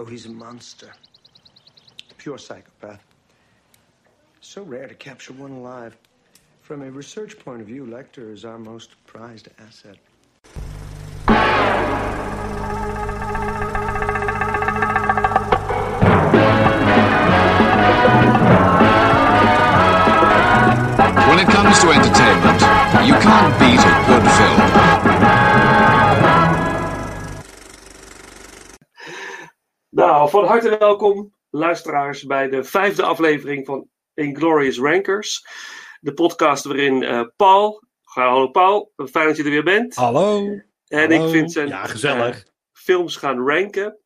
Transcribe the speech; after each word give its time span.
Oh, 0.00 0.04
he's 0.04 0.26
a 0.26 0.30
monster. 0.30 0.92
Pure 2.18 2.38
psychopath. 2.38 3.04
So 4.40 4.62
rare 4.62 4.86
to 4.86 4.94
capture 4.94 5.32
one 5.32 5.50
alive. 5.50 5.96
From 6.62 6.82
a 6.82 6.90
research 6.90 7.36
point 7.38 7.60
of 7.60 7.66
view, 7.66 7.84
Lecter 7.84 8.32
is 8.32 8.44
our 8.44 8.58
most 8.58 8.90
prized 9.06 9.48
asset. 9.58 9.96
When 21.26 21.38
it 21.40 21.48
comes 21.48 21.78
to 21.80 21.90
entertainment, 21.90 22.60
you 23.04 23.14
can't 23.18 23.58
beat 23.58 23.80
a 23.80 24.04
good 24.06 24.17
van 30.38 30.46
harte 30.46 30.78
welkom, 30.78 31.34
luisteraars, 31.50 32.24
bij 32.24 32.48
de 32.48 32.64
vijfde 32.64 33.02
aflevering 33.02 33.66
van 33.66 33.88
Inglorious 34.14 34.78
Rankers. 34.78 35.46
De 36.00 36.12
podcast 36.14 36.64
waarin 36.64 37.02
eh, 37.02 37.22
Paul, 37.36 37.82
hallo 38.02 38.48
Paul, 38.50 38.92
fijn 39.10 39.26
dat 39.26 39.36
je 39.36 39.42
er 39.44 39.50
weer 39.50 39.64
bent. 39.64 39.94
Hallo. 39.94 40.46
En 40.86 41.10
Hallo. 41.10 41.24
ik 41.24 41.30
vind 41.30 41.52
zijn 41.52 41.68
Ja, 41.68 41.86
gezellig. 41.86 42.36
eh, 42.44 42.50
films 42.72 43.16
gaan 43.16 43.46
ranken. 43.48 43.98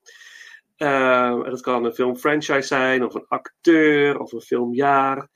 Eh, 0.77 1.31
en 1.31 1.51
dat 1.51 1.61
kan 1.61 1.85
een 1.85 1.95
filmfranchise 1.95 2.63
zijn, 2.67 3.05
of 3.05 3.15
een 3.15 3.27
acteur, 3.29 4.19
of 4.19 4.33
een 4.33 4.41
filmjaar. 4.41 5.29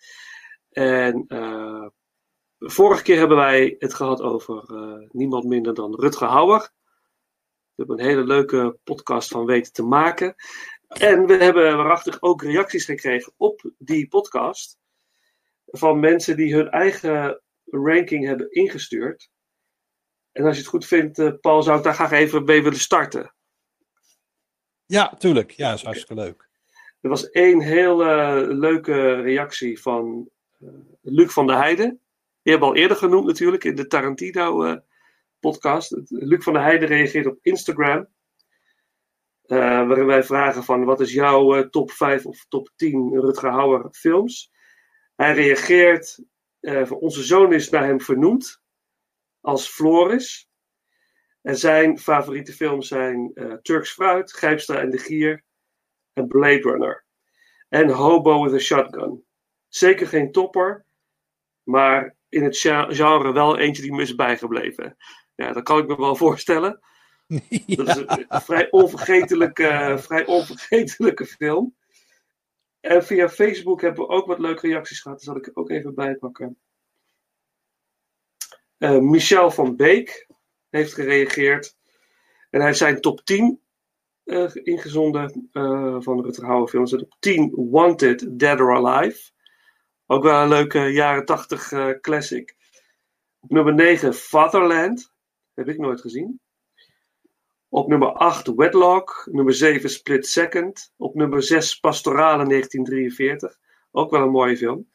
En 0.71 1.25
eh, 1.29 1.87
vorige 2.59 3.03
keer 3.03 3.19
hebben 3.19 3.37
wij 3.37 3.75
het 3.79 3.95
gehad 3.95 4.21
over 4.21 4.65
eh, 4.75 5.09
niemand 5.11 5.45
minder 5.45 5.75
dan 5.75 5.95
Rutger 6.01 6.29
Hauer. 6.29 6.71
We 7.75 7.83
hebben 7.85 8.05
een 8.05 8.11
hele 8.11 8.25
leuke 8.27 8.79
podcast 8.85 9.29
van 9.31 9.45
weten 9.45 9.73
te 9.73 9.83
maken. 9.83 10.35
En 10.89 11.27
we 11.27 11.37
hebben 11.37 11.77
waarachtig 11.77 12.23
ook 12.23 12.43
reacties 12.43 12.85
gekregen 12.85 13.33
op 13.37 13.71
die 13.79 14.09
podcast. 14.09 14.79
Van 15.67 16.01
mensen 16.01 16.37
die 16.37 16.55
hun 16.55 16.71
eigen 16.71 17.43
ranking 17.65 18.27
hebben 18.27 18.51
ingestuurd. 18.51 19.31
En 20.33 20.45
als 20.45 20.55
je 20.55 20.61
het 20.61 20.71
goed 20.71 20.87
vindt, 20.87 21.19
eh, 21.19 21.33
Paul, 21.41 21.63
zou 21.63 21.79
ik 21.79 21.85
daar 21.85 21.95
graag 21.95 22.11
even 22.11 22.45
mee 22.45 22.63
willen 22.63 22.79
starten. 22.79 23.35
Ja, 24.87 25.15
tuurlijk. 25.19 25.51
Ja, 25.51 25.69
dat 25.69 25.79
is 25.79 25.85
hartstikke 25.85 26.23
leuk. 26.23 26.49
Er 27.01 27.09
was 27.09 27.31
één 27.31 27.61
heel 27.61 28.05
eh, 28.05 28.43
leuke 28.49 29.15
reactie 29.15 29.81
van 29.81 30.31
eh, 30.61 30.69
Luc 31.03 31.33
van 31.33 31.47
der 31.47 31.57
Heijden. 31.57 32.01
Die 32.43 32.53
hebben 32.53 32.69
we 32.69 32.75
al 32.75 32.81
eerder 32.81 32.97
genoemd 32.97 33.27
natuurlijk 33.27 33.65
in 33.65 33.75
de 33.75 33.87
Tarantino-podcast. 33.87 35.97
Luc 36.09 36.45
van 36.45 36.53
der 36.53 36.63
Heijden 36.63 36.89
reageert 36.89 37.27
op 37.27 37.39
Instagram. 37.43 38.09
Eh, 39.47 39.59
waarin 39.59 40.07
wij 40.07 40.23
vragen 40.23 40.65
van 40.65 40.85
wat 40.85 41.01
is 41.01 41.13
jouw 41.13 41.55
eh, 41.57 41.69
top 41.69 41.91
5 41.91 42.27
of 42.27 42.47
top 42.49 42.71
10 42.77 43.21
Rutger 43.21 43.51
Hauer 43.51 43.89
films. 43.93 44.51
Hij 45.15 45.35
reageert, 45.35 46.25
eh, 46.61 46.93
onze 46.93 47.23
zoon 47.23 47.53
is 47.53 47.71
naar 47.71 47.85
hem 47.85 48.01
vernoemd 48.01 48.61
als 49.41 49.69
Floris. 49.69 50.49
En 51.43 51.57
zijn 51.57 51.99
favoriete 51.99 52.53
films 52.53 52.89
zijn 52.89 53.33
Turks 53.63 53.93
Fruit, 53.93 54.31
Grijpstra 54.31 54.81
en 54.81 54.91
de 54.91 54.99
Gier 54.99 55.45
en 56.13 56.27
Blade 56.27 56.61
Runner. 56.61 57.05
En 57.69 57.89
Hobo 57.91 58.43
with 58.43 58.53
a 58.55 58.59
Shotgun. 58.59 59.25
Zeker 59.69 60.07
geen 60.07 60.33
topper, 60.33 60.87
maar 61.63 62.17
in 62.29 62.45
het 62.45 62.59
gen- 62.59 62.95
genre 62.95 63.33
wel 63.33 63.59
eentje 63.59 63.83
die 63.83 63.93
me 63.93 64.03
is 64.03 64.15
bijgebleven. 64.15 64.97
Ja, 65.35 65.53
dat 65.53 65.63
kan 65.63 65.79
ik 65.79 65.87
me 65.87 65.97
wel 65.97 66.17
voorstellen. 66.27 66.81
Dat 67.77 67.89
is 67.89 67.97
een, 67.97 68.27
vrij, 68.29 68.71
onvergetelijke, 68.71 69.97
vrij 69.99 70.27
onvergetelijke 70.27 71.27
film. 71.27 71.75
En 72.81 73.05
via 73.05 73.29
Facebook 73.29 73.81
hebben 73.81 74.07
we 74.07 74.13
ook 74.13 74.27
wat 74.27 74.39
leuke 74.39 74.67
reacties 74.67 75.01
gehad. 75.01 75.19
Die 75.19 75.27
zal 75.27 75.37
ik 75.37 75.51
ook 75.55 75.71
even 75.71 75.95
bijpakken. 75.95 76.59
Eh, 78.79 78.99
Michel 78.99 79.51
van 79.51 79.77
Beek 79.77 80.27
heeft 80.71 80.95
gereageerd. 80.95 81.77
En 82.51 82.59
hij 82.59 82.67
heeft 82.67 82.79
zijn 82.79 83.01
top 83.01 83.21
10 83.25 83.61
eh, 84.25 84.51
ingezonden 84.55 85.49
eh, 85.53 85.97
van 85.99 86.23
Rutger 86.23 86.45
Hauer 86.45 86.69
films. 86.69 86.93
Op 86.93 87.17
10 87.19 87.53
Wanted, 87.71 88.39
Dead 88.39 88.61
or 88.61 88.75
Alive. 88.75 89.31
Ook 90.07 90.23
wel 90.23 90.43
een 90.43 90.49
leuke 90.49 90.79
jaren 90.79 91.25
80 91.25 91.73
eh, 91.73 91.91
classic. 92.01 92.57
Nummer 93.41 93.75
9 93.75 94.15
Fatherland. 94.15 95.15
Heb 95.55 95.69
ik 95.69 95.79
nooit 95.79 96.01
gezien. 96.01 96.41
Op 97.77 97.89
nummer 97.89 98.13
8 98.13 98.55
Wedlock. 98.55 99.29
Nummer 99.31 99.55
7 99.55 99.91
Split 99.91 100.27
Second. 100.27 100.93
Op 100.97 101.15
nummer 101.15 101.43
6 101.43 101.79
Pastorale 101.79 102.47
1943. 102.47 103.59
Ook 103.91 104.11
wel 104.11 104.23
een 104.23 104.31
mooie 104.31 104.57
film. 104.57 104.91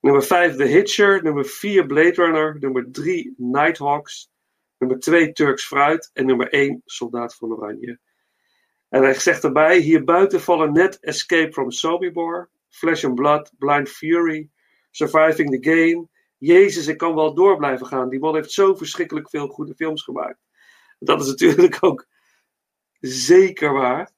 Nummer 0.00 0.22
5 0.22 0.56
The 0.56 0.64
Hitcher. 0.64 1.22
Nummer 1.22 1.44
4 1.44 1.86
Blade 1.86 2.14
Runner. 2.14 2.56
Nummer 2.60 2.86
3 2.90 3.34
Nighthawks. 3.36 4.30
Nummer 4.78 4.98
2 4.98 5.32
Turks 5.32 5.66
Fruit. 5.66 6.10
En 6.12 6.26
nummer 6.26 6.48
1 6.48 6.82
Soldaat 6.84 7.34
van 7.34 7.52
Oranje. 7.52 7.98
En 8.88 9.02
hij 9.02 9.14
zegt 9.14 9.44
erbij: 9.44 9.78
hierbuiten 9.78 10.40
vallen 10.40 10.72
net 10.72 11.00
Escape 11.00 11.52
from 11.52 11.70
Sobibor, 11.70 12.50
Flesh 12.68 13.04
and 13.04 13.14
Blood, 13.14 13.52
Blind 13.58 13.88
Fury, 13.88 14.48
Surviving 14.90 15.50
the 15.50 15.70
Game. 15.70 16.08
Jezus, 16.38 16.86
ik 16.86 16.98
kan 16.98 17.14
wel 17.14 17.34
door 17.34 17.56
blijven 17.56 17.86
gaan. 17.86 18.08
Die 18.08 18.20
man 18.20 18.34
heeft 18.34 18.50
zo 18.50 18.74
verschrikkelijk 18.74 19.30
veel 19.30 19.48
goede 19.48 19.74
films 19.74 20.02
gemaakt. 20.02 20.38
Dat 21.04 21.20
is 21.20 21.26
natuurlijk 21.26 21.78
ook 21.80 22.06
zeker 23.00 23.72
waar. 23.72 24.10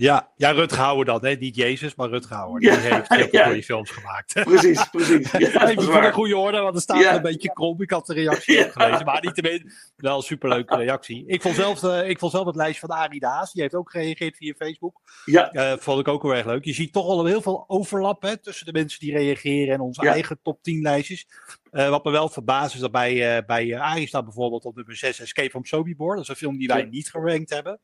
Ja, 0.00 0.30
ja 0.36 0.50
Rutger 0.50 0.78
Hauer 0.78 1.04
dan, 1.04 1.24
hè? 1.24 1.34
niet 1.34 1.56
Jezus, 1.56 1.94
maar 1.94 2.08
Rutger 2.08 2.36
Hauer. 2.36 2.62
Ja, 2.62 2.76
Die 2.76 2.92
heeft 2.94 3.08
heel 3.08 3.28
ja. 3.30 3.44
goede 3.46 3.62
films 3.62 3.90
gemaakt. 3.90 4.32
Precies, 4.44 4.88
precies. 4.90 5.30
Ja, 5.38 5.38
Even 5.68 5.82
voor 5.82 5.92
de 5.94 6.00
waar. 6.00 6.12
goede 6.12 6.36
orde, 6.36 6.58
want 6.58 6.74
er 6.74 6.80
staat 6.80 7.00
Ja. 7.02 7.14
een 7.16 7.22
beetje 7.22 7.52
krom. 7.52 7.82
Ik 7.82 7.90
had 7.90 8.06
de 8.06 8.14
reactie 8.14 8.64
ook 8.64 8.72
gelezen, 8.72 9.04
maar 9.06 9.20
niettemin 9.22 9.70
wel 9.96 10.16
een 10.16 10.22
superleuke 10.22 10.76
reactie. 10.76 11.24
Ik 11.26 11.42
vond, 11.42 11.54
zelf, 11.54 11.82
ik 12.04 12.18
vond 12.18 12.32
zelf 12.32 12.46
het 12.46 12.56
lijstje 12.56 12.86
van 12.86 12.96
Arie 12.96 13.20
Daas, 13.20 13.52
die 13.52 13.62
heeft 13.62 13.74
ook 13.74 13.90
gereageerd 13.90 14.36
via 14.36 14.54
Facebook. 14.58 15.00
Ja, 15.24 15.50
Eh, 15.52 15.72
vond 15.78 16.00
ik 16.00 16.08
ook 16.08 16.22
heel 16.22 16.34
erg 16.34 16.46
leuk. 16.46 16.64
Je 16.64 16.72
ziet 16.72 16.92
toch 16.92 17.06
al 17.06 17.24
heel 17.24 17.42
veel 17.42 17.64
overlap 17.66 18.22
hè, 18.22 18.36
tussen 18.36 18.66
de 18.66 18.72
mensen 18.72 19.00
die 19.00 19.12
reageren 19.16 19.74
en 19.74 19.80
onze 19.80 20.08
eigen 20.08 20.38
top 20.42 20.62
10 20.62 20.82
lijstjes. 20.82 21.26
Eh, 21.70 21.88
wat 21.88 22.04
me 22.04 22.10
wel 22.10 22.28
verbaast 22.28 22.74
is 22.74 22.80
dat 22.80 22.92
bij, 22.92 23.36
eh 23.36 23.46
bij 23.46 23.78
Arie 23.78 24.06
staat 24.08 24.24
bijvoorbeeld 24.24 24.64
op 24.64 24.76
nummer 24.76 24.96
6 24.96 25.20
Escape 25.20 25.50
from 25.50 25.64
Sobibor. 25.64 26.14
Dat 26.14 26.22
is 26.22 26.28
een 26.28 26.36
film 26.36 26.58
die 26.58 26.68
wij 26.68 26.84
niet 26.84 27.10
gerankt 27.10 27.50
hebben. 27.50 27.80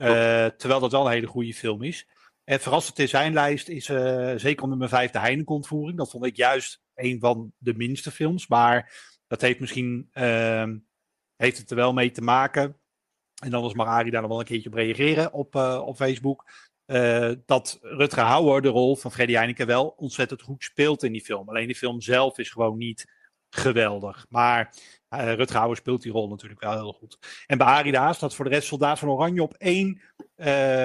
Eh, 0.00 0.46
terwijl 0.46 0.80
dat 0.80 0.92
wel 0.92 1.06
een 1.06 1.12
hele 1.12 1.26
goede 1.26 1.54
film 1.54 1.82
is. 1.82 2.06
En 2.44 2.60
verrassend 2.60 2.98
in 2.98 3.08
zijn 3.08 3.32
lijst 3.32 3.68
is 3.68 3.88
eh, 3.88 4.32
zeker 4.36 4.68
nummer 4.68 4.88
5 4.88 5.10
de 5.10 5.18
Heineken-ontvoering. 5.18 5.98
Dat 5.98 6.10
vond 6.10 6.24
ik 6.24 6.36
juist 6.36 6.82
een 6.94 7.18
van 7.20 7.52
de 7.58 7.74
minste 7.74 8.10
films. 8.10 8.46
Maar 8.46 8.92
dat 9.26 9.40
heeft 9.40 9.60
misschien 9.60 10.08
ehm, 10.12 10.78
heeft 11.36 11.58
het 11.58 11.70
er 11.70 11.76
wel 11.76 11.92
mee 11.92 12.10
te 12.10 12.22
maken. 12.22 12.76
En 13.42 13.50
was 13.50 13.74
mag 13.74 13.86
Arie 13.86 14.10
daar 14.10 14.20
nog 14.20 14.30
wel 14.30 14.40
een 14.40 14.46
keertje 14.46 14.68
op 14.68 14.74
reageren 14.74 15.32
op, 15.32 15.54
eh, 15.54 15.82
op 15.84 15.96
Facebook. 15.96 16.68
dat 17.46 17.78
Rutger 17.80 18.22
Hauer 18.22 18.62
de 18.62 18.68
rol 18.68 18.96
van 18.96 19.12
Freddy 19.12 19.34
Heineken 19.34 19.66
wel 19.66 19.86
ontzettend 19.96 20.42
goed 20.42 20.62
speelt 20.62 21.02
in 21.02 21.12
die 21.12 21.24
film. 21.24 21.48
Alleen 21.48 21.66
die 21.66 21.76
film 21.76 22.00
zelf 22.00 22.38
is 22.38 22.50
gewoon 22.50 22.76
niet 22.76 23.06
geweldig. 23.50 24.26
Maar 24.28 24.74
eh 25.08 25.34
Rutger 25.34 25.58
Hauer 25.58 25.76
speelt 25.76 26.02
die 26.02 26.12
rol 26.12 26.28
natuurlijk 26.28 26.60
wel 26.60 26.72
heel 26.72 26.92
goed. 26.92 27.18
En 27.46 27.58
Daas 27.58 28.16
staat 28.16 28.34
voor 28.34 28.44
de 28.44 28.50
rest 28.50 28.66
Soldaat 28.66 28.98
van 28.98 29.08
Oranje 29.08 29.42
op 29.42 29.54
1. 29.54 30.00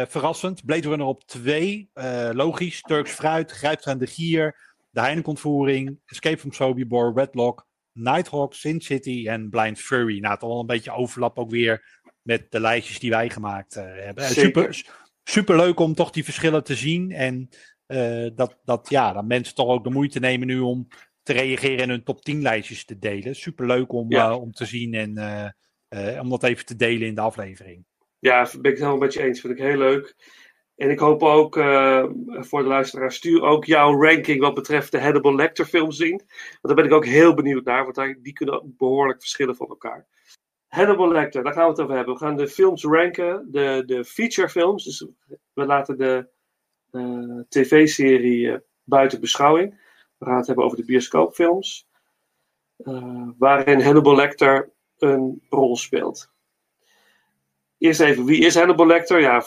verrassend. 0.07 0.65
Blade 0.65 0.87
Runner 0.87 1.07
op 1.07 1.23
2. 1.23 1.89
logisch. 2.31 2.81
Turks 2.81 3.11
Fruit. 3.11 3.51
Grijpt 3.51 3.87
aan 3.87 3.97
de 3.97 4.07
Gier. 4.07 4.75
De 4.89 4.99
Heineken-ontvoering. 4.99 5.99
Escape 6.05 6.37
from 6.37 6.51
Sobibor. 6.51 7.13
Redlock. 7.15 7.67
Nighthawk. 7.91 8.53
Sin 8.53 8.81
City. 8.81 9.27
En 9.27 9.49
Blind 9.49 9.79
Fury. 9.79 10.19
Nou, 10.19 10.37
toch 10.37 10.49
wel 10.49 10.59
een 10.59 10.65
beetje 10.65 10.91
overlap 10.91 11.37
ook 11.37 11.49
weer 11.49 12.03
met 12.25 12.51
de 12.51 12.59
lijstjes 12.59 12.99
die 12.99 13.09
wij 13.09 13.29
gemaakt 13.29 13.75
eh, 13.75 13.83
hebben. 13.85 14.23
Super, 14.23 14.85
super 15.23 15.55
leuk 15.55 15.79
om 15.79 15.93
toch 15.93 16.11
die 16.11 16.23
verschillen 16.23 16.63
te 16.63 16.75
zien. 16.75 17.11
En 17.11 17.49
eh, 17.85 18.27
dat, 18.35 18.57
dat, 18.63 18.89
ja, 18.89 19.13
dat 19.13 19.25
mensen 19.25 19.55
toch 19.55 19.67
ook 19.67 19.83
de 19.83 19.89
moeite 19.89 20.19
nemen 20.19 20.47
nu 20.47 20.59
om 20.59 20.87
te 21.25 21.33
reageren 21.33 21.77
en 21.79 21.89
hun 21.89 22.03
top 22.03 22.21
10 22.21 22.41
lijstjes 22.41 22.85
te 22.85 22.99
delen. 22.99 23.35
Super 23.35 23.65
leuk 23.65 23.91
om, 23.91 24.11
Ja. 24.11 24.29
eh, 24.29 24.41
om 24.41 24.51
te 24.51 24.65
zien 24.65 24.93
en 24.93 25.17
eh, 25.17 25.49
eh, 26.15 26.21
om 26.21 26.29
dat 26.29 26.43
even 26.43 26.65
te 26.65 26.75
delen 26.75 27.07
in 27.07 27.15
de 27.15 27.21
aflevering. 27.21 27.85
ja, 28.19 28.41
ben 28.43 28.59
ik 28.59 28.63
het 28.63 28.77
helemaal 28.77 28.97
met 28.97 29.13
je 29.13 29.21
eens. 29.23 29.39
Vind 29.41 29.53
ik 29.53 29.65
heel 29.65 29.77
leuk. 29.77 30.15
En 30.75 30.89
ik 30.89 30.99
hoop 30.99 31.23
ook 31.23 31.53
voor 32.45 32.61
de 32.61 32.67
luisteraar, 32.67 33.11
stuur 33.11 33.41
ook 33.41 33.65
jouw 33.65 34.01
ranking 34.01 34.39
wat 34.39 34.53
betreft 34.53 34.91
de 34.91 35.01
Hannibal 35.01 35.35
Lecter 35.35 35.65
films 35.65 35.99
in. 35.99 36.17
Want 36.17 36.61
daar 36.61 36.75
ben 36.75 36.85
ik 36.85 36.91
ook 36.91 37.05
heel 37.05 37.33
benieuwd 37.33 37.65
naar, 37.65 37.83
want 37.91 38.23
die 38.23 38.33
kunnen 38.33 38.75
behoorlijk 38.77 39.19
verschillen 39.19 39.55
van 39.55 39.67
elkaar. 39.67 40.07
Hannibal 40.67 41.11
Lecter, 41.11 41.43
daar 41.43 41.53
gaan 41.53 41.63
we 41.63 41.69
het 41.69 41.79
over 41.79 41.95
hebben. 41.95 42.13
We 42.13 42.19
gaan 42.19 42.35
de 42.37 42.47
films 42.47 42.83
ranken, 42.83 43.47
de, 43.51 43.83
de 43.85 44.05
feature 44.05 44.49
films. 44.49 44.83
Dus 44.83 45.07
we 45.53 45.65
laten 45.65 45.97
de 45.97 46.29
tv-serie 47.49 48.59
buiten 48.83 49.19
beschouwing. 49.19 49.84
Het 50.33 50.47
hebben 50.47 50.65
over 50.65 50.77
de 50.77 50.85
bioscoopfilms. 50.85 51.87
eh, 52.77 53.27
waarin 53.37 53.81
Hannibal 53.81 54.15
Lecter 54.15 54.71
een 54.97 55.41
rol 55.49 55.75
speelt. 55.75 56.31
eerst 57.77 57.99
even, 57.99 58.25
wie 58.25 58.45
is 58.45 58.55
Hannibal 58.55 58.85
Lecter? 58.85 59.19
Ja, 59.19 59.43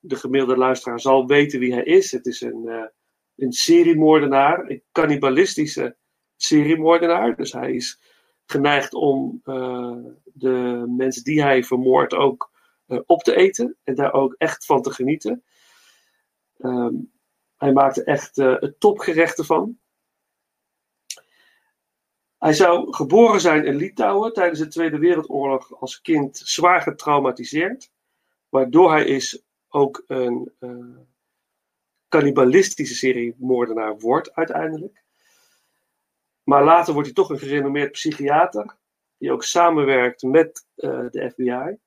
de 0.00 0.16
gemiddelde 0.16 0.56
luisteraar 0.56 1.00
zal 1.00 1.26
weten 1.26 1.58
wie 1.60 1.72
hij 1.72 1.84
is. 1.84 2.12
Het 2.12 2.26
is 2.26 2.40
een, 2.40 2.62
uh, 2.64 2.84
een 3.36 3.52
seriemoordenaar, 3.52 4.70
een 4.70 4.82
cannibalistische 4.92 5.96
seriemoordenaar. 6.36 7.36
Dus 7.36 7.52
hij 7.52 7.72
is 7.72 8.00
geneigd 8.46 8.94
om 8.94 9.40
uh, 9.44 9.96
de 10.24 10.84
mensen 10.96 11.24
die 11.24 11.42
hij 11.42 11.64
vermoordt 11.64 12.14
ook 12.14 12.50
op 13.06 13.22
te 13.22 13.36
eten 13.36 13.76
en 13.84 13.94
daar 13.94 14.12
ook 14.12 14.34
echt 14.38 14.64
van 14.64 14.82
te 14.82 14.90
genieten. 14.90 15.44
Um, 16.58 17.12
hij 17.56 17.72
maakte 17.72 18.04
echt 18.04 18.36
het 18.36 18.80
topgerechten 18.80 19.44
van. 19.44 19.78
Hij 22.46 22.54
zou 22.54 22.94
geboren 22.94 23.40
zijn 23.40 23.64
in 23.64 23.76
Litouwen 23.76 24.32
tijdens 24.32 24.58
de 24.58 24.68
Tweede 24.68 24.98
Wereldoorlog 24.98 25.80
als 25.80 26.00
kind 26.00 26.38
zwaar 26.38 26.80
getraumatiseerd, 26.80 27.90
waardoor 28.48 28.90
hij 28.90 29.04
is 29.04 29.42
ook 29.68 30.04
een 30.06 30.52
uh, 30.60 30.98
cannibalistische 32.08 32.94
serie 32.94 33.34
moordenaar 33.38 33.98
wordt 33.98 34.34
uiteindelijk. 34.34 35.02
Maar 36.42 36.64
later 36.64 36.92
wordt 36.92 37.08
hij 37.08 37.16
toch 37.16 37.30
een 37.30 37.38
gerenommeerd 37.38 37.92
psychiater, 37.92 38.76
die 39.18 39.32
ook 39.32 39.44
samenwerkt 39.44 40.22
met 40.22 40.66
uh, 40.76 41.06
de 41.10 41.30
FBI. 41.30 41.78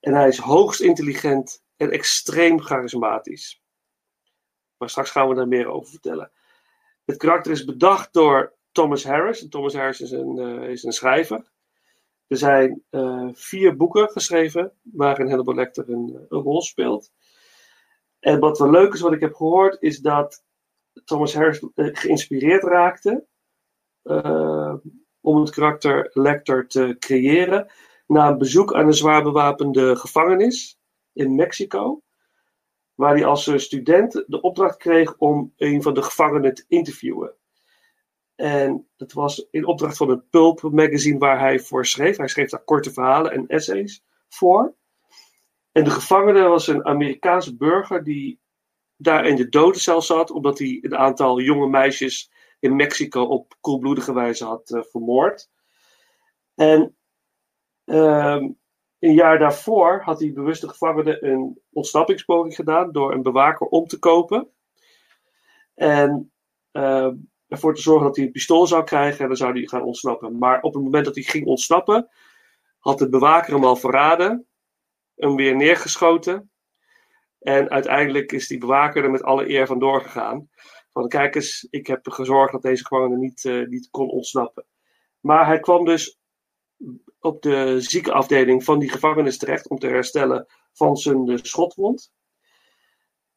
En 0.00 0.14
hij 0.14 0.28
is 0.28 0.38
hoogst 0.38 0.80
intelligent 0.80 1.62
en 1.76 1.90
extreem 1.90 2.60
charismatisch. 2.60 3.62
Maar 4.76 4.90
straks 4.90 5.10
gaan 5.10 5.28
we 5.28 5.34
daar 5.34 5.48
meer 5.48 5.66
over 5.66 5.90
vertellen. 5.90 6.30
Het 7.04 7.16
karakter 7.16 7.52
is 7.52 7.64
bedacht 7.64 8.12
door 8.12 8.54
Thomas 8.74 9.04
Harris. 9.04 9.42
En 9.42 9.48
Thomas 9.48 9.74
Harris 9.74 10.00
is 10.00 10.10
een, 10.10 10.36
uh, 10.36 10.68
is 10.68 10.82
een 10.82 10.92
schrijver. 10.92 11.52
Er 12.26 12.36
zijn 12.36 12.82
uh, 12.90 13.28
vier 13.32 13.76
boeken 13.76 14.08
geschreven 14.08 14.72
waarin 14.82 15.28
Hannibal 15.28 15.54
Lecter 15.54 15.90
een, 15.90 16.26
een, 16.28 16.40
rol 16.40 16.62
speelt. 16.62 17.12
En 18.18 18.40
wat 18.40 18.58
wel 18.58 18.70
leuk 18.70 18.92
is, 18.92 19.00
wat 19.00 19.12
ik 19.12 19.20
heb 19.20 19.34
gehoord, 19.34 19.82
is 19.82 19.98
dat 19.98 20.44
Thomas 21.04 21.34
Harris 21.34 21.60
uh, 21.60 21.88
geïnspireerd 21.92 22.62
raakte 22.62 23.26
om 25.20 25.40
het 25.40 25.50
karakter 25.50 26.10
Lecter 26.12 26.66
te 26.66 26.96
creëren 26.98 27.70
na 28.06 28.28
een 28.28 28.38
bezoek 28.38 28.74
aan 28.74 28.86
een 28.86 28.94
zwaar 28.94 29.22
bewapende 29.22 29.96
gevangenis 29.96 30.78
in 31.12 31.34
Mexico, 31.34 32.02
waar 32.94 33.14
hij 33.14 33.24
als 33.24 33.62
student 33.62 34.24
de 34.26 34.40
opdracht 34.40 34.76
kreeg 34.76 35.16
om 35.16 35.52
een 35.56 35.82
van 35.82 35.94
de 35.94 36.02
gevangenen 36.02 36.54
te 36.54 36.64
interviewen. 36.68 37.34
En 38.34 38.88
dat 38.96 39.12
was 39.12 39.46
in 39.50 39.66
opdracht 39.66 39.96
van 39.96 40.08
het 40.08 40.30
Pulp 40.30 40.62
magazine 40.62 41.18
waar 41.18 41.38
hij 41.38 41.58
voor 41.58 41.86
schreef. 41.86 42.16
Hij 42.16 42.28
schreef 42.28 42.50
daar 42.50 42.64
korte 42.64 42.92
verhalen 42.92 43.32
en 43.32 43.46
essays 43.46 44.04
voor. 44.28 44.74
En 45.72 45.84
de 45.84 45.90
gevangene 45.90 46.42
was 46.42 46.66
een 46.66 46.84
Amerikaanse 46.84 47.56
burger 47.56 48.04
die 48.04 48.40
daar 48.96 49.26
in 49.26 49.36
de 49.36 49.48
dodencel 49.48 50.02
zat, 50.02 50.30
omdat 50.30 50.58
hij 50.58 50.78
een 50.82 50.96
aantal 50.96 51.40
jonge 51.40 51.68
meisjes 51.68 52.30
in 52.60 52.76
Mexico 52.76 53.22
op 53.22 53.56
koelbloedige 53.60 54.12
wijze 54.12 54.44
had 54.44 54.70
uh, 54.70 54.82
vermoord. 54.82 55.50
En 56.54 56.96
uh, 57.84 58.42
een 58.98 59.14
jaar 59.14 59.38
daarvoor 59.38 60.02
had 60.02 60.18
die 60.18 60.32
bewuste 60.32 60.68
gevangene 60.68 61.24
een 61.24 61.60
ontsnappingspoging 61.72 62.54
gedaan 62.54 62.92
door 62.92 63.12
een 63.12 63.22
bewaker 63.22 63.66
om 63.66 63.86
te 63.86 63.98
kopen. 63.98 64.48
En 65.74 66.32
uh, 66.72 67.10
ervoor 67.54 67.74
te 67.74 67.82
zorgen 67.82 68.06
dat 68.06 68.16
hij 68.16 68.24
een 68.24 68.32
pistool 68.32 68.66
zou 68.66 68.84
krijgen 68.84 69.20
en 69.20 69.26
dan 69.26 69.36
zou 69.36 69.52
hij 69.52 69.66
gaan 69.66 69.82
ontsnappen. 69.82 70.38
Maar 70.38 70.62
op 70.62 70.74
het 70.74 70.82
moment 70.82 71.04
dat 71.04 71.14
hij 71.14 71.24
ging 71.24 71.46
ontsnappen, 71.46 72.08
had 72.78 72.98
de 72.98 73.08
bewaker 73.08 73.54
hem 73.54 73.64
al 73.64 73.76
verraden, 73.76 74.46
hem 75.14 75.36
weer 75.36 75.56
neergeschoten. 75.56 76.50
En 77.38 77.70
uiteindelijk 77.70 78.32
is 78.32 78.46
die 78.46 78.58
bewaker 78.58 79.04
er 79.04 79.10
met 79.10 79.22
alle 79.22 79.48
eer 79.48 79.66
van 79.66 79.78
doorgegaan. 79.78 80.48
Van 80.92 81.08
kijk 81.08 81.34
eens, 81.34 81.66
ik 81.70 81.86
heb 81.86 82.08
gezorgd 82.08 82.52
dat 82.52 82.62
deze 82.62 82.84
gevangene 82.84 83.16
niet, 83.16 83.44
uh, 83.44 83.66
niet 83.66 83.88
kon 83.90 84.10
ontsnappen. 84.10 84.66
Maar 85.20 85.46
hij 85.46 85.60
kwam 85.60 85.84
dus 85.84 86.18
op 87.20 87.42
de 87.42 87.80
ziekenafdeling 87.80 88.64
van 88.64 88.78
die 88.78 88.90
gevangenis 88.90 89.38
terecht 89.38 89.68
om 89.68 89.78
te 89.78 89.86
herstellen 89.86 90.46
van 90.72 90.96
zijn 90.96 91.30
uh, 91.30 91.38
schotwond. 91.42 92.12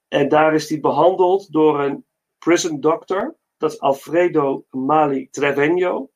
En 0.07 0.29
daar 0.29 0.53
is 0.53 0.69
hij 0.69 0.79
behandeld 0.79 1.51
door 1.51 1.79
een 1.79 2.05
prison 2.37 2.79
doctor. 2.79 3.36
Dat 3.57 3.71
is 3.71 3.79
Alfredo 3.79 4.65
Mali 4.69 5.29
Treveno. 5.29 6.11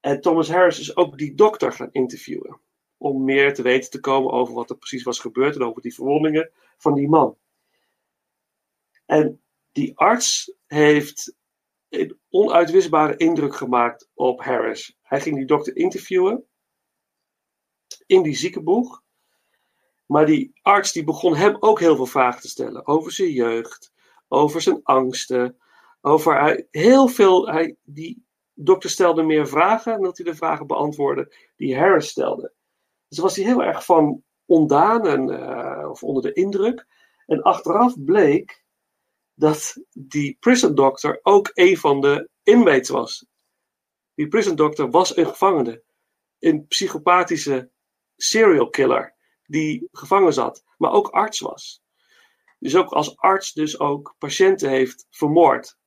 En 0.00 0.20
Thomas 0.20 0.48
Harris 0.50 0.78
is 0.78 0.96
ook 0.96 1.18
die 1.18 1.34
dokter 1.34 1.72
gaan 1.72 1.92
interviewen. 1.92 2.60
Om 2.96 3.24
meer 3.24 3.54
te 3.54 3.62
weten 3.62 3.90
te 3.90 4.00
komen 4.00 4.32
over 4.32 4.54
wat 4.54 4.70
er 4.70 4.76
precies 4.76 5.02
was 5.02 5.18
gebeurd 5.18 5.54
en 5.54 5.62
over 5.62 5.82
die 5.82 5.94
verwondingen 5.94 6.50
van 6.76 6.94
die 6.94 7.08
man. 7.08 7.38
En 9.06 9.42
die 9.72 9.98
arts 9.98 10.54
heeft 10.66 11.34
een 11.88 12.18
onuitwisbare 12.28 13.16
indruk 13.16 13.54
gemaakt 13.54 14.10
op 14.14 14.40
Harris. 14.40 14.98
Hij 15.02 15.20
ging 15.20 15.36
die 15.36 15.46
dokter 15.46 15.76
interviewen 15.76 16.44
in 18.06 18.22
die 18.22 18.34
ziekenboeg. 18.34 19.02
Maar 20.06 20.26
die 20.26 20.52
arts 20.62 20.92
die 20.92 21.04
begon 21.04 21.36
hem 21.36 21.56
ook 21.60 21.80
heel 21.80 21.96
veel 21.96 22.06
vragen 22.06 22.40
te 22.40 22.48
stellen 22.48 22.86
over 22.86 23.12
zijn 23.12 23.30
jeugd, 23.30 23.92
over 24.28 24.62
zijn 24.62 24.80
angsten, 24.82 25.59
over 26.00 26.40
hij, 26.40 26.66
heel 26.70 27.08
veel. 27.08 27.48
Hij, 27.48 27.76
die 27.82 28.24
dokter 28.54 28.90
stelde 28.90 29.22
meer 29.22 29.48
vragen 29.48 29.92
dan 29.92 30.02
dat 30.02 30.16
hij 30.16 30.26
de 30.26 30.36
vragen 30.36 30.66
beantwoordde 30.66 31.34
die 31.56 31.78
Harris 31.78 32.08
stelde. 32.08 32.52
Dus 33.08 33.18
was 33.18 33.36
hij 33.36 33.44
heel 33.44 33.62
erg 33.62 33.84
van 33.84 34.22
ondaan 34.44 35.06
en, 35.06 35.28
uh, 35.28 35.90
of 35.90 36.02
onder 36.02 36.22
de 36.22 36.32
indruk. 36.32 36.86
En 37.26 37.42
achteraf 37.42 38.04
bleek 38.04 38.64
dat 39.34 39.76
die 39.92 40.36
prison 40.40 40.74
doctor 40.74 41.20
ook 41.22 41.50
een 41.54 41.76
van 41.76 42.00
de 42.00 42.28
inmates 42.42 42.88
was. 42.88 43.26
Die 44.14 44.28
prison 44.28 44.56
doctor 44.56 44.90
was 44.90 45.16
een 45.16 45.26
gevangene. 45.26 45.82
Een 46.38 46.66
psychopathische 46.66 47.70
serial 48.16 48.68
killer 48.68 49.14
die 49.44 49.88
gevangen 49.92 50.32
zat, 50.32 50.64
maar 50.76 50.92
ook 50.92 51.08
arts 51.08 51.40
was. 51.40 51.82
Dus 52.58 52.76
ook 52.76 52.90
als 52.90 53.16
arts 53.16 53.52
dus 53.52 53.78
ook 53.78 54.14
patiënten 54.18 54.70
heeft 54.70 55.06
vermoord. 55.10 55.78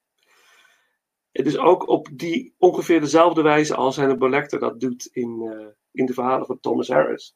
Het 1.33 1.45
is 1.45 1.57
ook 1.57 1.87
op 1.87 2.07
die 2.11 2.55
ongeveer 2.57 2.99
dezelfde 2.99 3.41
wijze 3.41 3.75
als 3.75 3.97
Hannibal 3.97 4.29
Lecter 4.29 4.59
dat 4.59 4.79
doet 4.79 5.05
in, 5.05 5.41
uh, 5.41 5.67
in 5.91 6.05
de 6.05 6.13
verhalen 6.13 6.45
van 6.45 6.59
Thomas 6.59 6.87
Harris. 6.87 7.35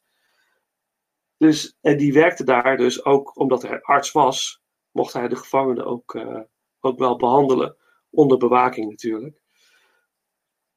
Dus, 1.36 1.76
en 1.80 1.96
die 1.96 2.12
werkte 2.12 2.44
daar 2.44 2.76
dus 2.76 3.04
ook 3.04 3.38
omdat 3.38 3.62
hij 3.62 3.80
arts 3.80 4.12
was, 4.12 4.62
mocht 4.90 5.12
hij 5.12 5.28
de 5.28 5.36
gevangenen 5.36 5.86
ook, 5.86 6.14
uh, 6.14 6.40
ook 6.80 6.98
wel 6.98 7.16
behandelen. 7.16 7.76
Onder 8.10 8.38
bewaking 8.38 8.90
natuurlijk. 8.90 9.40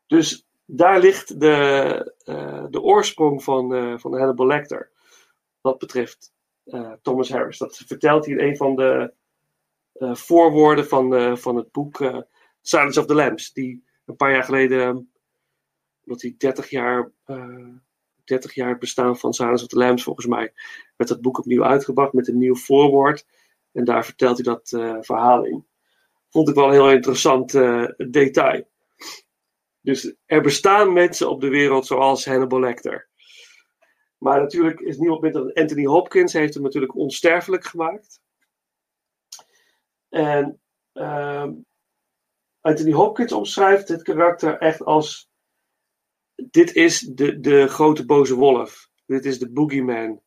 Dus 0.08 0.48
daar 0.66 1.00
ligt 1.00 1.40
de, 1.40 2.14
uh, 2.26 2.66
de 2.70 2.82
oorsprong 2.82 3.44
van, 3.44 4.00
van 4.00 4.18
Hannibal 4.18 4.48
Lecter. 4.48 4.92
Wat 5.62 5.78
betreft 5.78 6.34
Thomas 7.02 7.30
Harris. 7.30 7.58
Dat 7.58 7.78
vertelt 7.78 8.26
hij 8.26 8.36
in 8.36 8.48
een 8.48 8.58
van 8.58 8.76
de 8.76 9.14
voorwoorden 10.14 10.88
van, 10.88 11.38
van 11.38 11.56
het 11.56 11.72
boek 11.72 12.00
Silence 12.62 13.00
of 13.00 13.06
the 13.06 13.14
Lambs. 13.14 13.54
Die 13.54 13.84
een 14.06 14.16
paar 14.16 14.32
jaar 14.32 14.44
geleden, 14.44 15.12
omdat 16.04 16.22
hij 16.22 16.36
30 16.38 16.70
jaar, 16.70 17.12
uh, 17.26 17.68
30 18.24 18.54
jaar 18.54 18.78
bestaan 18.78 19.18
van 19.18 19.34
Silence 19.34 19.64
of 19.64 19.70
the 19.70 19.78
Lambs 19.78 20.04
volgens 20.04 20.26
mij, 20.26 20.54
werd 20.96 21.10
dat 21.10 21.22
boek 21.22 21.38
opnieuw 21.38 21.64
uitgebracht 21.64 22.14
met 22.14 22.28
een 22.28 22.38
nieuw 22.38 22.56
voorwoord. 22.56 23.26
En 23.72 23.86
daar 23.86 24.06
vertelt 24.06 24.36
hij 24.36 24.46
dat 24.54 24.72
uh, 24.72 24.98
verhaal 25.02 25.46
in. 25.46 25.66
Vond 26.30 26.50
ik 26.50 26.56
wel 26.56 26.66
een 26.66 26.72
heel 26.72 26.92
interessant 26.92 27.54
uh, 27.54 27.88
detail. 27.98 28.70
Dus 29.82 30.14
er 30.26 30.42
bestaan 30.42 30.94
mensen 30.94 31.30
op 31.30 31.42
de 31.42 31.50
wereld 31.50 31.86
zoals 31.86 32.26
Hannibal 32.26 32.60
Lecter. 32.60 33.10
Maar 34.18 34.40
natuurlijk 34.40 34.80
is 34.80 34.98
niemand 34.98 35.22
minder 35.22 35.44
dan 35.44 35.54
Anthony 35.54 35.86
Hopkins 35.86 36.34
heeft 36.34 36.54
hem 36.54 36.64
natuurlijk 36.64 36.96
onsterfelijk 36.96 37.66
gemaakt. 37.66 38.22
En 40.10 40.62
uh, 40.94 41.48
Anthony 42.62 42.92
Hopkins 42.92 43.32
omschrijft 43.32 43.88
het 43.88 44.02
karakter 44.02 44.58
echt 44.58 44.84
als: 44.84 45.30
dit 46.36 46.74
is 46.74 47.00
de, 47.00 47.40
de 47.40 47.68
grote 47.68 48.06
boze 48.06 48.36
wolf. 48.36 48.90
Dit 49.06 49.26
is 49.26 49.40
de 49.40 49.52
boogeyman. 49.52 50.22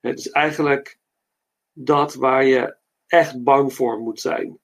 Het 0.00 0.18
is 0.18 0.30
eigenlijk 0.30 0.98
dat 1.72 2.14
waar 2.14 2.44
je 2.44 2.76
echt 3.06 3.42
bang 3.42 3.74
voor 3.74 3.98
moet 3.98 4.20
zijn. 4.20 4.58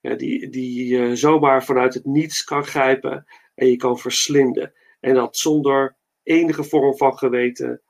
Ja, 0.00 0.14
die 0.14 0.48
die 0.48 1.16
zomaar 1.16 1.64
vanuit 1.64 1.94
het 1.94 2.04
niets 2.04 2.44
kan 2.44 2.64
grijpen 2.64 3.26
en 3.54 3.66
je 3.66 3.76
kan 3.76 3.98
verslinden. 3.98 4.72
En 5.00 5.14
dat 5.14 5.36
zonder 5.36 5.96
enige 6.22 6.64
vorm 6.64 6.96
van 6.96 7.18
geweten 7.18 7.80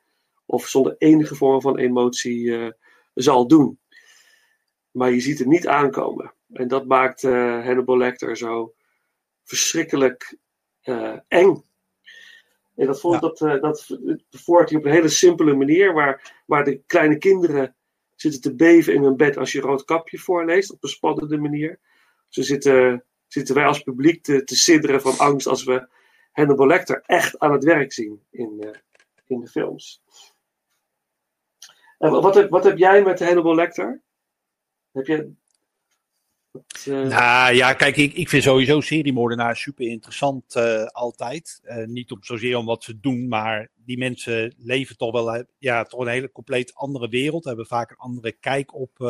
of 0.46 0.66
zonder 0.66 0.94
enige 0.98 1.34
vorm 1.34 1.60
van 1.60 1.78
emotie 1.78 2.40
uh, 2.40 2.70
zal 3.14 3.46
doen. 3.46 3.78
Maar 4.96 5.10
je 5.10 5.20
ziet 5.20 5.38
het 5.38 5.48
niet 5.48 5.66
aankomen. 5.66 6.32
En 6.52 6.68
dat 6.68 6.86
maakt 6.86 7.22
uh, 7.22 7.64
Hannibal 7.64 7.96
Lecter 7.96 8.36
zo 8.36 8.74
verschrikkelijk 9.44 10.38
uh, 10.84 11.18
eng. 11.28 11.64
En 12.74 12.86
dat, 12.86 13.00
vond, 13.00 13.14
Ja. 13.14 13.20
dat, 13.20 13.40
eh, 13.40 13.60
dat 13.60 13.98
verwoordt 14.30 14.70
hij 14.70 14.78
op 14.78 14.84
een 14.84 14.92
hele 14.92 15.08
simpele 15.08 15.54
manier, 15.54 15.92
waar, 15.92 16.42
waar 16.46 16.64
de 16.64 16.82
kleine 16.86 17.18
kinderen 17.18 17.76
zitten 18.14 18.40
te 18.40 18.54
beven 18.54 18.94
in 18.94 19.02
hun 19.02 19.16
bed 19.16 19.36
als 19.36 19.52
je 19.52 19.60
Roodkapje 19.60 20.18
voorleest, 20.18 20.72
op 20.72 20.82
een 20.82 20.88
spannende 20.88 21.36
manier. 21.36 21.78
Zo 22.28 22.42
zitten, 22.42 23.04
zitten 23.26 23.54
wij 23.54 23.66
als 23.66 23.82
publiek 23.82 24.22
te, 24.22 24.44
te 24.44 24.56
sidderen 24.56 25.00
van 25.00 25.18
angst 25.18 25.46
als 25.46 25.64
we 25.64 25.88
Hannibal 26.32 26.66
Lecter 26.66 27.02
echt 27.06 27.38
aan 27.38 27.52
het 27.52 27.64
werk 27.64 27.92
zien 27.92 28.22
in, 28.30 28.56
eh, 28.60 28.80
in 29.26 29.40
de 29.40 29.48
films. 29.48 30.02
En 31.98 32.10
wat, 32.10 32.34
heb, 32.34 32.50
wat 32.50 32.64
heb 32.64 32.78
jij 32.78 33.02
met 33.02 33.20
Hannibal 33.20 33.54
Lecter? 33.54 34.04
Heb 34.96 35.06
je... 35.06 35.32
Wat, 36.50 36.86
eh, 36.86 37.02
Nou 37.02 37.54
ja, 37.54 37.72
kijk, 37.72 37.96
ik, 37.96 38.12
ik 38.12 38.28
vind 38.28 38.42
sowieso 38.42 38.80
seriemoordenaars 38.80 39.60
super 39.60 39.86
interessant 39.86 40.54
eh, 40.54 40.84
altijd. 40.84 41.60
Eh, 41.62 41.86
niet 41.86 42.10
om 42.10 42.24
zozeer 42.24 42.56
om 42.56 42.66
wat 42.66 42.84
ze 42.84 43.00
doen, 43.00 43.28
maar 43.28 43.68
die 43.74 43.98
mensen 43.98 44.54
leven 44.58 44.96
toch 44.96 45.12
wel 45.12 45.44
ja, 45.58 45.84
toch 45.84 46.00
een 46.00 46.06
hele 46.06 46.32
compleet 46.32 46.74
andere 46.74 47.08
wereld. 47.08 47.44
Hebben 47.44 47.66
vaak 47.66 47.90
een 47.90 47.96
andere 47.96 48.32
kijk 48.32 48.74
op, 48.74 49.00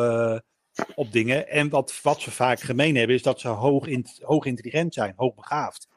op 0.95 1.11
dingen. 1.11 1.47
En 1.47 1.69
wat, 1.69 1.99
wat 2.01 2.21
ze 2.21 2.31
vaak 2.31 2.59
gemeen 2.59 2.95
hebben, 2.95 3.15
is 3.15 3.23
dat 3.23 3.39
ze 3.39 3.47
hoog, 3.47 3.87
in, 3.87 4.05
hoog 4.21 4.45
intelligent 4.45 4.93
zijn, 4.93 5.13
hoogbegaafd. 5.15 5.87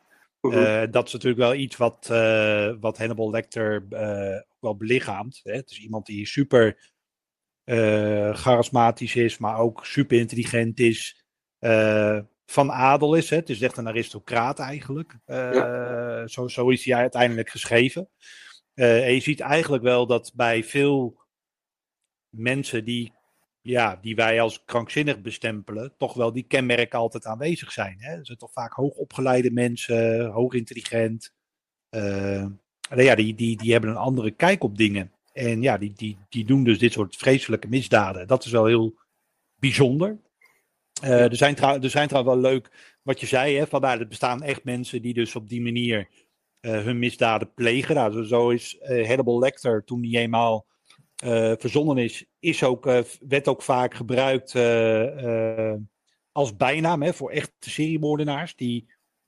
mhm. 0.41 0.91
Dat 0.91 1.07
is 1.07 1.13
natuurlijk 1.13 1.41
wel 1.41 1.55
iets 1.55 1.77
wat, 1.77 2.09
eh, 2.11 2.75
wat 2.81 2.99
Hannibal 2.99 3.31
Lecter 3.31 3.83
ook 4.49 4.61
wel 4.61 4.77
belichaamt. 4.77 5.41
Hè? 5.43 5.53
Het 5.53 5.71
is 5.71 5.81
iemand 5.81 6.07
die 6.07 6.27
super 6.27 6.91
charismatisch 8.35 9.17
is, 9.17 9.39
maar 9.39 9.59
ook 9.59 9.87
super 9.87 10.19
intelligent 10.19 10.81
is. 10.81 11.25
eh, 11.59 12.19
van 12.47 12.73
adel 12.73 13.15
is. 13.15 13.31
Hè? 13.31 13.37
Het 13.37 13.51
is 13.51 13.63
echt 13.63 13.77
een 13.77 13.89
aristocraat 13.89 14.59
eigenlijk. 14.59 15.19
Eh, 15.25 16.23
zo, 16.27 16.49
zo 16.49 16.69
is 16.71 16.85
hij 16.85 16.95
uiteindelijk 16.95 17.49
geschreven. 17.51 18.09
Eh, 18.75 19.07
en 19.07 19.15
je 19.15 19.21
ziet 19.21 19.41
eigenlijk 19.41 19.83
wel 19.83 20.07
dat 20.07 20.33
bij 20.35 20.65
veel 20.65 21.21
mensen 22.29 22.85
die, 22.85 23.13
ja, 23.61 23.97
die 23.97 24.15
wij 24.15 24.41
als 24.41 24.65
krankzinnig 24.65 25.21
bestempelen, 25.21 25.95
toch 25.97 26.15
wel 26.15 26.33
die 26.33 26.43
kenmerken 26.47 26.99
altijd 26.99 27.27
aanwezig 27.27 27.73
zijn. 27.73 27.97
Hè? 28.01 28.17
Er 28.17 28.27
zijn 28.27 28.39
toch 28.39 28.53
vaak 28.53 28.73
hoogopgeleide 28.73 29.51
mensen, 29.51 30.27
hoog 30.31 30.53
intelligent. 30.55 31.33
eh, 31.89 32.41
en 32.91 33.05
ja, 33.05 33.15
die, 33.15 33.35
die, 33.35 33.57
die 33.57 33.73
hebben 33.73 33.91
een 33.91 33.97
andere 33.97 34.31
kijk 34.31 34.63
op 34.65 34.77
dingen. 34.79 35.13
En 35.41 35.63
ja, 35.63 35.79
die, 35.79 35.93
die, 35.97 36.19
die 36.29 36.45
doen 36.45 36.65
dus 36.65 36.79
dit 36.79 36.93
soort 36.93 37.17
vreselijke 37.17 37.69
misdaden. 37.69 38.27
Dat 38.27 38.45
is 38.45 38.51
wel 38.51 38.67
heel 38.67 38.95
bijzonder. 39.59 40.19
Eh, 41.03 41.25
er, 41.25 41.37
zijn 41.37 41.55
trouw, 41.55 41.81
er 41.81 41.91
zijn 41.91 42.09
trouwens 42.09 42.35
wel 42.35 42.53
leuk 42.53 42.97
wat 43.03 43.21
je 43.21 43.27
zei, 43.27 43.57
hè, 43.57 43.67
van, 43.67 43.81
nou, 43.81 44.01
er 44.01 44.09
bestaan 44.09 44.43
echt 44.43 44.65
mensen 44.65 45.03
die 45.03 45.15
dus 45.15 45.37
op 45.37 45.49
die 45.49 45.61
manier 45.63 46.09
eh, 46.61 46.83
hun 46.83 46.99
misdaden 46.99 47.55
plegen. 47.55 47.95
Nou, 47.95 48.13
zo- 48.13 48.23
zo 48.23 48.51
is 48.51 48.79
eh, 48.79 49.07
Hannibal 49.07 49.39
Lecter, 49.39 49.85
toen 49.85 50.01
die 50.01 50.19
eenmaal 50.19 50.69
verzonnen 51.59 51.99
is, 51.99 52.25
is 52.39 52.63
ook, 52.63 52.85
werd 53.29 53.49
ook 53.49 53.63
vaak 53.63 53.95
gebruikt 53.95 54.55
als 56.33 56.57
bijnaam 56.57 57.03
hè, 57.03 57.13
voor 57.15 57.31
echte 57.31 57.71
seriemoordenaars 57.71 58.57
die 58.57 58.87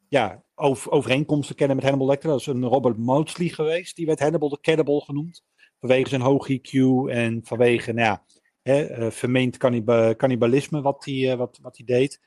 ja, 0.09 0.45
over, 0.54 0.90
overeenkomsten 0.90 1.57
kennen 1.57 1.76
met 1.76 1.85
Hannibal 1.85 2.09
Lecter. 2.09 2.28
Dat 2.31 2.40
is 2.40 2.47
een 2.47 2.64
Robert 2.64 2.99
Maudsley 2.99 3.49
geweest, 3.49 3.97
die 3.97 4.07
werd 4.07 4.19
Hannibal 4.21 4.49
the 4.49 4.61
Cannibal 4.61 5.00
genoemd. 5.00 5.45
Vanwege 5.83 6.09
zijn 6.09 6.21
hoog 6.21 6.49
IQ 6.51 6.71
en 7.11 7.41
vanwege 7.45 7.93
nou 7.93 8.07
ja, 8.07 8.25
hè, 8.62 8.83
eh, 8.85 9.11
vermeend 9.11 9.57
canniba- 9.57 10.15
cannibalisme 10.15 10.83
wat 10.83 11.05
hij 11.05 11.31
eh, 11.31 11.37
wat, 11.39 11.59
wat 11.62 11.77
hij 11.77 11.87
deed. 11.87 12.21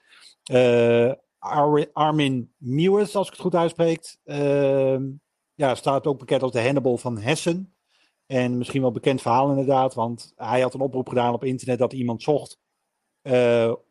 Eh, 0.43 1.13
Ar- 1.39 1.89
Armin 1.93 2.53
Mewes, 2.57 3.15
als 3.15 3.27
ik 3.27 3.33
het 3.33 3.41
goed 3.41 3.55
uitspreek, 3.55 4.17
ehm, 4.23 5.03
ja, 5.53 5.75
staat 5.75 6.07
ook 6.07 6.19
bekend 6.19 6.41
als 6.43 6.51
de 6.51 6.61
Hannibal 6.61 6.97
van 6.97 7.17
Hessen. 7.19 7.75
En 8.25 8.57
misschien 8.57 8.79
wel 8.79 8.87
een 8.89 8.95
bekend 8.95 9.21
verhaal 9.21 9.49
inderdaad, 9.49 9.93
want 9.93 10.33
hij 10.35 10.61
had 10.61 10.73
een 10.73 10.79
oproep 10.79 11.07
gedaan 11.09 11.33
op 11.33 11.43
internet 11.43 11.77
dat 11.79 11.93
iemand 11.93 12.23
zocht 12.23 12.59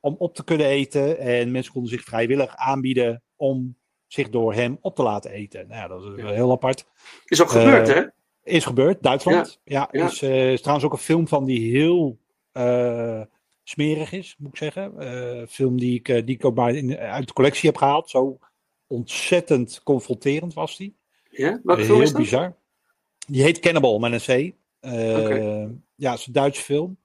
om 0.01 0.15
op 0.19 0.35
te 0.35 0.45
kunnen 0.45 0.67
eten. 0.67 1.19
En 1.19 1.51
mensen 1.51 1.73
konden 1.73 1.91
zich 1.91 2.03
vrijwillig 2.03 2.57
aanbieden 2.57 3.23
om 3.37 3.77
zich 4.07 4.29
door 4.31 4.55
hem 4.55 4.79
op 4.81 4.97
te 4.97 5.03
laten 5.03 5.31
eten. 5.31 5.69
Nou 5.69 5.81
ja, 5.81 5.89
dat 5.89 6.03
is 6.05 6.23
Ja. 6.23 6.31
heel 6.31 6.51
apart. 6.51 6.87
Is 7.25 7.43
ook 7.43 7.51
gebeurd, 7.51 7.89
hè? 7.89 8.03
Is 8.45 8.65
gebeurd, 8.65 9.03
Duitsland. 9.03 9.61
Ja, 9.65 9.89
Ja. 9.93 10.07
Is, 10.07 10.23
eh, 10.23 10.53
is 10.53 10.61
trouwens 10.61 10.87
ook 10.87 10.93
een 10.93 10.99
film 10.99 11.29
van 11.29 11.45
die 11.45 11.71
heel 11.77 12.19
eh, 12.53 13.21
smerig 13.63 14.13
is, 14.13 14.37
moet 14.39 14.51
ik 14.51 14.57
zeggen. 14.57 14.99
Eh, 14.99 15.39
Een 15.39 15.49
film 15.49 15.79
die 15.79 15.95
ik, 15.95 16.05
die 16.27 16.35
ik 16.37 16.45
ook 16.45 16.55
maar 16.55 16.75
in, 16.75 16.99
uit 16.99 17.27
de 17.27 17.33
collectie 17.33 17.69
heb 17.69 17.79
gehaald. 17.79 18.11
Zo 18.11 18.39
ontzettend 18.87 19.81
confronterend 19.83 20.55
was 20.55 20.77
die. 20.77 20.97
Ja? 21.31 21.61
Film 21.65 21.79
heel 21.81 22.01
is 22.01 22.11
dat? 22.13 22.21
bizar. 22.21 22.57
Die 23.27 23.43
heet 23.43 23.59
Cannibal 23.59 23.99
met 23.99 24.13
een 24.29 24.53
C. 24.53 24.55
Ja, 25.97 26.11
het 26.11 26.19
is 26.21 26.27
een 26.27 26.33
Duitse 26.33 26.63
film. 26.63 26.97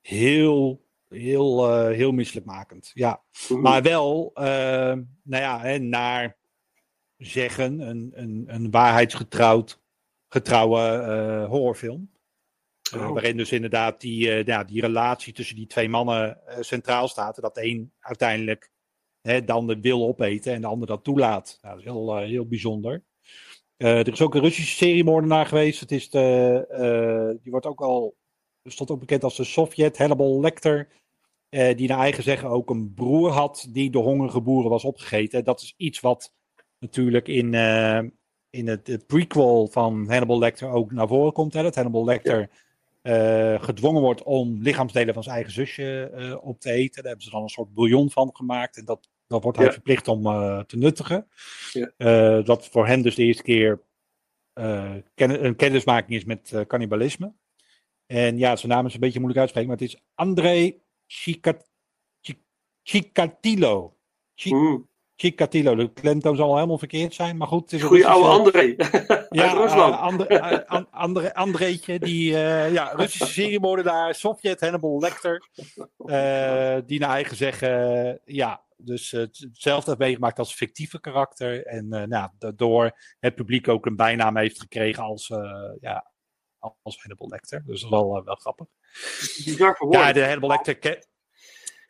Heel, 0.00 0.84
heel, 1.08 1.86
heel 1.88 2.12
misselijkmakend. 2.12 2.90
Ja. 2.94 3.22
Maar 3.48 3.82
wel, 3.82 4.30
nou 4.34 5.06
ja, 5.22 5.60
hè, 5.60 5.78
naar 5.78 6.36
zeggen, 7.16 7.80
een, 7.80 8.12
een, 8.14 8.44
een 8.46 8.70
waarheidsgetrouwd 8.70 9.81
getrouwe 10.32 10.80
eh, 10.80 11.48
horrorfilm. 11.48 12.10
Eh, 12.92 13.06
Oh. 13.06 13.12
waarin 13.12 13.36
dus 13.36 13.52
inderdaad 13.52 14.00
die, 14.00 14.30
eh, 14.30 14.44
ja, 14.44 14.64
die 14.64 14.80
relatie 14.80 15.32
tussen 15.32 15.56
die 15.56 15.66
twee 15.66 15.88
mannen 15.88 16.38
centraal 16.60 17.08
staat. 17.08 17.36
En 17.36 17.42
dat 17.42 17.54
de 17.54 17.64
een 17.64 17.92
uiteindelijk 18.00 18.70
hè, 19.20 19.44
de 19.44 19.52
ander 19.52 19.80
wil 19.80 20.06
opeten 20.06 20.52
en 20.52 20.60
de 20.60 20.66
ander 20.66 20.88
dat 20.88 21.04
toelaat. 21.04 21.58
Nou, 21.60 21.74
dat 21.74 21.84
is 21.84 21.90
heel, 21.90 22.16
heel 22.16 22.46
bijzonder. 22.46 23.02
Er 23.76 24.12
is 24.12 24.20
ook 24.20 24.34
een 24.34 24.40
Russische 24.40 24.76
seriemoordenaar 24.76 25.46
geweest. 25.46 25.80
Het 25.80 25.92
is 25.92 26.10
de, 26.10 27.38
die 27.42 27.50
wordt 27.50 27.66
ook 27.66 27.80
al, 27.80 28.16
stond 28.64 28.90
ook 28.90 29.00
bekend 29.00 29.24
als 29.24 29.36
de 29.36 29.44
Sovjet 29.44 29.98
Hannibal 29.98 30.40
Lecter. 30.40 30.88
die 31.48 31.88
naar 31.88 31.98
eigen 31.98 32.22
zeggen 32.22 32.48
ook 32.48 32.70
een 32.70 32.94
broer 32.94 33.30
had 33.30 33.66
die 33.70 33.90
door 33.90 34.04
hongerige 34.04 34.40
boeren 34.40 34.70
was 34.70 34.84
opgegeten. 34.84 35.44
Dat 35.44 35.60
is 35.60 35.74
iets 35.76 36.00
wat 36.00 36.34
natuurlijk 36.78 37.28
in, 37.28 37.54
in 38.52 38.68
het, 38.68 38.86
het 38.86 39.06
prequel 39.06 39.68
van 39.70 40.06
Hannibal 40.08 40.38
Lecter 40.38 40.68
ook 40.68 40.92
naar 40.92 41.08
voren 41.08 41.32
komt. 41.32 41.52
Hè? 41.52 41.62
Dat 41.62 41.74
Hannibal 41.74 42.04
Lecter 42.04 42.50
eh, 43.02 43.62
gedwongen 43.62 44.00
wordt 44.02 44.22
om 44.22 44.58
lichaamsdelen 44.62 45.14
van 45.14 45.22
zijn 45.22 45.34
eigen 45.34 45.52
zusje 45.52 46.10
eh, 46.14 46.36
op 46.46 46.60
te 46.60 46.70
eten. 46.70 46.94
Daar 46.94 47.04
hebben 47.04 47.24
ze 47.24 47.30
dan 47.30 47.42
een 47.42 47.48
soort 47.48 47.74
bouillon 47.74 48.10
van 48.10 48.30
gemaakt. 48.32 48.76
En 48.76 48.84
dat, 48.84 49.08
dat 49.26 49.42
wordt 49.42 49.58
hij 49.58 49.72
verplicht 49.72 50.08
om 50.08 50.26
eh, 50.26 50.60
te 50.60 50.76
nuttigen. 50.76 51.28
Ja. 51.72 52.42
Dat 52.42 52.68
voor 52.68 52.86
hem 52.86 53.02
dus 53.02 53.14
de 53.14 53.22
eerste 53.22 53.42
keer 53.42 53.82
ken- 55.14 55.44
een 55.44 55.56
kennismaking 55.56 56.12
is 56.18 56.24
met 56.24 56.64
cannibalisme. 56.66 57.32
En 58.06 58.38
ja, 58.38 58.56
zijn 58.56 58.72
naam 58.72 58.86
is 58.86 58.94
een 58.94 59.00
beetje 59.00 59.18
moeilijk 59.18 59.40
uitspreken, 59.40 59.70
maar 59.70 59.78
het 59.78 59.88
is 59.88 60.02
André 60.14 60.74
Chicat- 61.06 61.70
Chi- 62.20 62.42
Chikatilo. 62.82 63.96
Chi-. 64.34 64.50
Chikatilo. 65.16 65.74
De 65.74 65.92
klemtoon 65.92 66.36
zal 66.36 66.54
helemaal 66.54 66.78
verkeerd 66.78 67.14
zijn, 67.14 67.36
maar 67.36 67.46
goed. 67.48 67.60
Het 67.62 67.72
is 67.72 67.80
een 67.82 67.86
Goeie 67.88 68.06
oude 68.06 68.28
André. 68.28 68.74
ja, 69.30 69.52
Rusland. 69.62 69.94
eh, 69.94 70.00
Ander, 70.00 70.26
eh, 70.26 70.58
An- 70.66 70.90
Andre, 70.90 71.34
Andreetje, 71.34 71.98
die 71.98 72.34
eh, 72.34 72.72
ja, 72.72 72.92
Russische 72.96 73.26
seriemoordenaar, 73.40 74.14
Sovjet, 74.14 74.60
Hannibal 74.60 74.98
Lecter, 75.00 75.48
die 76.86 77.00
naar 77.00 77.10
eigen 77.10 77.36
zeggen, 77.36 78.20
ja, 78.24 78.64
dus 78.76 79.10
het- 79.10 79.38
hetzelfde 79.38 79.86
heeft 79.90 80.02
meegemaakt 80.02 80.38
als 80.38 80.54
fictieve 80.54 81.00
karakter 81.00 81.66
en 81.66 81.88
nou, 81.88 82.30
daardoor 82.38 82.98
het 83.20 83.34
publiek 83.34 83.68
ook 83.68 83.86
een 83.86 83.96
bijnaam 83.96 84.36
heeft 84.36 84.60
gekregen 84.60 85.02
als, 85.02 85.26
ja, 85.80 86.10
als 86.82 86.98
Hannibal 86.98 87.28
Lecter. 87.28 87.58
Dus 87.66 87.80
dat 87.80 87.90
is 87.90 87.96
wel, 87.96 88.24
wel 88.24 88.34
grappig. 88.34 88.66
Ja, 89.90 90.12
de 90.12 90.24
Hannibal 90.24 90.48
Lecter. 90.48 91.04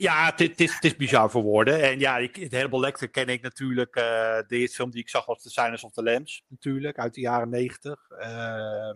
Ja, 0.02 0.25
het, 0.25 0.40
is- 0.40 0.49
het, 0.49 0.61
is, 0.61 0.78
het 0.80 0.97
bizar 0.97 1.30
voor 1.30 1.42
woorden. 1.42 1.82
En 1.82 1.99
ja, 1.99 2.18
ik, 2.18 2.50
de 2.50 2.56
Hannibal 2.56 2.80
Lecter 2.80 3.11
ken 3.11 3.26
ik 3.28 3.42
natuurlijk. 3.42 3.94
eh, 3.94 4.02
de 4.47 4.56
eerste 4.56 4.76
film 4.76 4.90
die 4.90 5.00
ik 5.00 5.09
zag 5.09 5.26
was 5.26 5.42
The 5.42 5.50
Silence 5.50 5.87
of 5.87 5.92
the 5.92 6.02
Lambs, 6.02 6.44
natuurlijk, 6.49 6.99
uit 6.99 7.14
de 7.14 7.21
jaren 7.21 7.49
negentig. 7.49 8.09
Eh, 8.11 8.90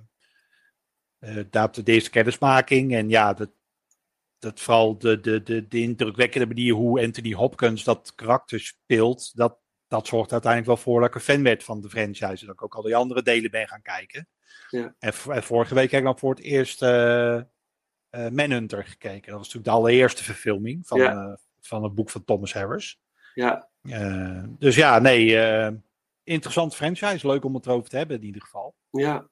daar 1.51 1.73
de 1.73 1.93
eerste 1.93 2.11
kennismaking. 2.11 2.95
En 2.95 3.09
ja, 3.09 3.33
dat, 3.35 3.51
dat 4.39 4.61
vooral 4.61 4.99
de, 4.99 5.21
de, 5.21 5.43
de, 5.43 5.69
de 5.69 5.79
indrukwekkende 5.81 6.47
manier 6.47 6.73
hoe 6.75 7.03
Anthony 7.03 7.33
Hopkins 7.33 7.85
dat 7.85 8.13
karakter 8.15 8.61
speelt. 8.61 9.37
Dat, 9.37 9.59
dat 9.89 10.07
zorgt 10.07 10.33
uiteindelijk 10.33 10.73
wel 10.73 10.83
voor 10.85 11.01
dat 11.01 11.09
ik 11.09 11.15
een 11.15 11.21
fan 11.35 11.43
werd 11.43 11.65
van 11.65 11.81
de 11.81 11.89
franchise. 11.91 12.41
En 12.41 12.47
dat 12.47 12.55
ik 12.55 12.63
ook 12.63 12.75
al 12.75 12.83
die 12.83 12.97
andere 12.97 13.23
delen 13.23 13.51
ben 13.51 13.69
gaan 13.69 13.83
kijken. 13.83 14.29
Ja. 14.71 14.95
En, 14.99 15.13
en 15.29 15.43
vorige 15.43 15.75
week 15.75 15.91
heb 15.91 16.01
ik 16.01 16.07
dan 16.07 16.19
voor 16.19 16.31
het 16.35 16.43
eerst 16.45 16.83
Manhunter 18.33 18.85
gekeken. 18.85 19.31
Dat 19.31 19.39
was 19.39 19.47
natuurlijk 19.53 19.65
de 19.65 19.71
allereerste 19.71 20.25
verfilming 20.25 20.87
van, 20.87 20.99
Ja. 21.01 21.13
eh, 21.13 21.35
van 21.61 21.83
het 21.83 21.95
boek 21.95 22.11
van 22.11 22.25
Thomas 22.25 22.53
Harris. 22.53 22.99
Ja, 23.35 23.69
Eh, 23.83 24.43
dus 24.59 24.77
ja, 24.77 24.99
nee, 24.99 25.39
eh, 25.39 25.73
interessant 26.25 26.75
franchise. 26.77 27.27
Leuk 27.27 27.45
om 27.45 27.55
het 27.55 27.67
erover 27.67 27.89
te 27.91 27.97
hebben 27.97 28.17
in 28.17 28.25
ieder 28.25 28.43
geval. 28.43 28.75
ja. 28.91 29.29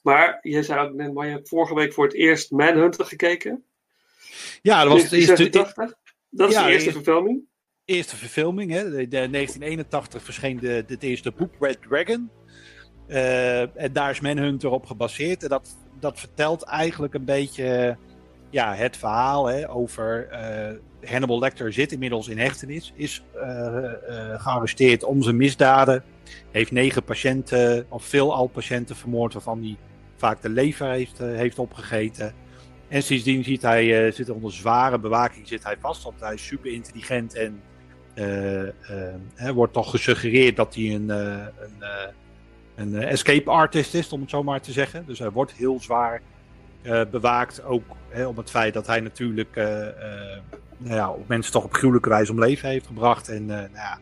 Maar 0.00 0.38
je 0.42 0.62
zei 0.62 0.86
ook 0.88 0.94
net, 0.94 1.14
maar 1.14 1.26
je 1.26 1.32
hebt 1.32 1.48
vorige 1.48 1.74
week 1.74 1.92
voor 1.92 2.04
het 2.04 2.14
eerst 2.14 2.50
Manhunter 2.50 3.04
gekeken. 3.04 3.64
Ja, 4.62 4.82
dat 4.84 4.92
was 4.92 5.08
de 5.08 5.16
eerste, 5.16 5.34
1986. 5.34 5.98
Dat 6.30 6.48
is 6.48 6.54
Ja, 6.54 6.64
de 6.66 6.72
eerste 6.72 6.92
verfilming. 6.92 7.42
eerste 7.84 8.16
verfilming. 8.16 8.70
Hè. 8.70 8.82
De, 8.90 9.08
de 9.08 9.30
1981 9.30 10.22
verscheen 10.22 10.58
de, 10.60 10.84
dit 10.86 11.02
eerste 11.02 11.32
boek, 11.32 11.54
Red 11.60 11.82
Dragon. 11.82 12.30
Eh, 13.06 13.76
en 13.82 13.92
daar 13.92 14.10
is 14.10 14.20
Manhunter 14.20 14.70
op 14.70 14.86
gebaseerd. 14.86 15.42
En 15.42 15.48
dat, 15.48 15.76
dat 16.04 16.18
vertelt 16.18 16.62
eigenlijk 16.62 17.14
een 17.14 17.24
beetje 17.24 17.96
ja, 18.50 18.74
het 18.74 18.96
verhaal 18.96 19.46
hè, 19.46 19.70
over 19.70 20.28
uh, 20.32 21.10
Hannibal 21.10 21.38
Lecter 21.38 21.72
zit 21.72 21.92
inmiddels 21.92 22.28
in 22.28 22.38
hechtenis. 22.38 22.92
Is 22.96 23.24
gearresteerd 24.36 25.04
om 25.04 25.22
zijn 25.22 25.36
misdaden. 25.36 26.02
Heeft 26.50 26.70
negen 26.70 27.04
patiënten, 27.04 27.86
of 27.88 28.04
veel 28.04 28.34
al 28.34 28.46
patiënten 28.46 28.96
vermoord, 28.96 29.32
waarvan 29.32 29.60
hij 29.60 29.76
vaak 30.16 30.42
de 30.42 30.48
lever 30.48 30.90
heeft, 30.90 31.18
heeft 31.18 31.58
opgegeten. 31.58 32.32
En 32.88 33.02
sindsdien 33.02 33.44
zit 33.44 33.62
hij, 33.62 34.10
zit 34.10 34.30
onder 34.30 34.52
zware 34.52 34.98
bewaking 34.98 35.48
zit 35.48 35.64
hij 35.64 35.76
vast, 35.80 36.08
hij 36.18 36.34
is 36.34 36.46
super 36.46 36.72
intelligent 36.72 37.34
en 37.34 37.62
wordt 39.54 39.72
toch 39.72 39.90
gesuggereerd 39.90 40.56
dat 40.56 40.74
hij 40.74 40.94
een, 40.94 41.08
een, 41.08 41.82
een 42.74 42.94
escape 42.94 43.50
artist 43.50 43.94
is, 43.94 44.12
om 44.12 44.20
het 44.20 44.30
zo 44.30 44.42
maar 44.42 44.60
te 44.60 44.72
zeggen. 44.72 45.06
Dus 45.06 45.18
hij 45.18 45.30
wordt 45.30 45.52
heel 45.52 45.80
zwaar 45.80 46.20
bewaakt, 47.10 47.64
ook 47.64 47.84
om 48.26 48.36
het 48.36 48.50
feit 48.50 48.74
dat 48.74 48.86
hij 48.86 49.00
natuurlijk 49.00 49.54
nou 50.76 50.94
ja, 50.94 51.14
mensen 51.26 51.52
toch 51.52 51.64
op 51.64 51.72
gruwelijke 51.72 52.08
wijze 52.08 52.32
om 52.32 52.38
leven 52.38 52.68
heeft 52.68 52.86
gebracht. 52.86 53.28
En 53.28 53.46
nou 53.46 53.68
ja, 53.74 53.98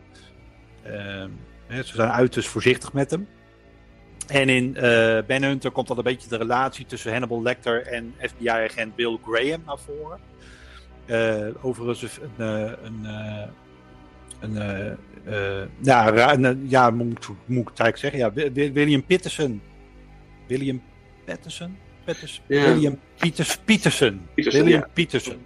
ze 1.68 1.94
zijn 1.94 2.10
uiterst 2.10 2.48
voorzichtig 2.48 2.92
met 2.92 3.10
hem. 3.10 3.28
En 4.26 4.48
in 4.48 4.72
Ben 5.26 5.42
Hunter 5.42 5.70
komt 5.70 5.88
dan 5.88 5.96
een 5.96 6.02
beetje 6.02 6.28
de 6.28 6.36
relatie 6.36 6.86
tussen 6.86 7.12
Hannibal 7.12 7.42
Lecter 7.42 7.86
en 7.86 8.14
FBI-agent 8.18 8.94
Bill 8.94 9.18
Graham 9.24 9.62
naar 9.66 9.78
voren. 9.78 10.18
Uh, 11.06 11.64
overigens 11.64 12.18
een, 12.36 12.46
een, 12.84 13.06
uh, 14.50 15.62
ja, 15.82 16.32
een, 16.32 16.66
ja, 16.68 16.90
moet, 16.90 17.28
moet 17.44 17.70
ik 17.70 17.78
eigenlijk 17.78 17.96
zeggen, 17.96 18.18
ja, 18.18 18.52
William 18.72 19.04
Peterson. 19.04 19.62
William 20.46 20.82
Peterson? 21.24 21.76
Peterson? 22.04 22.44
Yeah. 22.46 22.64
William 22.64 22.98
Peters, 23.18 23.56
Peterson. 23.56 24.20
Peterson 24.34 24.62
William 24.62 24.80
ja. 24.80 24.88
Peterson. 24.92 25.36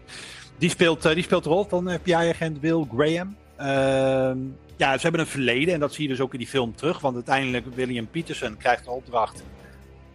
Die 0.58 0.70
speelt, 0.70 1.02
die 1.02 1.22
speelt 1.22 1.44
de 1.44 1.50
rol 1.50 1.64
van 1.64 1.90
FBI-agent 1.90 2.60
Bill 2.60 2.86
Graham. 2.96 3.36
Ehm, 3.56 4.38
ja, 4.76 4.96
ze 4.96 5.02
hebben 5.02 5.20
een 5.20 5.26
verleden 5.26 5.74
en 5.74 5.80
dat 5.80 5.94
zie 5.94 6.02
je 6.02 6.08
dus 6.08 6.20
ook 6.20 6.32
in 6.32 6.38
die 6.38 6.48
film 6.48 6.74
terug. 6.74 7.00
Want 7.00 7.14
uiteindelijk 7.14 7.66
William 7.74 8.06
Peterson 8.10 8.56
krijgt 8.56 8.84
de 8.84 8.90
opdracht 8.90 9.42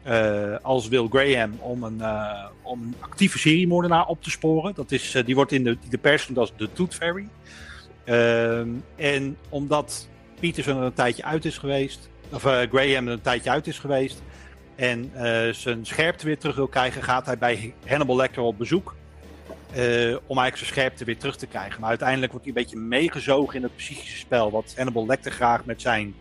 uh, 0.08 0.56
als 0.62 0.88
Will 0.88 1.08
Graham 1.10 1.54
om 1.60 1.84
een, 1.84 1.98
uh, 1.98 2.46
om 2.62 2.82
een 2.82 2.96
actieve 3.00 3.40
seriemoordenaar 3.40 4.06
op 4.06 4.24
te 4.24 4.30
sporen. 4.30 4.74
Dat 4.76 4.92
is, 4.92 5.16
uh, 5.16 5.26
die 5.26 5.36
wordt 5.36 5.52
in 5.52 5.64
de, 5.64 5.78
de 5.90 5.98
pers 5.98 6.36
als 6.36 6.54
de 6.58 6.70
Tooth 6.74 6.96
Fairy. 6.96 7.28
Ehm, 8.04 8.70
en 8.96 9.38
omdat 9.50 10.08
Peterson 10.40 10.78
er 10.78 10.84
een 10.84 10.94
tijdje 10.94 11.24
uit 11.24 11.46
is 11.46 11.58
geweest, 11.58 12.10
of 12.32 12.42
Graham 12.42 13.08
er 13.08 13.14
een 13.14 13.22
tijdje 13.22 13.50
uit 13.50 13.68
is 13.68 13.80
geweest 13.80 14.22
en 14.76 15.12
zijn 15.54 15.86
scherpte 15.86 16.26
weer 16.26 16.38
terug 16.38 16.56
wil 16.56 16.68
krijgen, 16.68 17.04
gaat 17.04 17.26
hij 17.26 17.38
bij 17.38 17.74
Hannibal 17.86 18.16
Lecter 18.16 18.42
op 18.42 18.58
bezoek. 18.58 18.96
Uh, 19.76 19.78
om 20.28 20.38
eigenlijk 20.38 20.58
zijn 20.58 20.70
scherpte 20.70 21.06
weer 21.06 21.18
terug 21.18 21.38
te 21.38 21.48
krijgen. 21.48 21.80
Maar 21.80 21.90
uiteindelijk 21.90 22.32
wordt 22.32 22.48
hij 22.48 22.56
een 22.56 22.62
beetje 22.62 22.78
meegezogen 22.78 23.56
in 23.56 23.64
het 23.64 23.76
psychische 23.76 24.18
spel. 24.18 24.52
Wat 24.52 24.74
Hannibal 24.76 25.06
Lecter 25.06 25.32
graag 25.32 25.66
met 25.66 25.82
zijn 25.82 26.16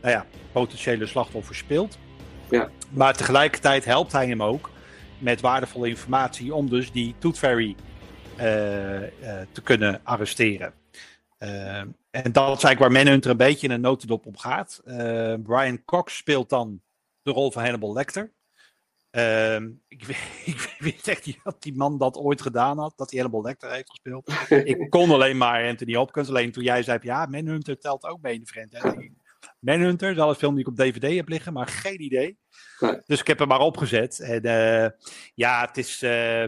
nou 0.00 0.14
ja, 0.14 0.26
potentiële 0.52 1.06
slachtoffer 1.06 1.54
speelt. 1.54 1.98
Ja. 2.50 2.68
Maar 2.90 3.14
tegelijkertijd 3.14 3.84
helpt 3.84 4.12
hij 4.12 4.26
hem 4.26 4.42
ook 4.42 4.70
met 5.18 5.40
waardevolle 5.40 5.88
informatie 5.88 6.54
om 6.54 6.68
dus 6.68 6.92
die 6.92 7.14
Tooth 7.18 7.38
Fairy 7.38 7.76
uh, 8.38 9.00
uh, 9.00 9.06
te 9.52 9.62
kunnen 9.62 10.00
arresteren. 10.02 10.72
En 12.10 12.32
dat 12.32 12.56
is 12.56 12.64
eigenlijk 12.64 12.78
waar 12.78 12.92
Manhunter 12.92 13.30
een 13.30 13.36
beetje 13.36 13.66
in 13.66 13.72
een 13.72 13.80
notendop 13.80 14.26
om 14.26 14.36
gaat. 14.36 14.80
Brian 15.42 15.84
Cox 15.84 16.16
speelt 16.16 16.48
dan 16.48 16.80
de 17.22 17.30
rol 17.30 17.50
van 17.50 17.62
Hannibal 17.62 17.92
Lecter. 17.92 18.32
Uh, 19.10 19.54
ik, 19.88 20.06
ik 20.44 20.76
weet 20.78 21.08
echt 21.08 21.26
niet 21.26 21.38
dat 21.42 21.62
die 21.62 21.76
man 21.76 21.98
dat 21.98 22.16
ooit 22.16 22.42
gedaan 22.42 22.78
had, 22.78 22.92
dat 22.96 23.10
hij 23.10 23.20
helemaal 23.20 23.42
Lecter 23.42 23.70
heeft 23.70 23.90
gespeeld. 23.90 24.32
ik 24.72 24.90
kon 24.90 25.10
alleen 25.10 25.36
maar 25.36 25.68
Anthony 25.68 25.94
Hopkins. 25.94 26.28
Alleen 26.28 26.52
toen 26.52 26.64
jij 26.64 26.82
zei, 26.82 26.98
ja, 27.02 27.26
Manhunter 27.26 27.78
telt 27.78 28.04
ook 28.04 28.20
mee 28.20 28.34
in 28.34 28.40
de 28.40 28.46
vriend. 28.46 29.12
Manhunter, 29.58 30.14
dat 30.14 30.26
is 30.26 30.32
een 30.32 30.38
film 30.38 30.54
die 30.54 30.64
ik 30.64 30.70
op 30.70 30.76
DVD 30.76 31.16
heb 31.16 31.28
liggen, 31.28 31.52
maar 31.52 31.66
geen 31.66 32.02
idee. 32.02 32.38
Nee. 32.78 33.00
Dus 33.06 33.20
ik 33.20 33.26
heb 33.26 33.38
hem 33.38 33.48
maar 33.48 33.60
opgezet. 33.60 34.20
En 34.20 34.46
uh, 34.46 34.88
ja, 35.34 35.66
het 35.66 35.76
is, 35.76 36.02
uh, 36.02 36.44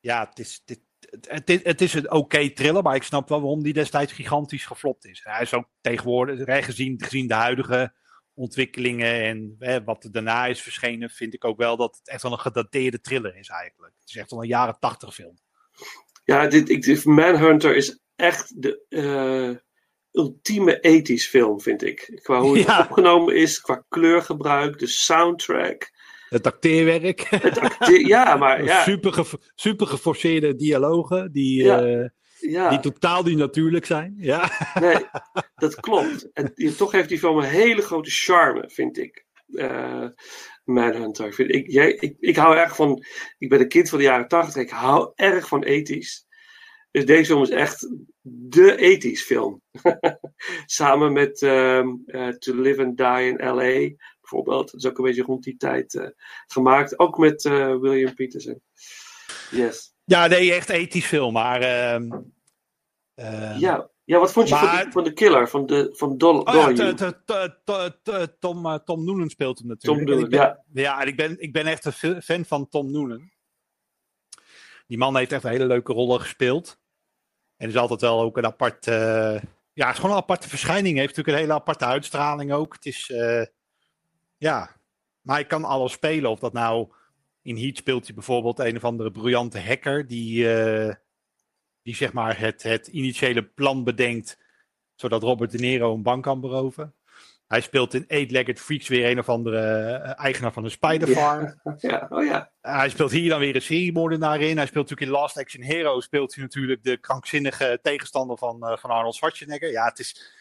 ja, 0.00 0.28
het 0.28 0.38
is, 0.38 0.62
het, 0.64 0.80
het, 1.20 1.48
het, 1.48 1.64
het 1.64 1.80
is 1.80 1.94
een 1.94 2.04
oké 2.04 2.16
okay 2.16 2.50
thriller, 2.50 2.82
maar 2.82 2.94
ik 2.94 3.02
snap 3.02 3.28
wel 3.28 3.40
waarom 3.40 3.62
die 3.62 3.72
destijds 3.72 4.12
gigantisch 4.12 4.66
geflopt 4.66 5.04
is. 5.04 5.20
Hij 5.22 5.42
is 5.42 5.54
ook 5.54 5.68
tegenwoordig, 5.80 6.64
gezien, 6.64 7.02
gezien 7.02 7.28
de 7.28 7.34
huidige 7.34 7.94
ontwikkelingen 8.34 9.22
en 9.22 9.56
hè, 9.58 9.84
wat 9.84 10.04
er 10.04 10.12
daarna 10.12 10.46
is 10.46 10.62
verschenen, 10.62 11.10
vind 11.10 11.34
ik 11.34 11.44
ook 11.44 11.58
wel 11.58 11.76
dat 11.76 11.96
het 11.96 12.08
echt 12.08 12.22
wel 12.22 12.32
een 12.32 12.38
gedateerde 12.38 13.00
thriller 13.00 13.36
is 13.36 13.48
eigenlijk. 13.48 13.94
Het 14.00 14.08
is 14.08 14.16
echt 14.16 14.30
wel 14.30 14.42
een 14.42 14.48
jaren 14.48 14.76
tachtig 14.80 15.14
film. 15.14 15.38
Ja, 16.24 16.46
dit, 16.46 16.68
ik, 16.68 17.04
Manhunter 17.04 17.76
is 17.76 18.00
echt 18.16 18.62
de 18.62 18.84
uh, 18.88 19.56
ultieme 20.22 20.80
ethisch 20.80 21.28
film, 21.28 21.60
vind 21.60 21.82
ik. 21.82 22.20
Qua 22.22 22.40
hoe 22.40 22.58
het 22.58 22.66
ja. 22.68 22.80
opgenomen 22.80 23.36
is, 23.36 23.60
qua 23.60 23.84
kleurgebruik, 23.88 24.78
de 24.78 24.86
soundtrack. 24.86 25.92
Het 26.34 26.46
acteerwerk. 26.46 27.20
Het 27.20 27.58
acteer, 27.58 28.06
ja, 28.06 28.36
maar 28.42 28.64
ja. 28.64 28.82
Super, 28.82 29.12
ge, 29.12 29.38
super 29.54 29.86
geforceerde 29.86 30.54
dialogen 30.54 31.32
die... 31.32 31.62
Ja. 31.62 31.84
Uh, 31.84 32.08
ja. 32.38 32.68
Die 32.68 32.80
totaal 32.80 33.22
niet 33.22 33.36
natuurlijk 33.36 33.86
zijn. 33.86 34.14
Ja. 34.16 34.50
Nee, 34.80 34.96
dat 35.54 35.80
klopt. 35.80 36.30
En 36.32 36.54
toch 36.76 36.92
heeft 36.92 37.08
die 37.08 37.18
film 37.18 37.38
een 37.38 37.44
hele 37.44 37.82
grote 37.82 38.10
charme, 38.10 38.70
vind 38.72 38.98
ik. 38.98 39.24
Uh, 39.46 40.06
Manhunter. 40.64 41.32
Vind 41.32 41.54
ik, 41.54 41.70
jij, 41.70 41.92
ik, 41.92 42.16
ik 42.20 42.36
hou 42.36 42.56
erg 42.56 42.76
van. 42.76 43.04
Ik 43.38 43.48
ben 43.48 43.60
een 43.60 43.68
kind 43.68 43.88
van 43.88 43.98
de 43.98 44.04
jaren 44.04 44.28
tachtig. 44.28 44.62
Ik 44.62 44.70
hou 44.70 45.12
erg 45.14 45.48
van 45.48 45.62
ethisch. 45.62 46.26
Dus 46.90 47.06
deze 47.06 47.24
film 47.24 47.42
is 47.42 47.50
echt 47.50 47.88
de 48.20 48.76
ethisch 48.76 49.22
film. 49.22 49.62
Samen 50.66 51.12
met 51.12 51.42
um, 51.42 52.02
uh, 52.06 52.28
To 52.28 52.54
Live 52.54 52.84
and 52.84 52.96
Die 52.96 53.28
in 53.28 53.48
L.A. 53.48 54.04
bijvoorbeeld. 54.34 54.70
Dat 54.70 54.80
is 54.80 54.86
ook 54.86 54.98
een 54.98 55.04
beetje 55.04 55.22
rond 55.22 55.44
die 55.44 55.56
tijd 55.56 55.94
uh, 55.94 56.08
gemaakt. 56.46 56.98
Ook 56.98 57.18
met 57.18 57.44
uh, 57.44 57.76
William 57.76 58.14
Peterson. 58.14 58.62
Yes. 59.50 59.94
Ja, 60.04 60.26
nee, 60.26 60.52
echt 60.52 60.68
ethisch 60.68 61.06
film. 61.06 61.32
Maar 61.32 61.62
uh, 61.62 62.08
uh, 63.14 63.58
ja. 63.58 63.90
ja, 64.04 64.18
wat 64.18 64.32
vond 64.32 64.48
je 64.48 64.54
maar, 64.54 64.68
van, 64.68 64.84
de, 64.84 64.92
van 64.92 65.04
de 65.04 65.12
killer, 65.12 65.48
van, 65.48 65.66
de, 65.66 65.90
van 65.92 66.18
Dol 66.18 66.40
oh, 66.40 66.54
ja, 66.76 68.26
Tom, 68.38 68.66
uh, 68.66 68.74
Tom 68.74 69.04
Noonan 69.04 69.30
speelt 69.30 69.58
hem 69.58 69.68
natuurlijk. 69.68 70.06
Tom 70.06 70.14
Noonan, 70.14 70.30
ja. 70.30 70.64
Ja, 70.72 71.00
en 71.00 71.08
ik 71.08 71.16
ben, 71.16 71.40
ik 71.40 71.52
ben 71.52 71.66
echt 71.66 71.84
een 71.84 72.22
fan 72.22 72.44
van 72.44 72.68
Tom 72.68 72.90
Noonan. 72.90 73.32
Die 74.86 74.98
man 74.98 75.16
heeft 75.16 75.32
echt 75.32 75.44
een 75.44 75.50
hele 75.50 75.66
leuke 75.66 75.92
rollen 75.92 76.20
gespeeld. 76.20 76.78
En 77.56 77.68
is 77.68 77.76
altijd 77.76 78.00
wel 78.00 78.20
ook 78.20 78.36
een 78.36 78.46
apart... 78.46 78.86
Uh, 78.86 79.40
ja, 79.72 79.86
het 79.86 79.94
is 79.94 80.00
gewoon 80.00 80.10
een 80.10 80.22
aparte 80.22 80.48
verschijning. 80.48 80.96
Heeft 80.96 81.16
natuurlijk 81.16 81.36
een 81.36 81.42
hele 81.42 81.58
aparte 81.60 81.84
uitstraling 81.84 82.52
ook. 82.52 82.74
Het 82.74 82.86
is... 82.86 83.08
Uh, 83.08 83.42
ja, 84.44 84.76
maar 85.20 85.36
hij 85.36 85.46
kan 85.46 85.64
alles 85.64 85.92
spelen. 85.92 86.30
Of 86.30 86.38
dat 86.38 86.52
nou... 86.52 86.88
In 87.42 87.56
Heat 87.56 87.76
speelt 87.76 88.04
hij 88.06 88.14
bijvoorbeeld 88.14 88.58
een 88.58 88.76
of 88.76 88.84
andere 88.84 89.10
briljante 89.10 89.60
hacker 89.60 90.06
die... 90.06 90.44
Uh, 90.44 90.94
die 91.82 91.94
zeg 91.94 92.12
maar 92.12 92.38
het, 92.38 92.62
het 92.62 92.86
initiële 92.86 93.42
plan 93.42 93.84
bedenkt, 93.84 94.38
zodat 94.94 95.22
Robert 95.22 95.50
De 95.50 95.58
Niro 95.58 95.94
een 95.94 96.02
bank 96.02 96.22
kan 96.22 96.40
beroven. 96.40 96.94
Hij 97.46 97.60
speelt 97.60 97.94
in 97.94 98.08
Eight-Legged 98.08 98.60
Freaks 98.60 98.88
weer 98.88 99.10
een 99.10 99.18
of 99.18 99.28
andere 99.28 99.58
uh, 100.04 100.18
eigenaar 100.18 100.52
van 100.52 100.64
een 100.64 100.70
Spider-Farm. 100.70 101.60
Ja. 101.64 101.76
ja. 101.90 102.06
oh 102.10 102.24
ja. 102.24 102.50
Hij 102.60 102.88
speelt 102.88 103.10
hier 103.10 103.28
dan 103.28 103.38
weer 103.38 103.54
een 103.54 103.62
seriemoordenaar 103.62 104.40
in. 104.40 104.56
Hij 104.56 104.66
speelt 104.66 104.88
natuurlijk 104.88 105.00
in 105.00 105.20
Last 105.20 105.38
Action 105.38 105.62
Hero, 105.62 106.00
speelt 106.00 106.34
hij 106.34 106.42
natuurlijk 106.42 106.82
de 106.82 106.96
krankzinnige 106.96 107.78
tegenstander 107.82 108.38
van, 108.38 108.70
uh, 108.70 108.76
van 108.76 108.90
Arnold 108.90 109.14
Schwarzenegger. 109.14 109.70
Ja, 109.70 109.84
het 109.84 109.98
is 109.98 110.32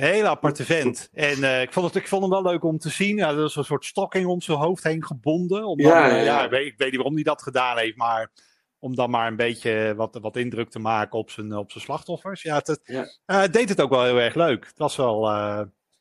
hele 0.00 0.28
aparte 0.28 0.64
vent. 0.64 1.08
En 1.12 1.62
ik, 1.62 1.72
vond 1.72 1.86
het, 1.86 1.96
ik 1.96 2.08
vond 2.08 2.22
hem 2.22 2.30
wel 2.30 2.42
leuk 2.42 2.64
om 2.64 2.78
te 2.78 2.88
zien. 2.88 3.16
Ja, 3.16 3.30
er 3.30 3.44
is 3.44 3.56
een 3.56 3.64
soort 3.64 3.84
stokking 3.84 4.26
om 4.26 4.40
zijn 4.40 4.58
hoofd 4.58 4.82
heen 4.82 5.04
gebonden. 5.04 5.64
Omdat, 5.64 5.92
ja, 5.92 6.06
ja, 6.06 6.22
ja. 6.22 6.44
ik, 6.44 6.50
weet, 6.50 6.66
ik 6.66 6.74
weet 6.76 6.88
niet 6.88 6.96
waarom 6.96 7.14
hij 7.14 7.22
dat 7.22 7.42
gedaan 7.42 7.78
heeft, 7.78 7.96
maar 7.96 8.30
om 8.78 8.94
dan 8.94 9.10
maar 9.10 9.26
een 9.26 9.36
beetje 9.36 9.94
wat, 9.96 10.18
wat 10.20 10.36
indruk 10.36 10.70
te 10.70 10.78
maken 10.78 11.18
op 11.18 11.30
zijn, 11.30 11.56
op 11.56 11.70
zijn 11.70 11.84
slachtoffers. 11.84 12.42
Ja, 12.42 12.54
het. 12.56 12.80
Uh, 13.26 13.44
deed 13.50 13.68
het 13.68 13.80
ook 13.80 13.90
wel 13.90 14.04
heel 14.04 14.20
erg 14.20 14.34
leuk. 14.34 14.66
Het 14.66 14.78
was 14.78 14.96
wel. 14.96 15.30
Uh, 15.30 15.60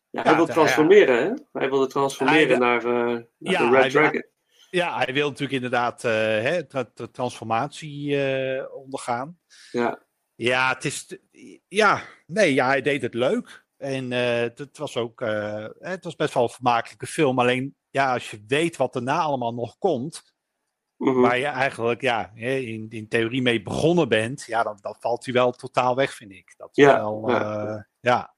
ja, 0.09 0.21
hij 0.21 0.35
wil 0.35 0.45
transformeren, 0.45 1.23
hè? 1.23 1.59
Hij 1.59 1.69
wilde 1.69 1.87
transformeren 1.87 2.47
hij, 2.47 2.57
naar, 2.57 2.83
naar 2.83 3.25
ja, 3.37 3.69
de 3.69 3.77
Red 3.77 3.91
Dragon. 3.91 4.11
Wil, 4.11 4.23
ja, 4.69 4.97
hij 4.97 5.13
wil 5.13 5.27
natuurlijk 5.27 5.55
inderdaad 5.55 6.01
hè, 6.01 6.67
tra 6.67 6.89
tra 6.93 7.07
transformatie 7.11 8.17
ondergaan. 8.73 9.39
Ja. 9.71 10.05
Ja, 10.35 10.69
het 10.73 10.85
is. 10.85 11.17
Ja, 11.67 12.01
nee, 12.25 12.53
ja, 12.53 12.67
hij 12.67 12.81
deed 12.81 13.01
het 13.01 13.13
leuk. 13.13 13.65
En 13.77 14.11
het, 14.11 14.57
het, 14.57 14.77
was 14.77 14.97
ook. 14.97 15.19
het 15.79 16.03
was 16.03 16.15
best 16.15 16.33
wel 16.33 16.43
een 16.43 16.49
vermakelijke 16.49 17.07
film. 17.07 17.39
Alleen, 17.39 17.75
ja, 17.89 18.13
als 18.13 18.31
je 18.31 18.43
weet 18.47 18.77
wat 18.77 18.95
erna 18.95 19.19
allemaal 19.19 19.53
nog 19.53 19.77
komt 19.77 20.35
Mhm. 20.97 21.19
waar 21.19 21.37
je 21.37 21.45
eigenlijk 21.45 22.01
ja, 22.01 22.31
in, 22.35 22.89
in 22.89 23.07
theorie 23.07 23.41
mee 23.41 23.61
begonnen 23.61 24.09
bent, 24.09 24.43
ja, 24.43 24.63
dan, 24.63 24.77
dan 24.81 24.95
valt 24.99 25.25
hij 25.25 25.33
wel 25.33 25.51
totaal 25.51 25.95
weg, 25.95 26.13
vind 26.13 26.31
ik. 26.31 26.53
Dat 26.57 26.69
is 26.71 26.83
Ja, 26.83 26.95
wel, 26.97 27.29
ja. 27.29 27.65
eh, 27.67 27.81
ja. 27.99 28.35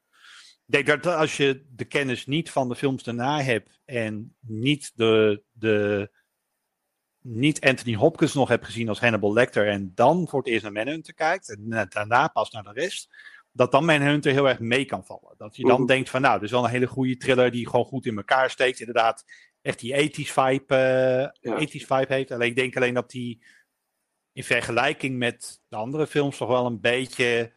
Ik 0.66 0.84
denk 0.84 1.02
dat 1.02 1.14
als 1.14 1.36
je 1.36 1.64
de 1.68 1.84
kennis 1.84 2.26
niet 2.26 2.50
van 2.50 2.68
de 2.68 2.74
films 2.74 3.02
daarna 3.02 3.42
hebt 3.42 3.80
en 3.84 4.36
niet, 4.40 4.92
de, 4.94 5.42
de, 5.50 6.10
niet 7.18 7.60
Anthony 7.60 7.94
Hopkins 7.96 8.34
nog 8.34 8.48
hebt 8.48 8.64
gezien 8.64 8.88
als 8.88 9.00
Hannibal 9.00 9.32
Lecter 9.32 9.68
en 9.68 9.92
dan 9.94 10.28
voor 10.28 10.38
het 10.38 10.48
eerst 10.48 10.62
naar 10.62 10.72
Manhunter 10.72 11.14
kijkt 11.14 11.48
en 11.56 11.86
daarna 11.88 12.28
pas 12.28 12.50
naar 12.50 12.62
de 12.62 12.72
rest, 12.72 13.08
dat 13.60 13.72
dan 13.72 13.84
Manhunter 13.84 14.32
heel 14.32 14.48
erg 14.48 14.58
mee 14.58 14.84
kan 14.84 15.04
vallen. 15.04 15.34
Dat 15.36 15.56
je 15.56 15.64
dan 15.64 15.86
denkt 15.86 16.10
van 16.10 16.20
nou, 16.20 16.34
dit 16.34 16.42
is 16.42 16.50
wel 16.50 16.64
een 16.64 16.70
hele 16.70 16.86
goede 16.86 17.16
thriller 17.16 17.50
die 17.50 17.68
gewoon 17.68 17.84
goed 17.84 18.06
in 18.06 18.16
elkaar 18.16 18.50
steekt. 18.50 18.80
Inderdaad, 18.80 19.24
echt 19.62 19.78
die 19.78 19.94
ethisch 19.94 20.32
vibe, 20.32 20.74
Ja. 21.40 21.56
ethisch 21.56 21.84
vibe 21.84 22.14
heeft. 22.14 22.30
Alleen 22.30 22.48
ik 22.48 22.56
denk 22.56 22.76
alleen 22.76 22.94
dat 22.94 23.10
die 23.10 23.44
in 24.32 24.44
vergelijking 24.44 25.18
met 25.18 25.60
de 25.68 25.76
andere 25.76 26.06
films 26.06 26.36
toch 26.36 26.48
wel 26.48 26.66
een 26.66 26.80
beetje 26.80 27.52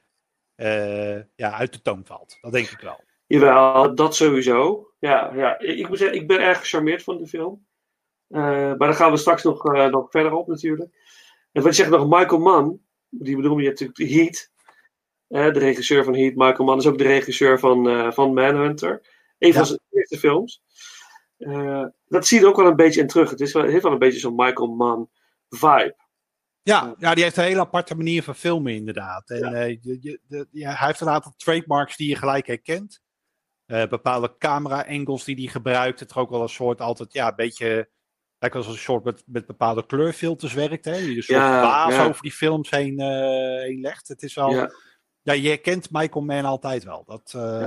eh, 0.56 1.16
ja, 1.36 1.52
uit 1.52 1.74
de 1.74 1.82
toon 1.82 2.06
valt. 2.06 2.38
Dat 2.42 2.52
denk 2.52 2.70
ik 2.70 2.80
wel. 2.80 3.04
Jawel, 3.28 3.96
dat 3.96 4.16
sowieso. 4.16 4.92
Ja, 5.00 5.34
ja. 5.36 5.60
Ik, 5.60 5.88
moet 5.88 5.98
zeggen, 5.98 6.18
ik 6.18 6.28
ben 6.28 6.40
erg 6.40 6.60
gecharmeerd 6.60 7.04
van 7.04 7.18
de 7.18 7.28
film. 7.28 7.66
Eh, 8.28 8.42
maar 8.42 8.78
daar 8.78 8.94
gaan 8.94 9.12
we 9.12 9.18
straks 9.18 9.44
nog, 9.44 9.64
nog 9.64 10.12
verder 10.12 10.34
op 10.34 10.48
natuurlijk. 10.48 10.92
En 11.52 11.62
wat 11.62 11.76
je 11.76 11.84
zegt 11.84 11.98
nog, 11.98 12.08
Michael 12.20 12.42
Mann, 12.42 12.82
die 13.10 13.36
bedoel 13.36 13.58
je 13.58 13.70
natuurlijk 13.70 14.12
Heat. 14.12 14.52
Eh, 15.34 15.54
de 15.54 15.60
regisseur 15.60 16.04
van 16.04 16.16
Heat, 16.16 16.36
Michael 16.36 16.64
Mann, 16.66 16.80
is 16.80 16.86
ook 16.88 16.98
de 16.98 17.04
regisseur 17.04 17.60
van, 17.60 17.90
eh, 17.90 18.12
van 18.12 18.34
Manhunter. 18.34 19.02
Een 19.38 19.54
van 19.54 19.66
zijn 19.66 19.80
eerste 19.90 20.18
films. 20.20 20.62
Eh, 21.38 21.86
dat 22.08 22.28
zie 22.28 22.38
je 22.40 22.44
er 22.44 22.50
ook 22.50 22.58
wel 22.58 22.68
een 22.68 22.76
beetje 22.76 23.02
in 23.02 23.08
terug. 23.08 23.30
Het 23.30 23.40
is 23.42 23.54
wel, 23.54 23.64
heeft 23.64 23.84
wel 23.84 23.92
een 23.92 24.00
beetje 24.00 24.20
zo'n 24.20 24.36
Michael 24.36 24.68
Mann 24.68 25.10
vibe. 25.50 25.96
Ja, 26.62 26.96
ja, 26.98 27.14
die 27.14 27.24
heeft 27.24 27.38
een 27.38 27.44
hele 27.44 27.60
aparte 27.60 27.96
manier 27.96 28.24
van 28.24 28.36
filmen, 28.36 28.74
inderdaad. 28.74 29.30
En 29.30 29.38
Ja. 29.40 29.54
eh, 29.54 29.70
je, 29.82 29.98
je- 30.02 30.20
de- 30.28 30.48
ja, 30.52 30.74
hij 30.74 30.88
heeft 30.88 31.02
een 31.02 31.10
aantal 31.10 31.34
trademarks 31.38 31.98
die 31.98 32.10
je 32.10 32.16
gelijk 32.16 32.48
herkent. 32.48 33.02
Eh, 33.66 33.88
bepaalde 33.88 34.36
camera-angles 34.38 35.24
die 35.24 35.36
hij 35.36 35.48
gebruikt. 35.48 36.00
Het 36.00 36.10
is 36.10 36.16
ook 36.16 36.30
wel 36.30 36.42
een 36.42 36.50
soort 36.50 36.82
altijd, 36.82 37.14
ja, 37.14 37.28
een 37.30 37.36
beetje. 37.36 37.90
Lijkt 38.40 38.56
wel 38.56 38.66
als 38.66 38.74
een 38.74 38.80
soort 38.82 39.04
met, 39.04 39.24
met 39.26 39.46
bepaalde 39.46 39.86
kleurfilters 39.86 40.54
werkt. 40.54 40.86
Hè? 40.86 40.98
Die 40.98 41.16
een 41.16 41.24
soort 41.24 41.38
Ja, 41.40 41.90
ja. 41.90 42.06
over 42.08 42.22
die 42.22 42.32
films 42.32 42.70
heen, 42.70 43.00
eh, 43.00 43.62
heen 43.64 43.82
legt. 43.82 44.08
Het 44.08 44.24
is 44.24 44.34
wel. 44.36 44.70
Ja. 45.24 45.34
Ja, 45.34 45.42
je 45.42 45.48
herkent 45.48 45.92
Michael 45.92 46.26
Mann 46.26 46.46
altijd 46.46 46.84
wel. 46.84 47.04
Dat, 47.06 47.30
Ja. 47.34 47.60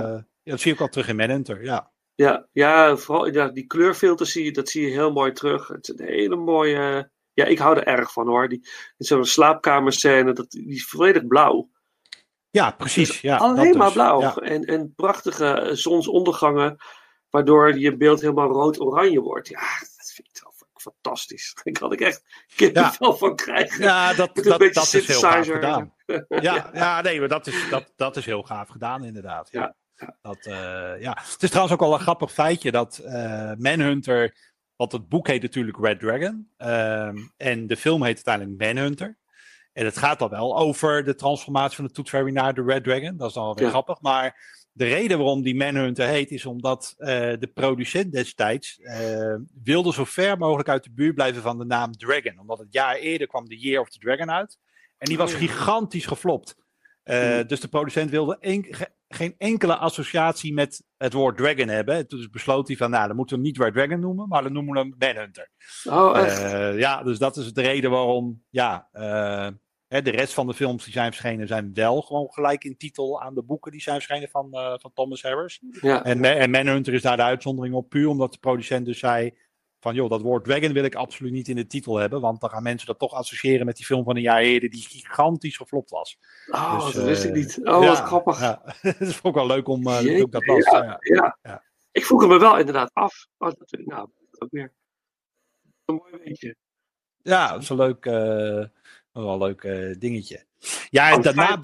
ja, 0.43 0.51
dat 0.51 0.59
zie 0.59 0.73
ook 0.73 0.79
al 0.81 0.87
terug 0.87 1.07
in 1.07 1.15
Manhunter. 1.15 1.63
Ja. 1.63 1.91
ja, 2.15 2.47
ja 2.51 2.95
vooral 2.97 3.25
inderdaad, 3.25 3.55
die 3.55 3.67
kleurfilters 3.67 4.31
zie 4.31 4.43
je, 4.45 4.51
dat 4.51 4.69
zie 4.69 4.81
je 4.85 4.91
heel 4.91 5.11
mooi 5.11 5.31
terug. 5.31 5.67
Het 5.67 5.89
is 5.89 5.99
een 5.99 6.05
hele 6.05 6.35
mooie. 6.35 7.09
Ja, 7.33 7.45
ik 7.45 7.57
hou 7.59 7.77
er 7.77 7.83
erg 7.87 8.11
van 8.11 8.27
hoor. 8.27 8.47
Die, 8.49 8.67
zo'n 8.97 9.25
slaapkamerscène, 9.25 10.33
dat, 10.33 10.51
die 10.51 10.67
is 10.75 10.85
volledig 10.87 11.27
blauw. 11.27 11.69
ja, 12.49 12.71
precies. 12.71 13.21
Ja, 13.21 13.37
dat 13.37 13.47
Alleen 13.47 13.77
maar 13.77 13.85
dus. 13.85 13.93
blauw. 13.95 14.21
Ja. 14.21 14.35
En, 14.35 14.63
en 14.63 14.93
prachtige 14.95 15.69
zonsondergangen, 15.73 16.77
waardoor 17.29 17.77
je 17.79 17.97
beeld 17.97 18.21
helemaal 18.21 18.51
rood-oranje 18.51 19.21
wordt. 19.21 19.47
Ja, 19.47 19.59
ik 20.85 20.93
fantastisch. 20.93 21.57
Daar 21.63 21.73
kan 21.73 21.91
ik 21.91 21.99
echt 21.99 22.23
kippenvel 22.55 23.17
van 23.17 23.35
krijgen. 23.35 23.83
Ja, 23.83 24.13
dat, 24.13 24.35
dat, 24.35 24.73
dat 24.73 24.93
is 24.93 25.07
heel 25.07 25.19
gaaf 25.19 25.47
gedaan. 25.47 25.95
Ja, 26.27 26.69
ja, 26.73 27.01
nee, 27.01 27.19
maar 27.19 27.27
dat 27.27 27.47
is, 27.47 27.69
dat, 27.69 27.93
dat 27.95 28.17
is 28.17 28.25
heel 28.25 28.43
gaaf 28.43 28.69
gedaan, 28.69 29.03
inderdaad. 29.03 29.51
Ja. 29.51 29.75
Ja, 29.95 30.17
Dat, 30.21 30.45
eh, 30.45 31.01
ja. 31.01 31.17
Het 31.31 31.43
is 31.43 31.49
trouwens 31.49 31.73
ook 31.73 31.79
wel 31.79 31.93
een 31.93 31.99
grappig 31.99 32.31
feitje 32.31 32.71
dat 32.71 32.97
eh, 32.97 33.51
Manhunter, 33.57 34.37
want 34.75 34.91
het 34.91 35.09
boek 35.09 35.27
heet 35.27 35.41
natuurlijk 35.41 35.77
Red 35.77 35.99
Dragon, 35.99 36.51
ehm, 36.57 37.17
en 37.37 37.67
de 37.67 37.77
film 37.77 38.03
heet 38.03 38.15
uiteindelijk 38.15 38.61
Manhunter. 38.61 39.17
En 39.73 39.85
het 39.85 39.97
gaat 39.97 40.19
dan 40.19 40.29
wel 40.29 40.57
over 40.57 41.03
de 41.03 41.15
transformatie 41.15 41.75
van 41.75 41.85
de 41.85 41.91
Tooth 41.91 42.09
Fairy 42.09 42.31
naar 42.31 42.53
de 42.53 42.63
Red 42.63 42.83
Dragon. 42.83 43.17
Dat 43.17 43.27
is 43.27 43.33
dan 43.33 43.43
wel 43.43 43.55
weer 43.55 43.69
grappig. 43.69 44.01
Maar 44.01 44.39
de 44.77 44.85
reden 44.85 45.17
waarom 45.17 45.41
die 45.41 45.55
Manhunter 45.55 46.07
heet, 46.07 46.31
is 46.31 46.45
omdat 46.45 46.93
eh, 46.97 47.07
de 47.39 47.51
producent 47.53 48.11
destijds 48.11 48.79
eh, 48.81 49.35
wilde 49.63 49.93
zo 49.93 50.03
ver 50.05 50.37
mogelijk 50.37 50.69
uit 50.69 50.83
de 50.83 50.91
buurt 50.91 51.15
blijven 51.15 51.41
van 51.41 51.57
de 51.57 51.65
naam 51.65 51.91
Dragon. 51.91 52.39
Omdat 52.39 52.59
het 52.59 52.73
jaar 52.73 52.95
eerder 52.95 53.27
kwam 53.27 53.47
de 53.49 53.57
Year 53.57 53.81
of 53.81 53.89
the 53.89 53.99
Dragon 53.99 54.31
uit. 54.31 54.57
En 54.97 55.07
die 55.07 55.17
was 55.17 55.33
Oh 55.33 55.39
gigantisch 55.39 56.05
geflopt. 56.05 56.55
Eh, 57.03 57.19
Hmm. 57.35 57.47
Dus 57.47 57.59
de 57.59 57.67
producent 57.67 58.09
wilde 58.09 58.37
en- 58.39 58.65
ge- 58.69 58.89
geen 59.09 59.35
enkele 59.37 59.75
associatie 59.75 60.53
met 60.53 60.83
het 60.97 61.13
woord 61.13 61.37
Dragon 61.37 61.67
hebben. 61.67 61.95
En 61.95 62.07
toen 62.07 62.27
besloot 62.31 62.67
hij 62.67 62.77
van, 62.77 62.89
nou, 62.89 63.07
dan 63.07 63.15
moeten 63.15 63.37
we 63.37 63.41
hem 63.43 63.51
niet 63.53 63.63
Red 63.63 63.73
Dragon 63.73 63.99
noemen, 63.99 64.27
maar 64.27 64.43
dan 64.43 64.53
noemen 64.53 64.73
we 64.73 64.79
hem 64.79 64.95
Manhunter. 65.15 65.49
Oh, 65.89 66.17
echt? 66.17 66.41
Ja, 66.77 67.03
dus 67.03 67.17
dat 67.17 67.37
is 67.37 67.53
de 67.53 67.61
reden 67.61 67.89
waarom, 67.91 68.43
ja, 68.49 68.87
hè, 69.87 70.01
de 70.01 70.11
rest 70.11 70.33
van 70.33 70.47
de 70.47 70.53
films 70.53 70.83
die 70.83 70.93
zijn 70.93 71.11
verschenen 71.11 71.47
zijn 71.47 71.73
wel 71.73 72.01
gewoon 72.01 72.31
gelijk 72.31 72.63
in 72.63 72.77
titel 72.77 73.21
aan 73.21 73.35
de 73.35 73.43
boeken 73.43 73.71
die 73.71 73.81
zijn 73.81 73.95
verschenen 73.95 74.29
van, 74.29 74.53
eh, 74.53 74.73
van 74.77 74.91
Thomas 74.93 75.21
Harris. 75.21 75.61
ja. 75.81 76.03
En, 76.03 76.23
en 76.23 76.49
Manhunter 76.49 76.93
is 76.93 77.01
daar 77.01 77.17
de 77.17 77.23
uitzondering 77.23 77.75
op, 77.75 77.89
puur 77.89 78.07
omdat 78.07 78.31
de 78.31 78.39
producent 78.39 78.85
dus 78.85 78.99
zei 78.99 79.33
van, 79.79 79.95
joh, 79.95 80.09
dat 80.09 80.21
woord 80.21 80.43
Dragon 80.43 80.73
wil 80.73 80.83
ik 80.83 80.95
absoluut 80.95 81.31
niet 81.31 81.47
in 81.47 81.55
de 81.55 81.67
titel 81.67 81.95
hebben, 81.95 82.21
want 82.21 82.41
dan 82.41 82.49
gaan 82.49 82.63
mensen 82.63 82.87
dat 82.87 82.99
toch 82.99 83.13
associëren 83.13 83.65
met 83.65 83.75
die 83.75 83.85
film 83.85 84.03
van 84.03 84.15
een 84.15 84.21
jaar 84.21 84.41
eerder 84.41 84.69
die 84.69 84.81
gigantisch 84.81 85.57
geflopt 85.57 85.89
was. 85.89 86.17
Oh, 86.51 86.85
Dus, 86.85 86.93
dat 86.93 87.03
wist 87.03 87.23
ik 87.23 87.29
eh, 87.29 87.35
niet. 87.35 87.59
Oh, 87.63 87.83
ja, 87.83 87.87
wat 87.87 87.97
grappig. 87.97 88.39
Ja, 88.39 88.61
het 88.81 89.01
is 89.01 89.23
ook 89.23 89.35
wel 89.35 89.47
leuk 89.47 89.67
om 89.67 89.87
uh, 89.87 90.01
Jeetje, 90.01 90.23
ook 90.23 90.31
dat 90.31 90.45
las. 90.45 90.63
ja, 90.99 91.37
Ja. 91.41 91.63
Ik 91.91 92.05
vroeg 92.05 92.27
me 92.27 92.39
wel 92.39 92.57
inderdaad 92.57 92.89
af. 92.93 93.27
Oh, 93.37 93.47
dat 93.47 93.79
nou 93.85 94.09
ook 94.39 94.51
weer. 94.51 94.73
Een 95.85 95.95
mooi 95.95 96.23
weetje. 96.23 96.55
Ja, 97.21 97.51
dat 97.51 97.61
is 97.61 97.69
een 97.69 97.75
leuk, 97.75 98.05
eh, 98.05 98.63
wel 99.23 99.33
een 99.33 99.39
leuk 99.39 99.63
eh, 99.63 99.95
dingetje. 99.99 100.45
Ja, 100.89 101.09
en 101.09 101.17
Oh, 101.17 101.23
daarna, 101.23 101.59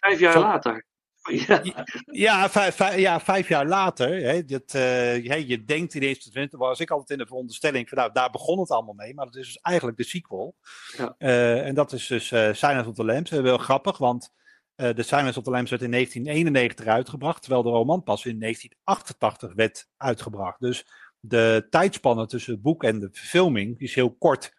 Vijf 0.00 0.18
jaar 0.20 0.32
Zo- 0.32 0.40
later. 0.40 0.84
Ja. 1.46 1.62
ja, 2.06 2.50
vijf, 2.50 2.74
vijf- 2.74 2.96
ja, 2.98 3.20
vijf 3.20 3.48
jaar 3.48 3.66
later, 3.66 4.08
hè, 4.22 4.44
dat, 4.44 4.74
eh, 4.74 5.48
je 5.48 5.64
denkt 5.64 5.94
in 5.94 6.02
eerste 6.02 6.24
instantie, 6.24 6.58
was 6.58 6.80
ik 6.80 6.90
altijd 6.90 7.10
in 7.10 7.18
de 7.18 7.26
veronderstelling 7.26 7.88
van 7.88 7.98
nou, 7.98 8.12
daar 8.12 8.30
begon 8.30 8.58
het 8.60 8.70
allemaal 8.70 8.94
mee, 8.94 9.14
maar 9.14 9.24
dat 9.24 9.36
is 9.36 9.46
dus 9.46 9.58
eigenlijk 9.60 9.96
de 9.96 10.04
sequel. 10.04 10.54
Ja. 10.96 11.14
Eh, 11.18 11.66
en 11.66 11.74
dat 11.74 11.92
is 11.92 12.06
dus 12.06 12.30
eh 12.32 12.52
Silence 12.52 12.88
of 12.88 12.94
the 12.94 13.04
Lambs. 13.04 13.30
Uh, 13.30 13.40
wel 13.40 13.58
grappig, 13.58 13.98
want 13.98 14.32
de 14.74 15.02
Silence 15.02 15.38
of 15.38 15.44
the 15.44 15.50
Lambs 15.50 15.70
werd 15.70 15.82
in 15.82 15.90
1991 15.90 16.86
uitgebracht, 16.86 17.40
terwijl 17.42 17.62
de 17.62 17.68
roman 17.70 18.02
pas 18.02 18.24
in 18.24 18.38
1988 18.40 19.52
werd 19.54 19.88
uitgebracht. 19.96 20.60
Dus 20.60 20.86
de 21.20 21.66
tijdspanne 21.70 22.26
tussen 22.26 22.52
het 22.52 22.62
boek 22.62 22.84
en 22.84 22.98
de 23.00 23.08
verfilming 23.12 23.80
is 23.80 23.94
heel 23.94 24.14
kort. 24.14 24.58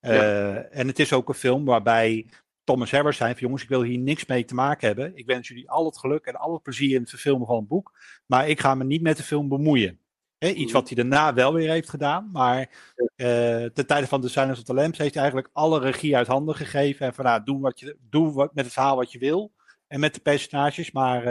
Eh, 0.00 0.78
En 0.78 0.86
het 0.86 0.98
is 0.98 1.12
ook 1.12 1.28
een 1.28 1.34
film 1.34 1.64
waarbij 1.64 2.26
Thomas 2.64 2.90
Harris 2.90 3.16
zei 3.16 3.32
van 3.32 3.40
jongens, 3.40 3.62
ik 3.62 3.68
wil 3.68 3.82
hier 3.82 3.98
niks 3.98 4.26
mee 4.26 4.44
te 4.44 4.54
maken 4.54 4.86
hebben. 4.86 5.16
Ik 5.16 5.26
wens 5.26 5.48
jullie 5.48 5.70
al 5.70 5.84
het 5.84 5.98
geluk 5.98 6.26
en 6.26 6.36
al 6.36 6.52
het 6.52 6.62
plezier 6.62 6.94
in 6.94 7.00
het 7.00 7.10
verfilmen 7.10 7.46
van 7.46 7.56
een 7.56 7.66
boek. 7.66 7.98
Maar 8.26 8.48
ik 8.48 8.60
ga 8.60 8.74
me 8.74 8.84
niet 8.84 9.02
met 9.02 9.16
de 9.16 9.22
film 9.22 9.48
bemoeien. 9.48 10.00
Iets 10.38 10.72
wat 10.72 10.88
hij 10.88 10.96
daarna 10.96 11.34
wel 11.34 11.52
weer 11.52 11.70
heeft 11.70 11.88
gedaan. 11.88 12.30
Maar 12.32 12.70
eh 13.16 13.64
ten 13.64 13.86
tijde 13.86 14.06
van 14.06 14.20
The 14.20 14.28
Silence 14.28 14.60
of 14.60 14.66
the 14.66 14.74
Lambs 14.74 14.98
heeft 14.98 15.14
hij 15.14 15.22
eigenlijk 15.22 15.52
alle 15.54 15.80
regie 15.80 16.16
uit 16.16 16.26
handen 16.26 16.54
gegeven. 16.54 17.06
En 17.06 17.14
van 17.14 17.24
nou, 17.24 17.44
doe, 17.44 17.60
wat 17.60 17.80
je, 17.80 17.96
doe 18.00 18.32
wat, 18.32 18.54
met 18.54 18.64
het 18.64 18.72
verhaal 18.74 18.96
wat 18.96 19.12
je 19.12 19.18
wil. 19.18 19.52
En 19.86 20.00
met 20.00 20.14
de 20.14 20.20
personages. 20.20 20.90
Maar 20.90 21.24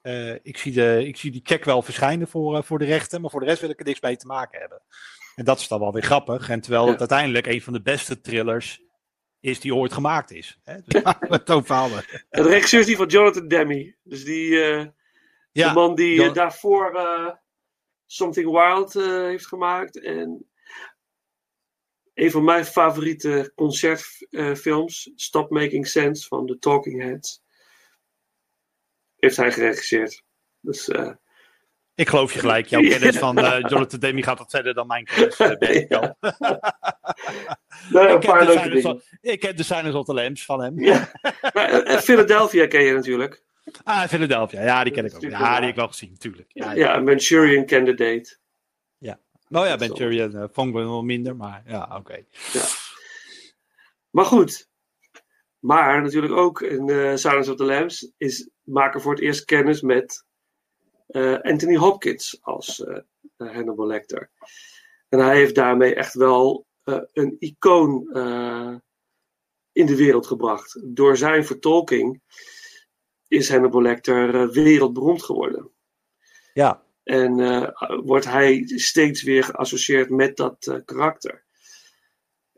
eh, 0.00 0.34
ik, 0.42 0.58
zie 0.58 0.72
de, 0.72 1.06
ik 1.06 1.16
zie 1.16 1.30
die 1.30 1.40
check 1.44 1.64
wel 1.64 1.82
verschijnen 1.82 2.28
voor, 2.28 2.64
voor 2.64 2.78
de 2.78 2.84
rechten. 2.84 3.20
Maar 3.20 3.30
voor 3.30 3.40
de 3.40 3.46
rest 3.46 3.60
wil 3.60 3.70
ik 3.70 3.78
er 3.78 3.86
niks 3.86 4.00
mee 4.00 4.16
te 4.16 4.26
maken 4.26 4.60
hebben. 4.60 4.82
En 5.36 5.44
dat 5.44 5.60
is 5.60 5.68
dan 5.68 5.80
wel 5.80 5.92
weer 5.92 6.02
grappig. 6.02 6.48
En 6.48 6.60
terwijl 6.60 6.88
het 6.88 6.98
uiteindelijk 6.98 7.46
een 7.46 7.62
van 7.62 7.72
de 7.72 7.82
beste 7.82 8.20
thrillers 8.20 8.82
is 9.40 9.60
die 9.60 9.74
ooit 9.74 9.92
gemaakt 9.92 10.30
is. 10.30 10.58
Hè? 10.62 10.80
Dus 10.84 11.02
het 11.18 11.50
over 11.50 12.18
regisseur 12.30 12.80
is 12.80 12.86
die 12.86 12.96
van 12.96 13.06
Jonathan 13.06 13.48
Demme. 13.48 13.96
Dus 14.02 14.24
die, 14.24 14.62
eh, 14.62 14.86
Ja, 15.52 15.68
de 15.68 15.74
man 15.74 15.94
die 15.94 16.22
eh, 16.22 16.32
daarvoor 16.32 16.94
eh, 16.94 17.34
Something 18.06 18.50
Wild 18.50 18.92
heeft 18.92 19.46
gemaakt. 19.46 20.00
En 20.00 20.50
een 22.14 22.30
van 22.30 22.44
mijn 22.44 22.64
favoriete 22.64 23.52
concertfilms, 23.54 25.12
Stop 25.14 25.50
Making 25.50 25.86
Sense 25.86 26.26
van 26.26 26.46
The 26.46 26.58
Talking 26.58 27.02
Heads, 27.02 27.42
heeft 29.16 29.36
hij 29.36 29.52
geregisseerd. 29.52 30.22
Dus 30.60 30.90
ik 31.96 32.08
geloof 32.08 32.32
je 32.32 32.38
gelijk. 32.38 32.66
Jouw 32.66 32.80
kennis 32.98 33.16
van 33.18 33.38
eh, 33.38 33.60
Jonathan 33.70 33.98
Demme 34.00 34.22
gaat 34.22 34.38
wat 34.38 34.50
verder 34.50 34.74
dan 34.74 34.86
mijn 34.86 35.04
kennis. 35.04 35.36
eh, 35.38 35.56
ben 35.58 35.74
ik 35.74 35.88
nou, 35.88 36.12
een 38.08 38.14
Ik 38.14 38.20
ken 38.20 38.30
paar 38.30 38.38
de 38.40 38.46
leuke 38.46 38.68
dingen. 38.68 38.94
of- 38.94 39.02
Ik 39.20 39.40
ken 39.40 39.56
de 39.56 39.62
Silence 39.62 39.98
of 39.98 40.04
the 40.04 40.14
Lambs 40.14 40.44
van 40.44 40.62
hem. 40.62 40.80
Ja. 40.80 41.10
Maar, 41.54 41.68
eh, 41.82 41.98
Philadelphia 41.98 42.66
ken 42.66 42.82
je 42.82 42.92
natuurlijk. 42.92 43.44
Ah, 43.84 44.02
Philadelphia. 44.02 44.62
Ja, 44.62 44.84
die 44.84 44.92
ken 44.92 45.04
ik 45.04 45.14
ook. 45.14 45.20
Ja, 45.20 45.28
die 45.54 45.60
heb 45.60 45.68
ik 45.68 45.74
wel 45.74 45.88
gezien, 45.88 46.10
natuurlijk. 46.10 46.48
Ja, 46.52 46.64
Ja, 46.70 46.72
ja. 46.76 46.96
een 46.96 47.04
Manchurian 47.04 47.66
Candidate. 47.66 48.36
Nou 49.48 49.66
ja, 49.66 49.70
Dat 49.76 49.80
is 49.80 49.88
Manchurian 49.88 50.36
uh, 50.36 50.44
vond 50.52 50.68
ik 50.68 50.74
wel 50.74 51.02
minder, 51.02 51.36
maar 51.36 51.62
ja, 51.66 51.90
oké. 51.96 52.24
Maar 54.10 54.24
goed. 54.24 54.68
Maar 55.58 56.02
natuurlijk 56.02 56.32
ook 56.32 56.60
in 56.62 56.88
eh 56.88 57.16
Silence 57.16 57.50
of 57.50 57.56
the 57.56 57.64
Lambs 57.64 58.12
is 58.16 58.50
maken 58.62 59.00
voor 59.00 59.12
het 59.12 59.20
eerst 59.22 59.44
kennis 59.44 59.80
met 59.80 60.24
Anthony 61.42 61.76
Hopkins 61.76 62.38
als 62.40 62.84
eh, 62.84 62.96
eh, 63.36 63.54
Hannibal 63.54 63.86
Lecter. 63.86 64.30
En 65.08 65.18
hij 65.18 65.36
heeft 65.36 65.54
daarmee 65.54 65.94
echt 65.94 66.14
wel 66.14 66.66
eh, 66.82 67.00
een 67.12 67.36
icoon 67.38 68.10
eh, 68.12 68.74
in 69.72 69.86
de 69.86 69.96
wereld 69.96 70.26
gebracht. 70.26 70.80
Door 70.84 71.16
zijn 71.16 71.44
vertolking 71.44 72.22
is 73.28 73.50
Hannibal 73.50 73.82
Lecter 73.82 74.34
eh, 74.34 74.48
wereldberoemd 74.48 75.22
geworden. 75.22 75.70
Ja. 76.52 76.84
En 77.02 77.38
uh, 77.38 77.70
wordt 78.04 78.24
hij 78.24 78.62
steeds 78.66 79.22
weer 79.22 79.44
geassocieerd 79.44 80.10
met 80.10 80.36
dat 80.36 80.66
uh, 80.66 80.76
karakter. 80.84 81.44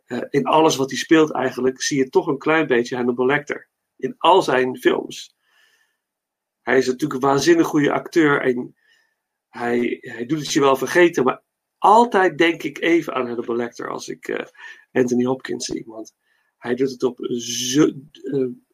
Uh, 0.07 0.23
in 0.31 0.45
alles 0.45 0.77
wat 0.77 0.91
hij 0.91 0.99
speelt 0.99 1.33
eigenlijk 1.33 1.83
zie 1.83 1.99
je 1.99 2.09
toch 2.09 2.27
een 2.27 2.39
klein 2.39 2.67
beetje 2.67 2.97
Hannibal 2.97 3.27
Lecter. 3.27 3.69
In 3.97 4.15
al 4.19 4.43
zijn 4.43 4.79
films. 4.79 5.37
Hij 6.69 6.79
is 6.79 6.87
natuurlijk 6.87 7.23
een 7.23 7.29
waanzinnig 7.29 7.67
goede 7.67 7.93
acteur 7.93 8.41
en 8.41 8.77
hij, 9.49 9.99
hij 10.01 10.27
doet 10.27 10.39
het 10.39 10.53
je 10.53 10.61
wel 10.61 10.77
vergeten, 10.77 11.25
maar 11.25 11.43
altijd 11.79 12.39
denk 12.39 12.63
ik 12.63 12.81
even 12.81 13.15
aan 13.15 13.27
Hannibal 13.27 13.57
Lecter 13.57 13.91
als 13.91 14.09
ik 14.09 14.49
Anthony 14.93 15.25
Hopkins 15.25 15.65
zie. 15.65 15.85
Want 15.87 16.15
hij 16.59 16.75
doet 16.75 16.91
het 16.91 17.03
op 17.03 17.19
zo'n 17.37 18.11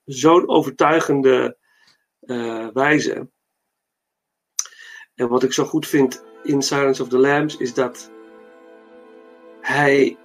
zo 0.05 0.47
overtuigende 0.47 1.57
wijze. 2.73 3.31
En 5.15 5.29
wat 5.29 5.43
ik 5.43 5.53
zo 5.53 5.65
goed 5.65 5.87
vind 5.87 6.25
in 6.43 6.63
Silence 6.63 7.03
of 7.03 7.09
the 7.09 7.19
Lambs 7.19 7.57
is 7.57 7.75
dat 7.75 8.11
hij. 9.61 10.17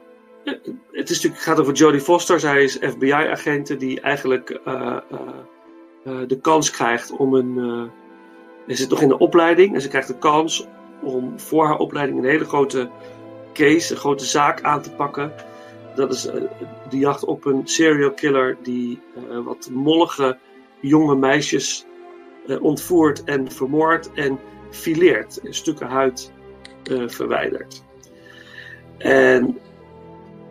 Het, 0.92 1.10
is 1.10 1.16
natuurlijk, 1.16 1.42
gaat 1.42 1.60
over 1.60 1.74
Jodie 1.74 2.02
Foster. 2.02 2.40
Zij 2.40 2.64
is 2.64 2.78
FBI-agente 2.82 3.76
die 3.76 4.02
eigenlijk 4.02 4.60
de 6.04 6.40
kans 6.42 6.72
krijgt 6.72 7.12
om 7.12 7.34
een. 7.34 7.90
Ze 8.68 8.76
zit 8.76 8.90
nog 8.90 9.02
in 9.02 9.08
de 9.08 9.18
opleiding 9.18 9.74
en 9.74 9.82
ze 9.82 9.88
krijgt 9.88 10.08
de 10.08 10.18
kans 10.18 10.68
om 11.02 11.40
voor 11.40 11.66
haar 11.66 11.78
opleiding 11.78 12.20
een 12.20 12.30
hele 12.30 12.46
grote 12.46 12.90
case, 13.54 13.94
een 13.94 14.00
grote 14.00 14.26
zaak 14.26 14.62
aan 14.62 14.82
te 14.82 14.92
pakken. 14.92 15.34
Dat 15.96 16.14
is 16.14 16.22
de 16.90 16.98
jacht 16.98 17.26
op 17.26 17.46
een 17.46 17.68
serial 17.68 18.12
killer 18.12 18.58
die 18.64 19.02
wat 19.44 19.70
mollige 19.74 20.38
jonge 20.80 21.16
meisjes 21.16 21.86
ontvoert 22.62 23.24
en 23.24 23.52
vermoordt. 23.52 24.12
En 24.14 24.40
fileert, 24.70 25.40
stukken 25.44 25.88
huid 25.88 26.32
verwijdert. 27.06 27.84
En 28.98 29.60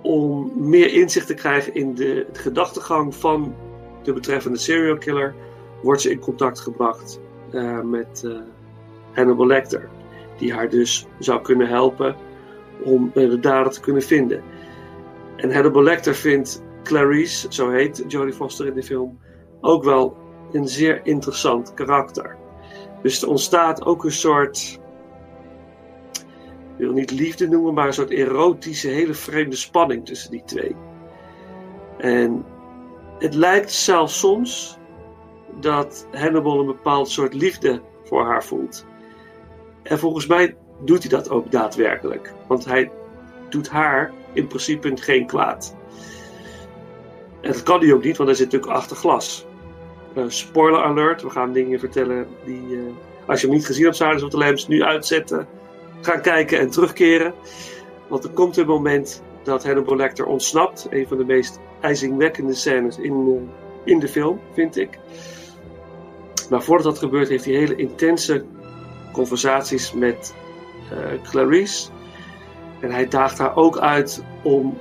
om 0.02 0.52
meer 0.54 0.92
inzicht 0.92 1.26
te 1.26 1.34
krijgen 1.34 1.74
in 1.74 1.94
de, 1.94 2.26
de 2.32 2.38
gedachtegang 2.38 3.14
van 3.14 3.54
de 4.08 4.20
betreffende 4.20 4.58
serial 4.58 4.98
killer, 4.98 5.34
wordt 5.82 6.00
ze 6.00 6.10
in 6.10 6.18
contact 6.18 6.60
gebracht 6.60 7.20
uh, 7.52 7.80
met 7.80 8.22
uh, 8.24 8.38
Hannibal 9.12 9.46
Lecter, 9.46 9.88
die 10.38 10.52
haar 10.52 10.68
dus 10.68 11.06
zou 11.18 11.42
kunnen 11.42 11.68
helpen 11.68 12.16
om 12.84 13.10
de 13.14 13.40
dader 13.40 13.72
te 13.72 13.80
kunnen 13.80 14.02
vinden. 14.02 14.42
En 15.36 15.52
Hannibal 15.52 15.82
Lecter 15.82 16.14
vindt 16.14 16.62
Clarice, 16.82 17.46
zo 17.50 17.70
heet 17.70 18.04
Jodie 18.08 18.32
Foster 18.32 18.66
in 18.66 18.74
de 18.74 18.82
film, 18.82 19.18
ook 19.60 19.84
wel 19.84 20.16
een 20.52 20.68
zeer 20.68 21.00
interessant 21.02 21.74
karakter. 21.74 22.36
Dus 23.02 23.22
er 23.22 23.28
ontstaat 23.28 23.84
ook 23.84 24.04
een 24.04 24.12
soort, 24.12 24.80
ik 26.76 26.84
wil 26.84 26.92
niet 26.92 27.10
liefde 27.10 27.48
noemen, 27.48 27.74
maar 27.74 27.86
een 27.86 27.92
soort 27.92 28.10
erotische, 28.10 28.88
hele 28.88 29.14
vreemde 29.14 29.56
spanning 29.56 30.06
tussen 30.06 30.30
die 30.30 30.42
twee. 30.44 30.76
En 31.98 32.44
het 33.18 33.34
lijkt 33.34 33.72
zelfs 33.72 34.18
soms 34.18 34.78
dat 35.60 36.06
Hannibal 36.12 36.60
een 36.60 36.66
bepaald 36.66 37.10
soort 37.10 37.34
liefde 37.34 37.82
voor 38.04 38.24
haar 38.24 38.44
voelt. 38.44 38.86
En 39.82 39.98
volgens 39.98 40.26
mij 40.26 40.56
doet 40.84 41.00
hij 41.00 41.10
dat 41.10 41.30
ook 41.30 41.50
daadwerkelijk. 41.50 42.32
Want 42.46 42.64
hij 42.64 42.90
doet 43.48 43.68
haar 43.68 44.12
in 44.32 44.46
principe 44.46 44.96
geen 44.96 45.26
kwaad. 45.26 45.76
En 47.40 47.52
dat 47.52 47.62
kan 47.62 47.80
hij 47.80 47.92
ook 47.92 48.04
niet, 48.04 48.16
want 48.16 48.28
hij 48.28 48.38
zit 48.38 48.52
natuurlijk 48.52 48.80
achter 48.80 48.96
glas. 48.96 49.46
Uh, 50.16 50.24
spoiler 50.28 50.82
alert, 50.82 51.22
we 51.22 51.30
gaan 51.30 51.52
dingen 51.52 51.78
vertellen 51.78 52.26
die, 52.44 52.62
uh, 52.66 52.82
als 53.26 53.40
je 53.40 53.46
hem 53.46 53.56
niet 53.56 53.66
gezien 53.66 53.84
hebt, 53.84 53.96
Silence 53.96 54.24
of 54.24 54.30
the 54.30 54.38
Lambs, 54.38 54.68
nu 54.68 54.82
uitzetten, 54.82 55.48
gaan 56.00 56.20
kijken 56.20 56.58
en 56.58 56.70
terugkeren. 56.70 57.34
Want 58.08 58.24
er 58.24 58.30
komt 58.30 58.56
een 58.56 58.66
moment 58.66 59.22
dat 59.42 59.64
Hannibal 59.64 59.96
Lecter 59.96 60.26
ontsnapt. 60.26 60.86
Een 60.90 61.08
van 61.08 61.16
de 61.16 61.24
meest 61.24 61.60
ijzingwekkende 61.80 62.54
scènes 62.54 62.98
in, 62.98 63.28
uh, 63.28 63.40
in 63.84 63.98
de 63.98 64.08
film, 64.08 64.40
vind 64.52 64.76
ik. 64.76 64.98
Maar 66.50 66.62
voordat 66.62 66.84
dat 66.84 66.98
gebeurt, 66.98 67.28
heeft 67.28 67.44
hij 67.44 67.54
hele 67.54 67.76
intense 67.76 68.44
conversaties 69.12 69.92
met 69.92 70.34
Clarice. 71.22 71.90
En 72.80 72.90
hij 72.90 73.08
daagt 73.08 73.38
haar 73.38 73.56
ook 73.56 73.78
uit 73.78 74.22
om 74.42 74.78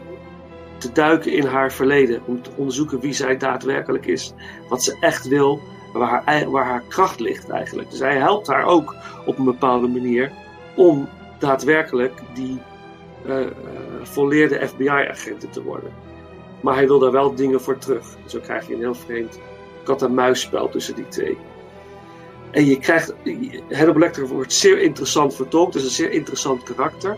te 0.77 0.91
duiken 0.91 1.31
in 1.31 1.45
haar 1.45 1.71
verleden. 1.71 2.21
Om 2.25 2.41
te 2.41 2.49
onderzoeken 2.55 2.99
wie 2.99 3.13
zij 3.13 3.37
daadwerkelijk 3.37 4.05
is. 4.05 4.33
Wat 4.69 4.83
ze 4.83 4.97
echt 4.99 5.27
wil. 5.27 5.59
Waar 5.93 6.21
haar, 6.25 6.51
waar 6.51 6.65
haar 6.65 6.83
kracht 6.87 7.19
ligt 7.19 7.49
eigenlijk. 7.49 7.89
Dus 7.89 7.99
hij 7.99 8.17
helpt 8.17 8.47
haar 8.47 8.65
ook 8.65 8.95
op 9.25 9.37
een 9.37 9.45
bepaalde 9.45 9.87
manier. 9.87 10.31
Om 10.75 11.09
daadwerkelijk 11.39 12.21
die 12.33 12.61
uh, 13.27 13.45
volleerde 14.01 14.67
FBI-agenten 14.67 15.49
te 15.49 15.63
worden. 15.63 15.91
Maar 16.67 16.75
hij 16.75 16.87
wil 16.87 16.99
daar 16.99 17.11
wel 17.11 17.35
dingen 17.35 17.61
voor 17.61 17.77
terug. 17.77 18.05
Zo 18.25 18.39
krijg 18.39 18.67
je 18.67 18.73
een 18.73 18.79
heel 18.79 18.95
vreemd 18.95 19.39
kat-en-muisspel 19.83 20.69
tussen 20.69 20.95
die 20.95 21.07
twee. 21.07 21.37
En 22.51 22.65
je 22.65 22.79
krijgt. 22.79 23.13
Hannibal 23.69 23.99
Lecter 23.99 24.27
wordt 24.27 24.53
zeer 24.53 24.81
interessant 24.81 25.35
vertolkt. 25.35 25.75
Is 25.75 25.83
een 25.83 25.89
zeer 25.89 26.11
interessant 26.11 26.63
karakter. 26.63 27.17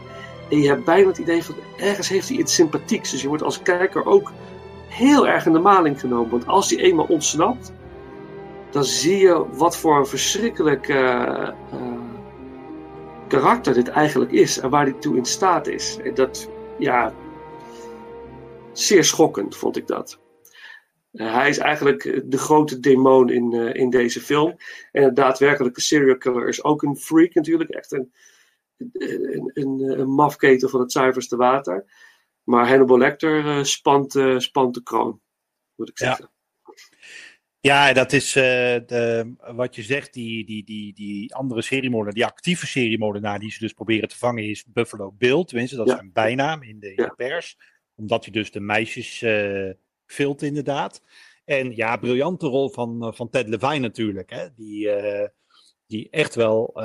En 0.49 0.61
je 0.61 0.67
hebt 0.67 0.85
bijna 0.85 1.07
het 1.07 1.17
idee 1.17 1.43
van 1.43 1.55
ergens 1.77 2.09
heeft 2.09 2.29
hij 2.29 2.37
iets 2.37 2.55
sympathieks. 2.55 3.11
Dus 3.11 3.21
je 3.21 3.27
wordt 3.27 3.43
als 3.43 3.61
kijker 3.61 4.05
ook 4.05 4.31
heel 4.87 5.27
erg 5.27 5.45
in 5.45 5.53
de 5.53 5.59
maling 5.59 5.99
genomen. 5.99 6.29
Want 6.29 6.47
als 6.47 6.69
hij 6.69 6.79
eenmaal 6.79 7.05
ontsnapt, 7.09 7.73
dan 8.69 8.83
zie 8.83 9.17
je 9.17 9.45
wat 9.51 9.77
voor 9.77 9.97
een 9.97 10.07
verschrikkelijk 10.07 10.87
uh, 10.87 10.97
uh, 10.97 11.79
karakter 13.27 13.73
dit 13.73 13.87
eigenlijk 13.87 14.31
is. 14.31 14.59
En 14.59 14.69
waar 14.69 14.83
hij 14.83 14.95
toe 14.99 15.17
in 15.17 15.25
staat 15.25 15.67
is. 15.67 15.97
En 16.03 16.13
dat, 16.13 16.49
ja, 16.77 17.13
zeer 18.79 19.03
schokkend 19.03 19.55
vond 19.55 19.77
ik 19.77 19.87
dat. 19.87 20.19
Uh, 21.11 21.33
hij 21.33 21.49
is 21.49 21.57
eigenlijk 21.57 22.21
de 22.25 22.37
grote 22.37 22.79
demon 22.79 23.29
in, 23.29 23.53
in 23.53 23.89
deze 23.89 24.21
film. 24.21 24.55
En 24.91 25.03
een 25.03 25.13
daadwerkelijke 25.13 25.81
serial 25.81 26.17
killer 26.17 26.47
is 26.47 26.63
ook 26.63 26.81
een 26.81 26.97
freak 26.97 27.33
natuurlijk. 27.33 27.69
Echt 27.69 27.91
een, 27.91 28.13
een, 28.77 29.51
een, 29.53 29.99
een 29.99 30.09
mafketen 30.13 30.69
van 30.69 30.79
het 30.79 30.91
zuiverste 30.91 31.35
water. 31.35 31.85
Maar 32.43 32.67
Hannibal 32.67 32.97
Lecter 32.97 33.45
uh, 33.45 33.63
spant, 33.63 34.11
spant 34.37 34.73
de 34.73 34.83
kroon, 34.83 35.21
moet 35.75 35.89
ik 35.89 35.97
zeggen. 35.97 36.31
Ja, 37.59 37.87
ja 37.87 37.93
dat 37.93 38.13
is 38.13 38.33
de, 38.33 39.35
wat 39.55 39.75
je 39.75 39.83
zegt, 39.83 40.13
die, 40.13 40.45
die, 40.45 40.63
die, 40.63 40.93
die 40.93 41.35
andere 41.35 41.61
seriemoordenaar, 41.61 42.13
die 42.13 42.25
actieve 42.25 42.67
seriemoordenaar 42.67 43.39
die 43.39 43.51
ze 43.51 43.59
dus 43.59 43.73
proberen 43.73 44.09
te 44.09 44.17
vangen 44.17 44.43
is 44.43 44.65
Buffalo 44.67 45.11
Bill. 45.11 45.43
Tenminste, 45.43 45.75
dat 45.75 45.87
ja. 45.87 45.93
is 45.93 45.99
een 45.99 46.11
bijnaam 46.13 46.63
in 46.63 46.79
de, 46.79 46.89
in 46.89 46.95
de, 46.95 47.13
pers. 47.15 47.57
Omdat 47.99 48.23
hij 48.23 48.33
dus 48.33 48.51
de 48.51 48.59
meisjes 48.59 49.25
vilt 50.05 50.41
inderdaad. 50.41 51.01
En 51.45 51.75
ja, 51.75 51.97
briljante 51.97 52.47
rol 52.47 52.69
van, 52.69 53.13
van 53.15 53.29
Ted 53.29 53.47
Levine 53.47 53.79
natuurlijk. 53.79 54.29
Hè? 54.29 54.47
Die, 54.55 54.89
die 55.87 56.07
echt 56.09 56.35
wel 56.35 56.81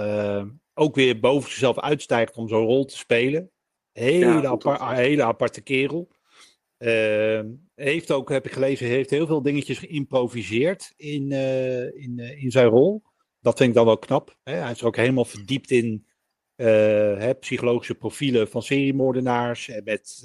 ook 0.75 0.95
weer 0.95 1.21
boven 1.21 1.51
zichzelf 1.51 1.79
uitstijgt 1.79 2.37
om 2.37 2.49
zo'n 2.49 2.67
rol 2.67 2.85
te 2.85 2.97
spelen. 2.97 3.51
Hele, 3.93 4.43
ja, 4.43 4.45
apart, 4.45 4.83
hele 4.83 5.23
aparte 5.23 5.61
kerel. 5.61 6.13
Uh, 6.79 7.41
heeft 7.75 8.11
ook, 8.11 8.29
heb 8.29 8.47
ik 8.47 8.53
gelezen, 8.53 8.87
heeft 8.87 9.11
heel 9.11 9.27
veel 9.27 9.43
dingetjes 9.43 9.79
geïmproviseerd 9.79 10.93
in, 10.97 11.31
uh, 11.31 11.83
in, 11.83 12.19
uh, 12.19 12.43
in 12.43 12.51
zijn 12.51 12.67
rol. 12.67 13.03
Dat 13.41 13.57
vind 13.57 13.69
ik 13.69 13.75
dan 13.75 13.85
wel 13.85 13.99
knap. 13.99 14.37
Hè? 14.43 14.55
Hij 14.55 14.71
is 14.71 14.81
er 14.81 14.87
ook 14.87 14.97
helemaal 14.97 15.25
verdiept 15.25 15.71
in 15.71 16.07
hè, 16.55 17.35
psychologische 17.35 17.95
profielen 17.95 18.49
van 18.49 18.63
seriemoordenaars. 18.63 19.69
En 19.69 19.85
met 19.85 20.23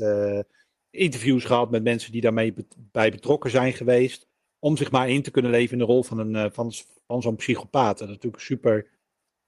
interviews 0.92 1.46
gehad 1.46 1.72
met 1.72 1.84
mensen 1.84 2.12
die 2.12 2.22
daarmee 2.22 2.54
be 2.54 2.66
bij 2.76 3.12
betrokken 3.12 3.50
zijn 3.50 3.74
geweest. 3.74 4.28
Om 4.60 4.78
zich 4.78 4.92
maar 4.92 5.10
in 5.10 5.22
te 5.22 5.32
kunnen 5.32 5.52
leven 5.52 5.72
in 5.72 5.78
de 5.78 5.92
rol 5.92 6.04
van, 6.04 6.20
een, 6.20 6.52
van, 6.52 6.72
van 7.08 7.22
zo'n 7.22 7.36
psychopaat. 7.36 7.98
Dat 7.98 8.08
is 8.08 8.14
natuurlijk 8.14 8.44
super 8.44 8.88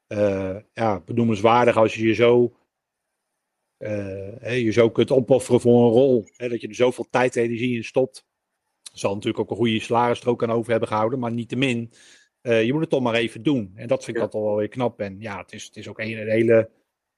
uh, 0.08 0.58
ja, 0.74 1.00
benoemenswaardig 1.00 1.78
als 1.78 1.96
je 1.96 2.08
je 2.08 2.14
zo, 2.14 2.56
uh, 3.80 4.64
je 4.64 4.72
zo 4.72 4.90
kunt 4.90 5.12
opofferen 5.12 5.62
voor 5.62 5.86
een 5.86 5.92
rol. 5.92 6.26
Hè, 6.36 6.50
dat 6.50 6.62
je 6.62 6.68
er 6.68 6.76
zoveel 6.76 7.08
tijd 7.10 7.36
en 7.36 7.44
energie 7.44 7.76
in 7.76 7.84
stopt. 7.84 8.26
Zal 8.94 9.14
natuurlijk 9.14 9.40
ook 9.40 9.50
een 9.50 9.56
goede 9.56 9.80
salarisstrook 9.80 10.44
aan 10.44 10.52
over 10.52 10.72
hebben 10.72 10.90
gehouden, 10.90 11.20
maar 11.20 11.32
niettemin, 11.32 11.92
uh, 12.42 12.64
je 12.64 12.72
moet 12.72 12.82
het 12.82 12.90
toch 12.90 13.02
maar 13.02 13.14
even 13.14 13.44
doen. 13.44 13.72
En 13.76 13.88
dat 13.88 14.04
vind 14.04 14.18
ik 14.18 14.24
ja. 14.24 14.30
dat 14.30 14.42
wel 14.42 14.56
weer 14.56 14.68
knap. 14.68 15.00
En 15.00 15.20
ja, 15.20 15.38
het 15.38 15.54
is, 15.54 15.64
het 15.64 15.76
is 15.76 15.88
ook 15.88 16.00
een, 16.00 16.18
een 16.18 16.30
hele 16.30 16.70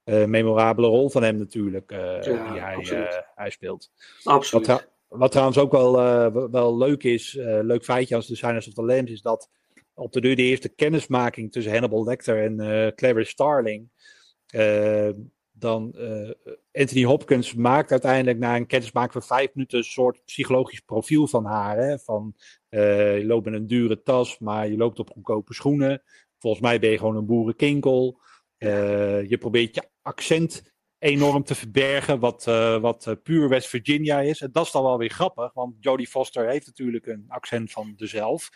memorabele 0.04 0.86
rol 0.86 1.10
van 1.10 1.22
hem 1.22 1.36
natuurlijk, 1.36 1.90
ja, 1.90 2.20
die 2.20 2.60
hij, 2.60 3.24
hij 3.34 3.50
speelt. 3.50 3.90
Absoluut. 4.22 4.66
Wat, 4.66 4.88
wat 5.08 5.30
trouwens 5.30 5.58
ook 5.58 5.72
wel, 5.72 5.92
wel 6.50 6.76
leuk 6.76 7.02
is, 7.02 7.32
leuk 7.40 7.84
feitje 7.84 8.14
als 8.14 8.26
de 8.26 8.36
Silence 8.36 8.68
of 8.68 8.74
the 8.74 8.84
Lambs, 8.84 9.10
is 9.10 9.22
dat 9.22 9.50
op 9.94 10.12
de 10.12 10.20
deur 10.20 10.36
de 10.36 10.42
eerste 10.42 10.68
kennismaking 10.68 11.52
tussen 11.52 11.72
Hannibal 11.72 12.04
Lecter 12.04 12.42
en 12.42 12.60
uh, 12.60 12.86
Clarice 12.86 13.30
Starling. 13.30 13.88
Uh, 14.54 15.08
dan 15.52 15.94
uh, 15.96 16.30
Anthony 16.72 17.04
Hopkins 17.04 17.54
maakt 17.54 17.90
uiteindelijk 17.90 18.38
na 18.38 18.56
een 18.56 18.66
kennismaking 18.66 19.12
van 19.12 19.36
vijf 19.36 19.54
minuten 19.54 19.78
een 19.78 19.84
soort 19.84 20.24
psychologisch 20.24 20.80
profiel 20.80 21.26
van 21.26 21.44
haar. 21.44 21.76
Hè? 21.76 21.98
Van 21.98 22.34
je 22.68 23.22
loopt 23.26 23.44
met 23.44 23.54
een 23.54 23.66
dure 23.66 24.02
tas, 24.02 24.38
maar 24.38 24.68
je 24.68 24.76
loopt 24.76 24.98
op 24.98 25.10
goedkope 25.10 25.54
schoenen. 25.54 26.02
Volgens 26.38 26.62
mij 26.62 26.78
ben 26.78 26.90
je 26.90 26.98
gewoon 26.98 27.16
een 27.16 27.26
boerenkinkel. 27.26 28.20
Eh, 28.64 29.28
je 29.28 29.38
probeert 29.38 29.74
je 29.74 29.82
accent 30.02 30.62
enorm 30.98 31.44
te 31.44 31.54
verbergen, 31.54 32.18
wat, 32.20 32.46
eh, 32.46 32.80
wat 32.80 33.06
eh, 33.06 33.14
puur 33.22 33.48
West 33.48 33.68
Virginia 33.68 34.20
is. 34.20 34.40
En 34.40 34.48
dat 34.52 34.66
is 34.66 34.72
dan 34.72 34.82
wel 34.82 34.98
weer 34.98 35.10
grappig, 35.10 35.52
want 35.52 35.74
Jodie 35.80 36.06
Foster 36.06 36.48
heeft 36.48 36.66
natuurlijk 36.66 37.06
een 37.06 37.24
accent 37.28 37.70
van 37.72 37.92
dezelf. 37.96 38.50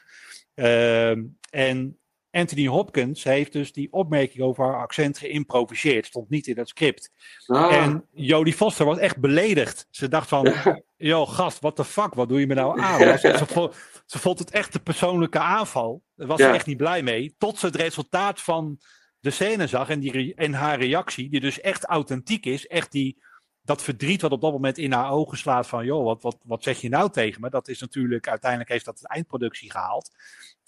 Ehm, 0.55 1.25
en 1.51 1.99
Anthony 2.31 2.67
Hopkins 2.67 3.25
heeft 3.25 3.53
dus 3.53 3.73
die 3.73 3.93
opmerking 3.93 4.43
over 4.43 4.65
haar 4.65 4.81
accent 4.83 5.19
geïmproviseerd. 5.19 6.07
Stond 6.07 6.29
niet 6.31 6.47
in 6.47 6.59
het 6.59 6.69
script. 6.69 7.13
Ah, 7.47 7.75
En 7.75 8.05
Jodie 8.13 8.53
Foster 8.55 8.87
was 8.87 8.99
echt 8.99 9.19
beledigd. 9.19 9.87
Ze 9.91 10.09
dacht 10.09 10.29
van, 10.29 10.55
yo 10.97 11.27
gast, 11.37 11.61
what 11.61 11.77
the 11.77 11.85
fuck, 11.85 12.15
wat 12.15 12.29
doe 12.29 12.41
je 12.41 12.47
me 12.47 12.55
nou 12.55 12.81
aan? 12.81 12.99
Ja. 13.01 13.17
Ze, 13.17 13.47
vond, 13.47 13.75
ze 14.07 14.19
vond 14.19 14.39
het 14.39 14.51
echt 14.51 14.75
een 14.75 14.83
persoonlijke 14.83 15.39
aanval. 15.39 16.03
Daar 16.15 16.27
was 16.27 16.39
Ja. 16.39 16.49
ze 16.49 16.55
echt 16.55 16.67
niet 16.67 16.77
blij 16.77 17.03
mee. 17.03 17.35
Tot 17.39 17.59
ze 17.59 17.67
het 17.67 17.77
resultaat 17.77 18.41
van 18.41 18.79
de 19.21 19.31
scène 19.31 19.67
zag 19.67 19.89
en, 19.89 20.01
die, 20.01 20.13
re- 20.13 20.33
en 20.35 20.53
haar 20.53 20.79
reactie, 20.81 21.29
die 21.31 21.41
dus 21.41 21.61
echt 21.61 21.85
authentiek 21.85 22.47
is. 22.47 22.67
Echt 22.67 22.93
die, 22.93 23.23
dat 23.63 23.83
verdriet 23.83 24.23
wat 24.23 24.31
op 24.33 24.41
dat 24.41 24.53
moment 24.53 24.79
in 24.79 24.93
haar 24.93 25.11
ogen 25.11 25.39
slaat 25.39 25.67
van, 25.67 25.85
joh, 25.85 26.05
wat, 26.05 26.23
wat, 26.23 26.37
wat 26.45 26.63
zeg 26.63 26.81
je 26.81 26.89
nou 26.89 27.11
tegen 27.11 27.41
me? 27.41 27.51
Dat 27.51 27.69
is 27.69 27.81
natuurlijk, 27.81 28.29
uiteindelijk 28.29 28.71
heeft 28.71 28.85
dat 28.85 28.99
de 28.99 29.09
eindproductie 29.09 29.71
gehaald. 29.71 30.11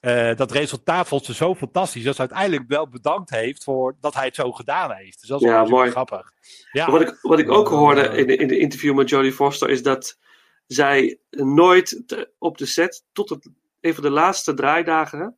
Eh, 0.00 0.36
dat 0.36 0.52
resultaat 0.52 1.08
vond 1.08 1.24
ze 1.24 1.34
zo 1.34 1.54
fantastisch 1.54 2.04
dat 2.04 2.14
ze 2.14 2.20
uiteindelijk 2.20 2.68
wel 2.68 2.88
bedankt 2.88 3.30
heeft 3.30 3.64
voor 3.64 3.96
dat 4.00 4.14
hij 4.14 4.24
het 4.24 4.34
zo 4.34 4.52
gedaan 4.52 4.92
heeft. 4.92 5.20
Dus 5.20 5.28
dat 5.28 5.40
is 5.42 5.48
Ja, 5.48 5.64
mooi. 5.64 5.90
grappig. 5.90 6.32
Ja, 6.72 6.90
Wat 6.90 7.00
ik, 7.00 7.18
wat 7.22 7.38
ik 7.38 7.50
ook 7.50 7.68
hoorde 7.68 8.02
in 8.02 8.26
de, 8.26 8.36
in 8.36 8.48
de 8.48 8.58
interview 8.58 8.94
met 8.94 9.08
Jodie 9.08 9.32
Foster 9.32 9.68
is 9.70 9.82
dat 9.82 10.18
zij 10.66 11.18
nooit 11.30 12.02
te- 12.06 12.30
op 12.38 12.58
de 12.58 12.66
set, 12.66 13.04
tot 13.12 13.28
het, 13.28 13.48
een 13.80 13.94
van 13.94 14.02
de 14.02 14.10
laatste 14.10 14.54
draaidagen, 14.54 15.36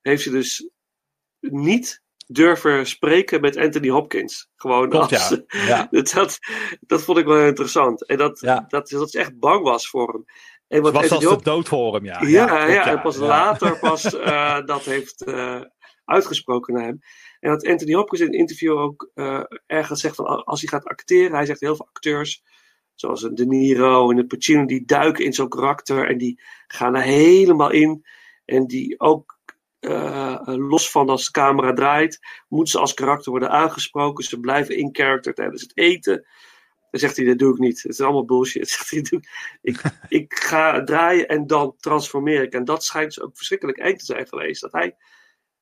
heeft 0.00 0.22
ze 0.22 0.30
dus 0.30 0.68
niet 1.40 2.02
durven 2.32 2.86
spreken 2.86 3.40
met 3.40 3.56
Anthony 3.56 3.88
Hopkins. 3.88 4.50
Gewoon 4.56 4.88
klopt 4.88 5.12
als, 5.12 5.28
ja. 5.28 5.88
ja. 5.90 6.02
dat, 6.14 6.38
dat, 6.80 7.02
vond 7.02 7.18
ik 7.18 7.24
wel 7.24 7.46
interessant. 7.46 8.06
En 8.06 8.16
dat, 8.16 8.40
Ja. 8.40 8.64
dat, 8.68 8.88
dat 8.88 9.10
ze 9.10 9.18
echt 9.18 9.38
bang 9.38 9.62
was 9.62 9.88
voor 9.88 10.12
hem. 10.12 10.24
En 10.68 10.82
wat 10.82 10.92
was 10.92 11.02
Anthony 11.02 11.24
Hop- 11.24 11.38
de 11.38 11.50
dood 11.50 11.68
voor 11.68 11.94
hem, 11.94 12.04
ja. 12.04 12.20
ja, 12.22 12.86
en 12.86 13.00
pas 13.00 13.16
later 13.16 13.78
pas 13.88 14.14
eh, 14.14 14.64
dat 14.64 14.82
heeft 14.82 15.24
eh, 15.24 15.60
uitgesproken 16.04 16.74
naar 16.74 16.84
hem. 16.84 16.98
En 17.40 17.50
dat 17.50 17.66
Anthony 17.66 17.94
Hopkins 17.94 18.20
in 18.20 18.26
een 18.26 18.38
interview 18.38 18.78
ook 18.78 19.10
eh, 19.14 19.42
ergens 19.66 20.00
zegt 20.00 20.14
van 20.14 20.44
als 20.44 20.60
hij 20.60 20.68
gaat 20.68 20.84
acteren, 20.84 21.36
hij 21.36 21.46
zegt 21.46 21.60
heel 21.60 21.76
veel 21.76 21.88
acteurs, 21.92 22.42
zoals 22.94 23.22
een 23.22 23.34
De 23.34 23.46
Niro 23.46 24.10
en 24.10 24.18
een 24.18 24.26
Pacino, 24.26 24.64
die 24.64 24.84
duiken 24.84 25.24
in 25.24 25.32
zo'n 25.32 25.48
karakter 25.48 26.08
en 26.08 26.18
die 26.18 26.40
gaan 26.66 26.94
er 26.94 27.02
helemaal 27.02 27.70
in. 27.70 28.04
En 28.44 28.66
die 28.66 29.00
ook 29.00 29.39
eh, 29.80 30.42
los 30.44 30.90
van 30.90 31.08
als 31.08 31.24
de 31.24 31.30
camera 31.30 31.72
draait, 31.72 32.18
moeten 32.48 32.72
ze 32.72 32.78
als 32.78 32.94
karakter 32.94 33.30
worden 33.30 33.50
aangesproken. 33.50 34.24
Ze 34.24 34.40
blijven 34.40 34.76
in 34.76 34.88
character 34.92 35.34
tijdens 35.34 35.62
het 35.62 35.76
eten. 35.76 36.26
Dan 36.90 37.00
zegt 37.00 37.16
hij, 37.16 37.26
dat 37.26 37.38
doe 37.38 37.52
ik 37.52 37.58
niet. 37.58 37.82
Het 37.82 37.92
is 37.92 38.00
allemaal 38.00 38.24
bullshit. 38.24 38.68
Zegt 38.70 38.90
hij, 38.90 39.02
doe- 39.02 39.22
ik, 39.62 39.82
ik 40.08 40.34
ga 40.34 40.84
draaien 40.84 41.28
en 41.28 41.46
dan 41.46 41.76
transformeer 41.78 42.42
ik. 42.42 42.52
En 42.52 42.64
dat 42.64 42.84
schijnt 42.84 43.14
dus 43.14 43.24
ook 43.24 43.36
verschrikkelijk 43.36 43.78
eng 43.78 43.96
te 43.96 44.04
zijn 44.04 44.26
geweest. 44.26 44.60
Dat 44.60 44.72
hij, 44.72 44.96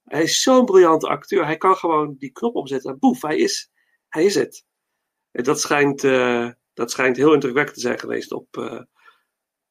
hij 0.05 0.23
is 0.23 0.43
zo'n 0.43 0.65
briljante 0.65 1.09
acteur. 1.09 1.45
Hij 1.45 1.57
kan 1.57 1.77
gewoon 1.77 2.15
die 2.19 2.33
knop 2.33 2.55
omzetten. 2.55 2.91
En 2.91 2.99
boef, 2.99 3.23
hij 3.23 3.37
is, 3.37 3.71
hij 4.09 4.25
is 4.25 4.35
het. 4.35 4.67
En 5.31 5.45
dat 5.45 5.61
schijnt, 5.61 6.05
eh, 6.05 6.51
dat 6.75 6.91
schijnt 6.91 7.17
heel 7.17 7.33
indrukwekkend 7.33 7.75
te 7.77 7.83
zijn 7.83 7.99
geweest 7.99 8.33
op, 8.33 8.57
eh, 8.57 8.83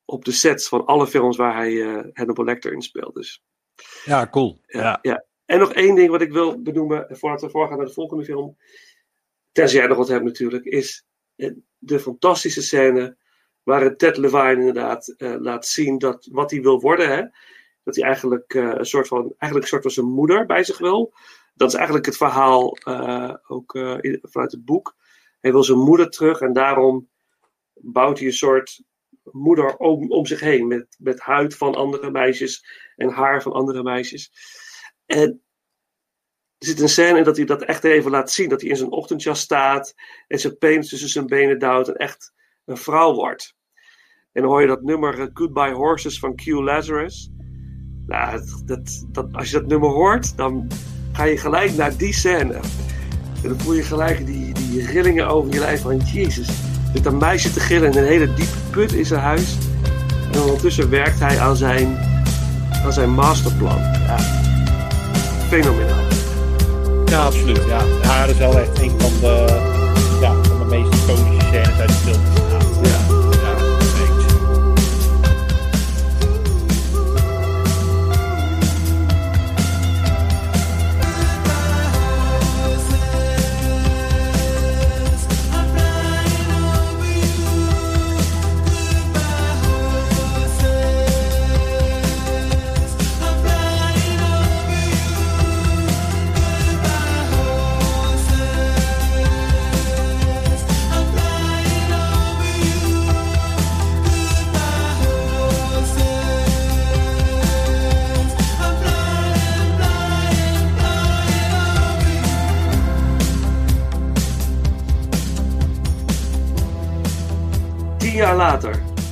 op 0.06 0.26
de 0.26 0.32
sets 0.32 0.68
van 0.68 0.86
alle 0.86 1.08
films 1.08 1.38
waar 1.38 1.56
hij 1.56 1.82
eh 1.82 2.04
Hannibal 2.14 2.46
Lecter 2.46 2.74
in 2.74 2.82
speelt. 2.82 3.16
Dus, 3.16 3.44
Ja, 4.06 4.28
cool. 4.28 4.60
ja, 4.66 5.00
Ja. 5.02 5.26
En 5.46 5.60
nog 5.60 5.74
één 5.74 5.96
ding 5.96 6.10
wat 6.10 6.22
ik 6.22 6.32
wil 6.32 6.62
benoemen, 6.62 7.08
voordat 7.10 7.42
we 7.42 7.50
voorgaan 7.50 7.78
naar 7.78 7.86
de 7.86 7.94
volgende 7.94 8.24
film. 8.24 8.58
Tenzij 9.52 9.80
jij 9.80 9.88
nog 9.88 9.98
wat 9.98 10.08
hebt 10.08 10.24
natuurlijk, 10.24 10.66
is 10.66 11.06
eh, 11.36 11.52
de 11.78 12.00
fantastische 12.00 12.62
scène 12.62 13.18
waarin 13.64 13.98
Ted 13.98 14.18
Levine 14.18 14.60
inderdaad 14.60 15.08
eh, 15.08 15.36
laat 15.40 15.68
zien 15.68 15.98
dat 15.98 16.28
wat 16.32 16.52
hij 16.52 16.62
wil 16.62 16.80
worden. 16.80 17.10
Hè? 17.10 17.24
Dat 17.84 17.96
hij 17.96 18.06
eigenlijk, 18.06 18.54
eh, 18.54 18.72
een 18.74 18.86
soort 18.86 19.08
van, 19.08 19.34
eigenlijk 19.38 19.72
soort 19.72 19.82
van 19.82 19.92
zijn 19.92 20.06
moeder 20.06 20.46
bij 20.46 20.64
zich 20.64 20.78
wil. 20.78 21.14
Dat 21.54 21.70
is 21.70 21.76
eigenlijk 21.76 22.06
het 22.06 22.18
verhaal 22.18 22.78
eh, 22.78 23.34
ook 23.48 23.76
eh, 23.76 24.18
vanuit 24.22 24.52
het 24.52 24.66
boek. 24.66 24.96
Hij 25.40 25.52
wil 25.52 25.64
zijn 25.64 25.78
moeder 25.78 26.10
terug 26.10 26.40
en 26.40 26.54
daarom 26.54 27.10
bouwt 27.74 28.18
hij 28.18 28.28
een 28.28 28.34
soort 28.34 28.84
moeder 29.32 29.76
om, 29.76 30.12
om 30.12 30.26
zich 30.26 30.40
heen. 30.40 30.68
Met, 30.68 30.96
met 31.00 31.20
huid 31.20 31.56
van 31.56 31.76
andere 31.76 32.12
meisjes 32.12 32.66
en 32.96 33.10
haar 33.10 33.42
van 33.42 33.52
andere 33.52 33.84
meisjes. 33.84 34.32
En 35.06 35.42
er 36.58 36.68
zit 36.68 36.80
een 36.80 36.90
scène 36.90 37.18
in 37.18 37.24
dat 37.24 37.38
hij 37.38 37.46
dat 37.46 37.64
echt 37.64 37.84
even 37.84 38.12
laat 38.12 38.32
zien. 38.32 38.50
Dat 38.50 38.62
hij 38.62 38.70
in 38.70 38.76
zijn 38.76 38.92
ochtendjas 38.92 39.40
staat 39.40 39.94
en 40.28 40.40
zijn 40.40 40.58
penis 40.58 40.90
tussen 40.90 41.10
zijn 41.10 41.28
benen 41.28 41.60
duwt 41.60 41.88
en 41.88 41.96
echt 41.96 42.34
een 42.66 42.78
vrouw 42.78 43.14
wordt. 43.14 43.56
En 44.32 44.42
dan 44.42 44.52
hoor 44.52 44.62
je 44.62 44.68
dat 44.68 44.82
nummer 44.82 45.20
eh, 45.20 45.28
Goodbye 45.34 45.74
Horses 45.74 46.20
van 46.20 46.36
Q 46.36 46.46
Lazarus. 46.46 47.30
Nou, 48.06 48.42
dat, 48.66 49.06
dat, 49.12 49.28
als 49.32 49.52
je 49.52 49.60
dat 49.60 49.68
nummer 49.68 49.90
hoort, 49.90 50.38
dan 50.38 50.68
ga 51.14 51.24
je 51.24 51.38
gelijk 51.38 51.72
naar 51.72 51.98
die 51.98 52.14
scène. 52.14 52.54
En 53.44 53.50
dan 53.50 53.60
voel 53.60 53.74
je 53.74 53.84
gelijk 53.84 54.26
die, 54.26 54.54
die 54.54 54.86
rillingen 54.86 55.28
over 55.28 55.54
je 55.54 55.60
lijf 55.60 55.82
van 55.82 55.98
Jezus. 55.98 56.67
Zit 56.98 57.06
een 57.06 57.18
meisje 57.18 57.54
te 57.54 57.60
gillen 57.60 57.92
in 57.92 57.98
een 57.98 58.08
hele 58.08 58.34
diepe 58.34 58.58
put 58.70 58.94
in 58.94 59.06
zijn 59.06 59.22
huis. 59.22 59.58
En 60.32 60.42
ondertussen 60.42 60.90
werkt 60.90 61.20
hij 61.20 61.40
aan 61.40 61.56
zijn, 61.56 61.98
aan 62.86 62.94
zijn 62.94 63.10
masterplan. 63.10 63.78
Ja, 63.78 64.18
fenomenaal. 65.48 66.04
Ja, 67.06 67.24
absoluut. 67.24 67.62
Ja. 68.02 68.26
is 68.26 68.38
wel 68.38 68.60
echt 68.60 68.80
een 68.80 68.92
van 68.98 69.12
de, 69.22 69.46
ja, 70.22 70.34
van 70.44 70.60
de 70.60 70.66
meest 70.66 70.94
iconische 70.94 71.48
scènes 71.48 71.80
uit 71.80 71.90
de 71.90 71.94
film. 71.94 72.47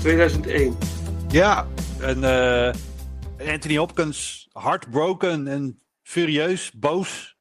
2001. 0.05 0.77
Ja, 1.29 1.67
en 1.99 2.23
eh, 2.23 2.73
Anthony 3.51 3.77
Hopkins, 3.77 4.49
heartbroken 4.53 5.47
en 5.47 5.81
furieus, 6.01 6.71
boos. 6.71 7.37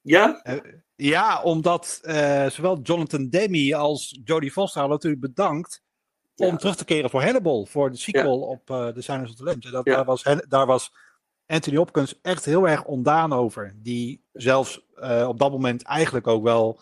Ja? 0.00 0.42
Ja, 0.96 1.42
omdat 1.42 1.98
eh, 2.02 2.46
zowel 2.46 2.80
Jonathan 2.82 3.28
Demme 3.28 3.76
als 3.76 4.20
Jodie 4.24 4.50
Foster 4.50 4.80
hadden 4.80 4.96
natuurlijk 4.96 5.34
bedankt 5.34 5.82
om 6.36 6.46
Ja. 6.46 6.56
terug 6.56 6.76
te 6.76 6.84
keren 6.84 7.10
voor 7.10 7.22
Hannibal, 7.22 7.66
voor 7.66 7.90
de 7.90 7.96
sequel 7.96 8.40
op 8.40 8.70
eh 8.70 8.88
The 8.88 9.02
Silence 9.02 9.30
of 9.32 9.36
the 9.38 9.44
Lambs. 9.44 9.66
En 9.66 9.72
dat, 9.72 9.84
Ja. 9.84 9.94
daar, 9.94 10.04
was, 10.04 10.22
daar 10.48 10.66
was 10.66 10.92
Anthony 11.46 11.76
Hopkins 11.76 12.20
echt 12.20 12.44
heel 12.44 12.68
erg 12.68 12.84
ondaan 12.84 13.32
over. 13.32 13.72
Die 13.76 14.24
zelfs 14.32 14.80
eh, 14.94 15.28
op 15.28 15.38
dat 15.38 15.50
moment 15.50 15.82
eigenlijk 15.82 16.26
ook 16.26 16.42
wel 16.42 16.80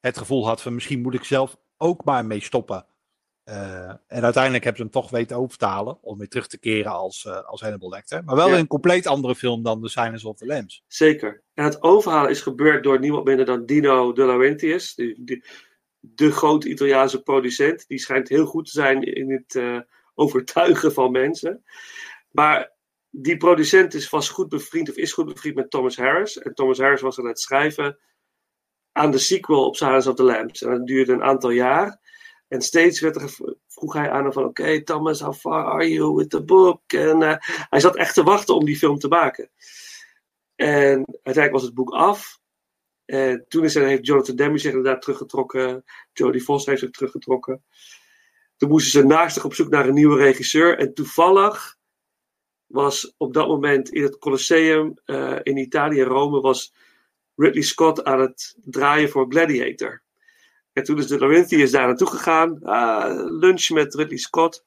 het 0.00 0.18
gevoel 0.18 0.46
had 0.46 0.62
van 0.62 0.74
misschien 0.74 1.00
moet 1.02 1.14
ik 1.14 1.24
zelf 1.24 1.56
ook 1.76 2.04
maar 2.04 2.26
mee 2.26 2.40
stoppen. 2.42 2.86
Eh, 3.44 3.88
en 3.88 4.22
uiteindelijk 4.22 4.64
hebben 4.64 4.76
ze 4.76 4.82
hem 4.82 5.02
toch 5.02 5.10
weten 5.10 5.36
overtalen 5.36 6.02
om 6.02 6.18
weer 6.18 6.28
terug 6.28 6.46
te 6.46 6.58
keren 6.58 6.92
als, 6.92 7.24
eh, 7.24 7.44
als 7.44 7.60
Hannibal 7.60 7.88
Lecter. 7.88 8.24
Maar 8.24 8.36
wel 8.36 8.46
Ja. 8.46 8.52
in 8.52 8.58
een 8.58 8.66
compleet 8.66 9.06
andere 9.06 9.34
film 9.34 9.62
dan 9.62 9.82
The 9.82 9.88
Silence 9.88 10.28
of 10.28 10.36
the 10.36 10.46
Lambs. 10.46 10.84
Zeker. 10.86 11.42
En 11.54 11.64
het 11.64 11.82
overhalen 11.82 12.30
is 12.30 12.40
gebeurd 12.40 12.82
door 12.82 12.98
niemand 12.98 13.24
minder 13.24 13.46
dan 13.46 13.66
Dino 13.66 14.12
De 14.12 14.26
Laurentiis, 14.26 14.94
de, 14.94 16.30
grote 16.30 16.68
Italiaanse 16.68 17.22
producent. 17.22 17.88
Die 17.88 17.98
schijnt 17.98 18.28
heel 18.28 18.46
goed 18.46 18.64
te 18.64 18.70
zijn 18.70 19.02
in 19.02 19.30
het 19.32 19.54
eh, 19.54 19.78
overtuigen 20.14 20.92
van 20.92 21.10
mensen. 21.10 21.64
Maar 22.30 22.72
die 23.10 23.36
producent 23.36 23.94
is, 23.94 24.10
was 24.10 24.28
goed 24.28 24.48
bevriend 24.48 24.90
of 24.90 24.96
is 24.96 25.12
goed 25.12 25.26
bevriend 25.26 25.56
met 25.56 25.70
Thomas 25.70 25.96
Harris. 25.96 26.38
En 26.38 26.54
Thomas 26.54 26.78
Harris 26.78 27.00
was 27.00 27.18
aan 27.18 27.26
het 27.26 27.40
schrijven 27.40 27.98
aan 28.92 29.10
de 29.10 29.18
sequel 29.18 29.66
op 29.66 29.76
Silence 29.76 30.10
of 30.10 30.16
the 30.16 30.22
Lambs. 30.22 30.62
En 30.62 30.70
dat 30.70 30.86
duurde 30.86 31.12
een 31.12 31.22
aantal 31.22 31.50
jaar. 31.50 32.00
En 32.52 32.60
steeds 32.60 33.00
werd 33.00 33.16
er 33.16 33.30
vroeg 33.68 33.92
hij 33.92 34.10
aan 34.10 34.22
hem 34.22 34.32
van... 34.32 34.44
Oké, 34.44 34.82
Thomas, 34.82 35.20
how 35.20 35.34
far 35.34 35.64
are 35.64 35.92
you 35.92 36.14
with 36.14 36.30
the 36.30 36.44
book? 36.44 36.92
En 36.92 37.22
eh, 37.22 37.36
hij 37.68 37.80
zat 37.80 37.96
echt 37.96 38.14
te 38.14 38.22
wachten 38.22 38.54
om 38.54 38.64
die 38.64 38.76
film 38.76 38.98
te 38.98 39.08
maken. 39.08 39.50
En 40.54 41.04
uiteindelijk 41.06 41.52
was 41.52 41.62
het 41.62 41.74
boek 41.74 41.90
af. 41.90 42.40
En 43.04 43.44
toen 43.48 43.64
is 43.64 43.74
heeft 43.74 44.06
Jonathan 44.06 44.36
Demme 44.36 44.58
zich 44.58 44.72
inderdaad 44.72 45.02
teruggetrokken. 45.02 45.84
Jodie 46.12 46.40
Foster 46.40 46.70
heeft 46.70 46.82
zich 46.82 46.92
teruggetrokken. 46.92 47.64
Toen 48.56 48.68
moesten 48.68 49.00
ze 49.00 49.06
naastig 49.06 49.44
op 49.44 49.54
zoek 49.54 49.68
naar 49.68 49.88
een 49.88 49.94
nieuwe 49.94 50.16
regisseur. 50.16 50.78
En 50.78 50.94
toevallig 50.94 51.76
was 52.66 53.14
op 53.16 53.34
dat 53.34 53.48
moment 53.48 53.90
in 53.90 54.02
het 54.02 54.18
Colosseum 54.18 54.98
uh, 55.06 55.38
in 55.42 55.56
Italië, 55.56 56.02
Rome, 56.02 56.40
was 56.40 56.74
Ridley 57.36 57.62
Scott 57.62 58.04
aan 58.04 58.20
het 58.20 58.56
draaien 58.64 59.08
voor 59.08 59.26
Gladiator. 59.28 60.01
En 60.72 60.82
toen 60.82 60.98
is 60.98 61.06
de 61.06 61.18
Laurentius 61.18 61.70
daar 61.70 61.86
naartoe 61.86 62.06
gegaan, 62.06 62.58
uh, 62.62 63.12
lunch 63.14 63.70
met 63.70 63.94
Ridley 63.94 64.18
Scott, 64.18 64.64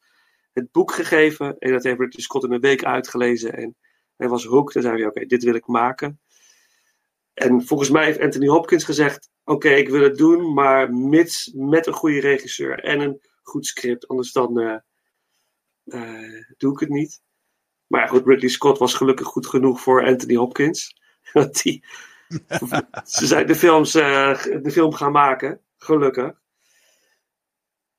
het 0.54 0.72
boek 0.72 0.92
gegeven. 0.92 1.58
En 1.58 1.72
dat 1.72 1.84
heeft 1.84 2.00
Ridley 2.00 2.24
Scott 2.24 2.44
in 2.44 2.52
een 2.52 2.62
week 2.62 2.84
uitgelezen. 2.84 3.54
En 3.54 3.76
hij 4.16 4.30
was 4.30 4.46
hooked 4.46 4.76
en 4.76 4.82
zei 4.82 4.98
hij, 4.98 5.06
oké, 5.06 5.26
dit 5.26 5.44
wil 5.44 5.56
ik 5.56 5.68
maken. 5.68 6.20
En 7.34 7.66
volgens 7.66 7.90
mij 7.90 8.06
heeft 8.06 8.20
Anthony 8.20 8.48
Hopkins 8.48 8.84
gezegd, 8.84 9.30
oké, 9.44 9.70
ik 9.70 9.90
wil 9.90 10.02
het 10.02 10.18
doen, 10.18 10.54
maar 10.54 10.94
mits 10.94 11.52
met 11.54 11.88
een 11.88 11.94
goede 11.94 12.20
regisseur 12.20 12.84
en 12.84 13.00
een 13.00 13.20
goed 13.42 13.66
script, 13.66 14.08
anders 14.08 14.32
dan 14.32 14.60
uh, 15.86 16.42
doe 16.58 16.74
ik 16.74 16.80
het 16.80 16.90
niet. 16.90 17.22
Maar 17.88 18.08
goed, 18.08 18.26
Ridley 18.26 18.50
Scott 18.50 18.78
was 18.78 18.94
gelukkig 18.94 19.28
goed 19.28 19.48
genoeg 19.48 19.82
voor 19.82 20.06
Anthony 20.06 20.36
Hopkins. 20.36 20.96
die, 21.62 21.86
ze 23.06 23.26
zijn 23.26 23.48
de, 23.48 23.56
films, 23.56 23.96
uh, 23.96 24.44
de 24.44 24.72
film 24.72 24.94
gaan 24.94 25.12
maken, 25.12 25.62
gelukkig. 25.86 26.44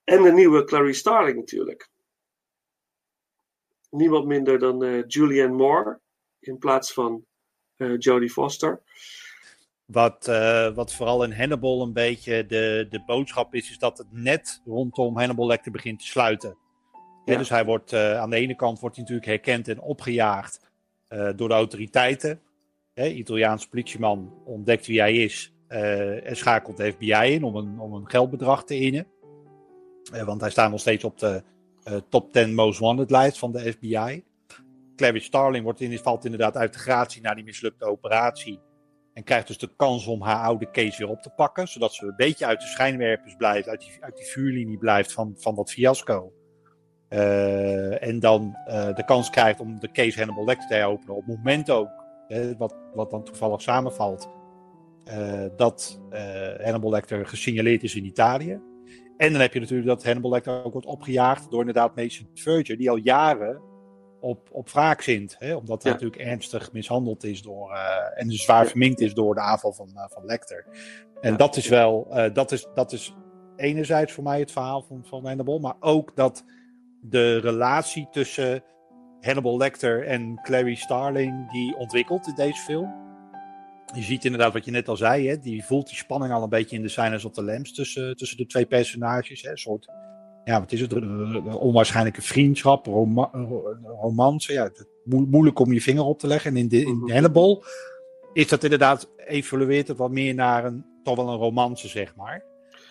En 0.04 0.22
de 0.22 0.32
nieuwe 0.32 0.64
Clarice 0.64 0.98
Starling 0.98 1.36
natuurlijk. 1.36 1.90
Niemand 3.90 4.26
minder 4.26 4.58
dan 4.58 4.84
uh, 4.84 5.04
Julianne 5.06 5.56
Moore 5.56 6.00
in 6.40 6.58
plaats 6.58 6.92
van 6.92 7.24
uh, 7.76 7.98
Jodie 7.98 8.30
Foster. 8.30 8.82
Wat, 9.84 10.28
uh, 10.28 10.74
wat 10.74 10.94
vooral 10.94 11.24
in 11.24 11.32
Hannibal 11.32 11.82
een 11.82 11.92
beetje 11.92 12.46
de, 12.46 12.86
de 12.90 13.02
boodschap 13.04 13.54
is, 13.54 13.70
is 13.70 13.78
dat 13.78 13.98
het 13.98 14.12
net 14.12 14.62
rondom 14.64 15.16
Hannibal 15.16 15.46
Lecter 15.46 15.72
begint 15.72 16.00
te 16.00 16.06
sluiten. 16.06 16.56
Ja. 17.24 17.36
dus 17.36 17.48
hij 17.48 17.64
wordt 17.64 17.92
aan 17.92 18.30
de 18.30 18.36
ene 18.36 18.56
kant 18.56 18.80
wordt 18.80 18.96
hij 18.96 19.04
natuurlijk 19.04 19.30
herkend 19.30 19.68
en 19.68 19.80
opgejaagd 19.80 20.70
door 21.08 21.48
de 21.48 21.54
autoriteiten. 21.54 22.40
Hè, 22.94 23.06
Italiaans 23.06 23.68
politieman 23.68 24.42
ontdekt 24.44 24.86
wie 24.86 25.00
hij 25.00 25.14
is 25.14 25.55
en 25.68 26.36
schakelt 26.36 26.76
de 26.76 26.92
FBI 26.92 27.32
in 27.32 27.44
om 27.44 27.56
een, 27.56 27.78
om 27.78 27.94
een 27.94 28.10
geldbedrag 28.10 28.64
te 28.64 28.78
innen. 28.78 29.06
want 30.24 30.40
hij 30.40 30.50
staat 30.50 30.70
nog 30.70 30.80
steeds 30.80 31.04
op 31.04 31.18
de 31.18 31.42
top 32.08 32.32
10 32.32 32.54
most 32.54 32.78
wanted 32.78 33.10
lijst 33.10 33.38
van 33.38 33.52
de 33.52 33.72
FBI. 33.72 34.24
Clarice 34.96 35.24
Starling 35.24 35.64
wordt 35.64 35.80
in, 35.80 35.98
valt 35.98 36.24
inderdaad 36.24 36.56
uit 36.56 36.72
de 36.72 36.78
gratie 36.78 37.22
na 37.22 37.34
die 37.34 37.44
mislukte 37.44 37.84
operatie. 37.84 38.60
En 39.12 39.24
krijgt 39.24 39.46
dus 39.46 39.58
de 39.58 39.70
kans 39.76 40.06
om 40.06 40.22
haar 40.22 40.44
oude 40.44 40.70
case 40.70 40.98
weer 40.98 41.08
op 41.08 41.22
te 41.22 41.30
pakken. 41.30 41.68
Zodat 41.68 41.94
ze 41.94 42.06
een 42.06 42.16
beetje 42.16 42.46
uit 42.46 42.60
de 42.60 42.66
schijnwerpers 42.66 43.36
blijft, 43.36 43.68
uit 43.68 43.80
die, 43.80 43.96
uit 44.00 44.16
die 44.16 44.26
vuurlinie 44.26 44.78
blijft 44.78 45.12
van, 45.12 45.34
van 45.36 45.54
dat 45.54 45.70
fiasco. 45.70 46.32
En 47.08 48.20
dan 48.20 48.56
de 48.94 49.02
kans 49.06 49.30
krijgt 49.30 49.60
om 49.60 49.80
de 49.80 49.90
case 49.90 50.18
Hannibal 50.18 50.44
Lecter 50.44 50.68
te 50.68 50.74
heropenen. 50.74 51.14
Op 51.14 51.26
het 51.26 51.36
moment 51.36 51.70
ook, 51.70 51.88
hè, 52.28 52.56
wat, 52.56 52.74
wat 52.94 53.10
dan 53.10 53.24
toevallig 53.24 53.62
samenvalt, 53.62 54.28
dat 55.56 56.00
Hannibal 56.62 56.90
Lecter 56.90 57.26
gesignaleerd 57.26 57.82
is 57.82 57.94
in 57.94 58.04
Italië. 58.04 58.60
En 59.16 59.32
dan 59.32 59.40
heb 59.40 59.52
je 59.52 59.60
natuurlijk 59.60 59.88
dat 59.88 60.04
Hannibal 60.04 60.30
Lecter 60.30 60.64
ook 60.64 60.72
wordt 60.72 60.86
opgejaagd 60.86 61.50
door 61.50 61.60
inderdaad 61.60 61.96
Mason 61.96 62.28
Verger, 62.34 62.76
die 62.76 62.90
al 62.90 62.96
jaren 62.96 63.60
op, 64.20 64.48
op 64.52 64.70
wraak 64.70 65.02
zint. 65.02 65.36
Hè? 65.38 65.54
Omdat 65.54 65.82
hij 65.82 65.92
ja. 65.92 65.98
natuurlijk 65.98 66.30
ernstig 66.30 66.72
mishandeld 66.72 67.24
is 67.24 67.42
door, 67.42 67.70
uh, 67.70 68.22
en 68.22 68.30
zwaar 68.30 68.62
ja. 68.62 68.68
verminkt 68.68 69.00
is 69.00 69.14
door 69.14 69.34
de 69.34 69.40
aanval 69.40 69.72
van, 69.72 69.88
uh, 69.94 70.04
van 70.08 70.24
Lecter. 70.24 70.66
En 71.20 71.30
ja. 71.30 71.36
dat 71.36 71.56
is 71.56 71.68
wel, 71.68 72.06
uh, 72.10 72.34
dat, 72.34 72.52
is, 72.52 72.68
dat 72.74 72.92
is 72.92 73.14
enerzijds 73.56 74.12
voor 74.12 74.24
mij 74.24 74.38
het 74.38 74.52
verhaal 74.52 74.82
van, 74.82 75.04
van 75.04 75.26
Hannibal, 75.26 75.58
maar 75.58 75.76
ook 75.80 76.16
dat 76.16 76.44
de 77.00 77.36
relatie 77.36 78.08
tussen 78.10 78.64
Hannibal 79.20 79.56
Lecter 79.56 80.06
en 80.06 80.40
Clary 80.42 80.74
Starling 80.74 81.50
die 81.50 81.76
ontwikkelt 81.76 82.26
in 82.26 82.34
deze 82.34 82.62
film. 82.62 83.05
Je 83.96 84.02
ziet 84.02 84.24
inderdaad 84.24 84.52
wat 84.52 84.64
je 84.64 84.70
net 84.70 84.88
al 84.88 84.96
zei, 84.96 85.28
hè? 85.28 85.38
die 85.38 85.64
voelt 85.64 85.88
die 85.88 85.96
spanning 85.96 86.32
al 86.32 86.42
een 86.42 86.48
beetje 86.48 86.76
in 86.76 86.82
de 86.82 86.88
Silence 86.88 87.26
of 87.26 87.32
the 87.32 87.42
Lambs 87.42 87.72
tussen, 87.72 88.16
tussen 88.16 88.36
de 88.36 88.46
twee 88.46 88.66
personages. 88.66 89.42
Hè? 89.42 89.50
Een 89.50 89.58
soort 89.58 89.88
ja, 90.46 90.60
wat 90.60 90.72
is 90.72 90.80
het? 90.80 90.92
Een 90.92 91.44
onwaarschijnlijke 91.44 92.22
vriendschap, 92.22 92.86
roma 92.86 93.30
romance. 94.00 94.52
Ja, 94.52 94.70
mo 95.04 95.26
moeilijk 95.26 95.58
om 95.58 95.72
je 95.72 95.80
vinger 95.80 96.04
op 96.04 96.18
te 96.18 96.26
leggen. 96.26 96.50
En 96.50 96.56
in, 96.56 96.68
de, 96.68 96.80
in 96.80 97.10
Hannibal 97.12 97.64
is 98.32 98.48
dat 98.48 98.64
inderdaad, 98.64 99.10
evolueert 99.16 99.88
het 99.88 99.96
wat 99.96 100.10
meer 100.10 100.34
naar 100.34 100.64
een, 100.64 100.84
toch 101.02 101.16
wel 101.16 101.28
een 101.28 101.38
romance, 101.38 101.88
zeg 101.88 102.14
maar. 102.16 102.44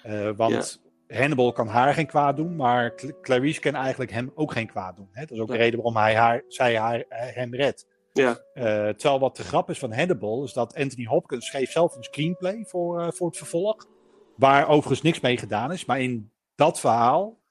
Uh, 0.07 0.29
want 0.35 0.81
ja. 1.07 1.17
Hannibal 1.17 1.51
kan 1.51 1.67
haar 1.67 1.93
geen 1.93 2.07
kwaad 2.07 2.37
doen, 2.37 2.55
maar 2.55 2.93
Clarice 3.21 3.59
kan 3.59 3.75
eigenlijk 3.75 4.11
hem 4.11 4.31
ook 4.35 4.51
geen 4.51 4.67
kwaad 4.67 4.95
doen. 4.95 5.09
Hè? 5.11 5.21
Dat 5.21 5.31
is 5.31 5.39
ook 5.39 5.47
ja. 5.47 5.53
de 5.53 5.59
reden 5.59 5.75
waarom 5.75 6.01
hij 6.01 6.15
haar, 6.15 6.43
zij 6.47 6.77
haar, 6.77 7.05
hem 7.09 7.55
redt. 7.55 7.87
Ja. 8.15 8.29
Uh, 8.53 8.63
terwijl 8.89 9.19
wat 9.19 9.35
de 9.35 9.43
grap 9.43 9.69
is 9.69 9.79
van 9.79 9.93
Hannibal, 9.93 10.43
is 10.43 10.53
dat 10.53 10.75
Anthony 10.75 11.05
Hopkins 11.05 11.45
schreef 11.45 11.71
zelf 11.71 11.95
een 11.95 12.03
screenplay 12.03 12.65
voor, 12.65 13.01
uh, 13.01 13.11
voor 13.11 13.27
het 13.27 13.37
vervolg. 13.37 13.87
Waar 14.35 14.67
overigens 14.67 15.01
niks 15.01 15.19
mee 15.19 15.37
gedaan 15.37 15.71
is. 15.71 15.85
Maar 15.85 16.01
in 16.01 16.31
dat 16.55 16.79
verhaal 16.79 17.41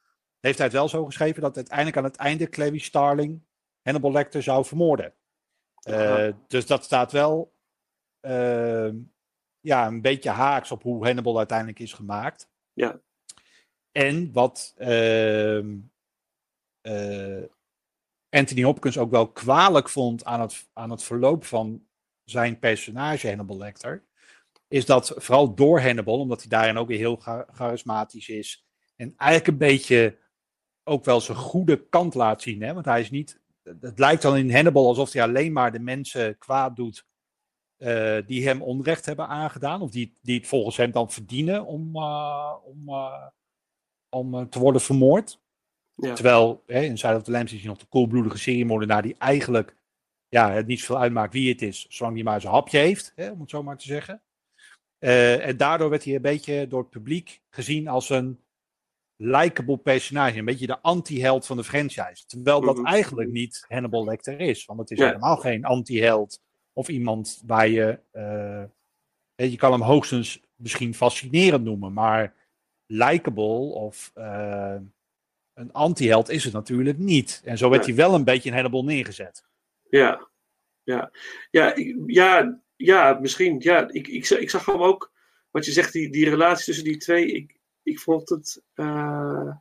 heeft 0.41 0.59
hij 0.59 0.67
het 0.67 0.77
wel 0.77 0.89
zo 0.89 1.05
geschreven 1.05 1.43
dat 1.43 1.57
uiteindelijk 1.57 1.97
aan 1.97 2.05
het 2.05 2.17
einde 2.17 2.49
Clary 2.49 2.79
Starling 2.79 3.43
Hannibal 3.83 4.13
Lecter 4.13 4.43
zou 4.43 4.65
vermoorden. 4.65 5.15
Uh, 5.89 6.29
dus 6.47 6.67
dat 6.67 6.85
staat 6.85 7.13
wel 7.13 7.53
ja, 9.61 9.87
een 9.87 10.01
beetje 10.01 10.31
haaks 10.31 10.71
op 10.71 10.83
hoe 10.83 11.05
Hannibal 11.05 11.39
uiteindelijk 11.39 11.79
is 11.79 11.93
gemaakt. 11.93 12.51
Ja. 12.73 13.01
En 13.93 14.33
wat 14.33 14.75
uh, 14.79 15.65
Anthony 18.35 18.63
Hopkins 18.63 18.99
ook 18.99 19.11
wel 19.11 19.29
kwalijk 19.29 19.89
vond 19.89 20.25
aan 20.25 20.41
het, 20.41 20.69
aan 20.73 20.91
het 20.91 21.03
verloop 21.03 21.45
van 21.45 21.87
zijn 22.25 22.59
personage 22.59 23.29
Hannibal 23.29 23.57
Lecter, 23.57 24.05
is 24.69 24.87
dat 24.87 25.15
vooral 25.17 25.55
door 25.55 25.81
Hannibal, 25.81 26.19
omdat 26.19 26.41
hij 26.41 26.49
daarin 26.49 26.77
ook 26.77 26.89
weer 26.89 26.99
heel 26.99 27.17
charismatisch 27.53 28.29
is 28.29 28.67
en 28.97 29.15
eigenlijk 29.17 29.51
een 29.51 29.69
beetje 29.69 30.19
ook 30.85 31.05
wel 31.05 31.21
zijn 31.21 31.39
goede 31.39 31.89
kant 31.89 32.15
laat 32.15 32.43
zien. 32.43 32.63
Hè? 32.63 32.75
Want 32.75 32.85
hij 32.85 33.01
is 33.01 33.11
niet. 33.11 33.41
Het 33.81 33.99
lijkt 33.99 34.23
dan 34.23 34.37
in 34.37 34.55
Hannibal 34.55 34.87
alsof 34.87 35.13
hij 35.13 35.23
alleen 35.23 35.53
maar 35.53 35.73
de 35.73 35.79
mensen 35.79 36.39
kwaad 36.39 36.77
doet. 36.77 37.07
Uh, 37.79 38.19
die 38.27 38.47
hem 38.47 38.63
onrecht 38.63 39.07
hebben 39.07 39.29
aangedaan. 39.29 39.83
Of 39.83 39.91
die, 39.91 40.19
die 40.23 40.39
het 40.39 40.47
volgens 40.47 40.77
hem 40.77 40.91
dan 40.91 41.11
verdienen 41.11 41.67
om, 41.67 41.97
uh, 41.97 42.55
om, 42.65 42.89
uh, 42.89 43.27
om 44.09 44.49
te 44.49 44.59
worden 44.59 44.81
vermoord. 44.81 45.43
Ja. 45.97 46.15
Terwijl 46.15 46.63
hè, 46.67 46.81
in 46.81 46.99
Zuid 46.99 47.17
of 47.17 47.23
the 47.23 47.31
Lambs 47.31 47.53
is 47.53 47.59
hij 47.59 47.69
nog 47.69 47.79
de 47.79 47.87
koelbloedige 47.87 48.39
seriemoordenaar. 48.39 49.03
Die 49.03 49.15
eigenlijk 49.19 49.77
ja, 50.29 50.53
het 50.53 50.67
niet 50.67 50.81
zoveel 50.81 50.99
uitmaakt 50.99 51.33
wie 51.33 51.53
het 51.53 51.63
is. 51.63 51.87
Zolang 51.89 52.15
hij 52.15 52.25
maar 52.25 52.41
zijn 52.41 52.53
hapje 52.53 52.79
heeft. 52.79 53.13
Hè, 53.15 53.31
om 53.31 53.41
het 53.41 53.51
zo 53.51 53.63
maar 53.63 53.77
te 53.77 53.87
zeggen. 53.87 54.23
en 54.99 55.57
daardoor 55.57 55.91
werd 55.91 56.05
hij 56.05 56.15
een 56.15 56.23
beetje 56.23 56.67
door 56.67 56.81
het 56.81 56.91
publiek 56.91 57.41
gezien 57.51 57.89
als 57.89 58.11
een 58.11 58.41
likable 59.17 59.79
personage. 59.79 60.39
Een 60.39 60.45
beetje 60.45 60.67
de 60.67 60.81
anti-held 60.81 61.47
van 61.47 61.57
de 61.57 61.65
franchise. 61.65 62.27
Terwijl 62.27 62.61
dat 62.61 62.77
mm 62.77 62.85
-hmm. 62.85 62.93
eigenlijk 62.93 63.31
niet 63.31 63.65
Hannibal 63.69 64.05
Lecter 64.05 64.41
is. 64.41 64.65
Want 64.65 64.79
het 64.79 64.91
is 64.91 64.99
ja. 64.99 65.07
helemaal 65.07 65.37
geen 65.37 65.65
anti-held. 65.65 66.41
Of 66.73 66.89
iemand 66.89 67.43
waar 67.47 67.69
je... 67.69 67.99
Uh, 68.13 68.63
je 69.51 69.57
kan 69.57 69.73
hem 69.73 69.83
hoogstens 69.83 70.41
misschien 70.57 70.95
fascinerend 70.95 71.65
noemen. 71.65 71.93
Maar 71.93 72.35
likable 72.87 73.75
of 73.75 74.13
uh, 74.15 74.77
een 75.55 75.73
anti-held 75.73 76.29
is 76.29 76.45
het 76.45 76.53
natuurlijk 76.53 76.99
niet. 76.99 77.41
En 77.45 77.59
zo 77.59 77.69
werd 77.69 77.87
ja. 77.87 77.89
hij 77.93 77.97
wel 77.97 78.15
een 78.15 78.25
beetje 78.25 78.49
in 78.49 78.55
Hannibal 78.55 78.85
neergezet. 78.85 79.45
Ja, 79.89 80.29
ja, 80.83 81.11
ja, 81.51 81.75
ja, 82.07 82.61
ja 82.77 83.19
misschien. 83.21 83.57
Ja, 83.59 83.89
ik, 83.91 84.09
ik, 84.09 84.29
ik 84.29 84.51
zag 84.51 84.67
hem 84.67 84.83
ook... 84.83 85.13
Wat 85.51 85.65
je 85.65 85.73
zegt, 85.73 85.93
die, 85.93 86.11
die 86.11 86.29
relatie 86.29 86.65
tussen 86.65 86.85
die 86.85 86.97
twee... 86.97 87.33
Ik, 87.33 87.59
ik 87.83 87.99
vond 87.99 88.29
het, 88.29 88.63
uh, 88.75 89.57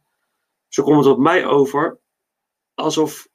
zo 0.68 0.84
komt 0.84 1.06
het 1.06 1.14
op 1.14 1.20
mij 1.20 1.46
over, 1.46 2.00
alsof 2.74 3.28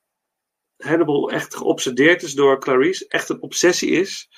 Hannibal 0.77 1.31
echt 1.31 1.55
geobsedeerd 1.55 2.23
is 2.23 2.35
door 2.35 2.61
Clarice, 2.61 3.09
echt 3.09 3.29
een 3.29 3.43
obsessie 3.43 3.91
is. 3.91 4.31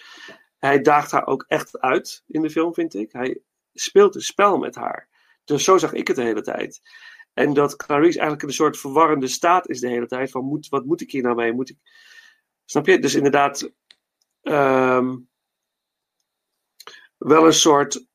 Hij 0.58 0.80
daagt 0.80 1.10
haar 1.10 1.26
ook 1.26 1.44
echt 1.48 1.80
uit 1.80 2.22
in 2.26 2.42
de 2.42 2.50
film, 2.50 2.74
vind 2.74 2.94
ik. 2.94 3.12
Hij 3.12 3.40
speelt 3.72 4.14
een 4.14 4.22
spel 4.22 4.58
met 4.58 4.74
haar. 4.74 5.08
Dus 5.44 5.64
zo 5.64 5.78
zag 5.78 5.92
ik 5.92 6.06
het 6.06 6.16
de 6.16 6.22
hele 6.22 6.42
tijd. 6.42 6.80
En 7.32 7.54
dat 7.54 7.76
Clarice 7.76 8.18
eigenlijk 8.18 8.42
een 8.42 8.54
soort 8.54 8.78
verwarrende 8.78 9.28
staat 9.28 9.68
is 9.68 9.80
de 9.80 9.88
hele 9.88 10.06
tijd. 10.06 10.30
Van 10.30 10.44
moet, 10.44 10.68
wat 10.68 10.84
moet 10.84 11.00
ik 11.00 11.10
hier 11.10 11.22
nou 11.22 11.34
mee? 11.34 11.52
Moet 11.52 11.70
ik... 11.70 11.76
Snap 12.64 12.86
je? 12.86 12.98
Dus 12.98 13.14
inderdaad, 13.14 13.72
um, 14.42 15.28
wel 17.16 17.46
een 17.46 17.52
soort 17.52 18.06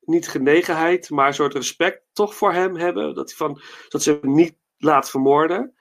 niet 0.00 0.28
genegenheid, 0.28 1.10
maar 1.10 1.26
een 1.26 1.34
soort 1.34 1.54
respect 1.54 2.02
toch 2.12 2.34
voor 2.34 2.52
hem 2.52 2.76
hebben. 2.76 3.14
Dat, 3.14 3.28
hij 3.28 3.36
van, 3.36 3.60
dat 3.88 4.02
ze 4.02 4.18
hem 4.20 4.34
niet 4.34 4.56
laat 4.76 5.10
vermoorden. 5.10 5.74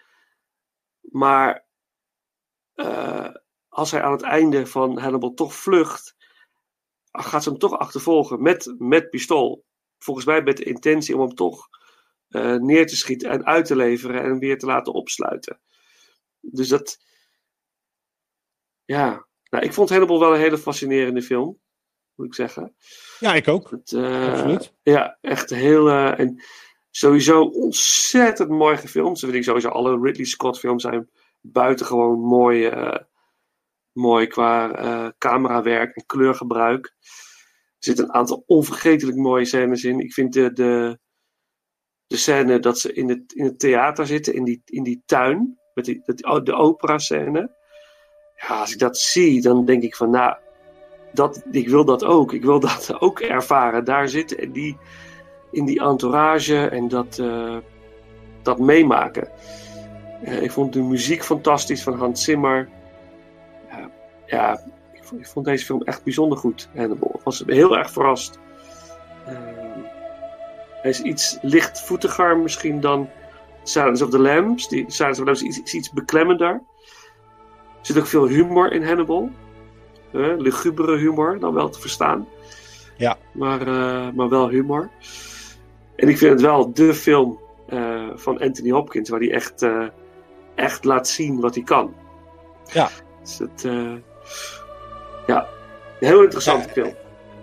Maar 1.01 1.65
uh, 2.75 3.29
als 3.67 3.91
hij 3.91 4.01
aan 4.01 4.11
het 4.11 4.21
einde 4.21 4.67
van 4.67 4.97
Hannibal 4.97 5.33
toch 5.33 5.53
vlucht, 5.53 6.15
gaat 7.11 7.43
ze 7.43 7.49
hem 7.49 7.59
toch 7.59 7.77
achtervolgen 7.77 8.41
met, 8.41 8.75
met 8.77 9.09
pistool. 9.09 9.65
Volgens 9.97 10.25
mij 10.25 10.41
met 10.41 10.57
de 10.57 10.63
intentie 10.63 11.15
om 11.15 11.21
hem 11.21 11.35
toch 11.35 11.67
eh, 11.69 11.76
neer 12.59 12.87
te 12.87 12.95
schieten 12.95 13.29
en 13.29 13.45
uit 13.45 13.65
te 13.65 13.75
leveren 13.75 14.23
en 14.23 14.39
weer 14.39 14.57
te 14.57 14.65
laten 14.65 14.93
opsluiten. 14.93 15.59
Dus 16.39 16.67
dat. 16.67 16.97
Ja, 18.85 19.27
nou, 19.49 19.63
ik 19.63 19.73
vond 19.73 19.89
Hannibal 19.89 20.19
wel 20.19 20.33
een 20.33 20.39
hele 20.39 20.57
fascinerende 20.57 21.21
film, 21.21 21.59
moet 22.15 22.25
ik 22.27 22.33
zeggen. 22.35 22.75
Ja, 23.19 23.33
ik 23.33 23.47
ook. 23.47 23.69
Het, 23.71 23.91
eh, 23.91 24.29
Absoluut. 24.31 24.73
Ja, 24.83 25.17
echt 25.21 25.49
heel. 25.49 25.87
eh, 25.89 26.19
en 26.19 26.43
sowieso 26.89 27.41
ontzettend 27.41 28.49
mooi 28.49 28.77
gefilmd. 28.77 29.19
Ze 29.19 29.25
vind 29.25 29.37
ik 29.37 29.43
sowieso 29.43 29.69
alle 29.69 29.99
Ridley 30.01 30.25
Scott 30.25 30.59
films 30.59 30.81
zijn 30.81 31.09
buitengewoon 31.41 32.19
mooi. 32.19 32.65
eh, 32.65 32.97
mooi 33.91 34.27
qua 34.27 34.71
eh, 34.71 35.11
camerawerk 35.17 35.95
en 35.95 36.05
kleurgebruik. 36.05 36.85
Er 36.85 37.83
zitten 37.93 38.05
een 38.05 38.13
aantal 38.13 38.43
onvergetelijk 38.47 39.17
mooie 39.17 39.45
scènes 39.45 39.83
in. 39.83 39.99
Ik 39.99 40.13
vind 40.13 40.33
de, 40.33 40.53
de, 40.53 40.99
de 42.07 42.17
scène 42.17 42.59
dat 42.59 42.79
ze 42.79 42.93
in 42.93 43.09
het, 43.09 43.33
in 43.33 43.43
het 43.45 43.59
theater 43.59 44.07
zitten, 44.07 44.33
in 44.33 44.43
die, 44.43 44.61
in 44.65 44.83
die 44.83 45.01
tuin, 45.05 45.59
met 45.73 45.85
die, 45.85 46.01
dat- 46.05 46.45
de 46.45 46.53
opera-scène. 46.53 47.55
Ja, 48.35 48.59
als 48.59 48.73
ik 48.73 48.79
dat 48.79 48.97
zie, 48.97 49.41
dan 49.41 49.65
denk 49.65 49.83
ik 49.83 49.95
van, 49.95 50.09
nou, 50.09 50.35
dat, 51.13 51.43
ik 51.51 51.69
wil 51.69 51.85
dat 51.85 52.03
ook. 52.03 52.33
Ik 52.33 52.43
wil 52.43 52.59
dat 52.69 52.95
ook 52.99 53.19
ervaren. 53.19 53.83
Daar 53.85 54.09
zitten 54.09 54.37
en 54.37 54.51
die, 54.51 54.77
in 55.51 55.65
die 55.65 55.79
entourage 55.79 56.67
en 56.67 56.87
dat, 56.87 57.19
eh, 57.19 57.57
dat 58.41 58.59
meemaken. 58.59 59.29
Eh, 60.23 60.41
ik 60.41 60.51
vond 60.51 60.73
de 60.73 60.81
muziek 60.81 61.23
fantastisch 61.23 61.83
van 61.83 61.93
Hans 61.93 62.23
Zimmer. 62.23 62.69
Ja, 64.25 64.59
ik, 64.93 65.25
vond, 65.27 65.45
deze 65.45 65.65
film 65.65 65.81
echt 65.83 66.03
bijzonder 66.03 66.37
goed. 66.37 66.69
Ik 66.73 66.89
was 67.23 67.43
heel 67.45 67.77
erg 67.77 67.91
verrast. 67.91 68.39
Hij 70.81 70.91
is 70.91 71.01
iets 71.01 71.37
lichtvoetiger 71.41 72.37
misschien 72.37 72.79
dan 72.79 73.09
Silence 73.63 74.03
of 74.03 74.09
the 74.09 74.19
Lambs. 74.19 74.67
Die, 74.67 74.85
Silence 74.87 75.21
of 75.21 75.27
the 75.27 75.31
Lambs 75.31 75.43
is 75.43 75.57
iets, 75.57 75.73
iets 75.73 75.91
beklemmender. 75.91 76.61
Er 77.79 77.93
zit 77.93 77.97
ook 77.97 78.07
veel 78.07 78.27
humor 78.27 78.71
in 78.71 78.83
Hannibal. 78.83 79.29
Eh, 80.13 80.37
lugubere 80.37 80.97
humor, 80.97 81.39
dan 81.39 81.53
wel 81.53 81.69
te 81.69 81.79
verstaan. 81.79 82.27
Ja. 82.97 83.17
Maar, 83.31 83.61
eh, 83.61 84.11
maar 84.13 84.29
wel 84.29 84.49
humor. 84.49 84.89
En 85.95 86.09
ik 86.09 86.17
vind 86.17 86.31
het 86.31 86.41
wel 86.41 86.73
de 86.73 86.93
film 86.93 87.39
eh, 87.67 88.07
van 88.15 88.39
Anthony 88.39 88.69
Hopkins, 88.69 89.09
waar 89.09 89.19
hij 89.19 89.31
echt, 89.31 89.61
eh, 89.61 89.87
echt 90.55 90.83
laat 90.83 91.07
zien 91.07 91.39
wat 91.39 91.55
hij 91.55 91.63
kan. 91.63 91.93
Ja. 92.73 92.89
Dus 93.21 93.37
het, 93.37 93.67
ja, 95.27 95.47
heel 95.99 96.23
interessante 96.23 96.67
Ja, 96.67 96.73
film. 96.73 96.93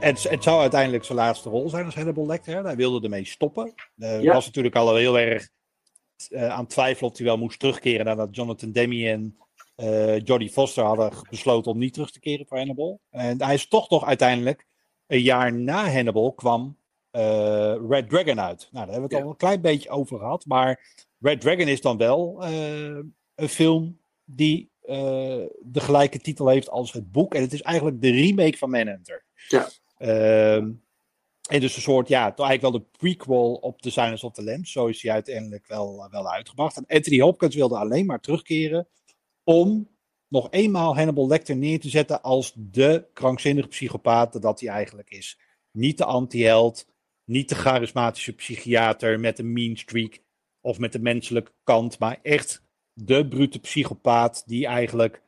Het, 0.05 0.22
het 0.22 0.42
zou 0.42 0.61
uiteindelijk 0.61 1.05
zijn 1.05 1.18
laatste 1.18 1.48
rol 1.48 1.68
zijn 1.68 1.84
als 1.84 1.94
Hannibal 1.94 2.26
Lecter. 2.26 2.64
Hij 2.64 2.76
wilde 2.76 3.00
ermee 3.05 3.24
stoppen. 3.24 3.74
Hij 3.96 4.20
Ja. 4.22 4.32
was 4.32 4.46
natuurlijk 4.46 4.76
al 4.76 4.94
heel 4.96 5.18
erg 5.18 5.48
eh, 6.28 6.48
aan 6.48 6.61
het 6.61 6.70
twijfelen 6.70 7.11
of 7.11 7.16
hij 7.16 7.26
wel 7.26 7.38
moest 7.38 7.59
terugkeren 7.59 8.05
nadat 8.07 8.36
Jonathan 8.36 8.72
Demme 8.72 9.09
en 9.09 9.36
eh 9.74 10.18
Jodie 10.20 10.50
Foster 10.50 10.84
hadden 10.84 11.12
besloten 11.30 11.70
om 11.72 11.78
niet 11.78 11.92
terug 11.92 12.11
te 12.11 12.20
keren 12.20 12.46
voor 12.46 12.57
Hannibal. 12.59 13.00
En 13.11 13.42
hij 13.42 13.55
is 13.55 13.68
toch 13.68 13.90
nog 13.90 14.05
uiteindelijk, 14.07 14.66
een 15.07 15.20
jaar 15.22 15.52
na 15.52 15.90
Hannibal, 15.90 16.32
kwam 16.32 16.76
eh, 17.11 17.74
Red 17.88 18.09
Dragon 18.11 18.40
uit. 18.40 18.68
Nou, 18.70 18.84
daar 18.86 18.94
hebben 18.94 18.96
we 18.96 19.02
het 19.02 19.12
Ja. 19.12 19.22
al 19.22 19.30
een 19.30 19.36
klein 19.36 19.61
beetje 19.61 19.90
over 19.90 20.18
gehad. 20.18 20.44
Maar 20.46 20.94
Red 21.20 21.40
Dragon 21.40 21.68
is 21.68 21.80
dan 21.80 21.96
wel 21.96 22.42
eh, 22.42 22.98
een 23.34 23.48
film 23.48 24.00
die 24.24 24.70
eh, 24.80 24.96
de 25.62 25.80
gelijke 25.80 26.18
titel 26.18 26.48
heeft 26.48 26.70
als 26.70 26.92
het 26.92 27.12
boek. 27.12 27.34
En 27.34 27.40
het 27.42 27.52
is 27.52 27.62
eigenlijk 27.62 28.00
de 28.00 28.11
remake 28.11 28.57
van 28.59 28.70
Manhunter. 28.70 29.24
Ja. 29.48 29.68
Ehm, 30.05 30.72
en 31.48 31.61
dus 31.61 31.76
een 31.76 31.82
soort, 31.82 32.09
ja, 32.09 32.22
eigenlijk 32.22 32.61
wel 32.61 32.70
de 32.70 32.86
prequel 32.98 33.55
op 33.55 33.82
The 33.82 33.90
Silence 33.90 34.26
of 34.26 34.32
the 34.32 34.44
Lambs. 34.44 34.72
Zo 34.72 34.86
is 34.86 35.02
hij 35.02 35.12
uiteindelijk 35.12 35.66
wel, 35.66 36.09
wel 36.11 36.32
uitgebracht. 36.32 36.76
En 36.76 36.96
Anthony 36.96 37.20
Hopkins 37.20 37.55
wilde 37.55 37.78
alleen 37.78 38.07
maar 38.07 38.20
terugkeren 38.20 38.88
om 39.44 39.88
nog 40.28 40.50
eenmaal 40.50 40.96
Hannibal 40.96 41.26
Lecter 41.26 41.57
neer 41.57 41.80
te 41.80 41.88
zetten 41.88 42.22
als 42.22 42.52
de 42.57 43.07
krankzinnige 43.12 43.68
psychopaat 43.68 44.42
dat 44.42 44.61
hij 44.61 44.68
eigenlijk 44.68 45.11
is. 45.11 45.38
Niet 45.70 45.98
de 45.98 46.05
anti-held, 46.05 46.86
niet 47.24 47.48
de 47.48 47.55
charismatische 47.55 48.32
psychiater 48.32 49.20
met 49.20 49.38
een 49.38 49.52
mean 49.52 49.76
streak 49.76 50.22
of 50.61 50.78
met 50.78 50.92
de 50.92 51.00
menselijke 51.00 51.52
kant, 51.62 51.98
maar 51.98 52.18
echt 52.22 52.62
de 52.92 53.28
brute 53.28 53.61
psychopaat 53.61 54.42
die 54.46 54.66
eigenlijk 54.66 55.22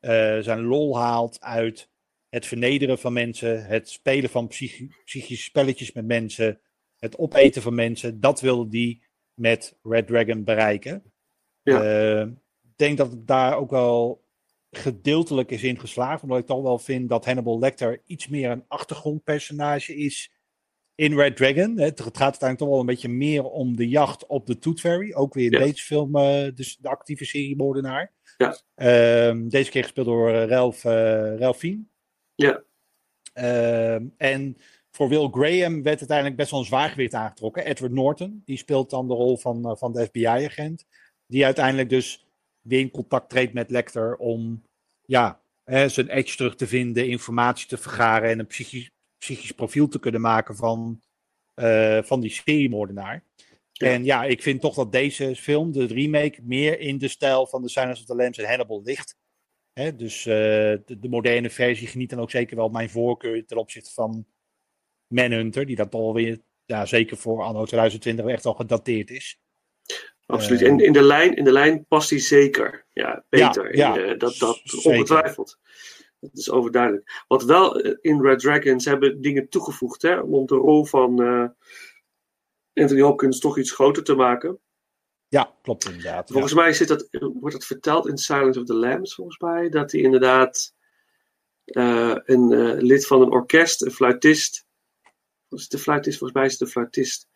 eh, 0.00 0.38
zijn 0.38 0.62
lol 0.62 0.98
haalt 0.98 1.40
uit 1.40 1.90
het 2.32 2.46
vernederen 2.46 2.98
van 2.98 3.12
mensen, 3.12 3.64
het 3.66 3.88
spelen 3.90 4.30
van 4.30 4.46
psychi- 4.46 4.90
psychische 5.04 5.44
spelletjes 5.44 5.92
met 5.92 6.06
mensen, 6.06 6.60
het 6.98 7.18
opeten 7.18 7.62
van 7.62 7.74
mensen. 7.74 8.20
Dat 8.20 8.40
wilde 8.40 8.70
die 8.70 9.02
met 9.34 9.76
Red 9.82 10.06
Dragon 10.06 10.44
bereiken. 10.44 11.02
Ja. 11.62 11.82
Eh, 11.82 12.26
ik 12.62 12.76
denk 12.76 12.98
dat 12.98 13.10
het 13.10 13.26
daar 13.26 13.56
ook 13.56 13.70
wel 13.70 14.24
gedeeltelijk 14.70 15.50
is 15.50 15.62
in 15.62 15.78
geslaagd, 15.80 16.22
omdat 16.22 16.38
ik 16.38 16.46
toch 16.46 16.62
wel 16.62 16.78
vind 16.78 17.08
dat 17.08 17.24
Hannibal 17.24 17.58
Lecter 17.58 18.02
iets 18.06 18.28
meer 18.28 18.50
een 18.50 18.64
achtergrondpersonage 18.68 19.96
is 19.96 20.32
in 20.94 21.14
Red 21.14 21.36
Dragon. 21.36 21.78
Het 21.78 22.00
gaat 22.00 22.14
uiteindelijk 22.16 22.58
toch 22.58 22.68
wel 22.68 22.80
een 22.80 22.86
beetje 22.86 23.08
meer 23.08 23.44
om 23.44 23.76
de 23.76 23.88
jacht 23.88 24.26
op 24.26 24.46
de 24.46 24.58
Tooth 24.58 24.80
Fairy. 24.80 25.12
Ook 25.14 25.34
weer 25.34 25.44
in 25.52 25.58
Ja. 25.58 25.64
deze 25.64 25.84
film, 25.84 26.16
eh, 26.16 26.54
dus 26.54 26.76
de 26.76 26.88
actieve 26.88 27.24
seriemoordenaar. 27.24 28.12
Ja. 28.36 28.56
Ehm, 28.74 29.48
deze 29.48 29.70
keer 29.70 29.82
gespeeld 29.82 30.06
door 30.06 30.30
eh, 30.30 30.46
Ralph, 30.46 30.82
Ralph. 31.38 31.62
Ja. 32.42 32.62
Ehm, 33.32 34.06
en 34.16 34.56
voor 34.90 35.08
Will 35.08 35.28
Graham 35.30 35.82
werd 35.82 35.98
uiteindelijk 35.98 36.36
best 36.36 36.50
wel 36.50 36.60
een 36.60 36.66
zwaargewicht 36.66 37.14
aangetrokken. 37.14 37.64
Edward 37.64 37.92
Norton, 37.92 38.42
die 38.44 38.56
speelt 38.56 38.90
dan 38.90 39.08
de 39.08 39.14
rol 39.14 39.36
van, 39.36 39.64
eh, 39.64 39.76
van 39.76 39.92
de 39.92 40.04
FBI-agent. 40.04 40.84
Die 41.26 41.44
uiteindelijk 41.44 41.88
dus 41.88 42.26
weer 42.60 42.80
in 42.80 42.90
contact 42.90 43.30
treedt 43.30 43.52
met 43.52 43.70
Lecter 43.70 44.16
om 44.16 44.62
ja, 45.02 45.40
hè, 45.64 45.88
zijn 45.88 46.08
edge 46.08 46.36
terug 46.36 46.54
te 46.56 46.66
vinden, 46.66 47.08
informatie 47.08 47.68
te 47.68 47.76
vergaren 47.76 48.30
en 48.30 48.38
een 48.38 48.46
psychisch, 48.46 48.90
psychisch 49.18 49.52
profiel 49.52 49.88
te 49.88 49.98
kunnen 49.98 50.20
maken 50.20 50.56
van, 50.56 51.02
eh, 51.54 52.02
van 52.02 52.20
die 52.20 52.30
seriemoordenaar. 52.30 53.24
Ja. 53.72 53.86
En 53.86 54.04
ja, 54.04 54.24
ik 54.24 54.42
vind 54.42 54.60
toch 54.60 54.74
dat 54.74 54.92
deze 54.92 55.36
film, 55.36 55.72
de 55.72 55.86
remake, 55.86 56.40
meer 56.42 56.80
in 56.80 56.98
de 56.98 57.08
stijl 57.08 57.46
van 57.46 57.62
The 57.62 57.68
Silence 57.68 58.00
of 58.00 58.06
the 58.06 58.14
Lambs 58.14 58.38
en 58.38 58.48
Hannibal 58.48 58.82
ligt. 58.82 59.16
Hè, 59.72 59.96
dus 59.96 60.26
eh, 60.26 60.34
de, 60.84 60.98
de 61.00 61.08
moderne 61.08 61.50
versie 61.50 61.86
geniet 61.86 62.10
dan 62.10 62.20
ook 62.20 62.30
zeker 62.30 62.56
wel 62.56 62.68
mijn 62.68 62.90
voorkeur 62.90 63.46
ten 63.46 63.56
opzichte 63.56 63.90
van 63.92 64.26
Manhunter, 65.06 65.66
die 65.66 65.76
dan 65.76 65.88
toch 65.88 66.00
alweer, 66.00 66.38
ja, 66.64 66.86
zeker 66.86 67.16
voor 67.16 67.42
anno 67.42 67.64
2020, 67.64 68.26
echt 68.26 68.46
al 68.46 68.54
gedateerd 68.54 69.10
is. 69.10 69.40
Absoluut. 70.26 70.62
Eh, 70.62 70.68
En 70.68 70.78
in 70.78 70.92
de, 70.92 71.02
lijn, 71.02 71.36
in 71.36 71.44
de 71.44 71.52
lijn 71.52 71.86
past 71.86 72.10
hij 72.10 72.18
zeker. 72.18 72.86
Ja, 72.92 73.24
beter. 73.28 73.76
Ja, 73.76 73.96
In, 73.96 74.04
eh, 74.04 74.18
dat, 74.18 74.36
dat 74.36 74.84
ongetwijfeld. 74.84 75.58
Dat 76.20 76.30
is 76.38 76.50
overduidelijk. 76.50 77.24
Wat 77.28 77.44
wel 77.44 77.80
eh, 77.80 77.94
in 78.00 78.22
Red 78.22 78.38
Dragons 78.38 78.84
hebben 78.84 79.20
dingen 79.20 79.48
toegevoegd 79.48 80.02
hè, 80.02 80.18
om 80.18 80.46
de 80.46 80.54
rol 80.54 80.84
van 80.84 81.22
eh, 81.22 81.48
Anthony 82.74 83.00
Hopkins 83.00 83.38
toch 83.38 83.58
iets 83.58 83.72
groter 83.72 84.04
te 84.04 84.14
maken. 84.14 84.58
Ja, 85.32 85.54
klopt 85.62 85.84
inderdaad. 85.84 86.28
ja. 86.28 86.32
Volgens 86.32 86.54
mij 86.54 86.72
zit 86.72 86.88
dat, 86.88 87.08
wordt 87.10 87.54
dat 87.54 87.64
verteld 87.64 88.08
in 88.08 88.18
Silence 88.18 88.60
of 88.60 88.66
the 88.66 88.74
Lambs, 88.74 89.14
volgens 89.14 89.38
mij. 89.38 89.68
Dat 89.68 89.92
hij 89.92 90.00
inderdaad 90.00 90.74
eh, 91.64 92.14
een 92.24 92.52
eh, 92.52 92.82
lid 92.82 93.06
van 93.06 93.20
een 93.20 93.30
orkest, 93.30 93.82
een 93.82 93.90
fluitist. 93.90 94.66
Was 95.48 95.62
het 95.62 95.70
de 95.70 95.78
fluitist? 95.78 96.18
Volgens 96.18 96.38
mij 96.38 96.48
is 96.48 96.58
het 96.58 96.60
de 96.60 96.66
fluitist. 96.66 97.28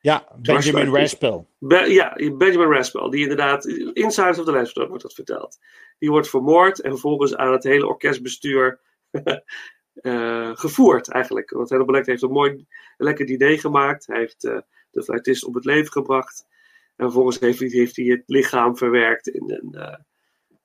Ja, 0.00 0.28
Benjamin. 0.36 0.94
Raspel. 0.94 1.48
Be- 1.58 1.92
ja, 1.92 2.12
Benjamin 2.14 2.72
Raspel, 2.72 3.10
die 3.10 3.22
inderdaad, 3.22 3.66
in 3.92 4.10
Silence 4.10 4.40
of 4.40 4.46
the 4.46 4.52
Lambs 4.52 4.72
wordt 4.72 5.02
dat 5.02 5.14
verteld. 5.14 5.58
Die 5.98 6.10
wordt 6.10 6.28
vermoord 6.28 6.80
en 6.80 6.90
vervolgens 6.90 7.36
aan 7.36 7.52
het 7.52 7.64
hele 7.64 7.86
orkestbestuur 7.86 8.80
eh, 9.94 10.50
gevoerd 10.54 11.08
eigenlijk. 11.08 11.50
Want 11.50 11.68
Hannibal 11.68 11.94
Lecter 11.94 12.12
heeft 12.12 12.24
een 12.24 12.32
mooi, 12.32 12.66
lekker 12.96 13.26
diner 13.26 13.58
gemaakt. 13.58 14.06
Hij 14.06 14.18
heeft 14.18 14.40
de 14.90 15.02
fluitist 15.02 15.44
op 15.44 15.54
het 15.54 15.64
leven 15.64 15.92
gebracht. 15.92 16.50
En 17.02 17.08
vervolgens 17.08 17.38
heeft 17.38 17.58
hij, 17.58 17.68
heeft 17.68 17.96
hij 17.96 18.04
het 18.04 18.22
lichaam 18.26 18.76
verwerkt 18.76 19.28
in 19.28 19.50
een 19.50 19.74
eh, 19.74 19.98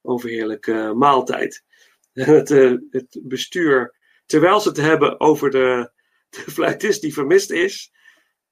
overheerlijke 0.01 0.93
maaltijd. 0.95 1.63
Het, 2.13 2.51
eh, 2.51 2.73
het 2.89 3.19
bestuur, 3.23 3.95
terwijl 4.25 4.59
ze 4.59 4.67
het 4.67 4.77
hebben 4.77 5.19
over 5.19 5.49
de, 5.49 5.91
de 6.29 6.51
fluitist 6.51 7.01
die 7.01 7.13
vermist 7.13 7.51
is, 7.51 7.91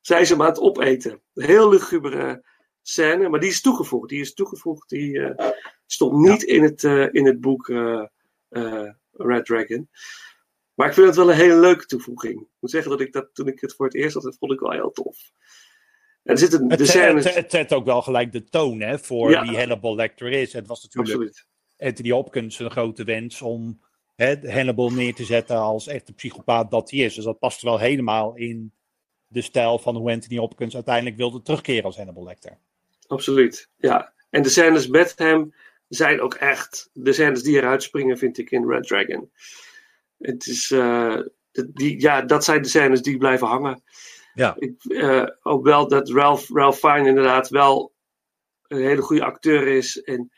zijn 0.02 0.26
ze 0.26 0.34
hem 0.34 0.42
aan 0.42 0.48
het 0.48 0.60
opeten. 0.60 1.22
Een 1.34 1.46
heel 1.46 1.70
lugubere 1.70 2.46
scène, 2.82 3.30
maar 3.30 3.40
die 3.40 3.50
is 3.50 3.62
toegevoegd. 3.62 4.10
Die 4.10 4.20
is 4.20 4.34
toegevoegd, 4.34 4.90
die 4.90 5.20
eh, 5.20 5.50
stond 5.86 6.28
niet 6.30 6.44
in, 6.44 6.64
het, 6.64 6.84
in 7.12 7.26
het 7.26 7.42
boek 7.42 7.68
Red 9.12 9.46
Dragon. 9.46 9.90
Maar 10.74 10.88
ik 10.88 10.94
vind 10.94 11.08
het 11.08 11.16
wel 11.16 11.30
een 11.30 11.36
hele 11.36 11.60
leuke 11.60 11.86
toevoeging. 11.86 12.42
Ik 12.42 12.48
moet 12.60 12.72
zeggen 12.72 12.92
dat 12.92 13.02
ik 13.02 13.14
dat 13.14 13.30
toen 13.34 13.48
ik 13.48 13.62
het 13.62 13.76
voor 13.76 13.86
het 13.86 13.96
eerst 13.96 14.14
had, 14.14 14.24
dat 14.24 14.38
vond 14.38 14.52
ik 14.52 14.60
wel 14.60 14.72
heel 14.72 14.92
tof. 14.92 15.18
Er 16.26 16.40
Het, 16.40 16.52
de 16.52 16.68
het, 16.96 17.34
het 17.36 17.52
zet 17.52 17.74
ook 17.74 17.86
wel 17.86 18.02
gelijk 18.02 18.32
de 18.32 18.44
toon 18.44 18.80
hè, 18.80 19.00
voor 19.00 19.30
Ja. 19.30 19.42
wie 19.42 19.58
Hannibal 19.58 19.96
Lecter 19.96 20.32
is. 20.32 20.54
Het 20.54 20.68
was 20.68 20.84
natuurlijk 20.84 21.14
Absoluut. 21.14 21.46
Anthony 21.78 22.10
Hopkins 22.12 22.60
een 22.60 22.72
grote 22.72 23.04
wens 23.04 23.42
om 23.42 23.80
hè, 24.16 24.36
Hannibal 24.52 24.90
neer 24.90 25.14
te 25.14 25.24
zetten 25.26 25.58
als 25.58 25.88
echte 25.88 26.14
psychopaat 26.14 26.72
dat 26.72 26.92
hij 26.92 27.00
is. 27.00 27.16
Dus 27.16 27.24
dat 27.24 27.40
past 27.40 27.62
wel 27.62 27.80
helemaal 27.80 28.36
in 28.36 28.72
de 29.28 29.42
stijl 29.42 29.80
van 29.80 29.96
hoe 29.96 30.12
Anthony 30.12 30.40
Hopkins 30.40 30.76
uiteindelijk 30.76 31.16
wilde 31.16 31.42
terugkeren 31.42 31.84
als 31.84 31.96
Hannibal 31.96 32.24
Lecter. 32.24 32.58
Absoluut, 33.08 33.70
ja. 33.78 34.14
En 34.30 34.42
de 34.44 34.50
scènes 34.50 34.88
met 34.88 35.14
hem 35.16 35.54
zijn 35.88 36.22
ook 36.22 36.34
echt 36.34 36.90
de 36.94 37.14
scènes 37.14 37.44
die 37.44 37.56
eruit 37.56 37.84
springen, 37.84 38.18
vind 38.18 38.38
ik, 38.38 38.52
in 38.52 38.70
Red 38.70 38.88
Dragon. 38.88 39.32
Het 40.18 40.48
is, 40.48 40.72
uh, 40.72 41.20
die, 41.52 42.02
ja, 42.02 42.22
dat 42.22 42.44
zijn 42.44 42.62
de 42.62 42.68
scènes 42.68 43.02
die 43.02 43.18
blijven 43.18 43.48
hangen. 43.48 43.84
Ja. 44.36 44.56
Ik, 44.58 44.84
uh, 44.84 45.28
ook 45.42 45.64
wel 45.64 45.88
dat 45.88 46.10
Ralph, 46.10 46.50
Ralph 46.50 46.78
Fine 46.78 47.08
inderdaad 47.08 47.50
wel 47.50 47.94
een 48.68 48.82
hele 48.82 49.02
goede 49.02 49.24
acteur 49.24 49.68
is. 49.68 50.02
En 50.02 50.32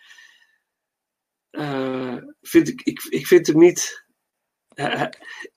uh, 1.52 2.18
vind 2.42 2.68
ik, 2.68 2.82
ik, 2.82 3.04
ik 3.10 3.28
vind 3.28 3.48
hem 3.48 3.58
niet. 3.58 4.06
Uh, 4.76 5.06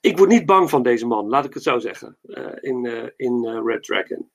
ik 0.01 0.19
word 0.19 0.31
niet 0.31 0.47
bang 0.47 0.71
van 0.71 0.83
deze 0.83 1.07
man, 1.07 1.29
laat 1.29 1.45
ik 1.45 1.55
het 1.55 1.63
zo 1.63 1.79
zeggen. 1.79 2.19
in 2.61 3.13
in 3.17 3.63
Red 3.65 3.83
Dragon. 3.83 4.31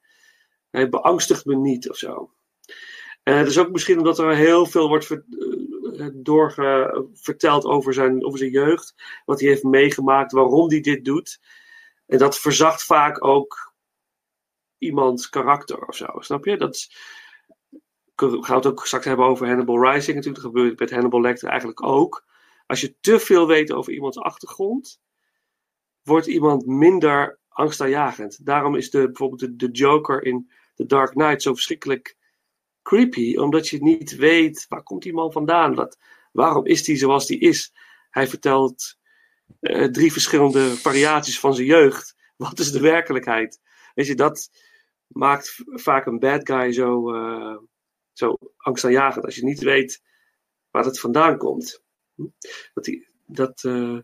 Hij 0.70 0.90
beangstigt 0.90 1.46
me 1.46 1.56
niet 1.56 1.90
of 1.90 1.98
zo. 1.98 2.34
Het 3.24 3.48
is 3.48 3.58
ook 3.58 3.72
misschien 3.72 3.98
omdat 3.98 4.20
er 4.20 4.36
heel 4.36 4.66
veel 4.66 4.88
wordt 4.88 5.06
ver, 5.06 5.26
doorge, 6.14 7.08
verteld 7.14 7.66
over 7.66 7.94
zijn, 7.94 8.26
over 8.26 8.40
zijn 8.40 8.52
jeugd. 8.52 8.94
Wat 9.26 9.40
hij 9.40 9.50
heeft 9.50 9.64
meegemaakt, 9.64 10.32
waarom 10.32 10.70
hij 10.70 10.82
dit 10.82 11.06
doet. 11.06 11.40
En 12.06 12.18
dat 12.18 12.40
verzacht 12.40 12.84
vaak 12.84 13.26
ook 13.26 13.75
iemands 14.86 15.30
karakter 15.30 15.88
of 15.88 15.96
zo. 15.96 16.06
Snap 16.20 16.46
je? 16.46 16.58
Dat 16.58 16.76
is, 16.76 16.96
we 18.16 18.44
gaan 18.44 18.56
het 18.56 18.66
ook 18.66 18.86
straks 18.86 19.06
hebben 19.06 19.26
over 19.26 19.48
Hannibal 19.48 19.92
Rising. 19.92 20.16
Natuurlijk 20.16 20.44
dat 20.44 20.54
gebeurt 20.54 20.80
met 20.80 20.92
Hannibal 20.92 21.22
Lecter 21.22 21.50
eigenlijk 21.50 21.84
ook. 21.84 22.26
Als 22.66 22.82
je 22.82 22.96
te 23.00 23.20
veel 23.20 23.48
weet 23.48 23.72
over 23.72 23.94
iemands 23.94 24.18
achtergrond, 24.18 25.00
wordt 26.04 26.28
iemand 26.28 26.66
minder 26.66 27.40
angstaanjagend. 27.50 28.46
Daarom 28.46 28.76
is 28.76 28.90
de, 28.90 29.06
bijvoorbeeld 29.06 29.40
de, 29.40 29.56
de 29.56 29.72
Joker 29.72 30.24
in 30.24 30.52
The 30.76 30.86
Dark 30.86 31.12
Knight 31.12 31.42
zo 31.42 31.54
verschrikkelijk 31.54 32.18
creepy. 32.82 33.36
Omdat 33.36 33.68
je 33.68 33.84
niet 33.84 34.16
weet, 34.16 34.66
waar 34.70 34.84
komt 34.84 35.04
die 35.04 35.14
man 35.14 35.32
vandaan? 35.32 35.76
Wat, 35.76 35.98
waarom 36.32 36.66
is 36.66 36.88
hij 36.88 36.96
zoals 36.96 37.28
hij 37.28 37.38
is? 37.38 37.74
Hij 38.10 38.28
vertelt 38.28 38.98
uh, 39.62 39.86
drie 39.86 40.12
verschillende 40.12 40.76
variaties 40.78 41.40
van 41.40 41.56
zijn 41.56 41.68
jeugd. 41.68 42.16
Wat 42.36 42.60
is 42.60 42.72
de 42.72 42.80
werkelijkheid? 42.80 43.60
Weet 43.94 44.08
je, 44.08 44.16
dat 44.16 44.50
maakt 45.16 45.64
vaak 45.66 46.06
een 46.06 46.20
bad 46.20 46.48
guy 46.48 46.72
zo, 46.72 47.14
uh, 47.16 47.58
zo 48.12 48.38
angstaanjagend. 48.58 49.26
Als 49.26 49.36
je 49.36 49.44
niet 49.44 49.60
weet 49.60 50.04
waar 50.70 50.86
het 50.86 51.00
vandaan 51.00 51.38
komt. 51.38 51.84
Dat 52.74 52.84
die, 52.84 53.08
dat, 53.26 53.64
uh... 53.64 54.00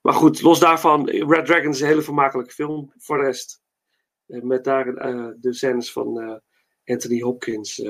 Maar 0.00 0.14
goed, 0.14 0.42
los 0.42 0.58
daarvan, 0.58 1.08
Red 1.08 1.46
Dragon 1.46 1.70
is 1.70 1.80
een 1.80 1.86
hele 1.86 2.02
vermakelijke 2.02 2.52
film. 2.52 2.92
Voor 2.96 3.18
de 3.18 3.24
rest, 3.24 3.62
met 4.26 4.64
daar 4.64 4.86
uh, 4.86 5.32
de 5.36 5.54
scènes 5.54 5.92
van 5.92 6.40
Anthony 6.84 7.20
Hopkins 7.20 7.82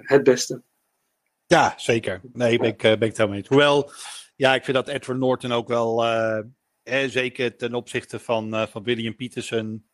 het 0.00 0.22
beste. 0.22 0.62
Ja, 1.46 1.74
zeker. 1.76 2.20
Nee, 2.32 2.58
ben 2.58 2.68
ik, 2.68 2.78
ben 2.78 2.92
ik 2.92 3.00
het 3.00 3.16
helemaal 3.16 3.36
niet. 3.36 3.48
Hoewel, 3.48 3.90
ja, 4.36 4.54
ik 4.54 4.64
vind 4.64 4.76
dat 4.76 4.88
Edward 4.88 5.18
Norton 5.18 5.52
ook 5.52 5.68
wel 5.68 6.04
eh, 6.86 7.08
zeker 7.08 7.56
ten 7.56 7.74
opzichte 7.74 8.18
van, 8.18 8.54
uh, 8.54 8.66
van 8.66 8.82
William 8.82 9.16
Peterson. 9.16 9.88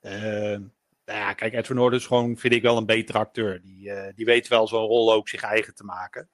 Uh, 0.00 0.58
ja, 1.04 1.32
kijk, 1.32 1.52
Edward 1.52 1.68
Norton 1.68 1.98
is 1.98 2.06
gewoon, 2.06 2.36
vind 2.36 2.54
ik 2.54 2.62
wel 2.62 2.76
een 2.76 2.86
betere 2.86 3.18
acteur. 3.18 3.62
Die, 3.62 3.90
die 4.14 4.24
weet 4.24 4.48
wel 4.48 4.66
zo'n 4.66 4.86
rol 4.86 5.12
ook 5.12 5.28
zich 5.28 5.42
eigen 5.42 5.74
te 5.74 5.84
maken. 5.84 6.28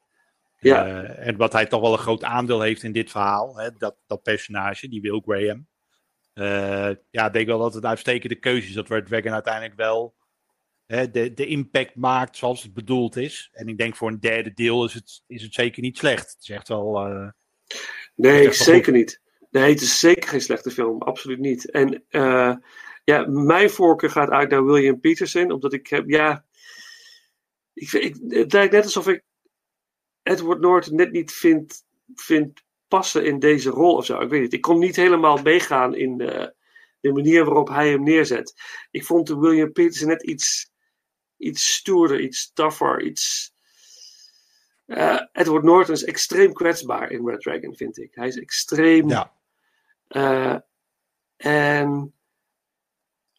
Ja. 0.58 1.02
en 1.02 1.36
wat 1.36 1.52
hij 1.52 1.66
toch 1.66 1.80
wel 1.80 1.92
een 1.92 1.98
groot 1.98 2.24
aandeel 2.24 2.60
heeft 2.60 2.82
in 2.82 2.92
dit 2.92 3.10
verhaal, 3.10 3.56
hè, 3.56 3.70
dat, 3.78 3.96
dat 4.06 4.22
personage, 4.22 4.88
die 4.88 5.00
Will 5.00 5.22
Graham. 5.24 5.66
ja, 7.10 7.26
ik 7.26 7.32
denk 7.32 7.46
wel 7.46 7.58
dat 7.58 7.74
het 7.74 7.84
uitstekende 7.84 8.34
keuze 8.34 8.68
is 8.68 8.74
dat 8.74 8.88
Red 8.88 9.06
Dragon 9.06 9.32
uiteindelijk 9.32 9.74
wel 9.74 10.14
hè, 10.86 11.10
de, 11.10 11.34
de 11.34 11.46
impact 11.46 11.94
maakt 11.94 12.36
zoals 12.36 12.62
het 12.62 12.74
bedoeld 12.74 13.16
is. 13.16 13.50
En 13.52 13.68
ik 13.68 13.78
denk 13.78 13.96
voor 13.96 14.08
een 14.08 14.20
derde 14.20 14.52
deel 14.52 14.84
is 14.84 14.94
het, 14.94 15.22
is 15.26 15.42
het 15.42 15.54
zeker 15.54 15.82
niet 15.82 15.98
slecht. 15.98 16.30
Het 16.30 16.42
is 16.42 16.48
echt 16.48 16.68
wel. 16.68 17.08
nee, 18.14 18.46
echt 18.46 18.56
zeker 18.56 18.92
niet. 18.92 19.20
Nee, 19.50 19.72
het 19.72 19.80
is 19.80 19.98
zeker 19.98 20.28
geen 20.28 20.40
slechte 20.40 20.70
film. 20.70 21.02
Absoluut 21.02 21.38
niet. 21.38 21.70
En 21.70 22.04
uh, 22.10 22.54
ja, 23.04 23.26
mijn 23.26 23.70
voorkeur 23.70 24.10
gaat 24.10 24.30
uit 24.30 24.50
naar 24.50 24.64
William 24.64 25.00
Peterson. 25.00 25.52
Omdat 25.52 25.72
ik 25.72 25.86
heb, 25.86 26.08
ja... 26.08 26.44
Ik, 27.74 27.92
ik, 27.92 28.16
het 28.28 28.52
lijkt 28.52 28.72
net 28.72 28.84
alsof 28.84 29.08
ik 29.08 29.22
Edward 30.22 30.60
Norton 30.60 30.96
net 30.96 31.12
niet 31.12 31.32
vind, 31.32 31.84
vind 32.14 32.62
passen 32.88 33.24
in 33.24 33.38
deze 33.38 33.70
rol 33.70 33.94
of 33.94 34.04
zo. 34.04 34.20
Ik 34.20 34.28
weet 34.28 34.40
niet. 34.40 34.52
Ik 34.52 34.60
kon 34.60 34.78
niet 34.78 34.96
helemaal 34.96 35.42
meegaan 35.42 35.94
in 35.94 36.16
de, 36.16 36.54
de 37.00 37.12
manier 37.12 37.44
waarop 37.44 37.68
hij 37.68 37.90
hem 37.90 38.02
neerzet. 38.02 38.54
Ik 38.90 39.04
vond 39.04 39.28
William 39.28 39.72
Peterson 39.72 40.08
net 40.08 40.22
iets, 40.22 40.70
iets 41.36 41.72
stoerder, 41.72 42.20
iets 42.20 42.52
tougher, 42.52 43.02
iets... 43.02 43.52
Uh, 44.86 45.20
Edward 45.32 45.64
Norton 45.64 45.94
is 45.94 46.04
extreem 46.04 46.52
kwetsbaar 46.52 47.10
in 47.10 47.28
Red 47.28 47.40
Dragon, 47.40 47.76
vind 47.76 47.98
ik. 47.98 48.14
Hij 48.14 48.28
is 48.28 48.38
extreem... 48.38 49.08
Ja. 49.08 49.38
Uh, 50.16 50.56
en 51.36 52.14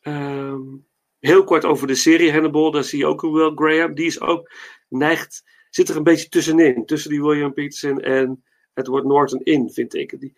um, 0.03 0.87
heel 1.19 1.43
kort 1.43 1.65
over 1.65 1.87
de 1.87 1.95
serie 1.95 2.31
Hannibal, 2.31 2.71
daar 2.71 2.83
zie 2.83 2.99
je 2.99 3.05
ook 3.05 3.23
een 3.23 3.31
Will 3.31 3.51
Graham. 3.55 3.95
Die 3.95 4.05
is 4.05 4.21
ook 4.21 4.51
neigt, 4.87 5.43
zit 5.69 5.89
er 5.89 5.95
een 5.95 6.03
beetje 6.03 6.29
tussenin, 6.29 6.85
tussen 6.85 7.09
die 7.09 7.21
William 7.21 7.53
Peterson 7.53 7.99
en 8.01 8.43
Edward 8.73 9.05
Norton 9.05 9.41
in, 9.43 9.69
vind 9.69 9.93
ik. 9.93 10.19
Die, 10.19 10.33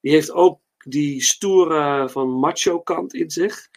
die 0.00 0.12
heeft 0.12 0.32
ook 0.32 0.60
die 0.84 1.22
stoere 1.22 2.08
van 2.08 2.28
macho 2.28 2.80
kant 2.80 3.14
in 3.14 3.30
zich, 3.30 3.68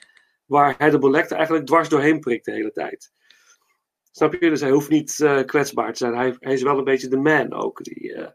waar 0.46 0.76
Hannibal 0.78 1.12
Lecter 1.12 1.38
eigenlijk 1.38 1.66
dwars 1.66 1.90
doorheen 1.90 2.20
prikt 2.20 2.46
de 2.46 2.52
hele 2.52 2.72
tijd. 2.72 3.12
Snap 4.12 4.34
je? 4.34 4.50
Dus 4.50 4.62
hij 4.62 4.72
hoeft 4.72 4.90
niet 4.90 5.20
uh, 5.20 5.44
kwetsbaar 5.44 5.92
te 5.92 5.98
zijn. 5.98 6.16
Hij, 6.16 6.36
hij, 6.40 6.54
is 6.54 6.62
wel 6.62 6.78
een 6.78 6.84
beetje 6.84 7.08
de 7.08 7.18
man 7.18 7.54
ook. 7.54 7.84
Die, 7.84 8.10
uh, 8.10 8.28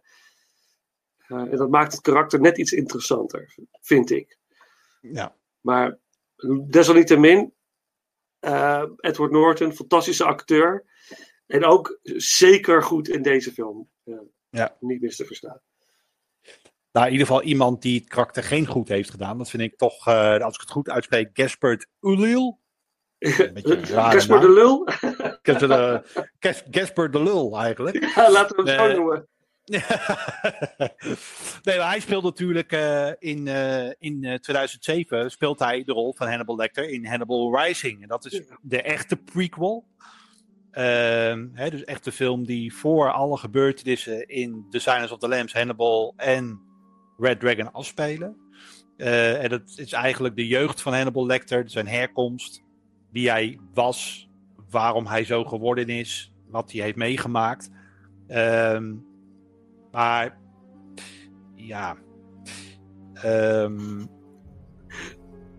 en 1.29 1.57
dat 1.57 1.71
maakt 1.71 1.93
het 1.93 2.01
karakter 2.01 2.41
net 2.41 2.59
iets 2.59 2.73
interessanter, 2.73 3.55
vind 3.81 4.11
ik. 4.11 4.39
Ja. 5.01 5.37
Maar 5.61 5.99
desalniettemin, 6.67 7.55
uh, 8.41 8.85
Edward 8.97 9.33
Norton, 9.33 9.73
fantastische 9.73 10.25
acteur. 10.25 10.85
En 11.47 11.65
ook 11.65 11.99
zeker 12.17 12.83
goed 12.83 13.09
in 13.09 13.23
deze 13.23 13.53
film. 13.53 13.89
Uh, 14.05 14.19
ja. 14.51 14.77
Niet 14.81 15.01
mis 15.01 15.17
te 15.17 15.25
verstaan. 15.25 15.61
Nou, 16.93 17.07
in 17.07 17.13
ieder 17.13 17.27
geval 17.27 17.43
iemand 17.43 17.83
die 17.83 17.99
het 17.99 18.09
karakter 18.09 18.43
geen 18.43 18.67
goed 18.67 18.89
heeft 18.89 19.11
gedaan. 19.11 19.39
Dat 19.39 19.51
vind 19.51 19.63
ik 19.63 19.77
toch, 19.77 20.09
uh, 20.09 20.39
als 20.39 20.55
ik 20.55 20.61
het 20.61 20.71
goed 20.71 20.91
uitspreek, 20.91 21.31
Gaspard 21.33 21.87
Ulil. 22.01 22.61
Gasper 23.19 24.41
de 24.41 24.51
Lul? 24.51 24.89
Gasper 26.71 27.11
de 27.11 27.23
Lul, 27.23 27.59
eigenlijk. 27.59 28.15
Ja, 28.15 28.31
laten 28.31 28.65
we 28.65 28.71
hem 28.71 28.91
zo 28.91 28.97
noemen. 28.97 29.29
nee, 31.63 31.79
maar 31.79 31.89
hij 31.89 32.01
speelt 32.01 32.23
natuurlijk 32.23 32.73
uh, 32.73 33.11
in, 33.19 33.47
uh, 33.47 33.87
in 33.99 34.21
2007 34.21 35.31
speelt 35.31 35.59
hij 35.59 35.85
de 35.85 35.93
rol 35.93 36.15
van 36.17 36.29
Hannibal 36.29 36.57
Lecter 36.57 36.89
in 36.89 37.07
Hannibal 37.07 37.59
Rising. 37.59 38.03
En 38.03 38.09
dat 38.09 38.25
is 38.25 38.43
de 38.63 38.83
echte 38.83 39.17
prequel. 39.17 39.87
Uh, 40.73 40.85
hè, 41.53 41.71
dus 41.71 41.85
echt 41.85 42.05
de 42.05 42.13
film 42.13 42.45
die 42.45 42.75
voor 42.75 43.13
alle 43.13 43.37
gebeurtenissen 43.37 44.29
in 44.29 44.67
The 44.71 44.79
Silence 44.79 45.13
of 45.13 45.19
the 45.19 45.29
Lambs, 45.29 45.53
Hannibal 45.53 46.13
en 46.17 46.61
Red 47.19 47.41
Dragon 47.41 47.73
afspelen. 47.73 48.37
en 48.97 49.49
dat 49.49 49.63
is 49.77 49.93
eigenlijk 49.93 50.37
de 50.37 50.47
jeugd 50.47 50.83
van 50.83 50.95
Hannibal 50.95 51.27
Lecter, 51.27 51.71
zijn 51.71 51.89
herkomst, 51.89 52.63
wie 53.11 53.31
hij 53.31 53.59
was, 53.75 54.29
waarom 54.71 55.07
hij 55.07 55.25
zo 55.25 55.45
geworden 55.45 55.89
is, 55.89 56.33
wat 56.47 56.73
hij 56.73 56.83
heeft 56.83 56.97
meegemaakt. 56.97 57.71
Um, 58.29 59.08
maar 59.93 60.39
ja. 61.55 61.97
Um, 63.25 64.09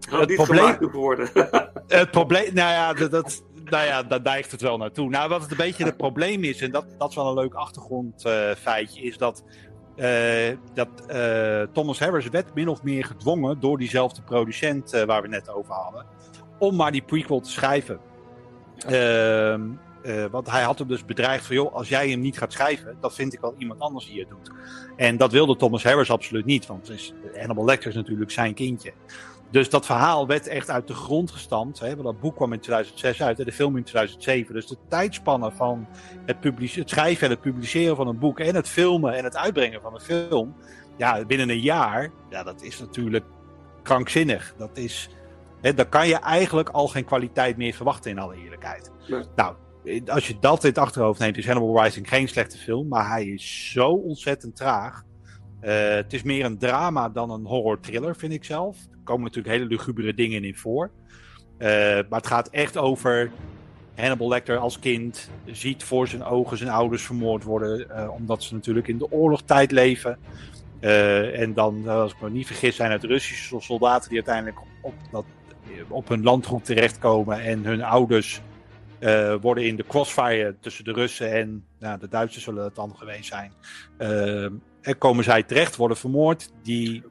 het 0.09 0.36
probleem 0.36 0.91
worden. 0.91 1.30
het 1.88 2.11
probleem, 2.11 2.53
nou 2.53 2.71
ja, 2.71 2.93
dat, 2.93 3.11
dat, 3.11 3.43
nou 3.63 3.86
ja, 3.86 4.03
daar 4.03 4.21
neigt 4.21 4.51
het 4.51 4.61
wel 4.61 4.77
naartoe. 4.77 5.09
Nou, 5.09 5.30
wat 5.30 5.41
het 5.41 5.51
een 5.51 5.57
beetje 5.57 5.86
het 5.86 5.97
probleem 5.97 6.43
is, 6.43 6.61
en 6.61 6.71
dat, 6.71 6.86
dat 6.97 7.09
is 7.09 7.15
wel 7.15 7.27
een 7.27 7.34
leuk 7.34 7.53
achtergrondfeitje, 7.53 9.01
uh, 9.01 9.07
is 9.07 9.17
dat, 9.17 9.43
uh, 9.95 10.57
dat 10.73 10.89
uh, 11.09 11.61
Thomas 11.73 11.99
Harris 11.99 12.30
werd 12.30 12.53
min 12.53 12.67
of 12.67 12.84
meer 12.84 13.05
gedwongen 13.05 13.59
door 13.59 13.77
diezelfde 13.77 14.21
producent 14.21 15.03
waar 15.05 15.21
we 15.21 15.27
net 15.27 15.49
over 15.49 15.73
hadden, 15.73 16.05
om 16.59 16.75
maar 16.75 16.91
die 16.91 17.01
prequel 17.01 17.39
te 17.39 17.51
schrijven. 17.51 17.99
Ehm, 18.88 19.61
uh, 20.04 20.26
want 20.32 20.52
hij 20.52 20.64
had 20.64 20.80
hem 20.80 20.88
dus 20.88 21.06
bedreigd 21.06 21.45
van, 21.45 21.56
joh, 21.56 21.74
als 21.74 21.89
jij 21.89 22.10
hem 22.10 22.20
niet 22.20 22.38
gaat 22.38 22.54
schrijven, 22.54 22.97
dan 23.00 23.12
vind 23.12 23.34
ik 23.34 23.39
wel 23.39 23.56
iemand 23.58 23.80
anders 23.80 24.06
die 24.08 24.20
het 24.20 24.30
doet. 24.30 24.52
En 24.95 25.18
dat 25.18 25.32
wilde 25.32 25.56
Thomas 25.56 25.84
Harris 25.84 26.12
absoluut 26.12 26.45
niet, 26.45 26.66
want 26.66 26.89
is, 26.89 27.14
Hannibal 27.36 27.66
Lecter 27.66 27.89
is 27.89 27.95
natuurlijk 27.95 28.32
zijn 28.32 28.54
kindje. 28.54 28.93
Dus 29.52 29.70
dat 29.70 29.86
verhaal 29.86 30.28
werd 30.28 30.47
echt 30.47 30.70
uit 30.70 30.88
de 30.88 30.93
grond 30.93 31.32
gestampt. 31.32 31.80
Hè, 31.80 31.89
want 31.89 32.04
dat 32.04 32.20
boek 32.20 32.36
kwam 32.36 32.54
in 32.54 32.60
2006 32.60 33.22
uit 33.22 33.39
en 33.39 33.45
de 33.45 33.52
film 33.52 33.78
in 33.78 33.84
2007. 33.84 34.54
Dus 34.54 34.68
de 34.68 34.78
tijdspannen 34.88 35.54
van 35.54 35.88
het, 36.26 36.38
het, 36.43 36.89
schrijven 36.89 37.26
en 37.26 37.32
het 37.32 37.41
publiceren 37.41 37.95
van 37.95 38.08
een 38.08 38.20
boek 38.20 38.39
en 38.39 38.56
het 38.56 38.70
filmen 38.70 39.14
en 39.14 39.24
het 39.24 39.36
uitbrengen 39.36 39.82
van 39.82 39.93
een 39.93 40.00
film. 40.00 40.56
Ja, 40.97 41.26
binnen 41.26 41.50
een 41.50 41.60
jaar, 41.60 42.12
ja, 42.30 42.43
dat 42.43 42.62
is 42.62 42.80
natuurlijk 42.80 43.26
krankzinnig. 43.84 44.54
Dat 44.58 44.78
is, 44.78 45.10
hè, 45.62 45.74
dan 45.74 45.89
kan 45.89 46.08
je 46.08 46.16
eigenlijk 46.16 46.70
al 46.70 46.88
geen 46.88 47.06
kwaliteit 47.06 47.58
meer 47.58 47.74
verwachten 47.74 48.12
in 48.12 48.20
alle 48.20 48.36
eerlijkheid. 48.36 48.91
Nou, 49.36 49.56
als 50.08 50.28
je 50.28 50.36
dat 50.40 50.64
in 50.64 50.70
het 50.70 50.78
achterhoofd 50.78 51.20
neemt, 51.20 51.38
is 51.38 51.46
Hannibal 51.46 51.84
Rising 51.84 52.10
geen 52.10 52.28
slechte 52.28 52.58
film. 52.58 52.88
Maar 52.88 53.10
hij 53.10 53.26
is 53.26 53.72
zo 53.72 53.90
ontzettend 53.90 54.56
traag. 54.56 55.04
Uh, 55.62 55.90
het 55.90 56.14
is 56.14 56.24
meer 56.24 56.46
een 56.46 56.58
drama 56.58 57.10
dan 57.10 57.32
een 57.32 57.46
horror 57.46 57.80
thriller, 57.80 58.16
vind 58.16 58.34
ik 58.34 58.44
zelf. 58.44 58.78
Er 58.92 58.98
komen 59.04 59.24
natuurlijk 59.24 59.56
hele 59.56 59.66
lugubere 59.66 60.14
dingen 60.14 60.44
in 60.44 60.56
voor. 60.56 60.92
Uh, 61.58 61.68
maar 62.10 62.20
het 62.20 62.28
gaat 62.28 62.50
echt 62.50 62.78
over 62.78 63.32
Hannibal 63.96 64.28
Lecter 64.28 64.58
als 64.58 64.80
kind 64.80 65.30
ziet 65.46 65.84
voor 65.84 66.08
zijn 66.08 66.24
ogen 66.24 66.58
zijn 66.58 66.70
ouders 66.70 67.04
vermoord 67.04 67.44
worden. 67.44 67.88
Uh, 67.90 68.10
omdat 68.14 68.44
ze 68.44 68.54
natuurlijk 68.54 68.88
in 68.88 68.98
de 68.98 69.12
oorlogstijd 69.12 69.72
leven. 69.72 70.18
en 71.34 71.54
dan, 71.54 71.88
als 71.88 72.12
ik 72.12 72.22
me 72.22 72.30
niet 72.30 72.48
vergis, 72.48 72.76
zijn 72.76 72.92
het 72.92 73.04
Russische 73.04 73.60
soldaten 73.60 74.10
die 74.10 74.18
uiteindelijk 74.18 74.60
op, 74.82 74.94
dat, 75.12 75.26
op 75.88 76.08
hun 76.08 76.24
landgoed 76.24 76.66
terechtkomen. 76.66 77.42
En 77.42 77.66
hun 77.66 77.84
ouders 77.84 78.42
worden 79.41 79.66
in 79.66 79.76
de 79.76 79.86
crossfire 79.88 80.56
tussen 80.62 80.84
de 80.84 80.91
Russen 80.91 81.32
en 81.32 81.66
nou, 81.80 82.00
de 82.00 82.08
Duitsers 82.08 82.43
zullen 82.43 82.64
het 82.64 82.76
dan 82.76 82.95
geweest 82.97 83.26
zijn 83.26 83.54
er 84.82 84.95
komen 84.95 85.24
zij 85.24 85.43
terecht, 85.43 85.76
worden 85.76 85.97
vermoord. 85.97 86.52
Die, 86.64 87.04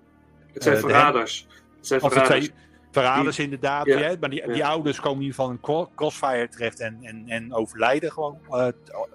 het 0.52 0.62
zijn 0.62 0.74
uh, 0.76 0.80
verraders. 0.80 1.46
Het 1.76 1.86
zijn 1.86 2.00
verraders. 2.00 2.50
verraders 2.90 3.38
inderdaad. 3.38 3.86
Ja. 3.86 4.16
maar 4.20 4.30
die, 4.30 4.52
die 4.52 4.64
ouders 4.64 5.00
komen 5.00 5.24
geval 5.24 5.50
in 5.50 5.58
een 5.62 5.88
crossfire 5.94 6.48
terecht 6.48 6.80
en, 6.80 6.98
en, 7.02 7.24
en 7.26 7.54
overlijden 7.54 8.12
gewoon 8.12 8.38
uh, 8.50 8.68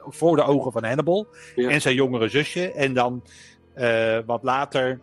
voor 0.08 0.36
de 0.36 0.44
ogen 0.44 0.72
van 0.72 0.84
Hannibal 0.84 1.28
en 1.56 1.82
zijn 1.82 1.96
jongere 1.96 2.28
zusje. 2.28 2.72
En 2.72 2.94
dan 2.94 3.24
uh, 3.76 4.20
wat 4.26 4.44
later 4.44 5.00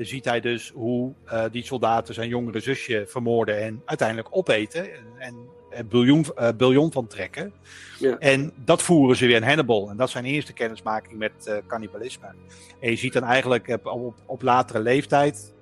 ziet 0.00 0.24
hij 0.24 0.40
dus 0.40 0.70
hoe 0.74 1.12
die 1.50 1.64
soldaten 1.64 2.14
zijn 2.14 2.28
jongere 2.28 2.60
zusje 2.60 3.04
vermoorden 3.06 3.62
en 3.62 3.82
uiteindelijk 3.84 4.28
opeten. 4.30 4.92
En, 4.92 5.04
en 5.18 5.34
biljoen, 5.88 6.26
biljoen 6.56 6.92
van 6.92 7.06
trekken. 7.06 7.52
Ja. 7.98 8.18
En 8.18 8.52
dat 8.64 8.82
voeren 8.82 9.16
ze 9.16 9.26
weer 9.26 9.36
in 9.36 9.42
Hannibal. 9.42 9.90
En 9.90 9.96
dat 9.96 10.06
is 10.06 10.12
zijn 10.12 10.24
eerste 10.24 10.52
kennismaking 10.52 11.18
met 11.18 11.32
uh, 11.48 11.54
cannibalisme. 11.66 12.26
En 12.80 12.90
je 12.90 12.96
ziet 12.96 13.12
dan 13.12 13.24
eigenlijk 13.24 13.78
op, 13.82 14.14
op, 14.26 14.42
latere 14.42 14.80
leeftijd, 14.80 15.52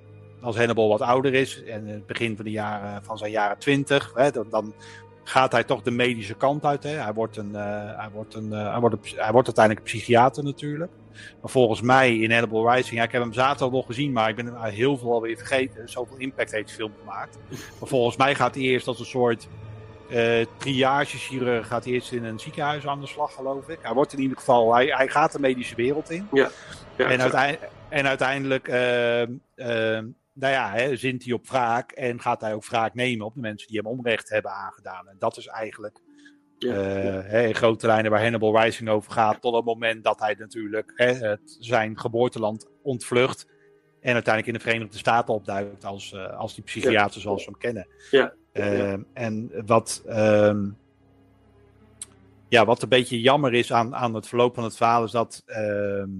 als 0.40 0.56
Hannibal 0.56 0.88
wat 0.88 1.00
ouder 1.00 1.34
is, 1.34 1.62
en 1.62 1.86
in 1.86 1.92
het 1.92 2.06
begin 2.06 2.36
van, 2.36 2.44
de 2.44 2.50
jaren, 2.50 3.04
van 3.04 3.18
zijn 3.18 3.30
jaren 3.30 3.58
twintig, 3.58 4.12
dan, 4.32 4.46
dan 4.50 4.74
gaat 5.24 5.52
hij 5.52 5.64
toch 5.64 5.82
de 5.82 5.90
medische 5.90 6.34
kant 6.34 6.64
uit. 6.64 6.82
Hè. 6.82 6.90
Hij, 6.90 7.12
wordt 7.12 7.36
een, 7.36 7.50
uh, 7.50 7.60
hij, 7.96 8.08
wordt 8.12 8.34
een, 8.34 8.48
uh, 8.52 8.70
hij, 8.70 8.80
wordt 8.80 8.94
een, 8.94 9.18
hij 9.18 9.32
wordt 9.32 9.46
uiteindelijk 9.46 9.86
een 9.86 9.92
psychiater 9.92 10.44
natuurlijk. 10.44 10.92
Maar 11.40 11.50
volgens 11.50 11.80
mij 11.80 12.16
in 12.16 12.30
Hannibal 12.32 12.72
Rising, 12.72 12.96
ja, 12.96 13.02
ik 13.02 13.12
heb 13.12 13.22
hem 13.22 13.32
zaterdag 13.32 13.70
nog 13.70 13.86
gezien, 13.86 14.12
maar 14.12 14.28
ik 14.28 14.36
ben 14.36 14.46
hem 14.46 14.62
heel 14.62 14.98
veel 14.98 15.12
alweer 15.12 15.36
vergeten. 15.36 15.88
Zoveel 15.88 16.16
impact 16.16 16.50
heeft 16.50 16.68
de 16.68 16.74
film 16.74 16.92
gemaakt. 16.98 17.38
Maar 17.50 17.88
volgens 17.88 18.16
mij 18.16 18.34
gaat 18.34 18.54
hij 18.54 18.64
eerst 18.64 18.86
als 18.86 18.98
een 18.98 19.06
soort 19.06 19.48
uh, 20.10 20.44
triagechirurg 20.56 21.66
gaat 21.66 21.84
eerst 21.84 22.12
in 22.12 22.24
een 22.24 22.38
ziekenhuis 22.38 22.86
aan 22.86 23.00
de 23.00 23.06
slag, 23.06 23.34
geloof 23.34 23.68
ik. 23.68 23.78
Hij 23.82 23.92
wordt 23.92 24.12
in 24.12 24.20
ieder 24.20 24.36
geval, 24.36 24.74
hij, 24.74 24.86
hij 24.86 25.08
gaat 25.08 25.32
de 25.32 25.40
medische 25.40 25.74
wereld 25.74 26.10
in. 26.10 26.28
Ja. 26.32 26.50
ja 26.96 27.10
en, 27.10 27.20
uiteindelijk, 27.20 27.72
en 27.88 28.06
uiteindelijk, 28.06 28.68
uh, 28.68 29.20
uh, 29.20 29.28
nou 30.32 30.52
ja, 30.52 30.70
hè, 30.70 30.96
zint 30.96 31.24
hij 31.24 31.32
op 31.32 31.48
wraak 31.48 31.92
en 31.92 32.20
gaat 32.20 32.40
hij 32.40 32.54
ook 32.54 32.66
wraak 32.66 32.94
nemen 32.94 33.26
op 33.26 33.34
de 33.34 33.40
mensen 33.40 33.68
die 33.68 33.76
hem 33.76 33.86
onrecht 33.86 34.28
hebben 34.28 34.50
aangedaan. 34.50 35.08
En 35.08 35.16
dat 35.18 35.36
is 35.36 35.46
eigenlijk 35.46 36.00
ja, 36.58 36.74
ja. 36.74 37.22
Hè, 37.22 37.46
in 37.46 37.54
grote 37.54 37.86
lijnen 37.86 38.10
waar 38.10 38.22
Hannibal 38.22 38.60
Rising 38.60 38.88
over 38.88 39.12
gaat, 39.12 39.40
tot 39.40 39.54
het 39.54 39.64
moment 39.64 40.04
dat 40.04 40.18
hij 40.20 40.34
natuurlijk 40.38 40.92
hè, 40.94 41.12
het, 41.12 41.56
zijn 41.60 41.98
geboorteland 41.98 42.68
ontvlucht. 42.82 43.46
En 44.00 44.14
uiteindelijk 44.14 44.46
in 44.46 44.52
de 44.52 44.70
Verenigde 44.70 44.98
Staten 44.98 45.34
opduikt 45.34 45.84
als, 45.84 46.16
als 46.16 46.54
die 46.54 46.64
psychiater 46.64 47.20
zoals 47.20 47.44
we 47.44 47.50
hem 47.50 47.60
kennen. 47.60 47.88
Ja. 48.10 48.34
Uh, 48.52 48.96
en 49.12 49.50
wat, 49.66 50.02
uh, 50.06 50.62
ja, 52.48 52.64
wat 52.64 52.82
een 52.82 52.88
beetje 52.88 53.20
jammer 53.20 53.54
is 53.54 53.72
aan, 53.72 53.94
aan 53.94 54.14
het 54.14 54.28
verloop 54.28 54.54
van 54.54 54.64
het 54.64 54.76
verhaal 54.76 55.04
is 55.04 55.10
dat 55.10 55.42
ehm, 55.46 56.10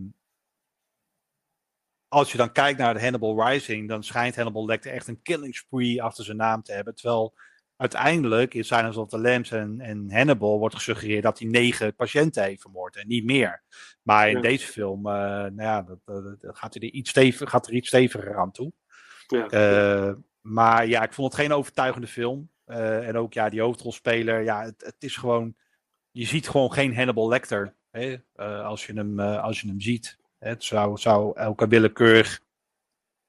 als 2.08 2.32
je 2.32 2.38
dan 2.38 2.52
kijkt 2.52 2.78
naar 2.78 2.94
de 2.94 3.00
Hannibal 3.00 3.48
Rising, 3.48 3.88
dan 3.88 4.02
schijnt 4.02 4.36
Hannibal 4.36 4.66
Lecter 4.66 4.92
echt 4.92 5.08
een 5.08 5.22
killing 5.22 5.56
spree 5.56 6.02
achter 6.02 6.24
zijn 6.24 6.36
naam 6.36 6.62
te 6.62 6.72
hebben. 6.72 6.94
Terwijl 6.94 7.34
uiteindelijk 7.76 8.54
in 8.54 8.64
Silence 8.64 9.00
of 9.00 9.08
the 9.08 9.18
Lambs 9.18 9.50
en, 9.50 9.80
en 9.80 10.12
Hannibal 10.12 10.58
wordt 10.58 10.74
gesuggereerd 10.74 11.22
dat 11.22 11.38
hij 11.38 11.48
negen 11.48 11.94
patiënten 11.94 12.42
heeft 12.42 12.60
vermoord 12.60 12.96
en 12.96 13.06
niet 13.06 13.24
meer. 13.24 13.62
Maar 14.02 14.30
in 14.30 14.40
deze 14.40 14.66
film, 14.66 15.06
uh, 15.06 15.12
nou 15.12 15.62
ja, 15.62 15.82
dat, 15.82 15.98
dat, 16.40 16.56
gaat, 16.56 16.74
hij 16.74 16.88
er 16.88 16.94
iets 16.94 17.10
stevig, 17.10 17.50
gaat 17.50 17.66
er 17.66 17.72
iets 17.72 17.88
steviger 17.88 18.38
aan 18.38 18.52
toe. 18.52 18.72
Ja. 19.26 20.08
Uh, 20.08 20.14
maar 20.40 20.86
ja, 20.86 21.02
ik 21.02 21.12
vond 21.12 21.32
het 21.32 21.40
geen 21.40 21.52
overtuigende 21.52 22.06
film. 22.06 22.50
Uh, 22.66 23.08
en 23.08 23.16
ook 23.16 23.32
ja, 23.32 23.48
die 23.48 23.60
hoofdrolspeler, 23.60 24.42
ja, 24.42 24.62
het, 24.62 24.82
het, 24.84 24.96
is 24.98 25.16
gewoon. 25.16 25.54
Je 26.10 26.26
ziet 26.26 26.48
gewoon 26.48 26.72
geen 26.72 26.94
Hannibal 26.94 27.28
Lecter 27.28 27.74
hè, 27.90 28.16
uh, 28.36 28.64
als, 28.64 28.86
je 28.86 28.92
hem, 28.92 29.20
uh, 29.20 29.42
als 29.42 29.60
je 29.60 29.68
hem 29.68 29.80
ziet. 29.80 30.18
Het 30.38 30.64
zou, 30.64 30.98
zou 30.98 31.36
elke 31.36 31.68
willekeurig 31.68 32.40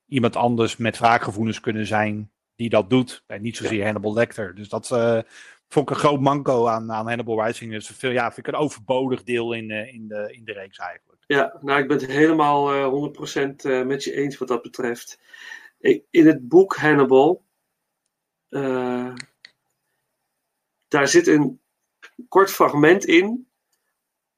iemand 0.06 0.36
anders 0.36 0.78
met 0.78 0.98
wraakgevoelens 0.98 1.60
kunnen 1.60 1.86
zijn 1.86 2.32
die 2.56 2.70
dat 2.70 2.90
doet. 2.90 3.24
En 3.28 3.42
niet 3.42 3.58
zozeer 3.58 3.84
Hannibal 3.84 4.14
Lecter. 4.14 4.56
Dus 4.56 4.70
dat 4.70 4.88
vond 5.68 5.90
ik 5.90 5.96
een 5.96 6.02
groot 6.02 6.20
manco 6.20 6.68
aan, 6.68 6.92
aan 6.92 7.08
Hannibal 7.08 7.46
Rising. 7.46 7.72
Dus 7.72 7.88
veel, 7.88 8.12
ja, 8.12 8.32
vind 8.32 8.48
ik 8.48 8.54
een 8.54 8.60
overbodig 8.60 9.24
deel 9.24 9.54
in, 9.54 9.72
in, 9.72 10.08
de, 10.08 10.34
in 10.34 10.46
de 10.46 10.54
reeks 10.54 10.78
eigenlijk. 10.78 11.24
Ja, 11.28 11.58
nou, 11.62 11.82
ik 11.82 11.88
ben 11.88 11.98
het 11.98 12.12
helemaal 12.12 13.12
100% 13.14 13.86
met 13.86 14.04
je 14.04 14.14
eens 14.14 14.38
wat 14.38 14.48
dat 14.48 14.62
betreft 14.62 15.20
in 16.10 16.28
het 16.28 16.48
boek 16.48 16.76
Hannibal, 16.76 17.46
uh, 18.50 19.14
daar 20.88 21.08
zit 21.08 21.28
een 21.28 21.62
kort 22.28 22.52
fragment 22.52 23.06
in 23.06 23.48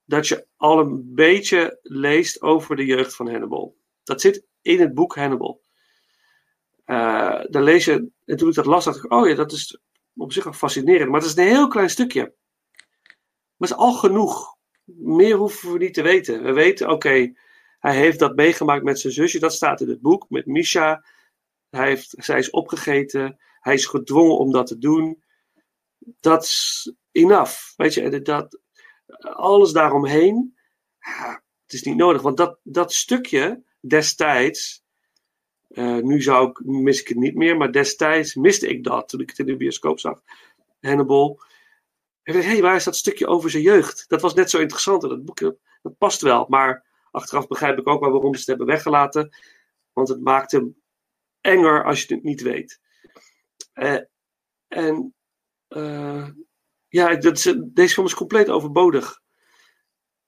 dat 0.05 0.27
je 0.27 0.47
al 0.55 0.79
een 0.79 1.13
beetje 1.13 1.79
leest 1.81 2.41
over 2.41 2.75
de 2.75 2.85
jeugd 2.85 3.15
van 3.15 3.29
Hannibal. 3.29 3.77
Dat 4.03 4.21
zit 4.21 4.45
in 4.61 4.79
het 4.79 4.93
boek 4.93 5.15
Hannibal. 5.15 5.61
Uh, 6.85 7.43
dan 7.49 7.63
lees 7.63 7.85
je, 7.85 8.09
en 8.25 8.37
toen 8.37 8.49
ik 8.49 8.55
dat 8.55 8.65
las, 8.65 8.85
dacht 8.85 8.97
ik, 9.03 9.11
oh 9.11 9.27
ja, 9.27 9.35
dat 9.35 9.51
is 9.51 9.79
op 10.15 10.33
zich 10.33 10.45
al 10.45 10.53
fascinerend. 10.53 11.09
Maar 11.09 11.19
het 11.19 11.29
is 11.29 11.35
een 11.35 11.47
heel 11.47 11.67
klein 11.67 11.89
stukje. 11.89 12.21
Maar 12.21 13.69
het 13.69 13.69
is 13.69 13.75
al 13.75 13.93
genoeg. 13.93 14.57
Meer 14.83 15.35
hoeven 15.35 15.71
we 15.71 15.77
niet 15.77 15.93
te 15.93 16.01
weten. 16.01 16.43
We 16.43 16.51
weten, 16.51 16.89
oké, 16.89 17.33
hij 17.79 17.95
heeft 17.95 18.19
dat 18.19 18.35
meegemaakt 18.35 18.83
met 18.83 18.99
zijn 18.99 19.13
zusje. 19.13 19.39
Dat 19.39 19.53
staat 19.53 19.81
in 19.81 19.89
het 19.89 20.01
boek, 20.01 20.25
met 20.29 20.45
Misha. 20.45 21.05
Hij 21.71 21.87
heeft, 21.87 22.13
zij 22.17 22.39
is 22.39 22.49
opgegeten. 22.49 23.39
Hij 23.59 23.73
is 23.73 23.85
gedwongen 23.85 24.37
om 24.37 24.51
dat 24.51 24.67
te 24.67 24.77
doen. 24.77 25.23
Dat 26.19 26.43
is 26.43 26.93
enough. 27.11 27.73
Weet 27.75 27.93
je, 27.93 28.21
dat, 28.21 28.59
alles 29.19 29.71
daaromheen. 29.71 30.57
Het 31.63 31.73
is 31.73 31.83
niet 31.83 31.95
nodig. 31.95 32.21
Want 32.21 32.37
dat, 32.37 32.59
dat 32.63 32.93
stukje 32.93 33.63
destijds. 33.79 34.83
Uh, 35.69 35.97
nu 35.97 36.21
zou 36.21 36.49
ik, 36.49 36.65
mis 36.65 37.01
ik 37.01 37.07
het 37.07 37.17
niet 37.17 37.35
meer. 37.35 37.57
Maar 37.57 37.71
destijds 37.71 38.35
miste 38.35 38.67
ik 38.67 38.83
dat 38.83 39.09
toen 39.09 39.21
ik 39.21 39.29
het 39.29 39.39
in 39.39 39.45
de 39.45 39.57
bioscoop 39.57 39.99
zag. 39.99 40.21
Hannibal. 40.79 41.41
Ik 42.23 42.33
dacht, 42.33 42.45
hé, 42.45 42.61
waar 42.61 42.75
is 42.75 42.83
dat 42.83 42.95
stukje 42.95 43.27
over 43.27 43.49
zijn 43.49 43.63
jeugd? 43.63 44.05
Dat 44.07 44.21
was 44.21 44.33
net 44.33 44.49
zo 44.49 44.59
interessant. 44.59 45.01
Dat 45.01 45.25
boek 45.25 45.39
dat 45.81 45.97
past 45.97 46.21
wel. 46.21 46.45
Maar 46.49 46.85
achteraf 47.11 47.47
begrijp 47.47 47.77
ik 47.77 47.87
ook 47.87 47.99
wel 48.01 48.11
waarom 48.11 48.33
ze 48.33 48.39
het 48.39 48.47
hebben 48.47 48.67
weggelaten. 48.67 49.35
Want 49.93 50.07
het 50.07 50.21
maakte 50.21 50.73
enger 51.41 51.83
als 51.83 52.03
je 52.03 52.13
het 52.13 52.23
niet 52.23 52.41
weet. 52.41 52.79
Uh, 53.73 53.99
en 54.67 55.15
uh, 55.69 56.27
ja, 56.87 57.15
dat 57.15 57.37
is, 57.37 57.55
deze 57.59 57.93
film 57.93 58.05
is 58.05 58.13
compleet 58.13 58.49
overbodig. 58.49 59.19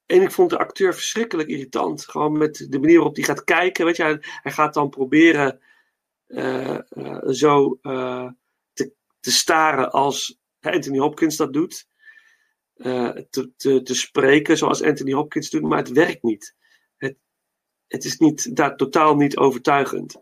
En 0.05 0.21
ik 0.21 0.31
vond 0.31 0.49
de 0.49 0.57
acteur 0.57 0.93
verschrikkelijk 0.93 1.49
irritant. 1.49 2.09
Gewoon 2.09 2.37
met 2.37 2.65
de 2.69 2.79
manier 2.79 2.95
waarop 2.95 3.15
hij 3.15 3.25
gaat 3.25 3.43
kijken. 3.43 3.85
Weet 3.85 3.95
je, 3.95 4.03
hij, 4.41 4.51
gaat 4.51 4.73
dan 4.73 4.89
proberen 4.89 5.61
uh, 6.27 6.79
zo 7.25 7.79
te, 8.73 8.93
te 9.19 9.31
staren 9.31 9.91
als 9.91 10.39
Anthony 10.59 10.97
Hopkins 10.97 11.35
dat 11.35 11.53
doet. 11.53 11.87
te, 12.75 13.51
te, 13.57 13.81
te 13.81 13.95
spreken 13.95 14.57
zoals 14.57 14.83
Anthony 14.83 15.13
Hopkins 15.13 15.49
doet, 15.49 15.61
maar 15.61 15.77
het 15.77 15.91
werkt 15.91 16.23
niet. 16.23 16.55
Het, 16.97 17.17
het 17.87 18.05
is 18.05 18.17
niet, 18.17 18.55
daar 18.55 18.75
totaal 18.75 19.15
niet 19.15 19.37
overtuigend. 19.37 20.19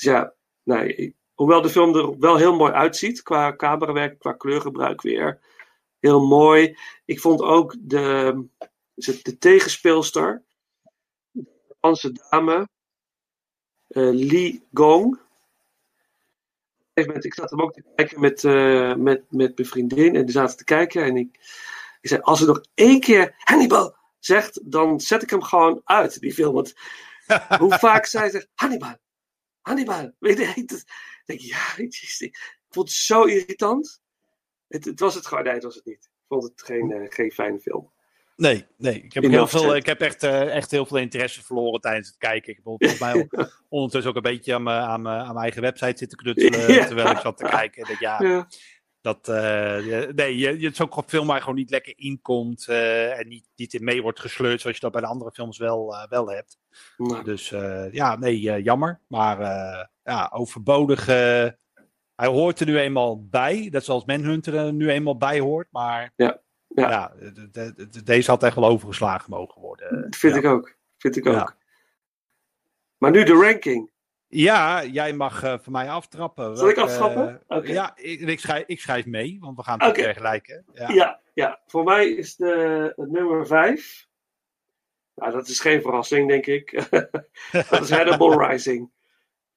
Dus 0.00 0.12
ja, 0.12 0.34
nee, 0.62 1.16
hoewel 1.34 1.62
de 1.62 1.68
film 1.68 1.96
er 1.96 2.18
wel 2.18 2.36
heel 2.36 2.56
mooi 2.56 2.72
uitziet 2.72 3.22
qua 3.22 3.56
camerawerk, 3.56 4.18
qua 4.18 4.32
kleurgebruik 4.32 5.02
weer. 5.02 5.40
Heel 5.98 6.26
mooi. 6.26 6.76
Ik 7.04 7.20
vond 7.20 7.42
ook 7.42 7.76
de, 7.78 8.44
de 8.94 9.38
tegenspeelster, 9.38 10.42
de 11.30 11.62
Japanse 11.68 12.12
dame, 12.12 12.68
uh, 13.88 14.12
Lee 14.12 14.66
Gong. 14.72 15.20
ik 16.94 17.34
zat 17.34 17.50
hem 17.50 17.62
ook 17.62 17.72
te 17.72 17.84
kijken 17.94 18.20
met, 18.20 18.44
eh, 18.44 18.94
met, 18.94 19.24
met 19.30 19.56
mijn 19.56 19.68
vriendin. 19.68 20.16
En 20.16 20.24
die 20.24 20.34
zaten 20.34 20.56
te 20.56 20.64
kijken. 20.64 21.04
En 21.04 21.16
ik, 21.16 21.28
ik 22.00 22.08
zei, 22.08 22.20
als 22.20 22.40
er 22.40 22.46
nog 22.46 22.64
één 22.74 23.00
keer 23.00 23.34
Hannibal 23.38 23.96
zegt, 24.18 24.70
dan 24.70 25.00
zet 25.00 25.22
ik 25.22 25.30
hem 25.30 25.42
gewoon 25.42 25.80
uit, 25.84 26.20
die 26.20 26.34
film. 26.34 26.54
Want 26.54 26.74
hoe 27.58 27.78
vaak 27.78 28.06
zij 28.06 28.30
zegt, 28.30 28.48
Hannibal, 28.54 28.96
Hannibal. 29.60 30.12
Weet 30.18 30.38
je, 30.38 30.52
ik 30.54 30.84
denk, 31.24 31.40
ja, 31.40 31.74
jezus, 31.76 32.20
ik 32.20 32.58
vond 32.68 32.88
het 32.88 32.96
zo 32.96 33.22
irritant. 33.24 34.00
Het, 34.68 34.84
het 34.84 35.00
was 35.00 35.14
het 35.14 35.26
gewoon, 35.26 35.44
nee, 35.44 35.54
het 35.54 35.62
was 35.62 35.74
het 35.74 35.84
niet. 35.84 36.04
Ik 36.04 36.26
vond 36.28 36.42
het 36.42 36.62
geen, 36.62 36.92
eh, 36.92 37.06
geen 37.08 37.30
fijne 37.30 37.60
film. 37.60 37.92
Nee, 38.36 38.66
nee. 38.76 39.02
Ik 39.02 39.12
heb, 39.12 39.24
heel 39.24 39.46
veel, 39.46 39.76
ik 39.76 39.86
heb 39.86 40.00
echt, 40.00 40.22
eh, 40.22 40.54
echt 40.56 40.70
heel 40.70 40.86
veel 40.86 40.98
interesse 40.98 41.44
verloren 41.44 41.80
tijdens 41.80 42.08
het 42.08 42.16
kijken. 42.16 42.48
Ik 42.50 42.56
heb 42.56 42.64
volgens 42.64 42.98
mij 42.98 43.28
ondertussen 43.68 44.10
ook 44.10 44.16
een 44.16 44.32
beetje 44.32 44.54
aan 44.54 44.62
mijn, 44.62 44.82
aan 44.82 45.02
mijn, 45.02 45.18
aan 45.18 45.26
mijn 45.26 45.38
eigen 45.38 45.62
website 45.62 45.98
zitten 45.98 46.18
knutselen. 46.18 46.72
Ja. 46.74 46.86
Terwijl 46.86 47.10
ik 47.10 47.18
zat 47.18 47.36
te 47.36 47.44
kijken. 47.44 47.80
Ik 47.80 47.86
denk, 47.86 48.00
ja, 48.00 48.22
Ja, 48.22 48.48
dat, 49.00 49.18
je- 49.84 50.12
nee, 50.14 50.36
je, 50.38 50.60
je, 50.60 50.70
gewoon 50.92 51.08
film 51.08 51.26
waar 51.26 51.36
je 51.36 51.42
gewoon 51.42 51.58
niet 51.58 51.70
lekker 51.70 51.92
inkomt. 51.96 52.68
eh 52.68 53.18
en 53.18 53.28
niet, 53.28 53.48
niet 53.56 53.74
in 53.74 53.84
mee 53.84 54.02
wordt 54.02 54.20
gesleurd 54.20 54.60
zoals 54.60 54.76
je 54.76 54.82
dat 54.82 54.92
bij 54.92 55.00
de 55.00 55.06
andere 55.06 55.30
films 55.30 55.58
wel, 55.58 55.94
eh, 55.94 56.08
wel 56.08 56.30
hebt. 56.30 56.58
nou, 56.96 57.24
Dus 57.24 57.48
ja, 57.92 58.16
nee, 58.16 58.40
jammer. 58.62 59.00
Maar 59.06 59.40
ja, 60.02 60.30
overbodig. 60.32 61.06
hij 61.06 62.26
hoort 62.28 62.60
er 62.60 62.66
nu 62.66 62.78
eenmaal 62.78 63.26
bij. 63.28 63.68
Net 63.72 63.84
zoals 63.84 64.04
Manhunter 64.04 64.54
er 64.54 64.72
nu 64.72 64.90
eenmaal 64.90 65.16
bij 65.16 65.40
hoort. 65.40 65.68
Maar 65.70 66.12
Ja, 66.16 66.40
ja. 66.68 66.90
ja, 66.90 67.12
de- 67.32 67.50
de- 67.50 67.88
de- 67.90 68.02
deze 68.02 68.30
had 68.30 68.42
echt 68.42 68.54
wel 68.54 68.68
overgeslagen 68.68 69.30
mogen 69.30 69.60
worden. 69.60 70.02
dat 70.02 70.16
vind 70.16 70.32
ja. 70.34 70.38
ik 70.38 70.46
ook. 70.46 70.76
Vind 70.98 71.16
ik 71.16 71.26
ook. 71.26 71.34
Ja. 71.34 71.56
Maar 72.98 73.10
nu 73.10 73.24
de 73.24 73.32
ranking. 73.32 73.90
Ja, 74.32 74.84
jij 74.84 75.12
mag 75.12 75.42
eh 75.42 75.58
van 75.58 75.72
mij 75.72 75.90
aftrappen. 75.90 76.56
Zal 76.56 76.68
ik 76.68 76.76
aftrappen? 76.78 77.42
eh. 77.48 77.64
Ja, 77.64 77.92
ik, 77.96 78.20
ik, 78.20 78.40
schrijf, 78.40 78.64
ik 78.66 78.80
schrijf 78.80 79.06
mee, 79.06 79.36
want 79.40 79.56
we 79.56 79.62
gaan 79.62 79.82
het 79.82 79.98
vergelijken. 79.98 80.64
Ja. 80.72 80.88
Ja. 80.92 81.20
ja, 81.34 81.60
voor 81.66 81.84
mij 81.84 82.08
is 82.08 82.36
de, 82.36 82.92
het 82.96 83.10
nummer 83.10 83.46
5. 83.46 84.08
Nou, 85.14 85.32
dat 85.32 85.48
is 85.48 85.60
geen 85.60 85.82
verrassing, 85.82 86.28
denk 86.28 86.46
ik. 86.46 86.70
dat 87.70 87.80
is 87.80 87.90
Hannibal 87.90 88.40
Rising. 88.48 88.90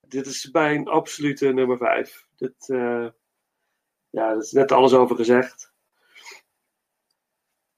Dit 0.07 0.25
is 0.25 0.49
mijn 0.51 0.87
absolute 0.87 1.53
nummer 1.53 1.77
5. 1.77 2.27
Dit, 2.35 2.69
eh, 2.69 3.07
ja, 4.09 4.27
daar 4.29 4.37
is 4.37 4.51
net 4.51 4.71
alles 4.71 4.93
over 4.93 5.15
gezegd. 5.15 5.73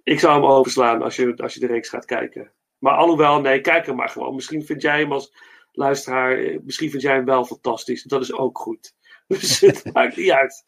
Ik 0.03 0.19
zou 0.19 0.33
hem 0.33 0.51
overslaan 0.51 1.01
als 1.01 1.15
je, 1.15 1.35
als 1.35 1.53
je 1.53 1.59
de 1.59 1.67
reeks 1.67 1.89
gaat 1.89 2.05
kijken. 2.05 2.51
Maar 2.77 2.93
alhoewel, 2.95 3.41
nee, 3.41 3.61
kijk 3.61 3.85
hem 3.85 3.95
maar 3.95 4.09
gewoon. 4.09 4.35
Misschien 4.35 4.65
vind 4.65 4.81
jij 4.81 4.99
hem 4.99 5.11
als 5.11 5.33
luisteraar, 5.75 6.37
eh, 6.37 6.59
misschien 6.63 6.89
vind 6.89 7.01
jij 7.01 7.13
hem 7.15 7.25
wel 7.25 7.45
fantastisch. 7.45 8.03
Dat 8.03 8.21
is 8.21 8.33
ook 8.33 8.57
goed. 8.57 8.93
Dus 9.27 9.59
het 9.59 9.83
maakt 9.93 10.17
niet 10.17 10.31
uit. 10.31 10.63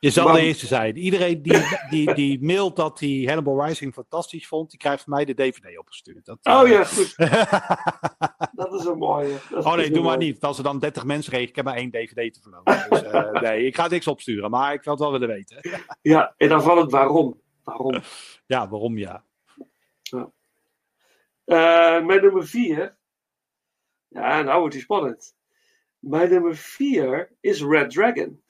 Je 0.00 0.10
zal 0.10 0.24
Maar- 0.24 0.34
de 0.34 0.40
eerste 0.40 0.66
zijn. 0.66 0.96
Iedereen 0.96 1.42
die, 1.42 1.58
die, 1.90 2.14
die 2.14 2.42
mailt 2.44 2.76
dat 2.76 3.00
hij 3.00 3.22
Hannibal 3.26 3.64
Rising 3.66 3.92
fantastisch 3.92 4.46
vond, 4.46 4.70
die 4.70 4.78
krijgt 4.78 5.02
van 5.04 5.12
mij 5.14 5.24
de 5.24 5.34
DVD 5.34 5.78
opgestuurd. 5.78 6.24
Dat, 6.24 6.38
Oh 6.42 6.62
eh, 6.62 6.70
ja, 6.70 6.84
goed. 6.84 7.16
Dat 8.60 8.72
is 8.80 8.84
een 8.84 8.98
mooie. 8.98 9.36
Oh 9.54 9.74
nee, 9.74 9.90
doe 9.90 10.02
maar 10.02 10.16
niet. 10.16 10.40
Als 10.44 10.58
er 10.58 10.64
dan 10.64 10.78
30 10.78 11.04
mensen 11.04 11.30
reagen, 11.32 11.50
ik 11.50 11.56
heb 11.56 11.64
maar 11.64 11.76
één 11.76 11.90
DVD 11.90 12.34
te 12.34 12.40
verloren. 12.40 12.86
Dus 12.90 13.02
eh, 13.02 13.40
nee, 13.42 13.66
ik 13.66 13.76
ga 13.76 13.88
niks 13.88 14.06
opsturen, 14.06 14.50
maar 14.50 14.72
ik 14.72 14.82
wil 14.82 14.92
het 14.92 15.02
wel 15.02 15.12
willen 15.12 15.28
weten. 15.28 15.80
Ja, 16.02 16.34
en 16.36 16.48
dan 16.48 16.62
valt 16.62 16.80
het 16.80 16.90
waarom. 16.90 17.40
Waarom? 17.64 18.00
Ja, 18.46 18.68
waarom 18.68 18.98
ja? 18.98 19.24
Eh, 21.44 22.04
mijn 22.04 22.20
nummer 22.22 22.46
4. 22.46 22.98
Ja, 24.10 24.42
nou 24.42 24.58
wordt 24.58 24.74
die 24.74 24.82
spannend. 24.82 25.34
Mijn 25.98 26.30
nummer 26.30 26.56
4 26.56 27.32
is 27.40 27.62
Red 27.62 27.90
Dragon. 27.90 28.42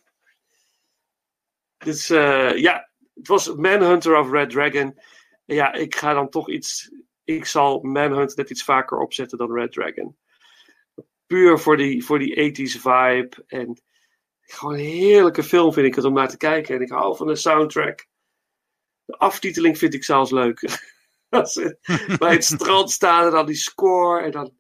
Dus 1.79 2.07
ja, 2.07 2.91
het 3.15 3.29
was 3.29 3.55
Manhunter 3.55 4.19
of 4.19 4.31
Red 4.31 4.51
Dragon. 4.51 4.99
Ja, 5.45 5.73
ik 5.73 5.95
ga 5.95 6.13
dan 6.15 6.29
toch 6.29 6.51
iets. 6.51 6.91
Ik 7.25 7.45
zal 7.45 7.81
Manhunt 7.81 8.37
net 8.37 8.51
iets 8.51 8.65
vaker 8.65 8.99
opzetten 8.99 9.39
dan 9.39 9.53
Red 9.53 9.73
Dragon. 9.73 10.17
Puur 11.27 11.59
voor 11.59 11.77
die, 11.77 12.05
voor 12.05 12.19
die 12.19 12.53
80s 12.53 12.81
vibe. 12.81 13.31
En 13.47 13.83
gewoon 14.41 14.73
een 14.73 14.81
heerlijke 14.81 15.43
film 15.43 15.73
vind 15.73 15.87
ik 15.87 15.95
het 15.95 16.05
om 16.05 16.13
naar 16.13 16.29
te 16.29 16.37
kijken. 16.37 16.75
En 16.75 16.81
ik 16.81 16.91
hou 16.91 17.17
van 17.17 17.27
de 17.27 17.37
soundtrack. 17.37 18.07
De 19.05 19.17
aftiteling 19.17 19.79
vind 19.79 19.95
ik 19.95 20.05
zelfs 20.05 20.31
leuk. 20.31 20.61
Als 21.29 21.53
ze 21.53 21.79
bij 22.19 22.33
het 22.33 22.45
strand 22.45 22.91
staan 22.91 23.25
en 23.25 23.31
dan 23.31 23.47
die 23.47 23.55
score. 23.55 24.23
En 24.23 24.31
dan... 24.31 24.59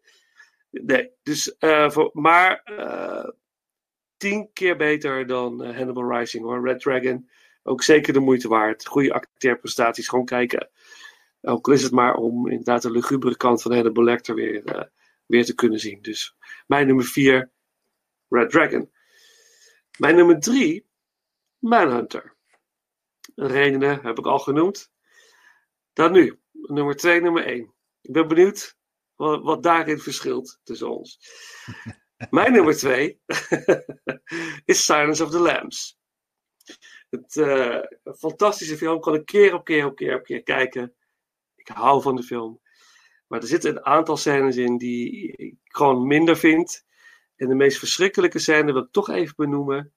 Nee, 0.70 1.10
dus, 1.22 1.56
eh, 1.56 1.90
voor, 1.90 2.10
maar 2.12 2.62
eh, 2.62 3.28
tien 4.16 4.50
keer 4.52 4.76
beter 4.76 5.26
dan 5.26 5.62
eh, 5.62 5.76
Hannibal 5.76 6.18
Rising 6.18 6.44
hoor. 6.44 6.66
Red 6.66 6.80
Dragon, 6.80 7.30
ook 7.62 7.82
zeker 7.82 8.12
de 8.12 8.20
moeite 8.20 8.48
waard. 8.48 8.86
Goede 8.86 9.12
acteerprestaties, 9.12 10.08
gewoon 10.08 10.24
kijken. 10.24 10.70
Ook 11.40 11.68
is 11.68 11.82
het 11.82 11.92
maar 11.92 12.14
om 12.14 12.48
inderdaad 12.48 12.82
de 12.82 12.90
lugubere 12.90 13.36
kant 13.36 13.62
van 13.62 13.72
Hannibal 13.72 14.04
Lecter 14.04 14.34
weer, 14.34 14.90
weer 15.26 15.44
te 15.44 15.54
kunnen 15.54 15.78
zien. 15.78 16.02
Dus 16.02 16.36
mijn 16.66 16.86
nummer 16.86 17.04
vier, 17.04 17.50
Red 18.28 18.50
Dragon. 18.50 18.90
Mijn 19.98 20.16
nummer 20.16 20.40
drie, 20.40 20.86
Manhunter. 21.58 22.36
Redenen 23.34 24.00
heb 24.02 24.18
ik 24.18 24.26
al 24.26 24.38
genoemd. 24.38 24.90
Dan 25.92 26.12
nu, 26.12 26.40
nummer 26.52 26.96
2, 26.96 27.20
nummer 27.20 27.44
1. 27.44 27.74
Ik 28.00 28.12
ben 28.12 28.28
benieuwd 28.28 28.78
wat, 29.20 29.62
daarin 29.62 29.98
verschilt 29.98 30.60
tussen 30.62 30.90
ons. 30.90 31.18
Mijn 32.30 32.52
nummer 32.52 32.76
2 32.76 33.20
is 34.64 34.84
Silence 34.84 35.24
of 35.24 35.30
the 35.30 35.38
Lambs. 35.38 35.98
Het 37.10 37.36
eh, 37.36 37.78
fantastische 38.18 38.76
film. 38.76 38.96
Ik 38.96 39.00
kan 39.00 39.14
een 39.14 39.24
keer 39.24 39.54
op 39.54 39.64
keer 39.64 39.86
op 39.86 39.96
keer 39.96 40.14
op 40.14 40.24
keer 40.24 40.42
kijken. 40.42 40.94
Ik 41.54 41.68
hou 41.68 42.02
van 42.02 42.16
de 42.16 42.22
film. 42.22 42.60
Maar 43.26 43.40
er 43.40 43.46
zitten 43.46 43.70
een 43.70 43.84
aantal 43.84 44.16
scènes 44.16 44.56
in 44.56 44.78
die 44.78 45.32
ik 45.36 45.54
gewoon 45.64 46.06
minder 46.06 46.36
vind. 46.36 46.84
En 47.36 47.48
de 47.48 47.54
meest 47.54 47.78
verschrikkelijke 47.78 48.38
scène, 48.38 48.72
wil 48.72 48.82
ik 48.82 48.92
toch 48.92 49.10
even 49.10 49.34
benoemen, 49.36 49.92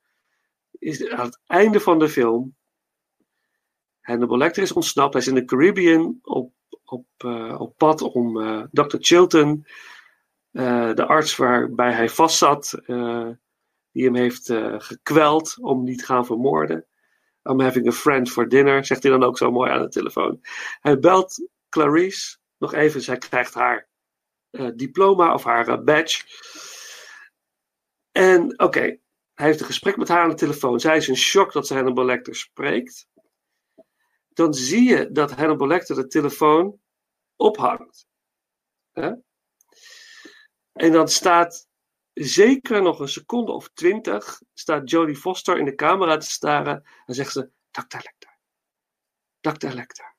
is 0.72 1.10
aan 1.10 1.26
het 1.26 1.42
einde 1.46 1.80
van 1.80 2.00
de 2.00 2.10
film. 2.10 2.56
Hannibal 4.00 4.38
Lecter 4.38 4.64
is 4.64 4.72
ontsnapt. 4.72 5.14
Hij 5.14 5.22
is 5.22 5.28
in 5.28 5.36
de 5.36 5.46
Caribbean 5.46 6.20
op, 6.22 6.54
op, 6.86 7.06
eh, 7.18 7.56
op 7.60 7.78
pad 7.78 8.02
om 8.02 8.42
eh, 8.42 8.64
Dr. 8.72 8.98
Chilton, 9.00 9.66
eh, 10.52 10.94
de 10.94 11.06
arts 11.06 11.36
waarbij 11.36 11.92
hij 11.92 12.10
vastzat, 12.10 12.82
die 13.92 14.06
hem 14.06 14.16
heeft 14.16 14.54
gekweld 14.78 15.58
om 15.62 15.84
niet 15.84 15.98
te 15.98 16.06
gaan 16.06 16.26
vermoorden. 16.26 16.86
I'm 17.44 17.60
having 17.60 17.88
a 17.88 17.92
friend 17.92 18.32
for 18.32 18.50
dinner, 18.50 18.86
zegt 18.86 19.04
hij 19.04 19.12
dan 19.12 19.24
ook 19.24 19.38
zo 19.38 19.52
mooi 19.52 19.72
aan 19.72 19.82
de 19.82 19.90
telefoon. 19.90 20.40
Hij 20.80 21.00
belt 21.00 21.48
Clarice 21.70 22.38
nog 22.58 22.74
even, 22.74 23.02
zij 23.02 23.18
krijgt 23.18 23.54
haar 23.54 23.88
diploma 24.76 25.34
of 25.34 25.44
haar 25.44 25.84
badge. 25.84 26.24
En 28.12 28.60
oké, 28.60 28.98
hij 29.34 29.46
heeft 29.46 29.60
een 29.60 29.66
gesprek 29.66 29.98
met 29.98 30.08
haar 30.08 30.24
aan 30.24 30.30
de 30.30 30.36
telefoon. 30.36 30.80
Zij 30.80 30.98
is 30.98 31.08
in 31.08 31.16
shock 31.16 31.54
dat 31.54 31.68
ze 31.68 31.74
Hannibal 31.74 32.06
Lecter 32.06 32.36
spreekt. 32.36 33.08
Dan 34.34 34.54
zie 34.54 34.90
je 34.90 35.12
dat 35.12 35.32
Hannibal 35.32 35.68
Lecter 35.68 35.96
de 35.96 36.08
telefoon 36.08 36.82
ophangt. 37.36 38.08
En 40.74 40.92
dan 40.92 41.08
staat 41.08 41.68
zeker 42.14 42.82
nog 42.82 43.00
een 43.00 43.08
seconde 43.08 43.52
of 43.52 43.70
twintig, 43.74 44.42
staat 44.54 44.90
Jodie 44.90 45.16
Foster 45.16 45.58
in 45.58 45.66
de 45.66 45.76
camera 45.76 46.18
te 46.18 46.32
staren. 46.32 46.84
En 47.06 47.14
zegt 47.14 47.32
ze, 47.32 47.50
Dr. 47.72 47.98
Lecter. 47.98 48.38
Dr. 49.40 49.76
Lecter. 49.76 50.16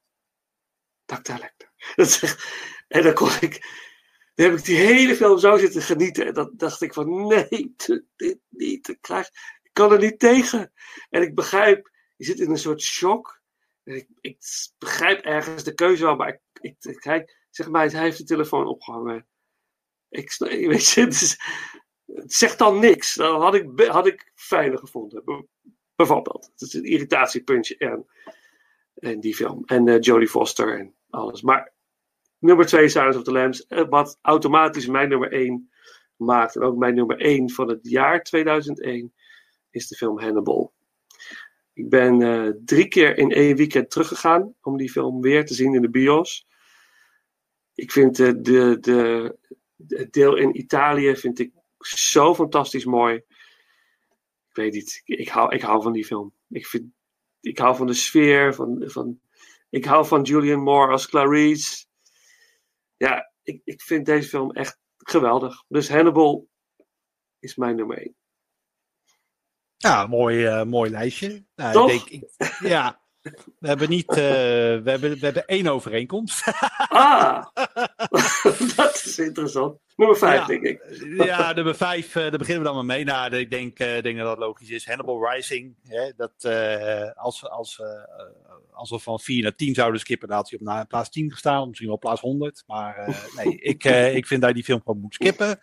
Dr. 1.04 1.32
Lecter. 1.32 1.72
Dat 1.96 2.10
zegt, 2.10 2.44
en 2.88 3.02
dan 3.02 3.14
kon 3.14 3.30
ik, 3.40 3.66
dan 4.34 4.46
heb 4.46 4.58
ik 4.58 4.64
die 4.64 4.76
hele 4.76 5.16
film 5.16 5.38
zo 5.38 5.56
zitten 5.56 5.82
genieten. 5.82 6.26
En 6.26 6.34
dan 6.34 6.52
dacht 6.56 6.80
ik 6.80 6.92
van, 6.92 7.26
nee, 7.26 7.74
dit 8.16 8.38
niet. 8.48 8.88
Ik, 8.88 8.98
krijg, 9.00 9.26
ik 9.62 9.70
kan 9.72 9.92
er 9.92 9.98
niet 9.98 10.18
tegen. 10.18 10.72
En 11.10 11.22
ik 11.22 11.34
begrijp, 11.34 11.90
je 12.16 12.24
zit 12.24 12.40
in 12.40 12.50
een 12.50 12.58
soort 12.58 12.82
shock. 12.82 13.42
Ik, 13.85 14.09
ik 14.20 14.39
begrijp 14.78 15.20
ergens 15.20 15.64
de 15.64 15.74
keuze 15.74 16.05
wel, 16.05 16.16
maar 16.16 16.28
ik, 16.28 16.41
ik, 16.61 16.97
kijk, 17.01 17.47
zeg 17.51 17.68
maar, 17.68 17.91
hij 17.91 18.01
heeft 18.01 18.18
de 18.18 18.24
telefoon 18.24 18.66
opgehangen. 18.66 19.26
Ik, 20.09 20.35
weet 20.39 20.91
je, 20.91 21.01
het, 21.01 21.37
het 22.07 22.32
zegt 22.32 22.59
dan 22.59 22.78
niks. 22.78 23.14
Dan 23.14 23.41
had 23.41 23.55
ik, 23.55 23.80
had 23.80 24.07
ik 24.07 24.32
fijner 24.35 24.78
gevonden. 24.78 25.24
Be- 25.24 25.47
Bijvoorbeeld. 25.97 26.51
Het 26.53 26.61
is 26.61 26.74
een 26.74 26.85
irritatiepuntje 26.85 27.76
en, 27.76 28.07
en 28.95 29.20
die 29.20 29.35
film. 29.35 29.62
En 29.64 29.89
eh, 29.89 30.01
Jodie 30.01 30.28
Foster 30.28 30.78
en 30.78 30.95
alles. 31.11 31.43
Maar 31.43 31.72
nummer 32.39 32.66
2, 32.66 32.89
Silence 32.89 33.18
of 33.18 33.24
the 33.24 33.32
Lambs, 33.32 33.66
eh, 33.66 33.89
wat 33.89 34.18
automatisch 34.22 34.87
mijn 34.87 35.09
nummer 35.09 35.32
1 35.32 35.70
maakt. 36.16 36.57
En 36.57 36.62
ook 36.62 36.76
mijn 36.76 36.95
nummer 36.95 37.20
1 37.20 37.51
van 37.51 37.68
het 37.68 37.78
jaar 37.82 38.22
2001 38.22 39.14
is 39.70 39.89
de 39.89 39.97
film 39.97 40.20
Hannibal. 40.20 40.72
Ik 41.75 41.89
ben 41.89 42.22
eh, 42.22 42.53
drie 42.64 42.89
keer 42.89 43.18
in 43.18 43.31
één 43.31 43.57
weekend 43.57 43.91
teruggegaan 43.91 44.55
om 44.61 44.77
die 44.77 44.91
film 44.91 45.20
weer 45.20 45.47
te 45.47 45.55
zien 45.55 45.75
in 45.75 45.83
de 45.83 45.91
bios. 45.91 46.47
Ik 47.75 47.93
vind 47.93 48.20
eh, 48.20 48.33
de, 48.37 48.79
de, 48.81 49.37
het 49.87 50.12
deel 50.12 50.37
in 50.37 50.59
Italië 50.59 51.16
vind 51.16 51.39
ik 51.39 51.53
zo 51.79 52.35
fantastisch 52.35 52.85
mooi. 52.85 53.14
Ik 54.49 54.57
weet 54.57 54.72
niet. 54.72 55.03
Ik, 55.05 55.29
hou, 55.29 55.55
ik 55.55 55.62
hou 55.62 55.83
van 55.83 55.93
die 55.93 56.05
film. 56.05 56.33
Ik, 56.49 56.66
vind, 56.66 56.85
ik 57.41 57.59
hou 57.59 57.77
van 57.77 57.87
de 57.87 57.95
sfeer. 57.95 58.55
Van, 58.55 58.83
van, 58.87 59.20
ik 59.70 59.85
hou 59.85 60.07
van 60.07 60.22
Julian 60.22 60.62
Moore 60.62 60.93
als 60.93 61.09
Clarice. 61.09 61.87
Ja, 62.97 63.33
ik, 63.43 63.61
ik 63.64 63.83
vind 63.83 64.07
deze 64.07 64.29
film 64.29 64.51
echt 64.51 64.79
geweldig. 64.97 65.64
Dus 65.68 65.89
Hannibal 65.89 66.49
is 67.39 67.55
mijn 67.57 67.77
nummer 67.77 67.99
1. 67.99 68.14
Ja, 69.85 70.07
mooi, 70.07 70.47
uh, 70.47 70.62
mooi 70.62 70.91
lijstje. 70.91 71.45
Nou, 71.57 71.72
Toch? 71.72 71.91
Ik 71.91 72.11
denk, 72.11 72.22
ik, 72.22 72.57
ja, 72.61 73.01
we 73.59 73.68
hebben 73.68 73.89
niet, 73.89 74.11
uh, 74.11 74.16
we, 74.16 74.82
hebben, 74.85 75.01
we 75.01 75.18
hebben 75.20 75.47
één 75.47 75.66
overeenkomst. 75.66 76.43
Ah, 76.89 77.45
is 79.18 79.26
interessant. 79.26 79.78
Nummer 79.96 80.16
5, 80.16 80.40
Ja. 80.40 80.46
denk 80.46 80.62
ik. 80.62 80.80
ja, 81.26 81.52
nummer 81.52 81.74
vijf, 81.74 82.14
uh, 82.14 82.22
daar 82.22 82.38
beginnen 82.38 82.58
we 82.58 82.68
dan 82.68 82.74
maar 82.74 82.96
mee. 82.96 83.04
Nou, 83.04 83.36
ik 83.36 83.50
denk, 83.50 83.78
uh, 83.78 84.02
denk 84.02 84.16
dat 84.16 84.26
dat 84.26 84.38
logisch 84.38 84.70
is. 84.70 84.86
Hannibal 84.86 85.30
Rising. 85.30 85.76
Hè, 85.82 86.12
dat, 86.16 86.32
uh, 86.46 87.10
als, 87.14 87.48
als, 87.48 87.80
als 88.72 88.90
we 88.90 88.98
van 88.98 89.20
4 89.20 89.42
naar 89.42 89.54
10 89.54 89.74
zouden 89.74 90.00
skippen, 90.00 90.28
dan 90.28 90.36
had 90.36 90.50
hij 90.50 90.58
op 90.58 90.64
na, 90.64 90.84
plaats 90.84 91.10
10 91.10 91.30
gestaan. 91.30 91.68
Misschien 91.68 91.88
wel 91.88 91.98
plaats 91.98 92.20
100. 92.20 92.62
Maar 92.66 93.08
nee, 93.36 93.56
ik, 93.58 93.84
ik 94.14 94.26
vind 94.26 94.40
dat 94.40 94.48
je 94.50 94.54
die 94.54 94.64
film 94.64 94.82
gewoon 94.84 95.00
moet 95.00 95.14
skippen. 95.14 95.58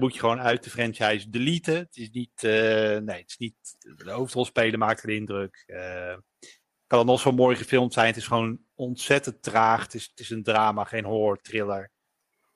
moet 0.00 0.14
je 0.14 0.20
gewoon 0.20 0.40
uit 0.40 0.64
de 0.64 0.70
franchise 0.70 1.30
deleten. 1.30 1.76
Het 1.76 1.96
is 1.96 2.10
niet, 2.10 2.42
nee, 2.42 3.20
het 3.20 3.28
is 3.28 3.36
niet 3.38 3.56
de 4.04 4.10
hoofdrolspeler 4.10 4.78
maakt 4.78 5.04
een 5.04 5.14
indruk. 5.14 5.64
kan 6.86 6.98
het 6.98 7.08
nog 7.08 7.20
zo 7.20 7.32
mooi 7.32 7.56
gefilmd 7.56 7.92
zijn. 7.92 8.06
Het 8.06 8.16
is 8.16 8.26
gewoon 8.26 8.58
ontzettend 8.74 9.42
traag. 9.42 9.82
Het 9.82 9.94
is, 9.94 10.06
het 10.10 10.20
is 10.20 10.30
een 10.30 10.42
drama, 10.42 10.84
geen 10.84 11.04
horror, 11.04 11.40
thriller. 11.40 11.94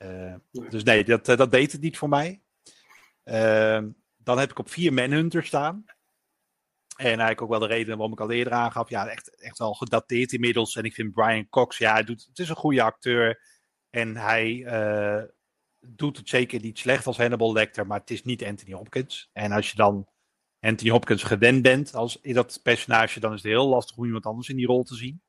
Uh, 0.03 0.35
dus 0.69 0.83
nee, 0.83 1.05
dat, 1.05 1.25
dat 1.25 1.51
deed 1.51 1.73
het 1.73 1.81
niet 1.81 1.99
voor 1.99 2.09
mij. 2.09 2.43
Uh, 3.25 3.83
dan 4.17 4.39
heb 4.39 4.51
ik 4.51 4.59
op 4.59 4.71
vier 4.71 4.93
Manhunter 4.93 5.45
staan. 5.45 5.85
En 6.97 7.07
eigenlijk 7.07 7.43
ook 7.43 7.49
wel 7.49 7.59
de 7.59 7.67
reden 7.67 7.97
waarom 7.97 8.13
ik 8.13 8.21
al 8.21 8.31
eerder 8.31 8.53
aangaf. 8.53 8.89
Ja, 8.89 9.09
echt, 9.09 9.41
echt 9.41 9.59
wel 9.59 9.73
gedateerd 9.73 10.33
inmiddels. 10.33 10.77
En 10.77 10.85
ik 10.85 10.95
vind 10.95 11.13
Brian 11.13 11.49
Cox, 11.49 11.79
ja, 11.79 11.93
hij 11.93 12.05
doet, 12.05 12.27
het 12.29 12.39
is 12.39 12.49
een 12.49 12.57
goede 12.57 12.83
acteur. 12.83 13.43
En 13.91 14.17
hij 14.17 14.53
uh, 14.53 15.23
doet 15.81 16.17
het 16.17 16.29
zeker 16.29 16.61
niet 16.61 16.79
slecht 16.79 17.07
als 17.07 17.17
Hannibal 17.17 17.53
Lecter. 17.53 17.87
Maar 17.87 18.01
het 18.01 18.11
is 18.11 18.25
niet 18.25 18.45
Anthony 18.45 18.73
Hopkins. 18.73 19.31
En 19.33 19.53
als 19.53 19.71
je 19.71 19.77
dan 19.77 20.09
Anthony 20.61 20.91
Hopkins 20.91 21.23
gewend 21.23 21.63
bent 21.63 21.95
als 21.95 22.19
in 22.21 22.35
dat 22.35 22.61
personage, 22.63 23.21
dan 23.21 23.33
is 23.33 23.43
het 23.43 23.53
heel 23.53 23.69
lastig 23.69 23.97
om 23.97 24.05
iemand 24.05 24.27
anders 24.27 24.49
in 24.49 24.57
die 24.57 24.67
rol 24.67 24.83
te 24.83 24.95
zien. 24.95 25.23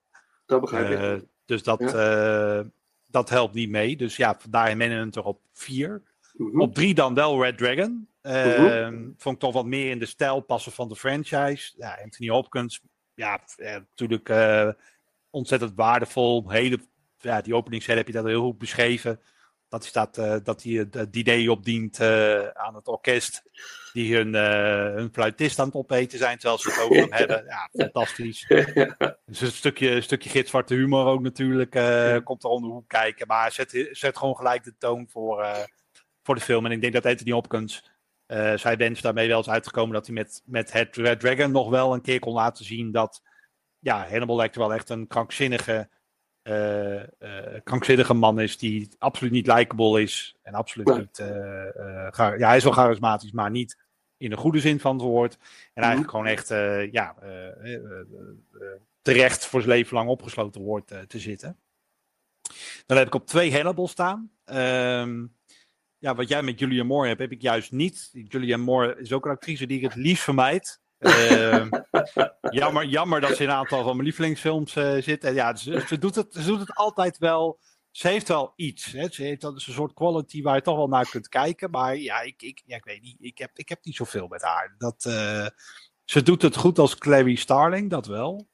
Dat 0.45 0.61
begrijp 0.61 1.21
ik. 1.21 1.27
Dus 1.45 1.63
dat... 1.63 1.79
Ja 1.79 2.71
dat 3.11 3.29
helpt 3.29 3.53
niet 3.53 3.69
mee. 3.69 3.97
Dus 3.97 4.15
ja, 4.15 4.35
vandaar 4.39 4.77
Manhunter 4.77 5.23
op 5.23 5.41
4. 5.51 5.87
Mhm. 5.89 6.43
Mm 6.43 6.51
-hmm. 6.51 6.61
Op 6.61 6.73
3 6.73 6.93
dan 6.93 7.13
wel 7.13 7.43
Red 7.43 7.57
Dragon. 7.57 8.07
Uh, 8.23 8.59
mm 8.59 8.65
-hmm. 8.65 9.13
Vond 9.17 9.35
ik 9.35 9.41
toch 9.41 9.53
wat 9.53 9.65
meer 9.65 9.89
in 9.89 9.99
de 9.99 10.05
stijl 10.05 10.39
passen 10.39 10.71
van 10.71 10.89
de 10.89 10.95
franchise. 10.95 11.73
Ja, 11.77 11.99
Anthony 12.03 12.29
Hopkins, 12.29 12.81
ja, 13.13 13.43
ja 13.55 13.73
natuurlijk 13.73 14.29
uh, 14.29 14.69
ontzettend 15.29 15.71
waardevol. 15.75 16.49
Hele, 16.49 16.79
ja, 17.17 17.41
die 17.41 17.55
openingscel 17.55 17.95
heb 17.95 18.07
je 18.07 18.13
dat 18.13 18.25
heel 18.25 18.41
goed 18.41 18.57
beschreven. 18.57 19.19
Dat 19.71 19.81
hij, 19.81 19.89
staat, 19.89 20.17
uh, 20.17 20.35
dat 20.43 20.63
hij 20.63 20.87
het 20.91 21.15
idee 21.15 21.51
opdient 21.51 21.99
uh, 21.99 22.47
aan 22.47 22.75
het 22.75 22.87
orkest. 22.87 23.43
Die 23.93 24.15
hun, 24.15 24.33
hun 24.95 25.09
fluitist 25.13 25.59
aan 25.59 25.65
het 25.65 25.75
opeten 25.75 26.17
zijn. 26.17 26.37
Terwijl 26.37 26.59
ze 26.59 26.69
het 26.69 26.79
over 26.79 26.95
hem 26.95 27.13
hebben. 27.13 27.45
Ja, 27.45 27.69
fantastisch. 27.83 28.47
Dus 29.25 29.41
een 29.41 29.51
stukje, 29.51 29.89
een 29.89 30.03
stukje 30.03 30.29
gitzwarte 30.29 30.73
humor 30.73 31.05
ook 31.05 31.21
natuurlijk. 31.21 31.75
Uh, 31.75 32.17
komt 32.23 32.43
er 32.43 32.49
om 32.49 32.61
de 32.61 32.67
hoek 32.67 32.87
kijken. 32.87 33.27
Maar 33.27 33.51
zet, 33.51 33.89
zet 33.91 34.17
gewoon 34.17 34.35
gelijk 34.35 34.63
de 34.63 34.75
toon 34.77 35.07
voor, 35.09 35.41
uh, 35.41 35.57
voor 36.23 36.35
de 36.35 36.41
film. 36.41 36.65
En 36.65 36.71
ik 36.71 36.81
denk 36.81 36.93
dat 36.93 37.05
Anthony 37.05 37.31
Hopkins. 37.31 37.89
Uh, 38.27 38.57
zijn 38.57 38.77
wens 38.77 39.01
daarmee 39.01 39.27
wel 39.27 39.39
is 39.39 39.49
uitgekomen. 39.49 39.93
Dat 39.93 40.05
hij 40.05 40.15
met, 40.15 40.41
met 40.45 40.71
het 40.71 40.95
Red 40.95 41.19
Dragon 41.19 41.51
nog 41.51 41.69
wel 41.69 41.93
een 41.93 42.01
keer 42.01 42.19
kon 42.19 42.33
laten 42.33 42.65
zien. 42.65 42.91
Dat 42.91 43.21
ja, 43.79 44.07
Hannibal 44.09 44.35
lijkt 44.35 44.55
wel 44.55 44.73
echt 44.73 44.89
een 44.89 45.07
krankzinnige. 45.07 45.89
Uh, 46.43 47.01
krankzinnige 47.63 48.13
man 48.13 48.39
is 48.39 48.57
die 48.57 48.89
absoluut 48.97 49.31
niet 49.33 49.47
likable 49.47 50.01
is. 50.01 50.35
En 50.41 50.53
absoluut 50.53 50.87
Ja. 50.87 50.97
niet. 50.97 51.17
ja, 52.39 52.47
hij 52.47 52.57
is 52.57 52.63
wel 52.63 52.73
charismatisch, 52.73 53.31
maar 53.31 53.51
niet 53.51 53.77
in 54.17 54.29
de 54.29 54.37
goede 54.37 54.59
zin 54.59 54.79
van 54.79 54.93
het 54.93 55.01
woord. 55.01 55.37
En 55.73 55.83
eigenlijk 55.83 56.11
gewoon 56.11 56.25
echt 56.27 56.47
ja, 56.91 57.15
terecht 59.01 59.45
voor 59.45 59.61
zijn 59.61 59.73
leven 59.73 59.95
lang 59.95 60.09
opgesloten 60.09 60.61
wordt 60.61 60.87
te 61.07 61.19
zitten. 61.19 61.57
Dan 62.85 62.97
heb 62.97 63.07
ik 63.07 63.13
op 63.13 63.27
twee 63.27 63.53
Hannibal 63.53 63.87
staan. 63.87 64.31
Ehm, 64.45 65.25
ja, 65.97 66.15
wat 66.15 66.27
jij 66.29 66.43
met 66.43 66.59
Julianne 66.59 66.93
Moore 66.93 67.07
hebt, 67.07 67.19
heb 67.19 67.31
ik 67.31 67.41
juist 67.41 67.71
niet. 67.71 68.09
Julianne 68.27 68.65
Moore 68.65 68.95
is 68.99 69.13
ook 69.13 69.25
een 69.25 69.31
actrice 69.31 69.65
die 69.65 69.77
ik 69.77 69.83
het 69.83 69.95
liefst 69.95 70.23
vermijd. 70.23 70.80
Ehm, 71.01 71.69
jammer, 72.59 72.85
jammer 72.85 73.21
dat 73.21 73.35
ze 73.35 73.43
in 73.43 73.49
een 73.49 73.55
aantal 73.55 73.83
van 73.83 73.95
mijn 73.95 74.07
lievelingsfilms 74.07 74.75
uh, 74.75 75.01
zit. 75.01 75.23
En 75.23 75.33
ja, 75.33 75.55
ze, 75.55 75.83
ze, 75.87 75.97
doet 75.97 76.15
het, 76.15 76.33
ze 76.33 76.45
doet 76.45 76.59
het 76.59 76.75
altijd 76.75 77.17
wel. 77.17 77.59
Ze 77.91 78.07
heeft 78.07 78.27
wel 78.27 78.53
iets. 78.55 78.91
Hè. 78.91 79.09
Ze 79.09 79.23
heeft 79.23 79.41
dat 79.41 79.55
is 79.55 79.67
een 79.67 79.73
soort 79.73 79.93
quality 79.93 80.41
waar 80.41 80.55
je 80.55 80.61
toch 80.61 80.75
wel 80.75 80.87
naar 80.87 81.09
kunt 81.09 81.27
kijken. 81.27 81.71
Maar 81.71 81.97
ja, 81.97 82.21
ik, 82.21 82.41
ik, 82.41 82.61
ja, 82.65 82.75
ik 82.75 82.83
weet 82.83 83.01
niet. 83.01 83.15
Ik 83.19 83.37
heb, 83.37 83.51
ik 83.53 83.69
heb 83.69 83.79
niet 83.83 83.95
zoveel 83.95 84.27
met 84.27 84.41
haar. 84.41 84.75
Dat, 84.77 85.05
uh, 85.07 85.47
ze 86.05 86.23
doet 86.23 86.41
het 86.41 86.55
goed 86.55 86.79
als 86.79 86.97
Clary 86.97 87.35
Starling, 87.35 87.89
dat 87.89 88.05
wel. 88.05 88.47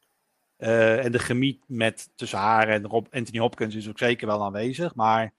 Uh, 0.58 1.06
en 1.06 1.12
de 1.12 1.20
chemie 1.20 1.60
met, 1.68 2.10
tussen 2.16 2.40
haar 2.40 2.68
en 2.68 2.88
Rob, 2.88 3.08
Anthony 3.12 3.40
Hopkins 3.40 3.76
is 3.76 3.90
ook 3.90 3.98
zeker 3.98 4.28
wel 4.28 4.44
aanwezig. 4.44 4.96
Maar 4.96 5.34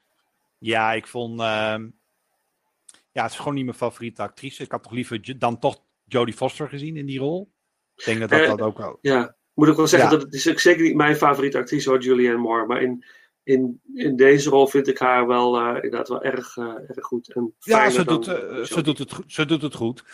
ja, 0.59 0.93
ik 0.93 1.07
vond. 1.07 1.41
ja, 1.41 1.93
het 3.13 3.31
is 3.31 3.37
gewoon 3.37 3.55
niet 3.55 3.65
mijn 3.65 3.77
favoriete 3.77 4.23
actrice. 4.23 4.63
Ik 4.63 4.71
had 4.71 4.83
toch 4.83 4.93
liever 4.93 5.39
dan 5.39 5.59
toch 5.59 5.87
Jodie 6.09 6.35
Foster 6.35 6.69
gezien 6.69 6.97
in 6.97 7.07
die 7.07 7.19
rol. 7.19 7.53
Ik 7.95 8.05
denk 8.05 8.21
dat 8.21 8.31
dat, 8.31 8.47
dat 8.47 8.61
ook 8.61 8.79
wel. 8.79 8.99
Ja, 9.01 9.37
moet 9.55 9.69
ik 9.69 9.77
wel 9.77 9.87
zeggen, 9.87 10.11
ja. 10.11 10.17
dat 10.17 10.25
het 10.25 10.35
is 10.35 10.63
zeker 10.63 10.83
niet 10.83 10.95
mijn 10.95 11.17
favoriete 11.17 11.59
actrice 11.59 11.89
hoor, 11.89 12.01
Julianne 12.01 12.41
Moore. 12.41 12.67
Maar 12.67 12.83
in, 12.83 13.05
in, 13.43 13.81
in 13.95 14.17
deze 14.17 14.51
rol 14.51 14.67
vind 14.67 14.89
ik 14.89 14.99
haar 14.99 15.27
wel 15.27 15.61
uh, 15.61 15.75
inderdaad 15.75 16.09
wel 16.09 16.23
erg, 16.23 16.57
uh, 16.57 16.75
erg 16.89 17.07
goed. 17.07 17.33
En 17.33 17.55
ja, 17.59 17.91
ze 17.91 18.05
doet, 18.05 18.29
uh, 18.29 18.63
ze, 18.63 18.83
doet 18.83 18.99
het, 18.99 19.13
ze 19.27 19.45
doet 19.45 19.63
het 19.63 19.75
goed. 19.75 20.05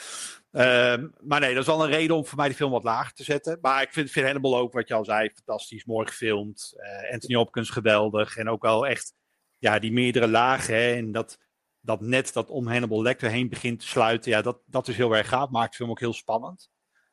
Uh, 0.52 0.96
maar 1.20 1.40
nee, 1.40 1.54
dat 1.54 1.62
is 1.62 1.66
wel 1.66 1.84
een 1.84 1.90
reden 1.90 2.16
om 2.16 2.26
voor 2.26 2.38
mij 2.38 2.46
die 2.46 2.56
film 2.56 2.70
wat 2.70 2.84
lager 2.84 3.12
te 3.12 3.24
zetten. 3.24 3.58
Maar 3.60 3.82
ik 3.82 3.92
vind, 3.92 4.10
vind 4.10 4.24
Hannibal 4.24 4.56
ook, 4.56 4.72
wat 4.72 4.88
je 4.88 4.94
al 4.94 5.04
zei, 5.04 5.30
fantastisch, 5.34 5.84
mooi 5.84 6.06
gefilmd. 6.06 6.74
Anthony 7.12 7.34
Hopkins 7.34 7.70
geweldig. 7.70 8.36
En 8.36 8.48
ook 8.48 8.62
wel 8.62 8.86
echt, 8.86 9.14
ja, 9.58 9.78
die 9.78 9.92
meerdere 9.92 10.28
lagen. 10.28 10.74
Hè, 10.74 10.94
en 10.94 11.12
dat, 11.12 11.38
dat 11.84 12.00
net 12.00 12.32
dat 12.32 12.50
om 12.50 12.66
Hannibal 12.66 13.02
Lecter 13.02 13.30
heen 13.30 13.48
begint 13.48 13.80
te 13.80 13.86
sluiten. 13.86 14.30
Ja, 14.30 14.42
dat, 14.42 14.58
dat 14.66 14.88
is 14.88 14.96
heel 14.96 15.16
erg 15.16 15.28
gaaf. 15.28 15.50
Maakt 15.50 15.70
de 15.70 15.76
film 15.76 15.90
ook 15.90 16.00
heel 16.00 16.12
spannend. 16.12 16.70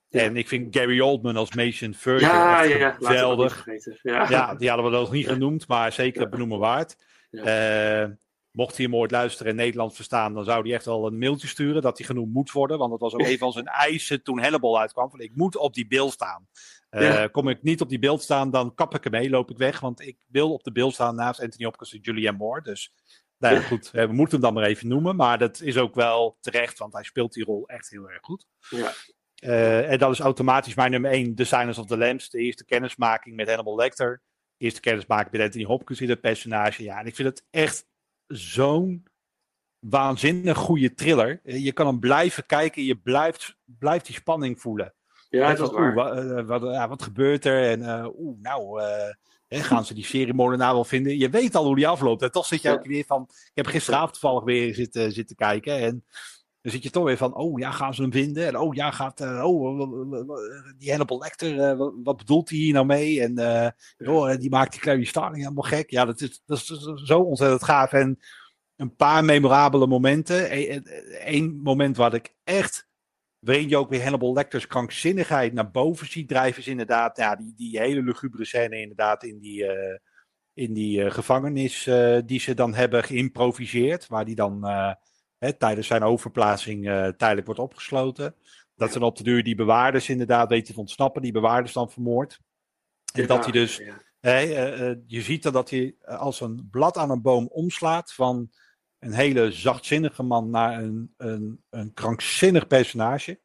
Ja. 0.07 0.21
En 0.21 0.37
ik 0.37 0.47
vind 0.47 0.75
Gary 0.75 0.99
Oldman 0.99 1.35
als 1.35 1.53
Mason 1.53 1.93
Furger 1.93 2.27
ja, 2.27 2.61
ja, 2.61 2.91
geweldig. 2.91 3.65
Ja. 4.01 4.29
ja, 4.29 4.55
die 4.55 4.67
hadden 4.67 4.91
we 4.91 4.97
nog 4.97 5.11
niet 5.11 5.27
genoemd, 5.27 5.67
maar 5.67 5.91
zeker 5.91 6.29
benoemen 6.29 6.59
waard. 6.59 6.95
Uh, 7.31 8.05
mocht 8.51 8.75
hij 8.75 8.85
hem 8.85 8.95
ooit 8.95 9.11
luisteren 9.11 9.51
in 9.51 9.57
Nederland 9.57 9.95
verstaan, 9.95 10.33
dan 10.33 10.43
zou 10.43 10.61
hij 10.61 10.73
echt 10.73 10.85
wel 10.85 11.07
een 11.07 11.17
mailtje 11.17 11.47
sturen 11.47 11.81
dat 11.81 11.97
hij 11.97 12.07
genoemd 12.07 12.33
moet 12.33 12.51
worden. 12.51 12.77
Want 12.77 12.91
dat 12.91 12.99
was 12.99 13.13
ook 13.13 13.27
een 13.27 13.37
van 13.37 13.51
zijn 13.51 13.65
eisen 13.65 14.23
toen 14.23 14.39
Hannibal 14.39 14.79
uitkwam. 14.79 15.09
Van, 15.09 15.19
ik 15.19 15.35
moet 15.35 15.57
op 15.57 15.73
die 15.73 15.87
beeld 15.87 16.11
staan. 16.11 16.47
Uh, 16.91 17.01
ja. 17.01 17.27
Kom 17.27 17.47
ik 17.47 17.63
niet 17.63 17.81
op 17.81 17.89
die 17.89 17.99
beeld 17.99 18.21
staan, 18.21 18.51
dan 18.51 18.73
kap 18.73 18.95
ik 18.95 19.05
ermee, 19.05 19.29
loop 19.29 19.51
ik 19.51 19.57
weg. 19.57 19.79
Want 19.79 20.01
ik 20.01 20.17
wil 20.27 20.53
op 20.53 20.63
de 20.63 20.71
beeld 20.71 20.93
staan 20.93 21.15
naast 21.15 21.41
Anthony 21.41 21.65
Hopkins 21.65 21.93
en 21.93 21.99
Julianne 21.99 22.39
Moore. 22.39 22.61
Dus 22.61 22.93
nou 23.41 23.55
ja, 23.55 23.61
goed, 23.61 23.91
we 23.91 24.05
moeten 24.07 24.33
hem 24.33 24.41
dan 24.41 24.53
maar 24.53 24.63
even 24.63 24.87
noemen. 24.87 25.15
Maar 25.15 25.37
dat 25.37 25.61
is 25.61 25.77
ook 25.77 25.95
wel 25.95 26.37
terecht, 26.39 26.77
want 26.77 26.93
hij 26.93 27.03
speelt 27.03 27.33
die 27.33 27.43
rol 27.43 27.67
echt 27.67 27.89
heel 27.89 28.09
erg 28.09 28.19
goed. 28.21 28.45
Ja. 28.69 28.93
Uh, 29.43 29.91
en 29.91 29.97
dat 29.97 30.11
is 30.11 30.19
automatisch 30.19 30.73
mijn 30.73 30.91
nummer 30.91 31.11
1, 31.11 31.35
The 31.35 31.43
Silence 31.43 31.79
of 31.79 31.87
the 31.87 31.97
Lambs. 31.97 32.29
De 32.29 32.39
eerste 32.39 32.65
kennismaking 32.65 33.35
met 33.35 33.47
Hannibal 33.47 33.75
Lecter. 33.75 34.21
De 34.57 34.65
eerste 34.65 34.79
kennismaking 34.79 35.31
met 35.31 35.41
Anthony 35.41 35.65
Hopkins 35.65 36.01
in 36.01 36.09
het 36.09 36.21
personage. 36.21 36.83
Ja, 36.83 36.99
en 36.99 37.05
ik 37.05 37.15
vind 37.15 37.27
het 37.27 37.45
echt 37.49 37.85
zo'n 38.27 39.07
waanzinnig 39.79 40.57
goede 40.57 40.93
thriller. 40.93 41.39
Je 41.43 41.71
kan 41.71 41.87
hem 41.87 41.99
blijven 41.99 42.45
kijken, 42.45 42.83
je 42.83 42.95
blijft, 42.95 43.57
blijft 43.65 44.05
die 44.05 44.15
spanning 44.15 44.61
voelen. 44.61 44.93
Ja, 45.29 45.53
dat 45.53 45.67
is 45.67 45.73
waar. 45.73 45.93
Wat, 45.93 46.45
wat, 46.45 46.61
ja, 46.61 46.87
wat, 46.87 47.01
gebeurt 47.01 47.45
er? 47.45 47.69
En 47.69 47.79
uh, 47.79 48.07
oeh, 48.17 48.41
nou, 48.41 48.81
uh, 48.81 49.13
gaan 49.59 49.85
ze 49.85 49.93
die 49.93 50.05
seriemoordenaar 50.05 50.73
wel 50.73 50.83
vinden? 50.83 51.17
Je 51.17 51.29
weet 51.29 51.55
al 51.55 51.65
hoe 51.65 51.75
die 51.75 51.87
afloopt. 51.87 52.21
En 52.21 52.31
toch 52.31 52.45
zit 52.45 52.61
je 52.61 52.71
ook 52.71 52.85
weer 52.85 53.03
van... 53.07 53.27
Ik 53.29 53.51
heb 53.53 53.65
gisteravond 53.65 54.11
toevallig 54.11 54.43
weer 54.43 54.75
zitten, 54.75 55.11
zitten 55.11 55.35
kijken. 55.35 55.77
En 55.77 56.05
dan 56.61 56.71
zit 56.71 56.83
je 56.83 56.89
toch 56.89 57.03
weer 57.03 57.17
van... 57.17 57.35
Oh, 57.35 57.59
ja, 57.59 57.71
gaan 57.71 57.93
ze 57.93 58.01
hem 58.01 58.11
vinden? 58.11 58.47
En 58.47 58.57
oh, 58.57 58.75
ja, 58.75 58.91
gaat... 58.91 59.21
Uh, 59.21 59.43
oh, 59.43 59.91
die 60.77 60.89
Hannibal 60.89 61.19
Lecter, 61.19 61.77
wat, 61.77 61.93
wat, 62.03 62.17
bedoelt 62.17 62.49
hij 62.49 62.57
hier 62.57 62.73
nou 62.73 62.85
mee? 62.85 63.21
En 63.21 63.39
oh, 63.97 64.35
die 64.35 64.49
maakt 64.49 64.71
die 64.71 64.81
Clary 64.81 65.03
Starling 65.03 65.43
helemaal 65.43 65.63
gek. 65.63 65.89
Ja, 65.89 66.05
dat 66.05 66.21
is, 66.21 66.41
dat 66.45 66.57
is 66.57 66.67
zo 67.05 67.19
ontzettend 67.19 67.63
gaaf. 67.63 67.91
En 67.93 68.19
een 68.75 68.95
paar 68.95 69.25
memorabele 69.25 69.87
momenten. 69.87 70.47
Eén 71.33 71.59
moment 71.63 71.97
wat 71.97 72.13
ik 72.13 72.35
echt 72.43 72.89
waarin 73.41 73.69
je 73.69 73.77
ook 73.77 73.89
weer 73.89 74.01
Hannibal 74.01 74.33
Lecter's 74.33 74.67
krankzinnigheid 74.67 75.53
naar 75.53 75.71
boven 75.71 76.07
ziet 76.07 76.27
drijven, 76.27 76.61
is 76.61 76.67
inderdaad 76.67 77.17
ja, 77.17 77.35
die, 77.35 77.53
die 77.55 77.79
hele 77.79 78.01
lugubere 78.01 78.45
scène 78.45 78.81
inderdaad 78.81 79.23
in 79.23 79.39
die, 79.39 79.63
uh, 79.63 79.97
in 80.53 80.73
die 80.73 81.03
uh, 81.03 81.11
gevangenis 81.11 81.87
uh, 81.87 82.19
die 82.25 82.39
ze 82.39 82.53
dan 82.53 82.73
hebben 82.73 83.03
geïmproviseerd, 83.03 84.07
waar 84.07 84.25
die 84.25 84.35
dan 84.35 84.63
hè, 85.45 85.53
tijdens 85.53 85.87
zijn 85.87 86.03
overplaatsing 86.03 86.87
eh, 86.87 87.07
tijdelijk 87.07 87.45
wordt 87.45 87.61
opgesloten. 87.61 88.35
Dat 88.75 88.93
dan 88.93 89.03
op 89.03 89.17
de 89.17 89.23
duur 89.23 89.43
die 89.43 89.55
bewaarders 89.55 90.09
inderdaad 90.09 90.49
weten 90.49 90.73
te 90.73 90.79
ontsnappen, 90.79 91.21
die 91.21 91.31
bewaarders 91.31 91.73
dan 91.73 91.91
vermoord. 91.91 92.39
En 93.13 93.27
dat 93.27 93.43
hij 93.43 93.51
dus, 93.51 93.77
Ja. 93.77 94.01
hè, 94.19 94.31
eh, 94.31 94.89
eh, 94.89 94.97
je 95.07 95.21
ziet 95.21 95.43
dan 95.43 95.53
dat 95.53 95.69
hij 95.69 95.95
eh, 96.01 96.19
als 96.19 96.41
een 96.41 96.67
blad 96.71 96.97
aan 96.97 97.09
een 97.09 97.21
boom 97.21 97.47
omslaat 97.47 98.13
van 98.13 98.51
een 99.01 99.13
hele 99.13 99.51
zachtzinnige 99.51 100.23
man 100.23 100.49
naar 100.49 100.83
een, 100.83 101.13
een, 101.17 101.63
een 101.69 101.93
krankzinnig 101.93 102.67
personage. 102.67 103.39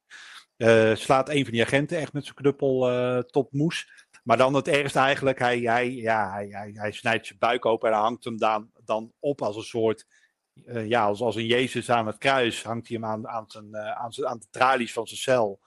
Eh, 0.56 0.94
slaat 0.94 1.28
een 1.28 1.42
van 1.42 1.52
die 1.52 1.62
agenten 1.62 1.98
echt 1.98 2.12
met 2.12 2.24
zijn 2.24 2.34
knuppel 2.36 2.90
eh, 2.90 3.18
tot 3.18 3.52
moes. 3.52 4.06
Maar 4.24 4.36
dan 4.36 4.54
het 4.54 4.68
ergste 4.68 4.98
eigenlijk, 4.98 5.38
hij, 5.38 5.58
hij, 5.60 5.90
ja, 5.90 6.32
hij, 6.32 6.46
hij, 6.48 6.70
hij 6.74 6.92
snijdt 6.92 7.26
zijn 7.26 7.38
buik 7.38 7.66
open 7.66 7.90
en 7.90 7.98
hangt 7.98 8.24
hem 8.24 8.38
dan, 8.38 8.70
dan 8.84 9.12
op 9.18 9.42
als 9.42 9.56
een 9.56 9.62
soort, 9.62 10.06
eh, 10.64 10.88
ja, 10.88 11.04
als, 11.04 11.20
als 11.20 11.36
een 11.36 11.46
Jezus 11.46 11.90
aan 11.90 12.06
het 12.06 12.18
kruis, 12.18 12.62
hangt 12.62 12.88
hij 12.88 12.96
hem 12.96 13.06
aan, 13.06 13.28
aan, 13.28 13.44
zijn, 13.48 13.76
aan, 13.76 14.12
zijn, 14.12 14.26
aan 14.26 14.38
de 14.38 14.46
tralies 14.50 14.92
van 14.92 15.06
zijn 15.06 15.20
cel. 15.20 15.60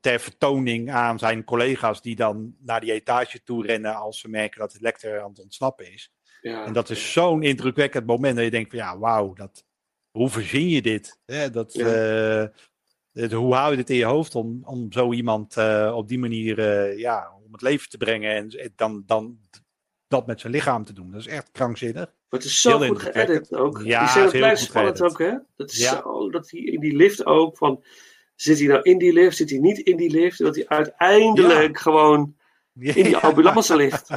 ter 0.00 0.20
vertoning 0.20 0.92
aan 0.92 1.18
zijn 1.18 1.44
collega's 1.44 2.02
die 2.02 2.16
dan 2.16 2.56
naar 2.58 2.80
die 2.80 2.92
etage 2.92 3.42
toe 3.42 3.66
rennen 3.66 3.94
als 3.94 4.20
ze 4.20 4.28
merken 4.28 4.60
dat 4.60 4.72
het 4.72 4.82
Lecter 4.82 5.20
aan 5.20 5.28
het 5.28 5.40
ontsnappen 5.40 5.92
is. 5.92 6.12
Ja. 6.50 6.64
En 6.64 6.72
dat 6.72 6.90
is 6.90 7.12
zo'n 7.12 7.42
indrukwekkend 7.42 8.06
moment 8.06 8.34
dat 8.36 8.44
je 8.44 8.50
denkt 8.50 8.70
van 8.70 8.78
ja, 8.78 8.98
wauw, 8.98 9.32
dat, 9.32 9.64
hoe 10.10 10.28
verzin 10.28 10.68
je 10.68 10.82
dit? 10.82 11.18
Hè, 11.26 11.50
dat, 11.50 11.72
Ja. 11.74 11.86
eh, 11.86 12.46
het- 13.12 13.32
hoe 13.32 13.54
hou 13.54 13.70
je 13.70 13.76
dit 13.76 13.90
in 13.90 13.96
je 13.96 14.04
hoofd 14.04 14.34
om, 14.34 14.60
om 14.64 14.92
zo 14.92 15.12
iemand 15.12 15.56
eh, 15.56 15.92
op 15.96 16.08
die 16.08 16.18
manier 16.18 16.58
eh, 16.58 16.98
ja, 16.98 17.32
om 17.46 17.52
het 17.52 17.62
leven 17.62 17.88
te 17.88 17.96
brengen 17.96 18.30
en 18.30 18.72
dan, 18.76 19.02
dan 19.06 19.38
dat 20.08 20.26
met 20.26 20.40
zijn 20.40 20.52
lichaam 20.52 20.84
te 20.84 20.92
doen? 20.92 21.10
Dat 21.10 21.20
is 21.20 21.26
echt 21.26 21.50
krankzinnig. 21.52 22.04
Maar 22.28 22.40
het 22.40 22.44
is 22.44 22.60
zo 22.60 22.78
Heel 22.78 22.88
goed 22.88 23.02
geëdit 23.02 23.54
ook. 23.54 23.80
Ja, 23.84 24.00
die 24.00 24.08
scène 24.08 24.30
blijft 24.30 24.62
spannend 24.62 25.02
ook, 25.02 25.18
hè? 25.18 25.34
Dat 25.56 25.70
is 25.70 25.78
Ja. 25.78 26.00
zo, 26.02 26.30
dat 26.30 26.50
hij 26.50 26.60
in 26.60 26.80
die 26.80 26.96
lift 26.96 27.26
ook, 27.26 27.56
van... 27.56 27.84
Zit 28.34 28.58
hij 28.58 28.66
nou 28.66 28.82
in 28.82 28.98
die 28.98 29.12
lift, 29.12 29.36
zit 29.36 29.50
hij 29.50 29.58
niet 29.58 29.78
in 29.78 29.96
die 29.96 30.10
lift? 30.10 30.38
Dat 30.38 30.54
hij 30.54 30.68
uiteindelijk 30.68 31.78
gewoon 31.78 32.36
in 32.78 33.04
die 33.04 33.16
ambulance 33.16 33.76
ligt. 33.76 34.08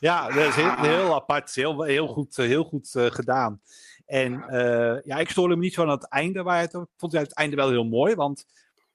Ja, 0.00 0.26
dat 0.28 0.36
is 0.48 0.54
heel, 0.54 0.76
heel 0.76 1.14
apart. 1.14 1.54
Heel, 1.54 1.82
heel 1.82 2.06
goed, 2.06 2.38
eh, 2.38 2.46
heel 2.46 2.64
goed 2.64 2.94
eh, 2.94 3.06
gedaan. 3.06 3.60
En 4.06 4.42
eh, 4.48 5.02
ja, 5.04 5.16
ik 5.18 5.30
stoorde 5.30 5.56
me 5.56 5.62
niet 5.62 5.74
zo 5.74 5.82
aan 5.82 5.88
het 5.88 6.08
einde. 6.08 6.42
Waar 6.42 6.60
het, 6.60 6.74
ik 6.74 6.86
vond 6.96 7.12
het 7.12 7.34
einde 7.34 7.56
wel 7.56 7.70
heel 7.70 7.84
mooi. 7.84 8.14
Want 8.14 8.46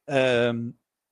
ehm, 0.03 0.59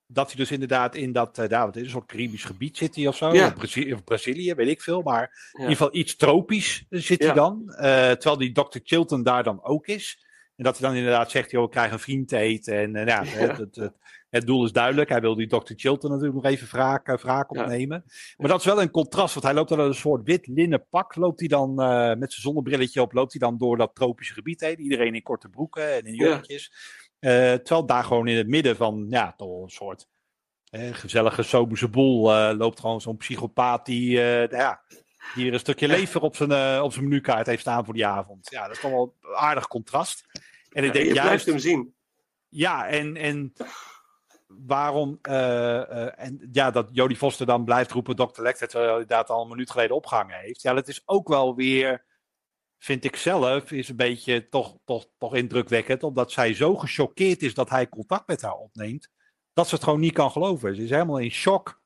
dat 0.07 0.27
hij 0.27 0.35
dus 0.35 0.51
inderdaad 0.51 0.95
in 0.95 1.11
dat, 1.11 1.37
eh 1.37 1.47
nou, 1.49 1.65
wat 1.65 1.75
is 1.75 1.83
een 1.83 1.89
soort 1.89 2.05
Caribisch 2.05 2.43
gebied 2.43 2.77
zit 2.77 2.95
hij 2.95 3.07
of 3.07 3.15
zo. 3.17 3.33
Ja. 3.33 3.47
Of, 3.47 3.53
Brazi- 3.53 3.93
of 3.93 4.03
Brazilië, 4.03 4.53
weet 4.53 4.67
ik 4.67 4.81
veel. 4.81 5.01
Maar 5.01 5.21
Ja. 5.21 5.29
in 5.53 5.59
ieder 5.59 5.75
geval 5.75 5.95
iets 5.95 6.15
tropisch 6.15 6.85
zit 6.89 7.19
hij 7.19 7.27
Ja. 7.27 7.33
dan. 7.33 7.69
Eh, 7.69 7.81
terwijl 8.11 8.37
die 8.37 8.51
Dr. 8.51 8.79
Chilton 8.83 9.23
daar 9.23 9.43
dan 9.43 9.63
ook 9.63 9.87
is. 9.87 10.25
En 10.55 10.63
dat 10.63 10.77
hij 10.77 10.87
dan 10.87 10.97
inderdaad 10.97 11.31
zegt, 11.31 11.51
joh, 11.51 11.63
ik 11.63 11.69
krijg 11.69 11.91
een 11.91 11.99
vriend 11.99 12.27
te 12.27 12.37
eten. 12.37 12.73
En 12.75 12.95
eh, 13.07 13.19
Het, 13.39 13.57
het, 13.57 13.75
het, 13.75 13.93
het 14.29 14.45
doel 14.45 14.65
is 14.65 14.71
duidelijk. 14.71 15.09
Hij 15.09 15.21
wil 15.21 15.35
die 15.35 15.47
Dr. 15.47 15.73
Chilton 15.75 16.09
natuurlijk 16.11 16.43
nog 16.43 16.51
even 16.51 16.67
wraak, 16.67 17.07
eh, 17.07 17.17
wraak 17.17 17.53
Ja. 17.55 17.61
opnemen. 17.61 18.03
Maar 18.37 18.49
dat 18.49 18.59
is 18.59 18.65
wel 18.65 18.81
een 18.81 18.91
contrast, 18.91 19.33
want 19.33 19.45
hij 19.45 19.55
loopt 19.55 19.69
dan 19.69 19.79
een 19.79 19.93
soort 19.93 20.23
wit 20.23 20.47
linnen 20.47 20.85
pak. 20.89 21.15
Loopt 21.15 21.39
hij 21.39 21.47
dan 21.47 21.69
eh, 21.81 22.07
met 22.07 22.31
zijn 22.31 22.41
zonnebrilletje 22.41 23.01
op, 23.01 23.13
loopt 23.13 23.31
hij 23.31 23.41
dan 23.49 23.57
door 23.57 23.77
dat 23.77 23.95
tropische 23.95 24.33
gebied 24.33 24.61
heen. 24.61 24.79
Iedereen 24.79 25.15
in 25.15 25.21
korte 25.23 25.49
broeken 25.49 25.93
en 25.93 26.05
in 26.05 26.13
Ja. 26.15 26.25
jurkjes. 26.25 26.71
Eh, 27.19 27.31
terwijl 27.53 27.85
daar 27.85 28.03
gewoon 28.03 28.27
in 28.27 28.37
het 28.37 28.47
midden 28.47 28.75
van, 28.75 29.05
ja, 29.09 29.33
toch 29.37 29.61
een 29.63 29.69
soort 29.69 30.07
eh, 30.69 30.93
gezellige 30.93 31.43
soberse 31.43 31.87
boel 31.89 32.33
eh, 32.33 32.57
loopt 32.57 32.79
gewoon 32.79 33.01
zo'n 33.01 33.17
psychopaat 33.17 33.85
die, 33.85 34.21
eh, 34.21 34.59
ja, 34.59 34.81
die 35.35 35.47
er 35.47 35.53
een 35.53 35.59
stukje 35.59 35.87
lever 35.87 36.21
op 36.21 36.35
zijn, 36.35 36.51
eh, 36.51 36.81
op 36.83 36.93
zijn 36.93 37.07
menukaart 37.07 37.47
heeft 37.47 37.61
staan 37.61 37.85
voor 37.85 37.93
die 37.93 38.05
avond. 38.05 38.49
Ja, 38.51 38.61
dat 38.67 38.75
is 38.75 38.81
toch 38.81 38.91
wel 38.91 39.15
een 39.21 39.35
aardig 39.35 39.67
contrast. 39.67 40.23
En 40.69 40.83
ik 40.83 40.87
Ja, 40.87 40.91
denk 40.93 41.05
je 41.05 41.11
blijft 41.11 41.27
juist, 41.29 41.45
hem 41.45 41.59
zien. 41.59 41.93
ja, 42.49 42.87
en, 42.87 43.15
en 43.17 43.53
waarom, 44.49 45.19
eh, 45.21 46.05
eh, 46.05 46.13
en 46.15 46.49
ja, 46.51 46.71
dat 46.71 46.89
Jodie 46.91 47.17
Foster 47.17 47.45
dan 47.45 47.65
blijft 47.65 47.91
roepen, 47.91 48.15
Dr. 48.15 48.41
Lecter, 48.41 48.67
terwijl 48.67 48.91
hij 48.91 49.01
inderdaad 49.01 49.29
al 49.29 49.41
een 49.41 49.49
minuut 49.49 49.71
geleden 49.71 49.95
opgehangen 49.95 50.39
heeft. 50.39 50.61
Ja, 50.61 50.73
dat 50.73 50.87
is 50.87 51.01
ook 51.05 51.27
wel 51.27 51.55
weer, 51.55 52.05
vind 52.77 53.03
ik 53.03 53.15
zelf, 53.15 53.71
is 53.71 53.89
een 53.89 53.95
beetje 53.95 54.49
toch, 54.49 54.77
toch, 54.85 55.07
toch 55.17 55.35
indrukwekkend, 55.35 56.03
omdat 56.03 56.31
zij 56.31 56.53
zo 56.53 56.75
gechoqueerd 56.75 57.41
is 57.41 57.53
dat 57.53 57.69
hij 57.69 57.89
contact 57.89 58.27
met 58.27 58.41
haar 58.41 58.55
opneemt, 58.55 59.09
dat 59.53 59.67
ze 59.67 59.75
het 59.75 59.83
gewoon 59.83 59.99
niet 59.99 60.13
kan 60.13 60.31
geloven. 60.31 60.75
Ze 60.75 60.83
is 60.83 60.89
helemaal 60.89 61.19
in 61.19 61.31
shock. 61.31 61.81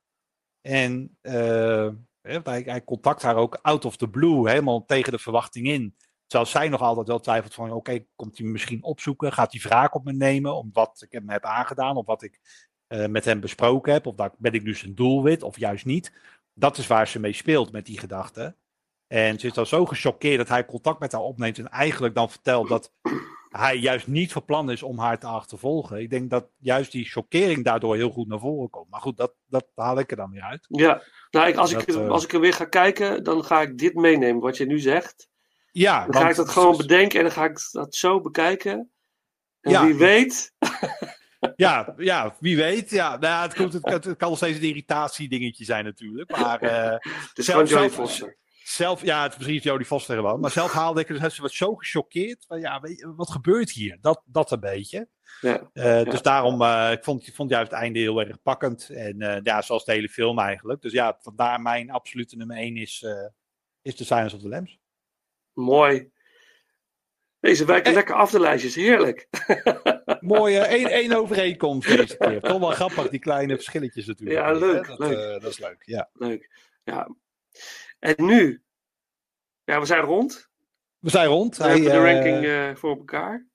En 0.62 1.18
eh, 1.22 1.90
hij, 2.22 2.62
hij 2.66 2.84
contact 2.84 3.22
haar 3.22 3.36
ook 3.36 3.60
out 3.62 3.86
of 3.86 3.98
the 3.98 4.10
blue, 4.10 4.50
helemaal 4.50 4.86
tegen 4.86 5.12
de 5.12 5.20
verwachting 5.20 5.68
in. 5.68 5.96
Terwijl 6.28 6.52
zij 6.52 6.70
nog 6.70 6.82
altijd 6.82 7.08
wel 7.08 7.20
twijfelt 7.20 7.54
van, 7.54 7.72
oké, 7.72 8.06
komt 8.16 8.38
hij 8.38 8.46
me 8.46 8.52
misschien 8.52 8.84
opzoeken? 8.84 9.34
Gaat 9.34 9.52
hij 9.52 9.62
wraak 9.62 9.96
op 9.96 10.04
me 10.04 10.14
nemen 10.14 10.56
om 10.56 10.70
wat 10.74 11.02
ik 11.06 11.12
hem 11.12 11.30
heb 11.30 11.44
aangedaan? 11.46 11.96
Of 11.96 12.06
wat 12.06 12.24
ik 12.24 12.40
eh, 12.88 13.06
met 13.06 13.26
hem 13.26 13.40
besproken 13.40 13.94
heb? 13.94 14.06
Of 14.06 14.16
dat, 14.16 14.36
ben 14.38 14.54
ik 14.54 14.64
nu 14.64 14.76
zijn 14.76 14.96
doelwit 14.96 15.44
of 15.44 15.60
juist 15.60 15.86
niet? 15.86 16.14
Dat 16.54 16.78
is 16.78 16.88
waar 16.88 17.08
ze 17.08 17.20
mee 17.20 17.34
speelt 17.34 17.72
met 17.72 17.86
die 17.86 18.00
gedachte. 18.00 18.56
En 19.08 19.40
ze 19.40 19.48
is 19.48 19.54
dan 19.54 19.66
zo 19.66 19.86
gechoqueerd 19.86 20.38
dat 20.38 20.48
hij 20.48 20.66
contact 20.66 21.00
met 21.00 21.12
haar 21.12 21.22
opneemt 21.22 21.58
en 21.58 21.70
eigenlijk 21.70 22.16
dan 22.16 22.30
vertelt 22.30 22.68
dat 22.68 22.94
hij 23.50 23.78
juist 23.78 24.08
niet 24.08 24.32
van 24.32 24.46
plan 24.46 24.72
is 24.72 24.84
om 24.84 25.00
haar 25.00 25.20
te 25.20 25.28
achtervolgen. 25.28 26.02
Ik 26.02 26.10
denk 26.10 26.30
dat 26.30 26.48
juist 26.58 26.92
die 26.92 27.06
chockering 27.06 27.64
daardoor 27.64 27.96
heel 27.96 28.10
goed 28.10 28.28
naar 28.28 28.40
voren 28.40 28.70
komt. 28.70 28.90
Maar 28.90 29.02
goed, 29.02 29.18
dat, 29.18 29.34
dat 29.46 29.66
haal 29.76 30.00
ik 30.00 30.12
er 30.12 30.18
dan 30.18 30.32
weer 30.32 30.42
uit. 30.42 30.66
Ja, 30.70 31.02
nou, 31.32 31.48
ik, 31.48 31.56
als, 31.56 31.72
ik, 31.72 31.88
Dat, 31.88 31.96
eh, 31.96 32.10
als 32.10 32.24
ik 32.24 32.34
er 32.34 32.40
weer 32.40 32.54
ga 32.54 32.66
kijken, 32.66 33.24
dan 33.24 33.44
ga 33.44 33.62
ik 33.62 33.78
dit 33.78 33.94
meenemen, 33.94 34.42
wat 34.42 34.58
je 34.58 34.66
nu 34.66 34.80
zegt. 34.80 35.30
Ja, 35.74 36.06
Dan 36.08 36.22
ga 36.22 36.30
ik 36.30 36.36
dat 36.36 36.50
gewoon 36.50 36.78
bedenken 36.78 37.18
en 37.20 37.26
dan 37.26 37.34
ga 37.34 37.46
ik 37.46 37.60
dat 37.72 37.96
zo 37.96 38.22
bekijken. 38.22 38.92
En 39.62 39.72
Ja. 39.72 39.86
wie 39.86 39.96
weet, 39.96 40.52
Ja, 41.56 41.94
ja, 41.98 42.36
wie 42.40 42.56
weet. 42.58 42.90
Ja, 42.90 43.10
nou, 43.10 43.22
ja, 43.34 43.42
het, 43.42 43.54
komt, 43.54 43.74
het, 43.74 43.82
kan- 43.82 43.94
het 43.94 44.18
kan 44.18 44.30
nog 44.30 44.38
steeds 44.38 44.58
een 44.58 44.64
irritatiedingetje 44.64 45.66
zijn 45.66 45.84
natuurlijk. 45.86 46.32
Maar 46.38 46.60
het 47.30 47.38
is 47.38 47.46
Zelf- 47.46 48.22
zelf- 48.64 49.02
ja, 49.04 49.24
het 49.24 49.32
is 49.32 49.38
precies 49.38 49.64
Jodie 49.64 49.86
Foster 49.86 50.16
gewoon. 50.16 50.40
Maar 50.40 50.52
zelf 50.52 50.72
haalde 50.72 51.02
ik 51.02 51.08
het, 51.08 51.34
ze 51.34 51.42
was 51.42 51.58
zo 51.58 51.76
gechoqueerd. 51.76 52.46
Van, 52.48 52.60
ja, 52.60 52.80
weet 52.80 53.08
wat 53.16 53.32
gebeurt 53.32 53.72
hier? 53.72 53.98
Dat, 54.02 54.22
dat 54.26 54.52
een 54.52 54.60
beetje. 54.60 55.08
Ja. 55.42 55.70
Eh, 55.74 56.04
Dus 56.04 56.22
daarom, 56.22 56.62
eh, 56.62 56.92
ik 56.92 57.04
vond, 57.04 57.30
vond 57.34 57.50
juist 57.50 57.72
het 57.72 57.80
einde 57.80 58.00
heel 58.00 58.20
erg 58.22 58.42
pakkend. 58.42 58.90
En 58.90 59.40
ja, 59.44 59.62
zoals 59.62 59.86
de 59.86 59.92
hele 59.92 60.10
film 60.10 60.40
eigenlijk. 60.40 60.82
Dus 60.82 60.92
ja, 60.92 61.18
vandaar 61.22 61.62
mijn 61.62 61.92
absolute 61.92 62.36
nummer 62.36 62.58
1 62.58 62.78
is, 62.78 63.06
is 63.82 63.96
The 63.96 64.06
Silence 64.06 64.36
of 64.36 64.42
the 64.42 64.48
Lambs. 64.48 64.80
Mooi. 65.54 66.12
Deze 67.40 67.66
wijken 67.66 67.90
Eh. 67.90 67.96
lekker 67.96 68.16
af 68.16 68.32
de 68.32 68.40
lijstjes, 68.40 68.76
heerlijk. 68.76 69.28
Mooie 70.20 70.60
één, 70.60 70.88
één 70.88 71.12
overeenkomst 71.14 71.88
deze 71.98 72.18
keer. 72.18 72.42
Toch 72.42 72.60
wel 72.60 72.70
grappig, 72.70 73.10
die 73.10 73.20
kleine 73.20 73.56
verschilletjes 73.56 74.06
natuurlijk. 74.06 74.40
Ja, 74.40 74.52
leuk, 74.52 74.88
Dat, 74.88 75.00
leuk. 75.00 75.18
eh, 75.18 75.42
dat 75.42 75.52
is 75.52 75.60
leuk, 75.60 75.84
ja. 75.86 76.10
Leuk. 76.14 76.50
Ja. 76.84 77.16
En 78.00 78.16
nu? 78.26 78.64
Ja, 79.64 79.80
we 79.80 79.86
zijn 79.86 80.02
rond. 80.02 80.50
We 81.00 81.10
zijn 81.10 81.28
rond. 81.28 81.58
We 81.58 81.64
Hij, 81.64 81.72
hebben 81.74 81.92
de 81.92 81.98
eh, 81.98 82.14
ranking 82.14 82.80
voor 82.80 82.98
elkaar. 82.98 83.48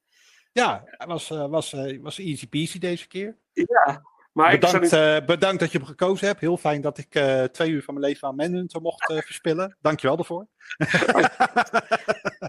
Ja, 0.53 0.85
was, 1.07 1.29
was, 1.29 1.73
was 2.01 2.19
easy 2.19 2.49
peasy 2.49 2.79
deze 2.79 3.07
keer. 3.09 3.39
Ja, 3.53 4.03
maar 4.39 4.52
ik 4.52 4.60
Bedankt, 4.60 4.93
eh, 4.93 5.16
bedankt 5.27 5.60
dat 5.60 5.73
je 5.73 5.78
hem 5.78 5.86
gekozen 5.86 6.27
hebt. 6.27 6.40
Heel 6.40 6.56
fijn 6.56 6.81
dat 6.81 6.98
ik 6.98 7.15
eh, 7.15 7.43
twee 7.43 7.70
uur 7.70 7.82
van 7.82 7.94
mijn 7.94 8.06
leven 8.06 8.28
aan 8.28 8.36
Manhunter 8.36 8.81
mocht 8.81 9.10
eh, 9.10 9.16
verspillen. 9.19 9.77
Dankjewel 9.81 10.16
daarvoor. 10.16 10.47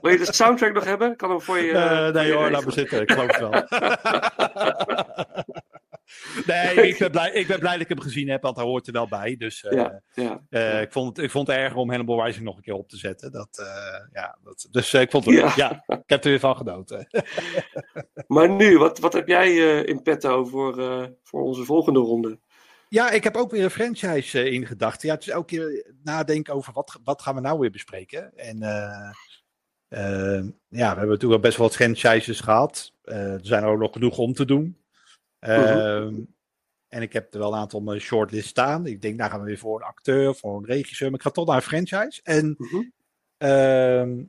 Wil 0.02 0.12
je 0.12 0.18
de 0.18 0.34
soundtrack 0.34 0.74
nog 0.74 0.84
hebben? 0.84 1.16
Kan 1.16 1.30
hem 1.30 1.42
voor 1.42 1.58
je... 1.60 2.12
Nee 2.14 2.34
hoor, 2.34 2.52
laat 2.52 2.66
me 2.66 2.72
zitten. 2.72 3.02
Ik 3.02 3.12
geloof 3.12 3.28
het 3.28 3.40
wel. 3.40 3.52
nee, 6.46 6.88
ik 6.88 6.98
ben, 6.98 7.12
blij, 7.12 7.32
ik 7.32 7.48
ben 7.48 7.60
blij 7.60 7.72
dat 7.72 7.82
ik 7.82 7.88
hem 7.88 8.00
gezien 8.00 8.30
heb, 8.30 8.42
want 8.42 8.56
hij 8.56 8.66
hoort 8.66 8.88
er 8.88 8.94
wel 8.94 9.08
bij. 9.08 9.36
Dus 9.38 9.64
eh, 9.64 9.78
Ja, 9.78 10.02
ja. 10.14 10.42
eh, 10.50 10.82
ik, 10.82 10.92
vond 10.92 11.16
het, 11.16 11.26
ik 11.26 11.32
vond 11.32 11.48
het 11.48 11.58
erger 11.58 11.78
om 11.78 11.90
Hannibal 11.90 12.26
Rising 12.26 12.46
nog 12.46 12.56
een 12.56 12.62
keer 12.62 12.74
op 12.74 12.90
te 12.90 12.98
zetten. 12.98 13.32
Dat, 13.32 13.58
eh, 13.60 14.06
ja, 14.14 14.38
dat, 14.44 14.68
dus 14.72 14.94
ik 14.94 15.12
vond 15.12 15.26
het 15.26 15.34
leuk. 15.34 15.50
Ja. 15.50 15.84
ik 15.88 16.04
heb 16.06 16.24
er 16.24 16.30
weer 16.30 16.40
van 16.40 16.56
genoten. 16.56 17.08
Maar 18.28 18.50
nu, 18.50 18.78
wat, 18.78 19.00
wat 19.00 19.14
heb 19.14 19.28
jij 19.28 19.56
in 19.82 20.02
petto 20.02 20.46
voor, 20.46 20.76
voor 21.24 21.44
onze 21.44 21.64
volgende 21.64 22.00
ronde? 22.00 22.40
Ja, 22.90 23.12
ik 23.12 23.24
heb 23.24 23.36
ook 23.36 23.52
weer 23.52 23.64
een 23.64 23.70
franchise 23.70 24.50
in 24.50 24.66
gedachten. 24.66 25.08
Ja, 25.08 25.14
het 25.14 25.24
is 25.24 25.30
elke 25.30 25.46
keer 25.46 25.94
nadenken 26.04 26.54
over 26.54 26.74
wat, 26.74 27.00
wat 27.04 27.22
gaan 27.22 27.36
we 27.36 27.42
nou 27.42 27.60
weer 27.60 27.72
bespreken. 27.72 28.38
En 28.38 28.58
ja, 30.70 30.90
we 30.94 30.98
hebben 30.98 31.08
natuurlijk 31.08 31.34
al 31.34 31.40
best 31.40 31.58
wel 31.58 31.68
wat 31.68 31.76
franchises 31.76 32.40
gehad. 32.40 32.94
Eh, 33.02 33.34
er 33.34 33.40
zijn 33.46 33.64
er 33.64 33.70
ook 33.70 33.80
nog 33.80 33.94
genoeg 33.94 34.18
om 34.18 34.34
te 34.34 34.46
doen. 34.46 34.78
Ehm, 35.40 36.16
En 36.88 37.02
ik 37.02 37.14
heb 37.14 37.34
er 37.34 37.40
wel 37.40 37.54
een 37.54 37.60
aantal 37.60 37.80
op 37.80 37.86
mijn 37.86 38.00
shortlist 38.00 38.48
staan. 38.48 38.86
Ik 38.86 39.02
denk, 39.02 39.16
nou 39.18 39.30
gaan 39.32 39.40
we 39.40 39.46
weer 39.46 39.58
voor 39.58 39.76
een 39.80 39.88
acteur, 39.88 40.36
voor 40.36 40.58
een 40.58 40.66
regisseur. 40.66 41.10
Maar 41.10 41.20
ik 41.20 41.26
ga 41.26 41.32
toch 41.32 41.46
naar 41.48 41.56
een 41.56 41.62
franchise. 41.62 42.22
En 42.24 42.56
Mhm. 42.58 42.84
ehm, 43.38 44.24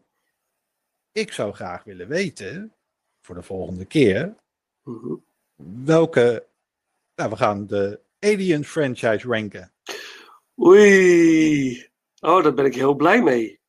ik 1.12 1.32
zou 1.32 1.52
graag 1.52 1.84
willen 1.84 2.08
weten, 2.08 2.74
voor 3.20 3.34
de 3.34 3.42
volgende 3.42 3.84
keer, 3.84 4.34
Mhm. 4.82 5.14
welke... 5.84 6.46
Nou, 7.14 7.30
we 7.30 7.36
gaan 7.36 7.66
de 7.66 8.00
Alien 8.18 8.64
franchise 8.64 9.28
ranken. 9.28 9.72
Oei. 10.62 11.88
Oh, 12.20 12.42
daar 12.42 12.54
ben 12.54 12.64
ik 12.64 12.74
heel 12.74 12.94
blij 12.94 13.22
mee. 13.22 13.60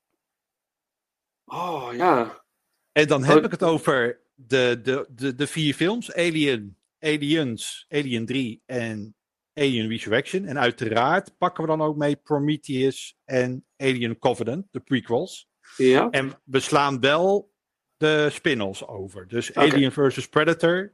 Oh, 1.46 1.90
ja. 1.94 2.44
En 2.92 3.08
dan 3.08 3.24
heb 3.24 3.38
Oh. 3.38 3.44
ik 3.44 3.52
het 3.52 3.64
over 3.64 4.20
de, 4.34 4.80
de, 4.84 5.06
de, 5.10 5.36
de 5.36 5.48
vier 5.48 5.74
films: 5.74 6.14
Alien, 6.14 6.78
Aliens, 7.02 7.86
Alien 7.90 8.26
3 8.26 8.62
en 8.66 9.16
Alien 9.54 9.88
Resurrection. 9.88 10.46
En 10.46 10.60
uiteraard 10.60 11.38
pakken 11.38 11.64
we 11.64 11.70
dan 11.70 11.82
ook 11.82 11.98
mee 11.98 12.16
Prometheus 12.16 13.18
en 13.26 13.66
Alien 13.78 14.18
Covenant, 14.18 14.66
de 14.72 14.80
prequels. 14.80 15.50
Ja, 15.78 16.10
En 16.10 16.34
we 16.44 16.60
slaan 16.60 17.00
wel 17.00 17.54
de 17.98 18.30
spin-offs 18.32 18.88
over. 18.88 19.28
Dus. 19.28 19.56
Alien 19.56 19.92
versus 19.92 20.28
Predator, 20.28 20.92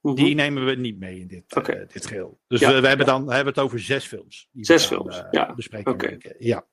mhm. 0.00 0.14
die 0.14 0.34
nemen 0.34 0.64
we 0.64 0.74
niet 0.74 0.98
mee 0.98 1.20
in 1.20 1.26
dit, 1.26 1.52
eh, 1.52 1.88
dit 1.92 2.06
geheel. 2.06 2.40
Dus 2.46 2.60
Ja, 2.60 2.72
we, 2.72 2.80
we 2.80 2.86
hebben 2.86 3.06
ja. 3.06 3.12
dan 3.12 3.26
we 3.26 3.34
hebben 3.34 3.54
het 3.54 3.62
over 3.62 3.80
zes 3.80 4.06
films. 4.06 4.48
die 4.52 4.64
Zes 4.64 4.86
films, 4.86 5.18
eh, 5.18 5.26
ja. 5.30 5.54
bespreken. 5.54 6.12
Ik. 6.12 6.34
Ja. 6.38 6.66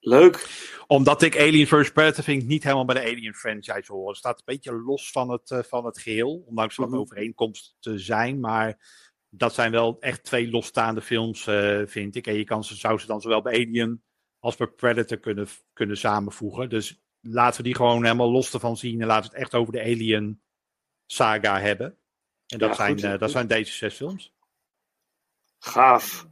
Leuk. 0.00 0.48
Omdat 0.86 1.22
ik 1.22 1.38
Alien 1.38 1.66
vs. 1.66 1.92
Predator 1.92 2.24
vind 2.24 2.42
ik 2.42 2.48
niet 2.48 2.62
helemaal 2.62 2.84
bij 2.84 2.94
de 2.94 3.00
Alien 3.10 3.34
franchise 3.34 3.92
horen. 3.92 4.08
Het 4.08 4.16
staat 4.16 4.38
een 4.38 4.44
beetje 4.44 4.72
los 4.72 5.10
van 5.10 5.30
het, 5.30 5.50
eh, 5.50 5.62
van 5.62 5.84
het 5.84 5.98
geheel. 5.98 6.44
Ondanks 6.46 6.76
wat 6.76 6.88
Mhm. 6.88 6.98
overeenkomsten 6.98 7.74
te 7.80 7.98
zijn. 7.98 8.40
Maar 8.40 8.78
dat 9.28 9.54
zijn 9.54 9.70
wel 9.70 9.96
echt 10.00 10.24
twee 10.24 10.50
losstaande 10.50 11.00
films, 11.02 11.46
eh, 11.46 11.80
vind 11.86 12.16
ik. 12.16 12.26
En 12.26 12.34
je 12.34 12.44
kan 12.44 12.64
ze, 12.64 12.76
zou 12.76 12.98
ze 12.98 13.06
dan 13.06 13.20
zowel 13.20 13.42
bij 13.42 13.52
Alien 13.52 14.02
als 14.38 14.56
bij 14.56 14.66
Predator 14.66 15.18
kunnen, 15.18 15.48
kunnen 15.72 15.96
samenvoegen. 15.96 16.68
Dus 16.68 17.00
laten 17.20 17.56
we 17.56 17.62
die 17.62 17.74
gewoon 17.74 18.02
helemaal 18.04 18.30
los 18.30 18.52
ervan 18.52 18.76
zien. 18.76 19.00
En 19.00 19.06
laten 19.06 19.30
we 19.30 19.36
het 19.36 19.44
echt 19.44 19.54
over 19.54 19.72
de 19.72 19.80
Alien 19.80 20.42
saga 21.06 21.60
hebben. 21.60 21.98
En 22.46 22.58
dat, 22.58 22.68
Ja, 22.68 22.74
zijn, 22.74 22.92
goed, 22.92 23.04
eh, 23.04 23.10
goed. 23.10 23.20
dat 23.20 23.30
zijn 23.30 23.46
deze 23.46 23.72
zes 23.72 23.94
films. 23.94 24.34
Gaaf. 25.58 26.26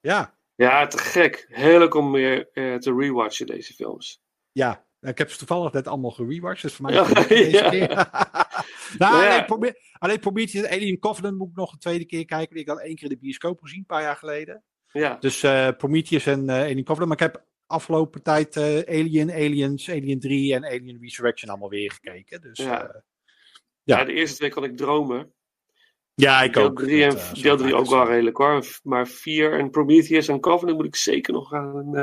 Ja, 0.00 0.37
Ja, 0.58 0.86
te 0.86 0.98
gek. 0.98 1.46
Heel 1.48 1.78
leuk 1.78 1.94
om 1.94 2.12
weer 2.12 2.48
eh, 2.52 2.74
te 2.74 2.94
rewatchen 2.94 3.46
deze 3.46 3.74
films. 3.74 4.20
ja. 4.52 4.86
Ik 5.00 5.18
heb 5.18 5.30
ze 5.30 5.38
toevallig 5.38 5.72
net 5.72 5.86
allemaal 5.86 6.10
gerewatcht. 6.10 6.62
Dus 6.62 6.74
voor 6.74 6.84
mij 6.84 7.00
is 7.00 7.08
het 7.08 7.28
deze 7.28 7.50
ja. 7.50 7.70
keer. 7.70 7.88
nou, 8.98 9.22
ja. 9.22 9.30
alleen, 9.30 9.44
probeer, 9.44 9.78
alleen 9.98 10.18
Prometheus 10.20 10.66
Alien 10.66 10.98
Covenant 10.98 11.38
moet 11.38 11.48
ik 11.48 11.56
nog 11.56 11.72
een 11.72 11.78
tweede 11.78 12.04
keer 12.04 12.24
kijken. 12.24 12.54
Die 12.54 12.64
ik 12.64 12.70
al 12.70 12.80
één 12.80 12.94
keer 12.94 13.02
in 13.04 13.08
de 13.08 13.18
bioscoop 13.18 13.60
gezien, 13.60 13.78
een 13.78 13.86
paar 13.86 14.02
jaar 14.02 14.16
geleden. 14.16 14.64
Ja, 14.92 15.16
Dus 15.20 15.42
eh, 15.42 15.68
Prometheus 15.76 16.26
en 16.26 16.48
eh, 16.48 16.56
Alien 16.56 16.84
Covenant. 16.84 17.08
Maar 17.08 17.28
ik 17.28 17.32
heb 17.32 17.46
afgelopen 17.66 18.22
tijd 18.22 18.56
Alien, 18.86 19.30
Aliens, 19.30 19.90
Alien 19.90 20.20
3 20.20 20.54
en 20.54 20.64
Alien 20.64 20.98
Resurrection 21.00 21.50
allemaal 21.50 21.68
weer 21.68 21.92
gekeken. 21.92 22.40
Dus 22.40 22.58
Ja. 22.58 23.02
ja, 23.82 24.04
de 24.04 24.12
eerste 24.12 24.36
twee 24.36 24.50
kan 24.50 24.64
ik 24.64 24.76
dromen. 24.76 25.32
Ja 26.20 26.42
ik 26.42 26.52
deel 26.54 26.64
ook. 26.64 26.78
3 26.78 27.02
en 27.04 27.10
Dat, 27.10 27.18
eh, 27.18 27.42
deel 27.42 27.56
drie 27.56 27.70
vaak 27.70 27.78
ook 27.78 27.86
is 27.86 27.92
wel 27.92 28.06
redelijk 28.06 28.36
hoor. 28.36 28.64
Maar 28.82 29.06
4 29.06 29.58
en 29.58 29.70
Prometheus 29.70 30.28
en 30.28 30.40
Covenant 30.40 30.76
moet 30.76 30.86
ik 30.86 30.96
zeker 30.96 31.32
nog 31.32 31.48
gaan. 31.48 31.96
eh, 31.96 32.02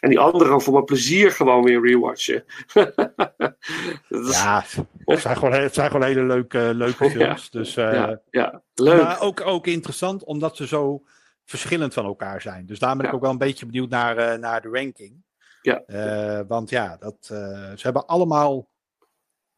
en 0.00 0.08
die 0.08 0.18
andere 0.18 0.60
voor 0.60 0.72
mijn 0.72 0.84
plezier 0.84 1.30
gewoon 1.30 1.62
weer 1.64 1.80
rewatchen. 1.86 2.44
Is- 4.08 4.30
Ja, 4.42 4.64
het 5.04 5.20
zijn 5.20 5.36
gewoon, 5.36 5.52
het 5.52 5.74
zijn 5.74 5.90
gewoon 5.90 6.06
hele 6.06 6.22
leuke, 6.24 6.70
leuke 6.74 7.04
Ja. 7.04 7.10
films. 7.10 7.50
Dus, 7.50 7.76
eh, 7.76 7.92
ja, 7.92 8.20
ja, 8.30 8.62
leuk. 8.74 9.02
Maar 9.02 9.20
ook, 9.20 9.40
ook 9.46 9.66
interessant 9.66 10.24
omdat 10.24 10.56
ze 10.56 10.66
zo 10.66 11.02
verschillend 11.44 11.94
van 11.94 12.04
elkaar 12.04 12.40
zijn. 12.40 12.66
Dus 12.66 12.78
daar 12.78 12.96
ben 12.96 13.04
ik 13.04 13.10
Ja. 13.10 13.16
ook 13.16 13.22
wel 13.22 13.30
een 13.30 13.38
beetje 13.38 13.66
benieuwd 13.66 13.88
naar, 13.90 14.16
eh, 14.16 14.38
naar 14.38 14.60
de 14.62 14.68
ranking. 14.72 15.22
Ja. 15.62 15.82
Eh, 15.86 16.40
want 16.48 16.70
ja, 16.70 16.96
dat, 17.00 17.16
eh, 17.32 17.38
ze 17.74 17.78
hebben 17.80 18.06
allemaal 18.06 18.68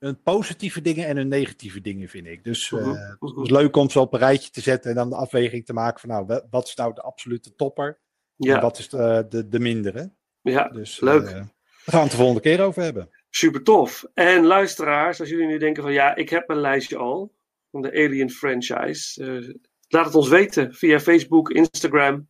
hun 0.01 0.23
positieve 0.23 0.81
dingen 0.81 1.07
en 1.07 1.17
hun 1.17 1.29
negatieve 1.29 1.81
dingen, 1.81 2.09
vind 2.09 2.27
ik. 2.27 2.45
Dus 2.45 2.73
eh, 2.73 2.79
Mhm, 2.81 2.91
het 2.91 3.21
mhm. 3.21 3.43
is 3.43 3.51
leuk 3.51 3.77
om 3.77 3.91
ze 3.91 4.01
op 4.01 4.13
een 4.13 4.19
rijtje 4.19 4.51
te 4.51 4.61
zetten 4.61 4.91
en 4.91 4.97
dan 4.97 5.09
de 5.11 5.17
afweging 5.17 5.65
te 5.67 5.73
maken 5.73 6.01
van 6.01 6.09
nou, 6.09 6.27
wa- 6.27 6.47
wat 6.51 6.67
is 6.67 6.75
nou 6.75 6.95
de 6.95 7.01
absolute 7.03 7.55
topper 7.55 7.87
en 7.87 8.47
ja, 8.49 8.61
wat 8.61 8.79
is 8.79 8.89
de, 8.89 9.27
de, 9.29 9.49
de 9.49 9.61
mindere. 9.61 10.13
ja, 10.43 10.69
Dus, 10.69 11.01
leuk. 11.01 11.23
eh, 11.27 11.33
daar 11.33 11.45
gaan 11.85 11.93
we 11.95 11.99
het 11.99 12.11
de 12.11 12.17
volgende 12.17 12.41
keer 12.41 12.61
over 12.61 12.83
hebben. 12.83 13.09
super 13.31 13.63
tof. 13.63 14.05
En 14.15 14.45
luisteraars, 14.45 15.21
als 15.21 15.29
jullie 15.29 15.47
nu 15.47 15.59
denken 15.59 15.83
van 15.83 15.93
ja, 15.93 16.15
ik 16.17 16.29
heb 16.29 16.49
mijn 16.49 16.61
lijstje 16.61 16.97
al 16.97 17.35
van 17.71 17.83
de 17.83 17.91
Alien 17.93 18.31
franchise. 18.31 19.25
eh, 19.25 19.55
laat 19.89 20.05
het 20.07 20.15
ons 20.15 20.29
weten 20.29 20.75
via 20.75 21.01
Facebook, 21.01 21.51
Instagram. 21.51 22.29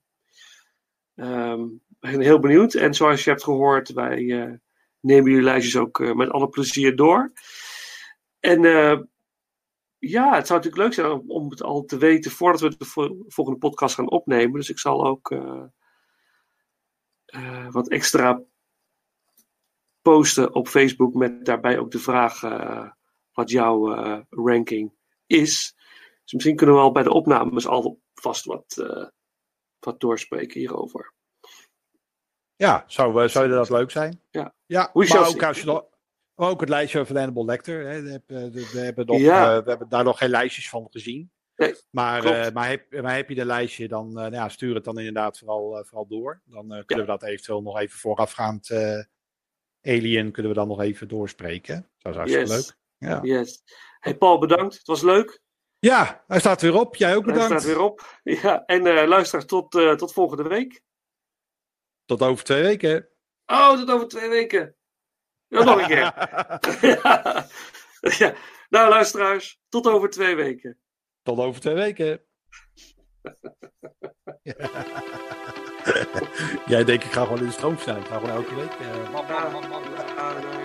Ehm, 1.14 1.60
we 2.00 2.08
zijn 2.08 2.20
heel 2.20 2.38
benieuwd. 2.40 2.74
En 2.74 2.94
zoals 2.94 3.24
je 3.24 3.30
hebt 3.30 3.42
gehoord, 3.44 3.92
wij 3.92 4.16
nemen 5.00 5.30
jullie 5.30 5.44
lijstjes 5.44 5.76
ook 5.76 6.14
met 6.14 6.30
alle 6.30 6.48
plezier 6.48 6.96
door. 6.96 7.32
En 8.40 8.64
eh, 8.64 9.00
ja, 9.98 10.34
het 10.34 10.46
zou 10.46 10.58
natuurlijk 10.60 10.76
leuk 10.76 10.92
zijn 10.92 11.06
om, 11.06 11.30
om 11.30 11.50
het 11.50 11.62
al 11.62 11.84
te 11.84 11.98
weten 11.98 12.30
voordat 12.30 12.60
we 12.60 12.76
de 12.76 12.84
vo- 12.84 13.24
volgende 13.26 13.58
podcast 13.60 13.94
gaan 13.94 14.10
opnemen. 14.10 14.52
Dus 14.52 14.70
ik 14.70 14.78
zal 14.78 15.06
ook 15.06 15.30
eh, 15.30 15.64
eh, 17.24 17.70
wat 17.70 17.88
extra 17.88 18.42
posten 20.02 20.54
op 20.54 20.68
Facebook 20.68 21.14
met 21.14 21.44
daarbij 21.44 21.78
ook 21.78 21.90
de 21.90 21.98
vraag 21.98 22.40
wat 23.32 23.50
jouw 23.50 23.94
ranking 24.30 24.92
is. 25.26 25.74
Dus 26.22 26.32
misschien 26.32 26.56
kunnen 26.56 26.74
we 26.74 26.80
al 26.80 26.92
bij 26.92 27.02
de 27.02 27.12
opnames 27.12 27.66
alvast 27.66 28.44
wat, 28.44 28.84
wat 29.78 30.00
doorspreken 30.00 30.60
hierover. 30.60 31.12
Ja, 32.56 32.84
zou, 32.86 33.28
zou 33.28 33.48
dat 33.48 33.70
leuk 33.70 33.90
zijn? 33.90 34.22
Ja. 34.30 34.54
ja 34.66 34.90
shall 34.94 35.20
maar 35.20 35.28
ook, 35.28 35.42
als 35.42 35.60
je 35.60 35.84
ook 36.40 36.60
het 36.60 36.68
lijstje 36.68 37.06
van 37.06 37.16
Hannibal 37.16 37.44
Lecter. 37.44 37.86
Hè, 37.86 38.02
we, 38.02 38.10
hebben, 38.10 38.52
we, 38.52 38.78
hebben 38.78 39.06
nog, 39.06 39.18
Ja. 39.18 39.56
eh, 39.56 39.62
we 39.64 39.70
hebben 39.70 39.88
daar 39.88 40.04
nog 40.04 40.18
geen 40.18 40.30
lijstjes 40.30 40.68
van 40.68 40.86
gezien. 40.90 41.32
Nee, 41.56 41.74
maar, 41.90 42.24
eh, 42.24 42.52
maar, 42.52 42.68
heb, 42.68 43.02
maar 43.02 43.14
heb 43.14 43.28
je 43.28 43.34
de 43.34 43.44
lijstje, 43.44 43.88
dan 43.88 44.06
eh, 44.08 44.14
nou 44.14 44.32
ja, 44.32 44.48
stuur 44.48 44.74
het 44.74 44.84
dan 44.84 44.98
inderdaad 44.98 45.38
vooral, 45.38 45.78
eh, 45.78 45.84
vooral 45.84 46.06
door. 46.06 46.42
Dan 46.44 46.72
eh, 46.72 46.84
kunnen 46.84 47.04
we 47.06 47.10
dat 47.10 47.22
eventueel 47.22 47.62
nog 47.62 47.78
even 47.78 47.98
voorafgaand 47.98 48.70
eh, 48.70 48.98
Alien 49.82 50.30
kunnen 50.32 50.52
we 50.52 50.58
dan 50.58 50.68
nog 50.68 50.80
even 50.80 51.08
doorspreken. 51.08 51.88
Dat 51.98 52.12
is 52.12 52.18
hartstikke 52.18 52.48
Yes. 52.50 52.56
leuk. 52.66 52.76
Ja. 53.10 53.18
Yes. 53.22 53.62
Hey 54.00 54.16
Paul, 54.16 54.38
bedankt. 54.38 54.74
Het 54.78 54.86
was 54.86 55.02
leuk. 55.02 55.40
ja, 55.78 56.24
hij 56.26 56.38
staat 56.40 56.60
weer 56.60 56.74
op. 56.80 56.96
Jij 56.96 57.16
ook 57.16 57.24
Hij 57.24 57.32
bedankt. 57.32 57.60
staat 57.60 57.72
weer 57.74 57.82
op. 57.84 58.20
Ja, 58.42 58.64
en 58.64 58.86
eh 58.86 59.08
luister 59.08 59.46
tot, 59.46 59.74
eh, 59.74 59.94
tot 59.94 60.12
volgende 60.12 60.42
week. 60.48 60.82
Tot 62.04 62.22
over 62.22 62.44
twee 62.44 62.62
weken. 62.62 63.08
Oh, 63.46 63.78
tot 63.78 63.90
over 63.90 64.08
twee 64.08 64.28
weken. 64.28 64.74
Ja, 65.50 65.62
nog 65.64 65.80
een 65.80 65.86
keer. 65.86 66.14
ja. 66.80 67.46
ja. 68.18 68.34
Nou, 68.68 68.88
luisteraars, 68.88 69.60
tot 69.68 69.86
over 69.86 70.10
twee 70.10 70.34
weken. 70.34 70.78
Tot 71.22 71.38
over 71.38 71.60
twee 71.60 71.74
weken. 71.74 72.24
Jij 76.66 76.84
denkt, 76.84 77.04
ik 77.04 77.12
ga 77.12 77.22
gewoon 77.22 77.38
in 77.38 77.46
de 77.46 77.52
stroom 77.52 77.78
staan. 77.78 77.96
Ik 78.00 78.06
ga 78.06 78.14
gewoon 78.14 78.30
elke 78.30 78.54
week. 78.54 78.70
eh. 78.80 80.59